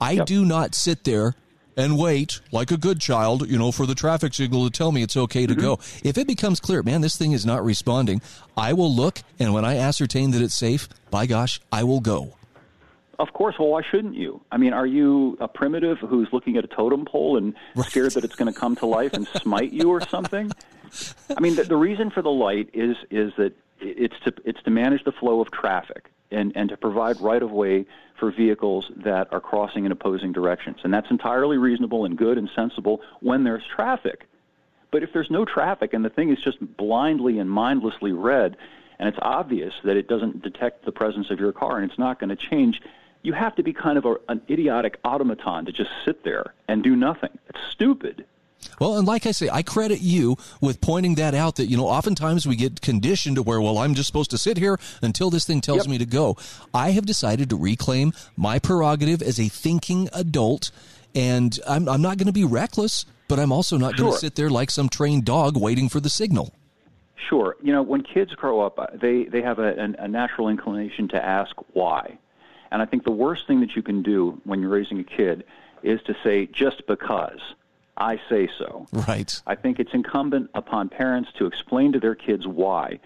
I 0.00 0.12
yep. 0.12 0.26
do 0.26 0.44
not 0.44 0.74
sit 0.74 1.04
there 1.04 1.34
and 1.76 1.98
wait 1.98 2.40
like 2.52 2.70
a 2.70 2.76
good 2.76 3.00
child, 3.00 3.48
you 3.48 3.58
know, 3.58 3.70
for 3.70 3.86
the 3.86 3.94
traffic 3.94 4.34
signal 4.34 4.64
to 4.64 4.70
tell 4.70 4.92
me 4.92 5.02
it's 5.02 5.16
okay 5.16 5.46
to 5.46 5.54
mm-hmm. 5.54 5.62
go. 5.62 5.78
If 6.02 6.18
it 6.18 6.26
becomes 6.26 6.60
clear, 6.60 6.82
man, 6.82 7.00
this 7.00 7.16
thing 7.16 7.32
is 7.32 7.44
not 7.44 7.64
responding, 7.64 8.22
I 8.56 8.72
will 8.72 8.94
look, 8.94 9.22
and 9.38 9.52
when 9.52 9.64
I 9.64 9.76
ascertain 9.76 10.30
that 10.32 10.42
it's 10.42 10.54
safe, 10.54 10.88
by 11.10 11.26
gosh, 11.26 11.60
I 11.70 11.84
will 11.84 12.00
go. 12.00 12.36
Of 13.18 13.32
course. 13.32 13.54
Well, 13.58 13.68
why 13.68 13.82
shouldn't 13.82 14.14
you? 14.14 14.42
I 14.52 14.58
mean, 14.58 14.72
are 14.72 14.86
you 14.86 15.38
a 15.40 15.48
primitive 15.48 15.98
who's 15.98 16.28
looking 16.32 16.56
at 16.56 16.64
a 16.64 16.68
totem 16.68 17.04
pole 17.04 17.38
and 17.38 17.54
right. 17.74 17.88
scared 17.88 18.12
that 18.12 18.24
it's 18.24 18.34
going 18.34 18.52
to 18.52 18.58
come 18.58 18.76
to 18.76 18.86
life 18.86 19.14
and 19.14 19.26
smite 19.28 19.72
you 19.72 19.90
or 19.90 20.00
something? 20.08 20.52
I 21.34 21.40
mean, 21.40 21.56
the, 21.56 21.64
the 21.64 21.76
reason 21.76 22.10
for 22.10 22.22
the 22.22 22.30
light 22.30 22.68
is 22.72 22.96
is 23.10 23.32
that 23.38 23.54
it's 23.80 24.18
to 24.24 24.32
it's 24.44 24.62
to 24.62 24.70
manage 24.70 25.04
the 25.04 25.12
flow 25.12 25.40
of 25.40 25.50
traffic 25.50 26.10
and 26.30 26.52
and 26.56 26.68
to 26.70 26.76
provide 26.76 27.20
right 27.20 27.42
of 27.42 27.50
way 27.50 27.86
for 28.18 28.30
vehicles 28.30 28.90
that 28.96 29.28
are 29.32 29.40
crossing 29.40 29.84
in 29.84 29.92
opposing 29.92 30.32
directions. 30.32 30.78
And 30.84 30.92
that's 30.92 31.10
entirely 31.10 31.58
reasonable 31.58 32.04
and 32.04 32.16
good 32.16 32.38
and 32.38 32.48
sensible 32.54 33.02
when 33.20 33.44
there's 33.44 33.64
traffic. 33.64 34.26
But 34.90 35.02
if 35.02 35.12
there's 35.12 35.30
no 35.30 35.44
traffic 35.44 35.92
and 35.92 36.04
the 36.04 36.10
thing 36.10 36.30
is 36.30 36.38
just 36.40 36.58
blindly 36.76 37.38
and 37.38 37.50
mindlessly 37.50 38.12
red, 38.12 38.56
and 38.98 39.08
it's 39.08 39.18
obvious 39.20 39.74
that 39.84 39.96
it 39.96 40.08
doesn't 40.08 40.42
detect 40.42 40.84
the 40.84 40.92
presence 40.92 41.30
of 41.30 41.38
your 41.38 41.52
car 41.52 41.78
and 41.78 41.90
it's 41.90 41.98
not 41.98 42.18
going 42.18 42.30
to 42.30 42.36
change, 42.36 42.80
you 43.22 43.32
have 43.32 43.54
to 43.56 43.62
be 43.62 43.72
kind 43.72 43.98
of 43.98 44.06
a, 44.06 44.16
an 44.28 44.40
idiotic 44.48 44.98
automaton 45.04 45.66
to 45.66 45.72
just 45.72 45.90
sit 46.04 46.24
there 46.24 46.54
and 46.68 46.82
do 46.82 46.96
nothing. 46.96 47.36
It's 47.48 47.60
stupid. 47.70 48.24
Well, 48.80 48.96
and 48.96 49.06
like 49.06 49.26
I 49.26 49.32
say, 49.32 49.48
I 49.50 49.62
credit 49.62 50.00
you 50.00 50.36
with 50.60 50.80
pointing 50.80 51.14
that 51.16 51.34
out 51.34 51.56
that, 51.56 51.66
you 51.66 51.76
know, 51.76 51.86
oftentimes 51.86 52.46
we 52.46 52.56
get 52.56 52.80
conditioned 52.80 53.36
to 53.36 53.42
where, 53.42 53.60
well, 53.60 53.78
I'm 53.78 53.94
just 53.94 54.06
supposed 54.06 54.30
to 54.30 54.38
sit 54.38 54.56
here 54.58 54.78
until 55.02 55.30
this 55.30 55.44
thing 55.44 55.60
tells 55.60 55.84
yep. 55.84 55.88
me 55.88 55.98
to 55.98 56.06
go. 56.06 56.36
I 56.74 56.90
have 56.90 57.06
decided 57.06 57.50
to 57.50 57.56
reclaim 57.56 58.12
my 58.36 58.58
prerogative 58.58 59.22
as 59.22 59.40
a 59.40 59.48
thinking 59.48 60.08
adult, 60.12 60.70
and 61.14 61.58
I'm, 61.66 61.88
I'm 61.88 62.02
not 62.02 62.18
going 62.18 62.26
to 62.26 62.32
be 62.32 62.44
reckless, 62.44 63.06
but 63.28 63.38
I'm 63.38 63.52
also 63.52 63.76
not 63.76 63.96
sure. 63.96 64.04
going 64.04 64.12
to 64.12 64.18
sit 64.18 64.34
there 64.36 64.50
like 64.50 64.70
some 64.70 64.88
trained 64.88 65.24
dog 65.24 65.56
waiting 65.56 65.88
for 65.88 66.00
the 66.00 66.10
signal. 66.10 66.52
Sure. 67.28 67.56
You 67.62 67.72
know, 67.72 67.82
when 67.82 68.02
kids 68.02 68.34
grow 68.34 68.60
up, 68.60 68.78
uh, 68.78 68.86
they, 68.94 69.24
they 69.24 69.42
have 69.42 69.58
a, 69.58 69.94
a 69.98 70.06
natural 70.06 70.48
inclination 70.48 71.08
to 71.08 71.24
ask 71.24 71.56
why. 71.72 72.18
And 72.70 72.82
I 72.82 72.84
think 72.84 73.04
the 73.04 73.10
worst 73.10 73.46
thing 73.46 73.60
that 73.60 73.74
you 73.74 73.82
can 73.82 74.02
do 74.02 74.40
when 74.44 74.60
you're 74.60 74.70
raising 74.70 75.00
a 75.00 75.04
kid 75.04 75.44
is 75.82 76.00
to 76.02 76.16
say, 76.22 76.46
just 76.46 76.86
because 76.86 77.40
I 77.96 78.20
say 78.28 78.48
so. 78.58 78.86
Right. 78.92 79.40
I 79.46 79.54
think 79.54 79.78
it's 79.80 79.94
incumbent 79.94 80.50
upon 80.54 80.88
parents 80.88 81.30
to 81.38 81.46
explain 81.46 81.92
to 81.92 82.00
their 82.00 82.14
kids 82.14 82.46
why, 82.46 83.00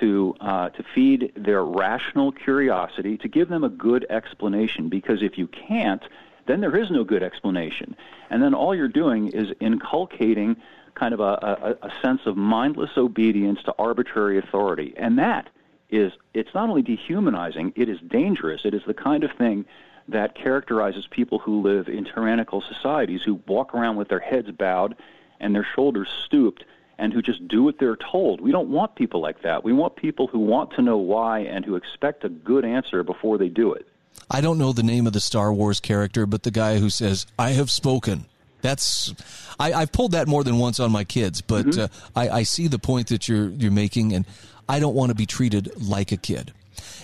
to 0.00 0.34
uh, 0.40 0.68
to 0.70 0.82
feed 0.94 1.32
their 1.36 1.64
rational 1.64 2.32
curiosity, 2.32 3.18
to 3.18 3.28
give 3.28 3.48
them 3.48 3.64
a 3.64 3.68
good 3.68 4.06
explanation. 4.08 4.88
Because 4.88 5.22
if 5.22 5.36
you 5.36 5.46
can't, 5.46 6.02
then 6.46 6.60
there 6.60 6.76
is 6.76 6.90
no 6.90 7.04
good 7.04 7.22
explanation, 7.22 7.96
and 8.30 8.42
then 8.42 8.54
all 8.54 8.74
you're 8.74 8.88
doing 8.88 9.28
is 9.28 9.48
inculcating 9.60 10.56
kind 10.94 11.14
of 11.14 11.20
a, 11.20 11.76
a, 11.82 11.86
a 11.86 11.92
sense 12.02 12.22
of 12.26 12.36
mindless 12.36 12.90
obedience 12.96 13.62
to 13.64 13.74
arbitrary 13.78 14.38
authority, 14.38 14.94
and 14.96 15.18
that 15.18 15.48
is 15.90 16.12
it's 16.34 16.54
not 16.54 16.68
only 16.68 16.82
dehumanizing, 16.82 17.72
it 17.76 17.88
is 17.88 17.98
dangerous. 18.00 18.62
It 18.64 18.74
is 18.74 18.82
the 18.86 18.94
kind 18.94 19.24
of 19.24 19.32
thing 19.32 19.66
that 20.10 20.34
characterizes 20.34 21.06
people 21.06 21.38
who 21.38 21.62
live 21.62 21.88
in 21.88 22.04
tyrannical 22.04 22.62
societies 22.62 23.22
who 23.22 23.40
walk 23.46 23.74
around 23.74 23.96
with 23.96 24.08
their 24.08 24.20
heads 24.20 24.50
bowed 24.50 24.96
and 25.38 25.54
their 25.54 25.66
shoulders 25.74 26.08
stooped 26.24 26.64
and 26.98 27.12
who 27.12 27.22
just 27.22 27.46
do 27.48 27.62
what 27.62 27.78
they're 27.78 27.96
told. 27.96 28.40
We 28.40 28.52
don't 28.52 28.68
want 28.68 28.94
people 28.94 29.20
like 29.20 29.42
that. 29.42 29.64
We 29.64 29.72
want 29.72 29.96
people 29.96 30.26
who 30.26 30.38
want 30.38 30.72
to 30.72 30.82
know 30.82 30.98
why 30.98 31.40
and 31.40 31.64
who 31.64 31.76
expect 31.76 32.24
a 32.24 32.28
good 32.28 32.64
answer 32.64 33.02
before 33.02 33.38
they 33.38 33.48
do 33.48 33.72
it. 33.72 33.88
I 34.30 34.40
don't 34.40 34.58
know 34.58 34.72
the 34.72 34.82
name 34.82 35.06
of 35.06 35.12
the 35.12 35.20
Star 35.20 35.52
Wars 35.52 35.80
character, 35.80 36.26
but 36.26 36.42
the 36.42 36.50
guy 36.50 36.78
who 36.78 36.90
says, 36.90 37.26
I 37.38 37.50
have 37.50 37.70
spoken. 37.70 38.26
That's 38.60 39.14
I, 39.58 39.70
have 39.70 39.92
pulled 39.92 40.12
that 40.12 40.28
more 40.28 40.44
than 40.44 40.58
once 40.58 40.78
on 40.78 40.92
my 40.92 41.04
kids, 41.04 41.40
but 41.40 41.66
mm-hmm. 41.66 41.80
uh, 41.80 42.20
I, 42.20 42.28
I 42.28 42.42
see 42.42 42.68
the 42.68 42.78
point 42.78 43.08
that 43.08 43.26
you're 43.26 43.48
you're 43.48 43.70
making, 43.70 44.12
and 44.12 44.26
I 44.68 44.80
don't 44.80 44.94
want 44.94 45.08
to 45.08 45.14
be 45.14 45.24
treated 45.24 45.72
like 45.80 46.12
a 46.12 46.18
kid. 46.18 46.52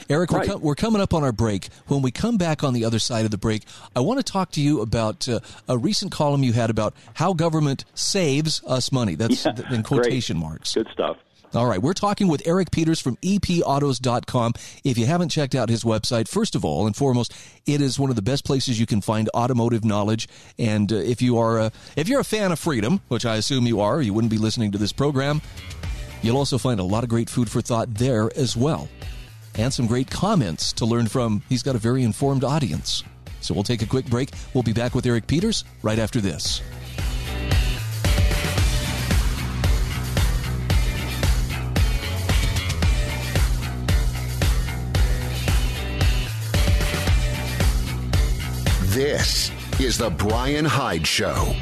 Eric, 0.08 0.30
right. 0.30 0.46
we're, 0.46 0.52
com- 0.52 0.60
we're, 0.62 0.74
coming 0.74 1.00
up 1.00 1.14
on 1.14 1.24
our 1.24 1.32
break. 1.32 1.68
When 1.86 2.02
we 2.02 2.10
come 2.10 2.36
back 2.36 2.62
on 2.62 2.74
the 2.74 2.84
other 2.84 2.98
side 2.98 3.24
of 3.24 3.30
the 3.30 3.38
break, 3.38 3.64
I 3.94 4.00
want 4.00 4.18
to 4.18 4.32
talk 4.32 4.50
to 4.52 4.60
you 4.60 4.80
about 4.80 5.28
uh, 5.28 5.40
a 5.68 5.78
recent 5.78 6.12
column 6.12 6.42
you 6.42 6.52
had 6.52 6.70
about 6.70 6.94
how 7.14 7.32
government 7.32 7.84
saves 7.94 8.62
us 8.66 8.92
money. 8.92 9.14
That's 9.14 9.44
yeah, 9.44 9.72
in 9.72 9.82
quotation 9.82 10.38
great. 10.38 10.48
marks. 10.48 10.74
Good 10.74 10.88
stuff. 10.92 11.16
All 11.54 11.66
right, 11.66 11.80
we're 11.80 11.94
talking 11.94 12.28
with 12.28 12.42
Eric 12.44 12.70
Peters 12.70 13.00
from 13.00 13.16
epautos.com. 13.18 14.52
If 14.84 14.98
you 14.98 15.06
haven't 15.06 15.30
checked 15.30 15.54
out 15.54 15.68
his 15.68 15.84
website, 15.84 16.28
first 16.28 16.54
of 16.54 16.64
all 16.64 16.86
and 16.86 16.94
foremost, 16.94 17.32
it 17.66 17.80
is 17.80 17.98
one 17.98 18.10
of 18.10 18.16
the 18.16 18.22
best 18.22 18.44
places 18.44 18.78
you 18.78 18.84
can 18.84 19.00
find 19.00 19.30
automotive 19.34 19.84
knowledge. 19.84 20.28
And 20.58 20.92
uh, 20.92 20.96
if 20.96 21.22
you 21.22 21.38
are 21.38 21.58
a, 21.58 21.72
if 21.94 22.08
you're 22.08 22.20
a 22.20 22.24
fan 22.24 22.52
of 22.52 22.58
freedom, 22.58 23.00
which 23.08 23.24
I 23.24 23.36
assume 23.36 23.66
you 23.66 23.80
are, 23.80 24.02
you 24.02 24.12
wouldn't 24.12 24.32
be 24.32 24.38
listening 24.38 24.72
to 24.72 24.78
this 24.78 24.92
program 24.92 25.40
You'll 26.26 26.38
also 26.38 26.58
find 26.58 26.80
a 26.80 26.84
lot 26.84 27.04
of 27.04 27.10
great 27.10 27.30
food 27.30 27.48
for 27.50 27.60
thought 27.60 27.94
there 27.94 28.30
as 28.36 28.56
well, 28.56 28.88
and 29.58 29.72
some 29.72 29.86
great 29.86 30.10
comments 30.10 30.72
to 30.74 30.86
learn 30.86 31.06
from. 31.06 31.42
He's 31.48 31.62
got 31.62 31.74
a 31.74 31.78
very 31.78 32.02
informed 32.02 32.44
audience. 32.44 33.02
So 33.40 33.54
we'll 33.54 33.64
take 33.64 33.82
a 33.82 33.86
quick 33.86 34.06
break. 34.06 34.30
We'll 34.54 34.62
be 34.62 34.72
back 34.72 34.94
with 34.94 35.06
Eric 35.06 35.26
Peters 35.26 35.64
right 35.82 35.98
after 35.98 36.20
this. 36.20 36.62
This 48.96 49.50
is 49.78 49.98
The 49.98 50.08
Brian 50.08 50.64
Hyde 50.64 51.06
Show. 51.06 51.54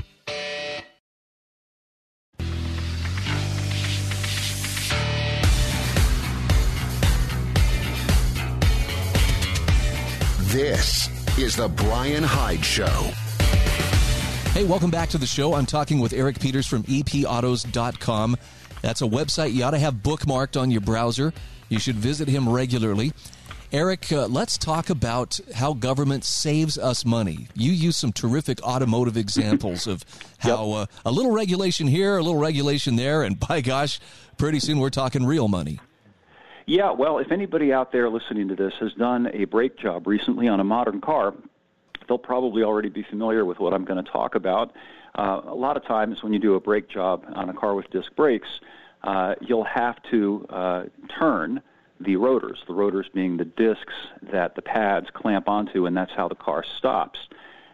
This 10.54 11.08
is 11.36 11.56
The 11.56 11.66
Brian 11.66 12.22
Hyde 12.22 12.64
Show. 12.64 13.10
Hey, 14.52 14.62
welcome 14.62 14.88
back 14.88 15.08
to 15.08 15.18
the 15.18 15.26
show. 15.26 15.52
I'm 15.54 15.66
talking 15.66 15.98
with 15.98 16.12
Eric 16.12 16.38
Peters 16.38 16.64
from 16.64 16.84
epautos.com. 16.84 18.36
That's 18.80 19.02
a 19.02 19.04
website 19.04 19.52
you 19.52 19.64
ought 19.64 19.72
to 19.72 19.80
have 19.80 19.94
bookmarked 19.94 20.58
on 20.58 20.70
your 20.70 20.80
browser. 20.80 21.32
You 21.70 21.80
should 21.80 21.96
visit 21.96 22.28
him 22.28 22.48
regularly. 22.48 23.12
Eric, 23.72 24.12
uh, 24.12 24.28
let's 24.28 24.56
talk 24.56 24.90
about 24.90 25.40
how 25.56 25.72
government 25.72 26.22
saves 26.22 26.78
us 26.78 27.04
money. 27.04 27.48
You 27.56 27.72
use 27.72 27.96
some 27.96 28.12
terrific 28.12 28.62
automotive 28.62 29.16
examples 29.16 29.88
of 29.88 30.04
how 30.38 30.68
yep. 30.68 30.88
uh, 30.88 31.08
a 31.08 31.10
little 31.10 31.32
regulation 31.32 31.88
here, 31.88 32.16
a 32.16 32.22
little 32.22 32.38
regulation 32.38 32.94
there, 32.94 33.24
and 33.24 33.40
by 33.40 33.60
gosh, 33.60 33.98
pretty 34.38 34.60
soon 34.60 34.78
we're 34.78 34.90
talking 34.90 35.26
real 35.26 35.48
money. 35.48 35.80
Yeah, 36.66 36.92
well, 36.92 37.18
if 37.18 37.30
anybody 37.30 37.72
out 37.72 37.92
there 37.92 38.08
listening 38.08 38.48
to 38.48 38.56
this 38.56 38.72
has 38.80 38.92
done 38.94 39.28
a 39.34 39.44
brake 39.44 39.78
job 39.78 40.06
recently 40.06 40.48
on 40.48 40.60
a 40.60 40.64
modern 40.64 41.00
car, 41.00 41.34
they'll 42.08 42.16
probably 42.16 42.62
already 42.62 42.88
be 42.88 43.02
familiar 43.02 43.44
with 43.44 43.58
what 43.58 43.74
I'm 43.74 43.84
going 43.84 44.02
to 44.02 44.10
talk 44.10 44.34
about. 44.34 44.72
Uh, 45.14 45.42
a 45.46 45.54
lot 45.54 45.76
of 45.76 45.84
times 45.84 46.22
when 46.22 46.32
you 46.32 46.38
do 46.38 46.54
a 46.54 46.60
brake 46.60 46.88
job 46.88 47.24
on 47.34 47.50
a 47.50 47.54
car 47.54 47.74
with 47.74 47.90
disc 47.90 48.14
brakes, 48.16 48.48
uh, 49.02 49.34
you'll 49.42 49.64
have 49.64 50.02
to 50.10 50.46
uh, 50.48 50.84
turn 51.18 51.60
the 52.00 52.16
rotors, 52.16 52.62
the 52.66 52.72
rotors 52.72 53.06
being 53.12 53.36
the 53.36 53.44
discs 53.44 53.94
that 54.32 54.54
the 54.54 54.62
pads 54.62 55.08
clamp 55.12 55.48
onto, 55.48 55.84
and 55.86 55.94
that's 55.96 56.12
how 56.12 56.28
the 56.28 56.34
car 56.34 56.64
stops. 56.78 57.18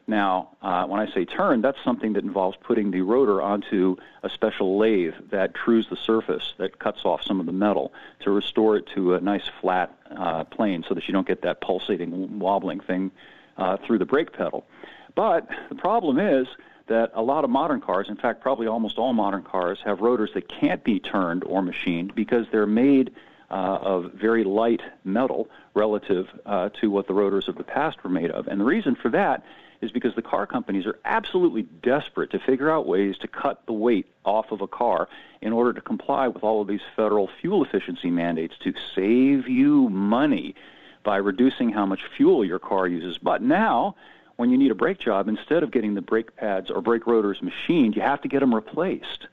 Now, 0.06 0.50
uh, 0.60 0.86
when 0.86 1.00
I 1.00 1.12
say 1.12 1.24
turn, 1.24 1.60
that's 1.60 1.78
something 1.84 2.14
that 2.14 2.24
involves 2.24 2.56
putting 2.60 2.90
the 2.90 3.02
rotor 3.02 3.40
onto 3.40 3.96
a 4.22 4.30
special 4.30 4.78
lathe 4.78 5.14
that 5.30 5.54
trues 5.54 5.86
the 5.88 5.96
surface, 5.96 6.54
that 6.58 6.78
cuts 6.78 7.04
off 7.04 7.22
some 7.22 7.40
of 7.40 7.46
the 7.46 7.52
metal 7.52 7.92
to 8.20 8.30
restore 8.30 8.76
it 8.76 8.86
to 8.94 9.14
a 9.14 9.20
nice 9.20 9.48
flat 9.60 9.96
uh, 10.10 10.44
plane 10.44 10.84
so 10.88 10.94
that 10.94 11.06
you 11.06 11.12
don't 11.12 11.26
get 11.26 11.42
that 11.42 11.60
pulsating, 11.60 12.38
wobbling 12.38 12.80
thing 12.80 13.10
uh, 13.56 13.76
through 13.76 13.98
the 13.98 14.06
brake 14.06 14.32
pedal. 14.32 14.66
But 15.14 15.48
the 15.68 15.76
problem 15.76 16.18
is 16.18 16.48
that 16.88 17.12
a 17.14 17.22
lot 17.22 17.44
of 17.44 17.50
modern 17.50 17.80
cars, 17.80 18.08
in 18.08 18.16
fact, 18.16 18.40
probably 18.40 18.66
almost 18.66 18.98
all 18.98 19.12
modern 19.12 19.42
cars, 19.42 19.78
have 19.84 20.00
rotors 20.00 20.30
that 20.34 20.48
can't 20.48 20.82
be 20.82 20.98
turned 20.98 21.44
or 21.44 21.62
machined 21.62 22.14
because 22.14 22.46
they're 22.50 22.66
made 22.66 23.12
uh, 23.50 23.78
of 23.82 24.12
very 24.12 24.44
light 24.44 24.80
metal 25.04 25.48
relative 25.74 26.28
uh, 26.46 26.68
to 26.80 26.90
what 26.90 27.06
the 27.06 27.14
rotors 27.14 27.48
of 27.48 27.56
the 27.56 27.64
past 27.64 28.02
were 28.02 28.10
made 28.10 28.30
of. 28.30 28.46
And 28.48 28.60
the 28.60 28.64
reason 28.64 28.94
for 28.94 29.08
that 29.10 29.44
is 29.80 29.90
because 29.90 30.14
the 30.14 30.22
car 30.22 30.46
companies 30.46 30.86
are 30.86 30.98
absolutely 31.04 31.62
desperate 31.62 32.30
to 32.30 32.38
figure 32.38 32.70
out 32.70 32.86
ways 32.86 33.16
to 33.18 33.28
cut 33.28 33.64
the 33.66 33.72
weight 33.72 34.06
off 34.24 34.52
of 34.52 34.60
a 34.60 34.66
car 34.66 35.08
in 35.40 35.52
order 35.52 35.72
to 35.72 35.80
comply 35.80 36.28
with 36.28 36.42
all 36.42 36.60
of 36.60 36.68
these 36.68 36.82
federal 36.94 37.28
fuel 37.40 37.64
efficiency 37.64 38.10
mandates 38.10 38.54
to 38.62 38.74
save 38.94 39.48
you 39.48 39.88
money 39.88 40.54
by 41.02 41.16
reducing 41.16 41.70
how 41.70 41.86
much 41.86 42.00
fuel 42.16 42.44
your 42.44 42.58
car 42.58 42.86
uses. 42.86 43.16
But 43.16 43.40
now, 43.42 43.96
when 44.36 44.50
you 44.50 44.58
need 44.58 44.70
a 44.70 44.74
brake 44.74 44.98
job, 44.98 45.28
instead 45.28 45.62
of 45.62 45.70
getting 45.70 45.94
the 45.94 46.02
brake 46.02 46.36
pads 46.36 46.70
or 46.70 46.82
brake 46.82 47.06
rotors 47.06 47.40
machined, 47.42 47.96
you 47.96 48.02
have 48.02 48.20
to 48.22 48.28
get 48.28 48.40
them 48.40 48.54
replaced. 48.54 49.28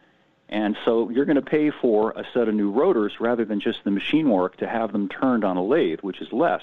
And 0.49 0.77
so 0.85 1.09
you're 1.09 1.25
going 1.25 1.35
to 1.35 1.41
pay 1.41 1.71
for 1.71 2.11
a 2.11 2.25
set 2.33 2.47
of 2.47 2.55
new 2.55 2.71
rotors 2.71 3.19
rather 3.19 3.43
than 3.43 3.59
just 3.59 3.83
the 3.83 3.91
machine 3.91 4.29
work 4.29 4.55
to 4.57 4.67
have 4.67 4.93
them 4.93 5.09
turned 5.09 5.43
on 5.43 5.57
a 5.57 5.63
lathe, 5.63 5.99
which 6.01 6.21
is 6.21 6.31
less. 6.31 6.61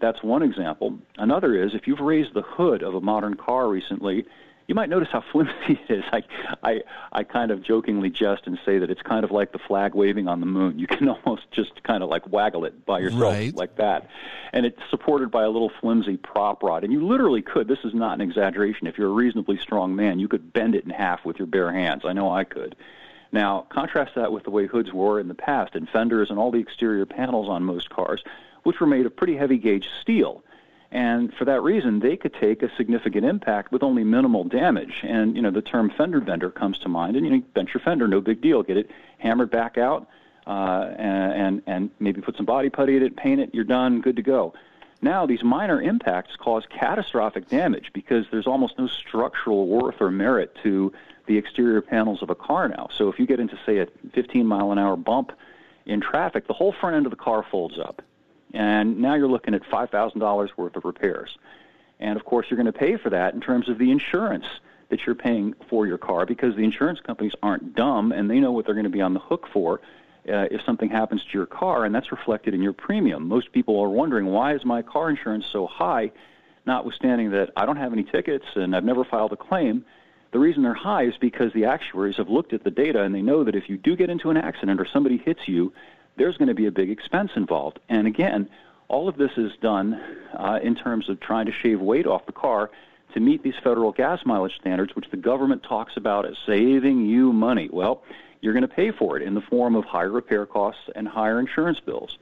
That's 0.00 0.22
one 0.22 0.42
example. 0.42 0.98
Another 1.18 1.54
is 1.54 1.74
if 1.74 1.86
you've 1.86 2.00
raised 2.00 2.34
the 2.34 2.42
hood 2.42 2.82
of 2.82 2.94
a 2.94 3.00
modern 3.00 3.34
car 3.34 3.68
recently, 3.68 4.24
you 4.66 4.74
might 4.74 4.88
notice 4.88 5.08
how 5.10 5.22
flimsy 5.32 5.80
it 5.88 5.90
is. 5.90 6.04
I, 6.12 6.22
I, 6.62 6.80
I 7.12 7.24
kind 7.24 7.50
of 7.50 7.62
jokingly 7.62 8.08
jest 8.08 8.46
and 8.46 8.58
say 8.64 8.78
that 8.78 8.88
it's 8.88 9.02
kind 9.02 9.24
of 9.24 9.30
like 9.30 9.52
the 9.52 9.58
flag 9.58 9.94
waving 9.94 10.28
on 10.28 10.40
the 10.40 10.46
moon. 10.46 10.78
You 10.78 10.86
can 10.86 11.08
almost 11.26 11.50
just 11.50 11.82
kind 11.82 12.02
of 12.02 12.08
like 12.08 12.30
waggle 12.30 12.64
it 12.64 12.86
by 12.86 13.00
yourself 13.00 13.22
right. 13.22 13.54
like 13.54 13.76
that. 13.76 14.08
And 14.52 14.64
it's 14.64 14.80
supported 14.88 15.30
by 15.30 15.42
a 15.42 15.50
little 15.50 15.72
flimsy 15.80 16.16
prop 16.16 16.62
rod. 16.62 16.84
And 16.84 16.92
you 16.92 17.06
literally 17.06 17.42
could, 17.42 17.68
this 17.68 17.80
is 17.84 17.92
not 17.94 18.14
an 18.14 18.20
exaggeration, 18.20 18.86
if 18.86 18.96
you're 18.96 19.10
a 19.10 19.12
reasonably 19.12 19.58
strong 19.58 19.96
man, 19.96 20.18
you 20.18 20.28
could 20.28 20.52
bend 20.52 20.74
it 20.74 20.84
in 20.84 20.90
half 20.90 21.24
with 21.24 21.38
your 21.38 21.46
bare 21.46 21.72
hands. 21.72 22.02
I 22.04 22.12
know 22.12 22.30
I 22.30 22.44
could. 22.44 22.76
Now, 23.32 23.66
contrast 23.68 24.14
that 24.16 24.32
with 24.32 24.44
the 24.44 24.50
way 24.50 24.66
hoods 24.66 24.92
were 24.92 25.20
in 25.20 25.28
the 25.28 25.34
past, 25.34 25.74
and 25.74 25.88
fenders 25.88 26.30
and 26.30 26.38
all 26.38 26.50
the 26.50 26.58
exterior 26.58 27.06
panels 27.06 27.48
on 27.48 27.62
most 27.62 27.90
cars, 27.90 28.24
which 28.62 28.80
were 28.80 28.86
made 28.86 29.06
of 29.06 29.16
pretty 29.16 29.36
heavy 29.36 29.58
gauge 29.58 29.88
steel. 30.00 30.42
And 30.92 31.32
for 31.34 31.44
that 31.44 31.62
reason, 31.62 32.00
they 32.00 32.16
could 32.16 32.34
take 32.34 32.62
a 32.62 32.76
significant 32.76 33.24
impact 33.24 33.70
with 33.70 33.82
only 33.82 34.02
minimal 34.02 34.42
damage. 34.44 35.00
And, 35.04 35.36
you 35.36 35.42
know, 35.42 35.52
the 35.52 35.62
term 35.62 35.90
fender 35.96 36.20
bender 36.20 36.50
comes 36.50 36.78
to 36.80 36.88
mind. 36.88 37.16
And, 37.16 37.24
you 37.24 37.32
know, 37.32 37.42
bent 37.54 37.72
your 37.72 37.80
fender, 37.80 38.08
no 38.08 38.20
big 38.20 38.40
deal. 38.40 38.62
Get 38.64 38.76
it 38.76 38.90
hammered 39.18 39.50
back 39.50 39.78
out 39.78 40.08
uh, 40.46 40.92
and, 40.98 41.62
and 41.66 41.90
maybe 42.00 42.20
put 42.20 42.36
some 42.36 42.46
body 42.46 42.70
putty 42.70 42.96
in 42.96 43.02
it, 43.04 43.16
paint 43.16 43.40
it, 43.40 43.54
you're 43.54 43.64
done, 43.64 44.00
good 44.00 44.16
to 44.16 44.22
go. 44.22 44.52
Now, 45.02 45.24
these 45.26 45.42
minor 45.42 45.80
impacts 45.80 46.36
cause 46.36 46.64
catastrophic 46.68 47.48
damage 47.48 47.90
because 47.94 48.26
there's 48.30 48.46
almost 48.46 48.78
no 48.78 48.86
structural 48.86 49.66
worth 49.66 50.00
or 50.00 50.10
merit 50.10 50.56
to 50.62 50.92
the 51.26 51.38
exterior 51.38 51.80
panels 51.80 52.22
of 52.22 52.30
a 52.30 52.34
car 52.34 52.68
now. 52.68 52.88
So 52.92 53.08
if 53.08 53.18
you 53.18 53.26
get 53.26 53.40
into, 53.40 53.56
say, 53.64 53.78
a 53.78 53.86
15 54.12 54.46
mile 54.46 54.72
an 54.72 54.78
hour 54.78 54.96
bump 54.96 55.32
in 55.86 56.00
traffic, 56.00 56.46
the 56.48 56.52
whole 56.52 56.72
front 56.72 56.96
end 56.96 57.06
of 57.06 57.10
the 57.10 57.16
car 57.16 57.44
folds 57.48 57.78
up. 57.78 58.02
And 58.52 58.98
now 58.98 59.14
you're 59.14 59.28
looking 59.28 59.54
at 59.54 59.62
$5,000 59.62 60.50
worth 60.56 60.76
of 60.76 60.84
repairs. 60.84 61.36
And 61.98 62.18
of 62.18 62.24
course, 62.24 62.46
you're 62.50 62.56
going 62.56 62.72
to 62.72 62.78
pay 62.78 62.96
for 62.96 63.10
that 63.10 63.34
in 63.34 63.40
terms 63.40 63.68
of 63.68 63.78
the 63.78 63.90
insurance 63.90 64.46
that 64.88 65.06
you're 65.06 65.14
paying 65.14 65.54
for 65.68 65.86
your 65.86 65.98
car 65.98 66.26
because 66.26 66.56
the 66.56 66.64
insurance 66.64 66.98
companies 67.00 67.34
aren't 67.42 67.74
dumb 67.74 68.12
and 68.12 68.28
they 68.28 68.40
know 68.40 68.52
what 68.52 68.66
they're 68.66 68.74
going 68.74 68.84
to 68.84 68.90
be 68.90 69.00
on 69.00 69.14
the 69.14 69.20
hook 69.20 69.48
for 69.52 69.80
uh, 70.28 70.46
if 70.50 70.60
something 70.62 70.90
happens 70.90 71.22
to 71.24 71.30
your 71.32 71.46
car, 71.46 71.84
and 71.84 71.94
that's 71.94 72.12
reflected 72.12 72.52
in 72.52 72.60
your 72.60 72.74
premium. 72.74 73.26
Most 73.26 73.52
people 73.52 73.80
are 73.80 73.88
wondering, 73.88 74.26
why 74.26 74.54
is 74.54 74.64
my 74.64 74.82
car 74.82 75.08
insurance 75.08 75.46
so 75.46 75.66
high, 75.66 76.10
notwithstanding 76.66 77.30
that 77.30 77.50
I 77.56 77.64
don't 77.64 77.76
have 77.76 77.92
any 77.92 78.04
tickets 78.04 78.44
and 78.54 78.76
I've 78.76 78.84
never 78.84 79.04
filed 79.04 79.32
a 79.32 79.36
claim. 79.36 79.84
The 80.32 80.38
reason 80.38 80.62
they're 80.62 80.74
high 80.74 81.04
is 81.04 81.14
because 81.18 81.52
the 81.52 81.64
actuaries 81.64 82.16
have 82.16 82.28
looked 82.28 82.52
at 82.52 82.62
the 82.62 82.70
data 82.70 83.02
and 83.02 83.14
they 83.14 83.22
know 83.22 83.44
that 83.44 83.56
if 83.56 83.68
you 83.68 83.76
do 83.76 83.96
get 83.96 84.10
into 84.10 84.30
an 84.30 84.36
accident 84.36 84.80
or 84.80 84.86
somebody 84.86 85.16
hits 85.16 85.48
you, 85.48 85.72
there's 86.20 86.36
going 86.36 86.48
to 86.48 86.54
be 86.54 86.66
a 86.66 86.70
big 86.70 86.90
expense 86.90 87.30
involved. 87.34 87.78
And 87.88 88.06
again, 88.06 88.50
all 88.88 89.08
of 89.08 89.16
this 89.16 89.30
is 89.38 89.52
done 89.62 89.98
uh, 90.38 90.58
in 90.62 90.74
terms 90.74 91.08
of 91.08 91.18
trying 91.18 91.46
to 91.46 91.52
shave 91.52 91.80
weight 91.80 92.06
off 92.06 92.26
the 92.26 92.32
car 92.32 92.70
to 93.14 93.20
meet 93.20 93.42
these 93.42 93.54
federal 93.64 93.90
gas 93.90 94.20
mileage 94.26 94.54
standards, 94.60 94.94
which 94.94 95.10
the 95.10 95.16
government 95.16 95.62
talks 95.62 95.96
about 95.96 96.26
as 96.26 96.36
saving 96.44 97.06
you 97.06 97.32
money. 97.32 97.70
Well, 97.72 98.02
you're 98.42 98.52
going 98.52 98.68
to 98.68 98.68
pay 98.68 98.90
for 98.90 99.16
it 99.16 99.22
in 99.22 99.32
the 99.32 99.40
form 99.40 99.74
of 99.74 99.86
higher 99.86 100.10
repair 100.10 100.44
costs 100.44 100.82
and 100.94 101.08
higher 101.08 101.40
insurance 101.40 101.80
bills. 101.80 102.18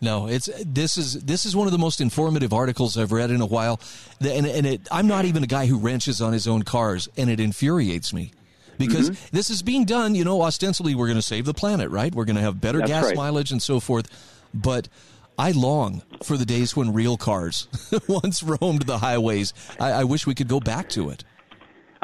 No, 0.00 0.28
it's 0.28 0.48
this 0.64 0.96
is 0.96 1.14
this 1.24 1.46
is 1.46 1.56
one 1.56 1.66
of 1.66 1.72
the 1.72 1.78
most 1.78 2.00
informative 2.00 2.52
articles 2.52 2.96
I've 2.96 3.10
read 3.10 3.30
in 3.30 3.40
a 3.40 3.46
while, 3.46 3.80
and 4.20 4.46
and 4.46 4.66
it, 4.66 4.88
I'm 4.92 5.08
not 5.08 5.24
even 5.24 5.42
a 5.42 5.46
guy 5.46 5.66
who 5.66 5.78
wrenches 5.78 6.20
on 6.20 6.32
his 6.32 6.46
own 6.46 6.62
cars, 6.62 7.08
and 7.16 7.30
it 7.30 7.40
infuriates 7.40 8.12
me 8.12 8.32
because 8.78 9.10
mm-hmm. 9.10 9.36
this 9.36 9.50
is 9.50 9.62
being 9.62 9.84
done. 9.84 10.14
You 10.14 10.24
know, 10.24 10.42
ostensibly 10.42 10.94
we're 10.94 11.06
going 11.06 11.18
to 11.18 11.22
save 11.22 11.44
the 11.44 11.54
planet, 11.54 11.90
right? 11.90 12.14
We're 12.14 12.24
going 12.24 12.36
to 12.36 12.42
have 12.42 12.60
better 12.60 12.78
That's 12.78 12.90
gas 12.90 13.04
right. 13.06 13.16
mileage 13.16 13.50
and 13.50 13.62
so 13.62 13.80
forth, 13.80 14.08
but. 14.52 14.88
I 15.36 15.50
long 15.50 16.02
for 16.22 16.36
the 16.36 16.44
days 16.44 16.76
when 16.76 16.92
real 16.92 17.16
cars 17.16 17.66
once 18.08 18.40
roamed 18.44 18.82
the 18.82 18.98
highways. 18.98 19.52
I, 19.80 19.90
I 19.90 20.04
wish 20.04 20.28
we 20.28 20.34
could 20.36 20.46
go 20.46 20.60
back 20.60 20.88
to 20.90 21.10
it. 21.10 21.24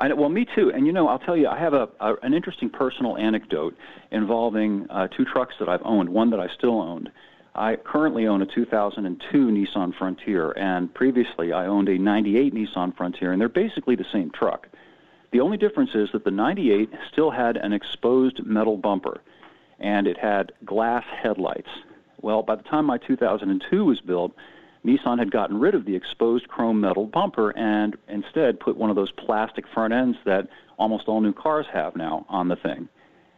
I, 0.01 0.13
well, 0.15 0.31
me 0.31 0.47
too. 0.57 0.73
And 0.75 0.87
you 0.87 0.93
know, 0.93 1.09
I'll 1.09 1.19
tell 1.19 1.37
you, 1.37 1.47
I 1.47 1.59
have 1.59 1.75
a, 1.75 1.89
a 2.01 2.15
an 2.23 2.33
interesting 2.33 2.71
personal 2.71 3.19
anecdote 3.19 3.77
involving 4.11 4.87
uh, 4.91 5.09
two 5.09 5.25
trucks 5.25 5.55
that 5.61 5.69
I've 5.69 5.83
owned. 5.85 6.09
One 6.09 6.31
that 6.31 6.41
I 6.41 6.49
still 6.57 6.81
owned, 6.81 7.11
I 7.55 7.77
currently 7.77 8.27
own 8.27 8.41
a 8.41 8.47
2002 8.47 9.39
Nissan 9.49 9.97
Frontier, 9.99 10.53
and 10.53 10.93
previously 10.93 11.53
I 11.53 11.67
owned 11.67 11.89
a 11.89 11.99
98 11.99 12.55
Nissan 12.55 12.97
Frontier, 12.97 13.33
and 13.33 13.41
they're 13.41 13.49
basically 13.49 13.95
the 13.95 14.07
same 14.11 14.31
truck. 14.31 14.69
The 15.33 15.41
only 15.41 15.57
difference 15.57 15.95
is 15.95 16.11
that 16.13 16.25
the 16.25 16.31
98 16.31 16.91
still 17.11 17.31
had 17.31 17.57
an 17.57 17.73
exposed 17.73 18.45
metal 18.45 18.77
bumper, 18.77 19.21
and 19.79 20.07
it 20.07 20.19
had 20.19 20.53
glass 20.65 21.05
headlights. 21.05 21.69
Well, 22.21 22.43
by 22.43 22.57
the 22.57 22.63
time 22.65 22.85
my 22.85 22.99
2002 22.99 23.85
was 23.85 24.01
built, 24.01 24.35
Nissan 24.85 25.19
had 25.19 25.31
gotten 25.31 25.61
rid 25.61 25.75
of 25.75 25.85
the 25.85 25.95
exposed 25.95 26.49
chrome 26.49 26.81
metal 26.81 27.07
bumper 27.07 27.57
and 27.57 27.97
instead 28.09 28.61
put 28.61 28.77
one 28.77 28.91
of 28.91 28.97
those 28.97 29.13
plastic 29.13 29.67
front 29.69 29.93
ends 29.93 30.19
that 30.25 30.49
almost 30.79 31.07
all 31.07 31.21
new 31.21 31.33
cars 31.33 31.67
have 31.73 31.95
now 31.97 32.25
on 32.29 32.49
the 32.49 32.57
thing. 32.57 32.89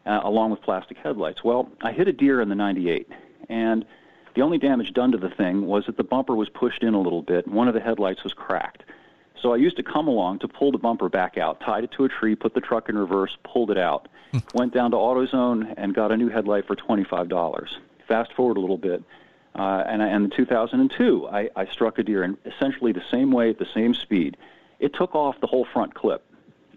uh, 0.06 0.20
along 0.24 0.50
with 0.50 0.62
plastic 0.62 0.96
headlights. 0.98 1.44
Well, 1.44 1.70
I 1.82 1.92
hit 1.92 2.08
a 2.08 2.12
deer 2.12 2.40
in 2.40 2.48
the 2.48 2.54
98, 2.54 3.08
and 3.48 3.84
the 4.34 4.42
only 4.42 4.58
damage 4.58 4.92
done 4.92 5.12
to 5.12 5.18
the 5.18 5.30
thing 5.30 5.66
was 5.66 5.86
that 5.86 5.96
the 5.96 6.04
bumper 6.04 6.34
was 6.34 6.48
pushed 6.48 6.82
in 6.82 6.94
a 6.94 7.00
little 7.00 7.22
bit, 7.22 7.46
and 7.46 7.54
one 7.54 7.68
of 7.68 7.74
the 7.74 7.80
headlights 7.80 8.24
was 8.24 8.32
cracked. 8.32 8.82
So 9.42 9.52
I 9.52 9.56
used 9.56 9.76
to 9.76 9.82
come 9.82 10.06
along 10.06 10.38
to 10.38 10.48
pull 10.48 10.70
the 10.70 10.78
bumper 10.78 11.08
back 11.08 11.36
out, 11.36 11.60
tied 11.60 11.82
it 11.82 11.90
to 11.96 12.04
a 12.04 12.08
tree, 12.08 12.36
put 12.36 12.54
the 12.54 12.60
truck 12.60 12.88
in 12.88 12.96
reverse, 12.96 13.36
pulled 13.42 13.72
it 13.72 13.78
out, 13.78 14.06
hmm. 14.30 14.38
went 14.54 14.72
down 14.72 14.92
to 14.92 14.96
AutoZone 14.96 15.74
and 15.76 15.92
got 15.94 16.12
a 16.12 16.16
new 16.16 16.28
headlight 16.28 16.66
for 16.66 16.76
$25. 16.76 17.68
Fast 18.06 18.32
forward 18.34 18.56
a 18.56 18.60
little 18.60 18.78
bit, 18.78 19.02
uh, 19.56 19.82
and, 19.86 20.00
and 20.00 20.24
in 20.26 20.30
2002, 20.30 21.28
I, 21.28 21.50
I 21.56 21.66
struck 21.66 21.98
a 21.98 22.04
deer 22.04 22.22
in 22.22 22.38
essentially 22.46 22.92
the 22.92 23.02
same 23.10 23.32
way 23.32 23.50
at 23.50 23.58
the 23.58 23.66
same 23.74 23.94
speed. 23.94 24.36
It 24.78 24.94
took 24.94 25.14
off 25.14 25.40
the 25.40 25.46
whole 25.48 25.66
front 25.72 25.94
clip, 25.94 26.24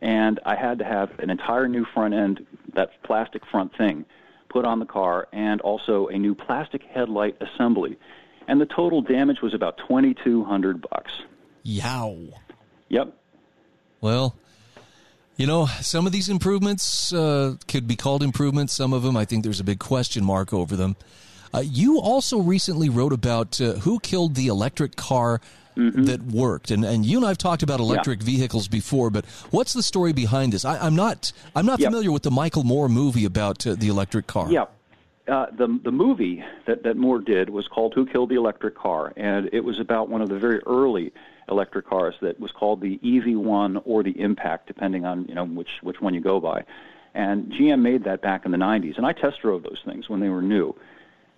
and 0.01 0.39
I 0.45 0.55
had 0.55 0.79
to 0.79 0.85
have 0.85 1.19
an 1.19 1.29
entire 1.29 1.67
new 1.67 1.85
front 1.85 2.15
end, 2.15 2.45
that 2.73 3.01
plastic 3.03 3.45
front 3.45 3.77
thing, 3.77 4.05
put 4.49 4.65
on 4.65 4.79
the 4.79 4.85
car, 4.85 5.27
and 5.31 5.61
also 5.61 6.07
a 6.07 6.17
new 6.17 6.33
plastic 6.33 6.81
headlight 6.83 7.37
assembly. 7.41 7.97
And 8.47 8.59
the 8.59 8.65
total 8.65 9.01
damage 9.01 9.41
was 9.41 9.53
about 9.53 9.77
2,200 9.77 10.81
bucks. 10.89 11.11
Yow. 11.63 12.29
Yep. 12.95 13.13
Well, 13.99 14.35
you 15.35 15.47
know, 15.47 15.65
some 15.81 16.05
of 16.05 16.13
these 16.13 16.29
improvements 16.29 17.11
uh, 17.11 17.55
could 17.67 17.89
be 17.89 17.97
called 17.97 18.23
improvements. 18.23 18.73
Some 18.73 18.93
of 18.93 19.03
them, 19.03 19.17
I 19.17 19.25
think 19.25 19.43
there's 19.43 19.59
a 19.59 19.65
big 19.65 19.79
question 19.79 20.23
mark 20.23 20.53
over 20.53 20.77
them. 20.77 20.95
Uh, 21.53 21.59
you 21.59 21.99
also 21.99 22.39
recently 22.39 22.87
wrote 22.87 23.11
about 23.11 23.59
uh, 23.59 23.73
who 23.73 23.99
killed 23.99 24.35
the 24.35 24.47
electric 24.47 24.95
car 24.95 25.41
mm-hmm. 25.75 26.03
that 26.03 26.23
worked, 26.23 26.71
and 26.71 26.85
and 26.85 27.05
you 27.05 27.17
and 27.17 27.25
I've 27.25 27.37
talked 27.37 27.63
about 27.63 27.81
electric 27.81 28.21
yeah. 28.21 28.25
vehicles 28.27 28.69
before, 28.69 29.09
but 29.09 29.25
what's 29.51 29.73
the 29.73 29.83
story 29.83 30.13
behind 30.13 30.53
this? 30.53 30.63
I, 30.63 30.87
am 30.87 30.95
not 30.95 31.33
I'm 31.53 31.65
not 31.65 31.79
yep. 31.79 31.87
familiar 31.87 32.13
with 32.13 32.23
the 32.23 32.31
Michael 32.31 32.63
Moore 32.63 32.87
movie 32.87 33.25
about 33.25 33.67
uh, 33.67 33.75
the 33.75 33.89
electric 33.89 34.25
car. 34.27 34.49
Yeah. 34.49 34.65
Uh, 35.27 35.47
the 35.51 35.79
the 35.83 35.91
movie 35.91 36.43
that, 36.65 36.83
that 36.83 36.95
Moore 36.95 37.19
did 37.19 37.49
was 37.49 37.67
called 37.67 37.93
"Who 37.93 38.05
Killed 38.05 38.29
the 38.29 38.35
Electric 38.35 38.75
Car," 38.75 39.11
and 39.17 39.49
it 39.51 39.61
was 39.61 39.79
about 39.79 40.07
one 40.07 40.21
of 40.21 40.29
the 40.29 40.39
very 40.39 40.59
early 40.59 41.11
electric 41.49 41.87
cars 41.87 42.15
that 42.21 42.39
was 42.39 42.51
called 42.51 42.81
the 42.81 42.97
EV1 43.03 43.81
or 43.85 44.03
the 44.03 44.19
Impact, 44.19 44.67
depending 44.67 45.05
on 45.05 45.25
you 45.25 45.35
know 45.35 45.45
which 45.45 45.69
which 45.81 46.01
one 46.01 46.13
you 46.13 46.21
go 46.21 46.39
by. 46.39 46.63
And 47.13 47.51
GM 47.51 47.81
made 47.81 48.03
that 48.03 48.21
back 48.21 48.45
in 48.45 48.51
the 48.51 48.57
90s, 48.57 48.97
and 48.97 49.05
I 49.05 49.13
test 49.13 49.39
drove 49.41 49.63
those 49.63 49.81
things 49.85 50.09
when 50.09 50.19
they 50.19 50.29
were 50.29 50.41
new. 50.41 50.75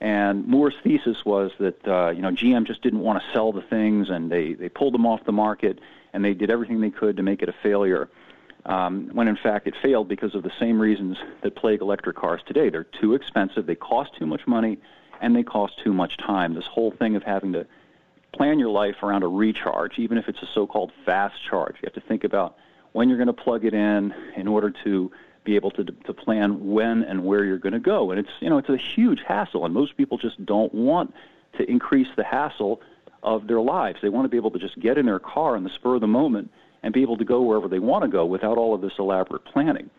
And 0.02 0.48
Moore's 0.48 0.74
thesis 0.84 1.24
was 1.26 1.52
that 1.60 1.88
uh, 1.88 2.10
you 2.10 2.22
know 2.22 2.32
GM 2.32 2.66
just 2.66 2.82
didn't 2.82 3.00
want 3.00 3.22
to 3.22 3.34
sell 3.34 3.52
the 3.52 3.62
things, 3.62 4.10
and 4.10 4.32
they 4.32 4.54
they 4.54 4.70
pulled 4.70 4.94
them 4.94 5.06
off 5.06 5.24
the 5.26 5.32
market, 5.32 5.80
and 6.14 6.24
they 6.24 6.34
did 6.34 6.50
everything 6.50 6.82
they 6.82 6.90
could 6.90 7.18
to 7.18 7.24
make 7.24 7.42
it 7.42 7.50
a 7.50 7.56
failure. 7.64 8.10
Um, 8.66 9.12
when 9.14 9.30
in 9.30 9.38
fact 9.38 9.66
it 9.66 9.76
failed 9.82 10.10
because 10.10 10.36
of 10.36 10.44
the 10.44 10.52
same 10.60 10.78
reasons 10.80 11.18
that 11.42 11.56
plague 11.56 11.82
electric 11.82 12.18
cars 12.18 12.42
today. 12.46 12.70
They're 12.70 12.84
too 12.84 13.14
expensive, 13.14 13.66
they 13.66 13.76
cost 13.76 14.14
too 14.18 14.26
much 14.26 14.46
money, 14.46 14.78
and 15.22 15.34
they 15.34 15.44
cost 15.44 15.80
too 15.82 15.94
much 15.94 16.18
time. 16.18 16.54
This 16.54 16.66
whole 16.66 16.92
thing 16.92 17.16
of 17.16 17.24
having 17.24 17.54
to 17.54 17.66
plan 18.38 18.60
your 18.60 18.70
life 18.70 19.04
around 19.04 19.24
a 19.24 19.28
recharge, 19.28 19.98
even 19.98 20.18
if 20.18 20.30
it's 20.30 20.42
a 20.42 20.48
so-called 20.54 20.92
fast 21.06 21.36
charge, 21.50 21.76
you 21.76 21.82
have 21.84 21.94
to 21.94 22.08
think 22.08 22.24
about 22.24 22.56
when 22.94 23.10
you're 23.10 23.18
going 23.18 23.28
to 23.28 23.34
plug 23.34 23.66
it 23.66 23.74
in 23.74 24.14
in 24.36 24.48
order 24.48 24.72
to 24.84 25.12
be 25.44 25.56
able 25.56 25.72
to 25.72 25.84
to 25.84 26.14
plan 26.14 26.72
when 26.72 27.04
and 27.04 27.24
where 27.24 27.44
you're 27.44 27.58
going 27.58 27.74
to 27.74 27.80
go. 27.80 28.12
And 28.12 28.20
it's 28.20 28.30
you 28.40 28.50
know 28.50 28.58
it's 28.58 28.70
a 28.70 28.78
huge 28.78 29.22
hassle, 29.28 29.66
and 29.66 29.74
most 29.74 29.98
people 29.98 30.18
just 30.18 30.44
don't 30.46 30.74
want 30.74 31.14
to 31.58 31.70
increase 31.70 32.08
the 32.16 32.24
hassle 32.24 32.82
of 33.24 33.48
their 33.48 33.62
lives. 33.62 34.00
They 34.02 34.10
want 34.10 34.26
to 34.26 34.30
be 34.30 34.38
able 34.38 34.52
to 34.52 34.60
just 34.60 34.80
get 34.80 34.98
in 34.98 35.06
their 35.06 35.20
car 35.20 35.56
in 35.56 35.64
the 35.64 35.70
spur 35.70 35.96
of 35.96 36.02
the 36.02 36.08
moment 36.08 36.52
and 36.84 36.94
be 36.94 37.02
able 37.02 37.18
to 37.18 37.26
go 37.26 37.42
wherever 37.42 37.68
they 37.68 37.80
want 37.80 38.04
to 38.04 38.10
go 38.10 38.26
without 38.26 38.58
all 38.58 38.76
of 38.76 38.82
this 38.82 38.94
elaborate 39.00 39.44
planning. 39.46 39.90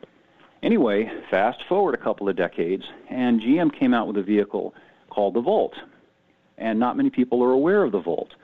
Anyway, 0.63 1.11
fast 1.31 1.63
forward 1.69 1.95
a 1.95 1.99
couple 1.99 2.29
of 2.29 2.37
decades, 2.37 2.85
and 3.09 3.41
GM 3.41 3.77
came 3.77 3.95
out 3.95 4.07
with 4.07 4.17
a 4.17 4.23
vehicle 4.23 4.75
called 5.11 5.35
the 5.35 5.41
Volt. 5.41 5.75
And 6.59 6.79
not 6.79 6.97
many 6.97 7.11
people 7.11 7.43
are 7.43 7.53
aware 7.53 7.85
of 7.85 7.93
the 7.93 8.01
Volt. 8.01 8.35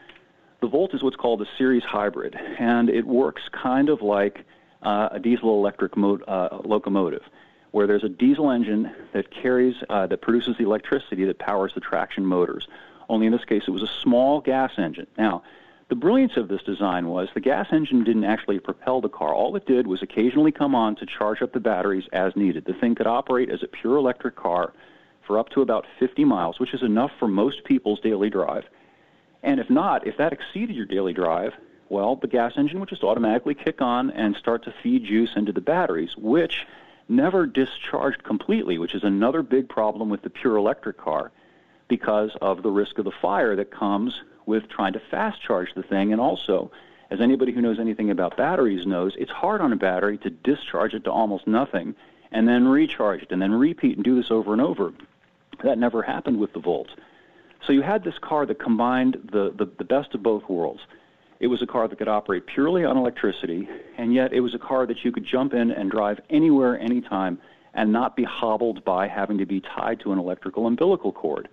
The 0.60 0.68
Volt 0.68 0.94
is 0.94 1.02
what's 1.02 1.16
called 1.16 1.42
a 1.42 1.46
series 1.58 1.82
hybrid, 1.82 2.34
and 2.58 2.88
it 2.88 3.06
works 3.06 3.42
kind 3.52 3.88
of 3.88 4.00
like 4.00 4.46
uh, 4.82 5.08
a 5.12 5.18
diesel 5.18 5.58
electric 5.58 5.96
mo- 5.96 6.20
uh, 6.26 6.60
locomotive, 6.64 7.22
where 7.72 7.86
there's 7.86 8.04
a 8.04 8.08
diesel 8.08 8.50
engine 8.50 8.90
that 9.12 9.30
carries 9.30 9.74
uh, 9.90 10.06
that 10.06 10.22
produces 10.22 10.56
the 10.56 10.64
electricity 10.64 11.24
that 11.24 11.38
powers 11.38 11.72
the 11.74 11.80
traction 11.80 12.24
motors. 12.24 12.66
Only 13.08 13.26
in 13.26 13.32
this 13.32 13.44
case, 13.44 13.64
it 13.66 13.72
was 13.72 13.82
a 13.82 13.90
small 14.02 14.40
gas 14.40 14.72
engine. 14.78 15.06
Now, 15.18 15.42
the 15.88 15.94
brilliance 15.94 16.36
of 16.36 16.48
this 16.48 16.62
design 16.62 17.08
was 17.08 17.28
the 17.34 17.40
gas 17.40 17.66
engine 17.70 18.04
didn't 18.04 18.24
actually 18.24 18.58
propel 18.58 19.00
the 19.00 19.08
car. 19.10 19.34
All 19.34 19.54
it 19.56 19.66
did 19.66 19.86
was 19.86 20.02
occasionally 20.02 20.52
come 20.52 20.74
on 20.74 20.96
to 20.96 21.06
charge 21.06 21.42
up 21.42 21.52
the 21.52 21.60
batteries 21.60 22.08
as 22.12 22.34
needed. 22.36 22.64
The 22.64 22.72
thing 22.72 22.94
could 22.94 23.06
operate 23.06 23.50
as 23.50 23.62
a 23.62 23.68
pure 23.68 23.96
electric 23.96 24.36
car 24.36 24.72
for 25.26 25.38
up 25.38 25.50
to 25.50 25.62
about 25.62 25.86
50 25.98 26.24
miles, 26.24 26.58
which 26.58 26.74
is 26.74 26.82
enough 26.82 27.12
for 27.18 27.28
most 27.28 27.64
people's 27.64 28.00
daily 28.00 28.30
drive. 28.30 28.64
And 29.42 29.60
if 29.60 29.68
not, 29.68 30.06
if 30.06 30.16
that 30.16 30.32
exceeded 30.32 30.76
your 30.76 30.86
daily 30.86 31.12
drive, 31.12 31.52
well, 31.88 32.16
the 32.16 32.26
gas 32.26 32.54
engine 32.56 32.80
would 32.80 32.88
just 32.88 33.04
automatically 33.04 33.54
kick 33.54 33.82
on 33.82 34.10
and 34.10 34.34
start 34.36 34.64
to 34.64 34.74
feed 34.82 35.04
juice 35.04 35.36
into 35.36 35.52
the 35.52 35.60
batteries, 35.60 36.16
which 36.16 36.66
never 37.08 37.46
discharged 37.46 38.24
completely, 38.24 38.78
which 38.78 38.94
is 38.94 39.04
another 39.04 39.42
big 39.42 39.68
problem 39.68 40.08
with 40.08 40.22
the 40.22 40.30
pure 40.30 40.56
electric 40.56 40.96
car 40.96 41.30
because 41.88 42.30
of 42.40 42.62
the 42.62 42.70
risk 42.70 42.98
of 42.98 43.04
the 43.04 43.10
fire 43.10 43.54
that 43.56 43.70
comes 43.70 44.22
with 44.46 44.68
trying 44.68 44.94
to 44.94 45.00
fast 45.10 45.42
charge 45.42 45.74
the 45.74 45.82
thing. 45.82 46.12
And 46.12 46.20
also, 46.20 46.70
as 47.10 47.20
anybody 47.20 47.52
who 47.52 47.60
knows 47.60 47.78
anything 47.78 48.10
about 48.10 48.36
batteries 48.36 48.86
knows, 48.86 49.14
it's 49.18 49.30
hard 49.30 49.60
on 49.60 49.72
a 49.72 49.76
battery 49.76 50.18
to 50.18 50.30
discharge 50.30 50.94
it 50.94 51.04
to 51.04 51.12
almost 51.12 51.46
nothing 51.46 51.94
and 52.32 52.48
then 52.48 52.66
recharge 52.66 53.22
it 53.22 53.32
and 53.32 53.40
then 53.40 53.52
repeat 53.52 53.96
and 53.96 54.04
do 54.04 54.16
this 54.16 54.30
over 54.30 54.52
and 54.52 54.62
over. 54.62 54.92
That 55.62 55.78
never 55.78 56.02
happened 56.02 56.38
with 56.38 56.52
the 56.52 56.60
Volt. 56.60 56.88
So 57.66 57.72
you 57.72 57.82
had 57.82 58.04
this 58.04 58.18
car 58.18 58.44
that 58.46 58.58
combined 58.58 59.30
the, 59.32 59.52
the, 59.56 59.70
the 59.78 59.84
best 59.84 60.14
of 60.14 60.22
both 60.22 60.48
worlds. 60.48 60.80
It 61.40 61.46
was 61.46 61.62
a 61.62 61.66
car 61.66 61.88
that 61.88 61.96
could 61.96 62.08
operate 62.08 62.46
purely 62.46 62.84
on 62.84 62.96
electricity, 62.96 63.68
and 63.96 64.14
yet 64.14 64.32
it 64.32 64.40
was 64.40 64.54
a 64.54 64.58
car 64.58 64.86
that 64.86 65.04
you 65.04 65.12
could 65.12 65.24
jump 65.24 65.54
in 65.54 65.70
and 65.70 65.90
drive 65.90 66.20
anywhere, 66.30 66.78
anytime, 66.78 67.38
and 67.74 67.92
not 67.92 68.16
be 68.16 68.24
hobbled 68.24 68.84
by 68.84 69.08
having 69.08 69.38
to 69.38 69.46
be 69.46 69.60
tied 69.60 70.00
to 70.00 70.12
an 70.12 70.18
electrical 70.18 70.66
umbilical 70.66 71.12
cord. 71.12 71.48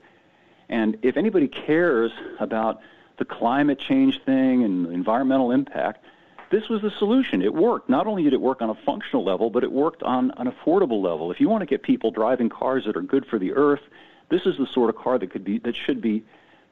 And 0.69 0.97
if 1.01 1.17
anybody 1.17 1.47
cares 1.47 2.11
about 2.39 2.81
the 3.17 3.25
climate 3.25 3.79
change 3.79 4.21
thing 4.23 4.63
and 4.63 4.87
environmental 4.91 5.51
impact, 5.51 6.05
this 6.51 6.69
was 6.69 6.81
the 6.81 6.91
solution. 6.99 7.41
It 7.41 7.53
worked. 7.53 7.89
Not 7.89 8.07
only 8.07 8.23
did 8.23 8.33
it 8.33 8.41
work 8.41 8.61
on 8.61 8.69
a 8.69 8.75
functional 8.85 9.23
level, 9.23 9.49
but 9.49 9.63
it 9.63 9.71
worked 9.71 10.03
on 10.03 10.31
an 10.37 10.51
affordable 10.51 11.01
level. 11.01 11.31
If 11.31 11.39
you 11.39 11.49
want 11.49 11.61
to 11.61 11.65
get 11.65 11.81
people 11.81 12.11
driving 12.11 12.49
cars 12.49 12.85
that 12.85 12.95
are 12.97 13.01
good 13.01 13.25
for 13.25 13.39
the 13.39 13.53
earth, 13.53 13.81
this 14.29 14.41
is 14.45 14.57
the 14.57 14.67
sort 14.67 14.89
of 14.89 14.97
car 14.97 15.17
that 15.17 15.31
could 15.31 15.43
be 15.43 15.59
that 15.59 15.75
should 15.75 16.01
be 16.01 16.23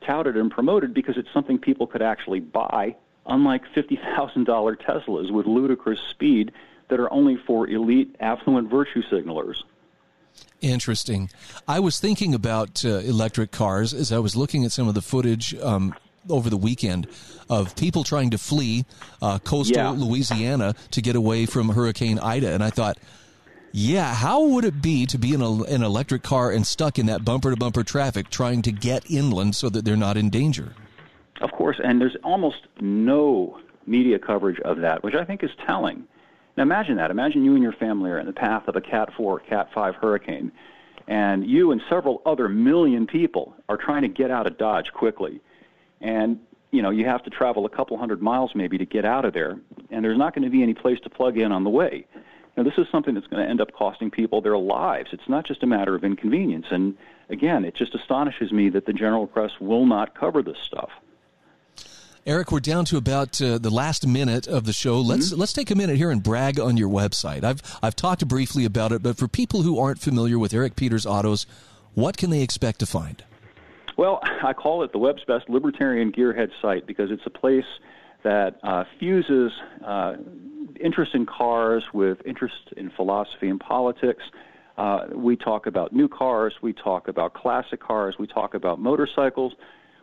touted 0.05 0.37
and 0.37 0.51
promoted 0.51 0.93
because 0.93 1.17
it's 1.17 1.31
something 1.33 1.57
people 1.57 1.87
could 1.87 2.01
actually 2.01 2.39
buy 2.39 2.95
unlike 3.25 3.63
$50,000 3.75 4.45
Teslas 4.81 5.31
with 5.31 5.45
ludicrous 5.45 5.99
speed 6.09 6.51
that 6.89 6.99
are 6.99 7.11
only 7.13 7.37
for 7.37 7.67
elite 7.67 8.15
affluent 8.19 8.69
virtue 8.69 9.03
signalers. 9.03 9.57
Interesting. 10.61 11.29
I 11.67 11.79
was 11.79 11.99
thinking 11.99 12.33
about 12.33 12.83
uh, 12.83 12.99
electric 12.99 13.51
cars 13.51 13.93
as 13.93 14.11
I 14.11 14.19
was 14.19 14.35
looking 14.35 14.65
at 14.65 14.71
some 14.71 14.87
of 14.87 14.95
the 14.95 15.01
footage 15.01 15.55
um, 15.55 15.93
over 16.29 16.49
the 16.49 16.57
weekend 16.57 17.07
of 17.49 17.75
people 17.75 18.03
trying 18.03 18.31
to 18.31 18.37
flee 18.37 18.85
uh, 19.21 19.39
coastal 19.39 19.77
yeah. 19.77 19.89
Louisiana 19.89 20.75
to 20.91 21.01
get 21.01 21.15
away 21.15 21.45
from 21.45 21.69
Hurricane 21.69 22.19
Ida. 22.19 22.51
And 22.53 22.63
I 22.63 22.69
thought, 22.69 22.97
yeah, 23.71 24.13
how 24.13 24.43
would 24.43 24.65
it 24.65 24.81
be 24.81 25.05
to 25.07 25.17
be 25.17 25.33
in 25.33 25.41
a, 25.41 25.63
an 25.63 25.83
electric 25.83 26.23
car 26.23 26.51
and 26.51 26.65
stuck 26.65 26.97
in 26.97 27.05
that 27.07 27.23
bumper 27.23 27.51
to 27.51 27.57
bumper 27.57 27.83
traffic 27.83 28.29
trying 28.29 28.61
to 28.63 28.71
get 28.71 29.09
inland 29.09 29.55
so 29.55 29.69
that 29.69 29.85
they're 29.85 29.95
not 29.95 30.17
in 30.17 30.29
danger? 30.29 30.73
Of 31.41 31.51
course, 31.51 31.79
and 31.83 32.01
there's 32.01 32.17
almost 32.23 32.67
no 32.81 33.59
media 33.85 34.19
coverage 34.19 34.59
of 34.61 34.79
that, 34.79 35.03
which 35.03 35.15
I 35.15 35.23
think 35.23 35.43
is 35.43 35.51
telling. 35.65 36.05
Now 36.57 36.63
imagine 36.63 36.97
that. 36.97 37.11
Imagine 37.11 37.43
you 37.43 37.53
and 37.53 37.63
your 37.63 37.73
family 37.73 38.11
are 38.11 38.19
in 38.19 38.25
the 38.25 38.33
path 38.33 38.67
of 38.67 38.75
a 38.75 38.81
Cat 38.81 39.09
4, 39.15 39.39
Cat 39.41 39.69
5 39.73 39.95
hurricane, 39.95 40.51
and 41.07 41.45
you 41.45 41.71
and 41.71 41.81
several 41.89 42.21
other 42.25 42.49
million 42.49 43.07
people 43.07 43.55
are 43.67 43.77
trying 43.77 44.01
to 44.01 44.07
get 44.07 44.29
out 44.31 44.45
of 44.45 44.57
Dodge 44.57 44.91
quickly. 44.93 45.41
And 46.01 46.39
you 46.71 46.81
know, 46.81 46.91
you 46.91 47.05
have 47.05 47.23
to 47.23 47.29
travel 47.29 47.65
a 47.65 47.69
couple 47.69 47.97
hundred 47.97 48.21
miles 48.21 48.51
maybe 48.53 48.77
to 48.77 48.85
get 48.85 49.05
out 49.05 49.25
of 49.25 49.33
there, 49.33 49.59
and 49.89 50.05
there's 50.05 50.17
not 50.17 50.35
going 50.35 50.43
to 50.43 50.51
be 50.51 50.61
any 50.61 50.73
place 50.73 50.99
to 51.01 51.09
plug 51.09 51.37
in 51.37 51.51
on 51.51 51.63
the 51.63 51.69
way. 51.69 52.05
Now, 52.55 52.63
this 52.63 52.77
is 52.77 52.87
something 52.91 53.13
that's 53.13 53.27
going 53.27 53.41
to 53.41 53.49
end 53.49 53.61
up 53.61 53.71
costing 53.71 54.11
people 54.11 54.41
their 54.41 54.57
lives. 54.57 55.09
It's 55.13 55.27
not 55.29 55.45
just 55.45 55.63
a 55.63 55.65
matter 55.65 55.95
of 55.95 56.03
inconvenience. 56.03 56.65
And 56.69 56.97
again, 57.29 57.63
it 57.63 57.73
just 57.73 57.95
astonishes 57.95 58.51
me 58.51 58.69
that 58.69 58.85
the 58.85 58.93
general 58.93 59.27
press 59.27 59.51
will 59.59 59.85
not 59.85 60.13
cover 60.13 60.43
this 60.43 60.57
stuff. 60.65 60.89
Eric, 62.25 62.51
we're 62.51 62.59
down 62.59 62.83
to 62.85 62.97
about 62.97 63.41
uh, 63.41 63.57
the 63.59 63.69
last 63.69 64.05
minute 64.05 64.45
of 64.45 64.65
the 64.65 64.73
show. 64.73 64.99
Let's 64.99 65.29
mm-hmm. 65.29 65.39
let's 65.39 65.53
take 65.53 65.71
a 65.71 65.75
minute 65.75 65.95
here 65.95 66.11
and 66.11 66.21
brag 66.21 66.59
on 66.59 66.75
your 66.75 66.89
website. 66.89 67.43
I've 67.43 67.61
I've 67.81 67.95
talked 67.95 68.27
briefly 68.27 68.65
about 68.65 68.91
it, 68.91 69.01
but 69.01 69.17
for 69.17 69.27
people 69.27 69.61
who 69.61 69.79
aren't 69.79 69.99
familiar 69.99 70.37
with 70.37 70.53
Eric 70.53 70.75
Peters 70.75 71.05
Autos, 71.05 71.45
what 71.93 72.17
can 72.17 72.29
they 72.29 72.41
expect 72.41 72.79
to 72.79 72.85
find? 72.85 73.23
Well, 73.99 74.21
I 74.43 74.53
call 74.53 74.83
it 74.83 74.93
the 74.93 74.97
web's 74.97 75.25
best 75.25 75.49
libertarian 75.49 76.13
gearhead 76.13 76.51
site 76.61 76.87
because 76.87 77.11
it's 77.11 77.25
a 77.25 77.29
place 77.29 77.65
that 78.23 78.57
uh, 78.63 78.85
fuses 78.97 79.51
uh, 79.85 80.15
interest 80.79 81.13
in 81.15 81.25
cars 81.25 81.83
with 81.93 82.19
interest 82.25 82.73
in 82.77 82.91
philosophy 82.91 83.49
and 83.49 83.59
politics. 83.59 84.23
Uh, 84.77 85.07
we 85.13 85.35
talk 85.35 85.65
about 85.65 85.91
new 85.91 86.07
cars, 86.07 86.53
we 86.61 86.71
talk 86.71 87.09
about 87.09 87.33
classic 87.33 87.81
cars, 87.81 88.15
we 88.17 88.25
talk 88.25 88.53
about 88.53 88.79
motorcycles, 88.79 89.53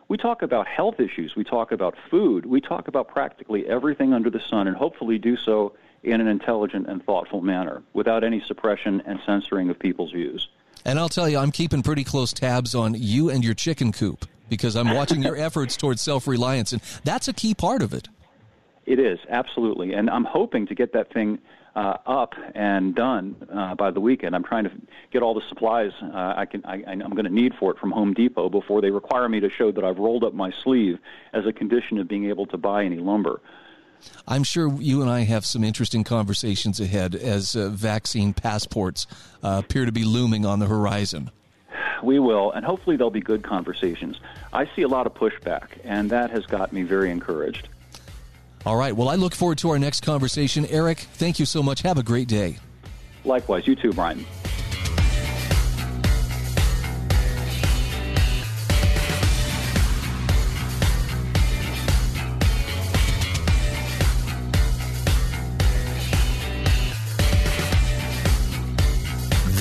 we 0.07 0.17
talk 0.17 0.43
about 0.43 0.67
health 0.67 0.99
issues, 0.99 1.35
we 1.35 1.43
talk 1.43 1.71
about 1.71 1.95
food, 2.11 2.45
we 2.45 2.61
talk 2.61 2.87
about 2.87 3.07
practically 3.07 3.65
everything 3.65 4.13
under 4.13 4.29
the 4.29 4.39
sun, 4.39 4.67
and 4.67 4.77
hopefully 4.77 5.17
do 5.17 5.35
so 5.35 5.73
in 6.03 6.21
an 6.21 6.27
intelligent 6.27 6.87
and 6.87 7.03
thoughtful 7.03 7.41
manner 7.41 7.81
without 7.93 8.23
any 8.23 8.41
suppression 8.41 9.01
and 9.07 9.19
censoring 9.25 9.71
of 9.71 9.79
people's 9.79 10.11
views. 10.11 10.49
And 10.87 10.97
I'll 10.97 11.09
tell 11.09 11.27
you, 11.27 11.37
I'm 11.37 11.51
keeping 11.51 11.83
pretty 11.83 12.05
close 12.05 12.31
tabs 12.31 12.73
on 12.73 12.95
you 12.97 13.29
and 13.29 13.43
your 13.43 13.53
chicken 13.53 13.91
coop 13.91 14.25
because 14.47 14.77
I'm 14.77 14.95
watching 14.95 15.21
your 15.21 15.35
efforts 15.47 15.75
towards 15.75 16.01
self 16.01 16.27
reliance, 16.27 16.71
and 16.71 16.81
that's 17.03 17.27
a 17.27 17.33
key 17.33 17.53
part 17.53 17.81
of 17.81 17.93
it. 17.93 18.07
It 18.85 18.97
is, 18.97 19.19
absolutely. 19.27 19.91
And 19.91 20.09
I'm 20.09 20.23
hoping 20.23 20.65
to 20.67 20.75
get 20.75 20.93
that 20.93 21.11
thing 21.11 21.39
uh, 21.75 21.97
up 22.05 22.35
and 22.55 22.95
done 22.95 23.35
uh, 23.53 23.75
by 23.75 23.91
the 23.91 23.99
weekend. 23.99 24.33
I'm 24.33 24.45
trying 24.45 24.63
to 24.63 24.71
get 25.11 25.21
all 25.21 25.33
the 25.33 25.41
supplies 25.49 25.91
uh, 26.01 26.33
I 26.37 26.45
can. 26.45 26.63
I, 26.63 26.81
I'm 26.87 27.11
going 27.11 27.25
to 27.25 27.33
need 27.33 27.53
for 27.59 27.69
it 27.71 27.79
from 27.79 27.91
Home 27.91 28.13
Depot 28.13 28.47
before 28.47 28.79
they 28.79 28.89
require 28.89 29.27
me 29.27 29.41
to 29.41 29.49
show 29.49 29.73
that 29.73 29.83
I've 29.83 29.97
rolled 29.97 30.23
up 30.23 30.33
my 30.33 30.53
sleeve 30.63 30.99
as 31.33 31.45
a 31.45 31.51
condition 31.51 31.97
of 31.97 32.07
being 32.07 32.29
able 32.29 32.45
to 32.45 32.57
buy 32.57 32.85
any 32.85 32.99
lumber. 32.99 33.41
I'm 34.27 34.43
sure 34.43 34.73
you 34.81 35.01
and 35.01 35.09
I 35.09 35.21
have 35.21 35.45
some 35.45 35.63
interesting 35.63 36.03
conversations 36.03 36.79
ahead 36.79 37.15
as 37.15 37.55
uh, 37.55 37.69
vaccine 37.69 38.33
passports 38.33 39.07
uh, 39.43 39.61
appear 39.63 39.85
to 39.85 39.91
be 39.91 40.03
looming 40.03 40.45
on 40.45 40.59
the 40.59 40.65
horizon. 40.65 41.31
We 42.03 42.19
will, 42.19 42.51
and 42.51 42.65
hopefully 42.65 42.95
they'll 42.95 43.09
be 43.09 43.21
good 43.21 43.43
conversations. 43.43 44.19
I 44.53 44.69
see 44.75 44.83
a 44.83 44.87
lot 44.87 45.07
of 45.07 45.13
pushback, 45.13 45.79
and 45.83 46.09
that 46.11 46.29
has 46.31 46.45
got 46.45 46.71
me 46.71 46.83
very 46.83 47.09
encouraged. 47.09 47.69
All 48.65 48.75
right. 48.75 48.95
Well, 48.95 49.09
I 49.09 49.15
look 49.15 49.33
forward 49.33 49.57
to 49.59 49.69
our 49.69 49.79
next 49.79 50.01
conversation. 50.01 50.65
Eric, 50.67 50.99
thank 50.99 51.39
you 51.39 51.45
so 51.45 51.63
much. 51.63 51.81
Have 51.83 51.97
a 51.97 52.03
great 52.03 52.27
day. 52.27 52.57
Likewise. 53.23 53.65
You 53.65 53.75
too, 53.75 53.93
Brian. 53.93 54.25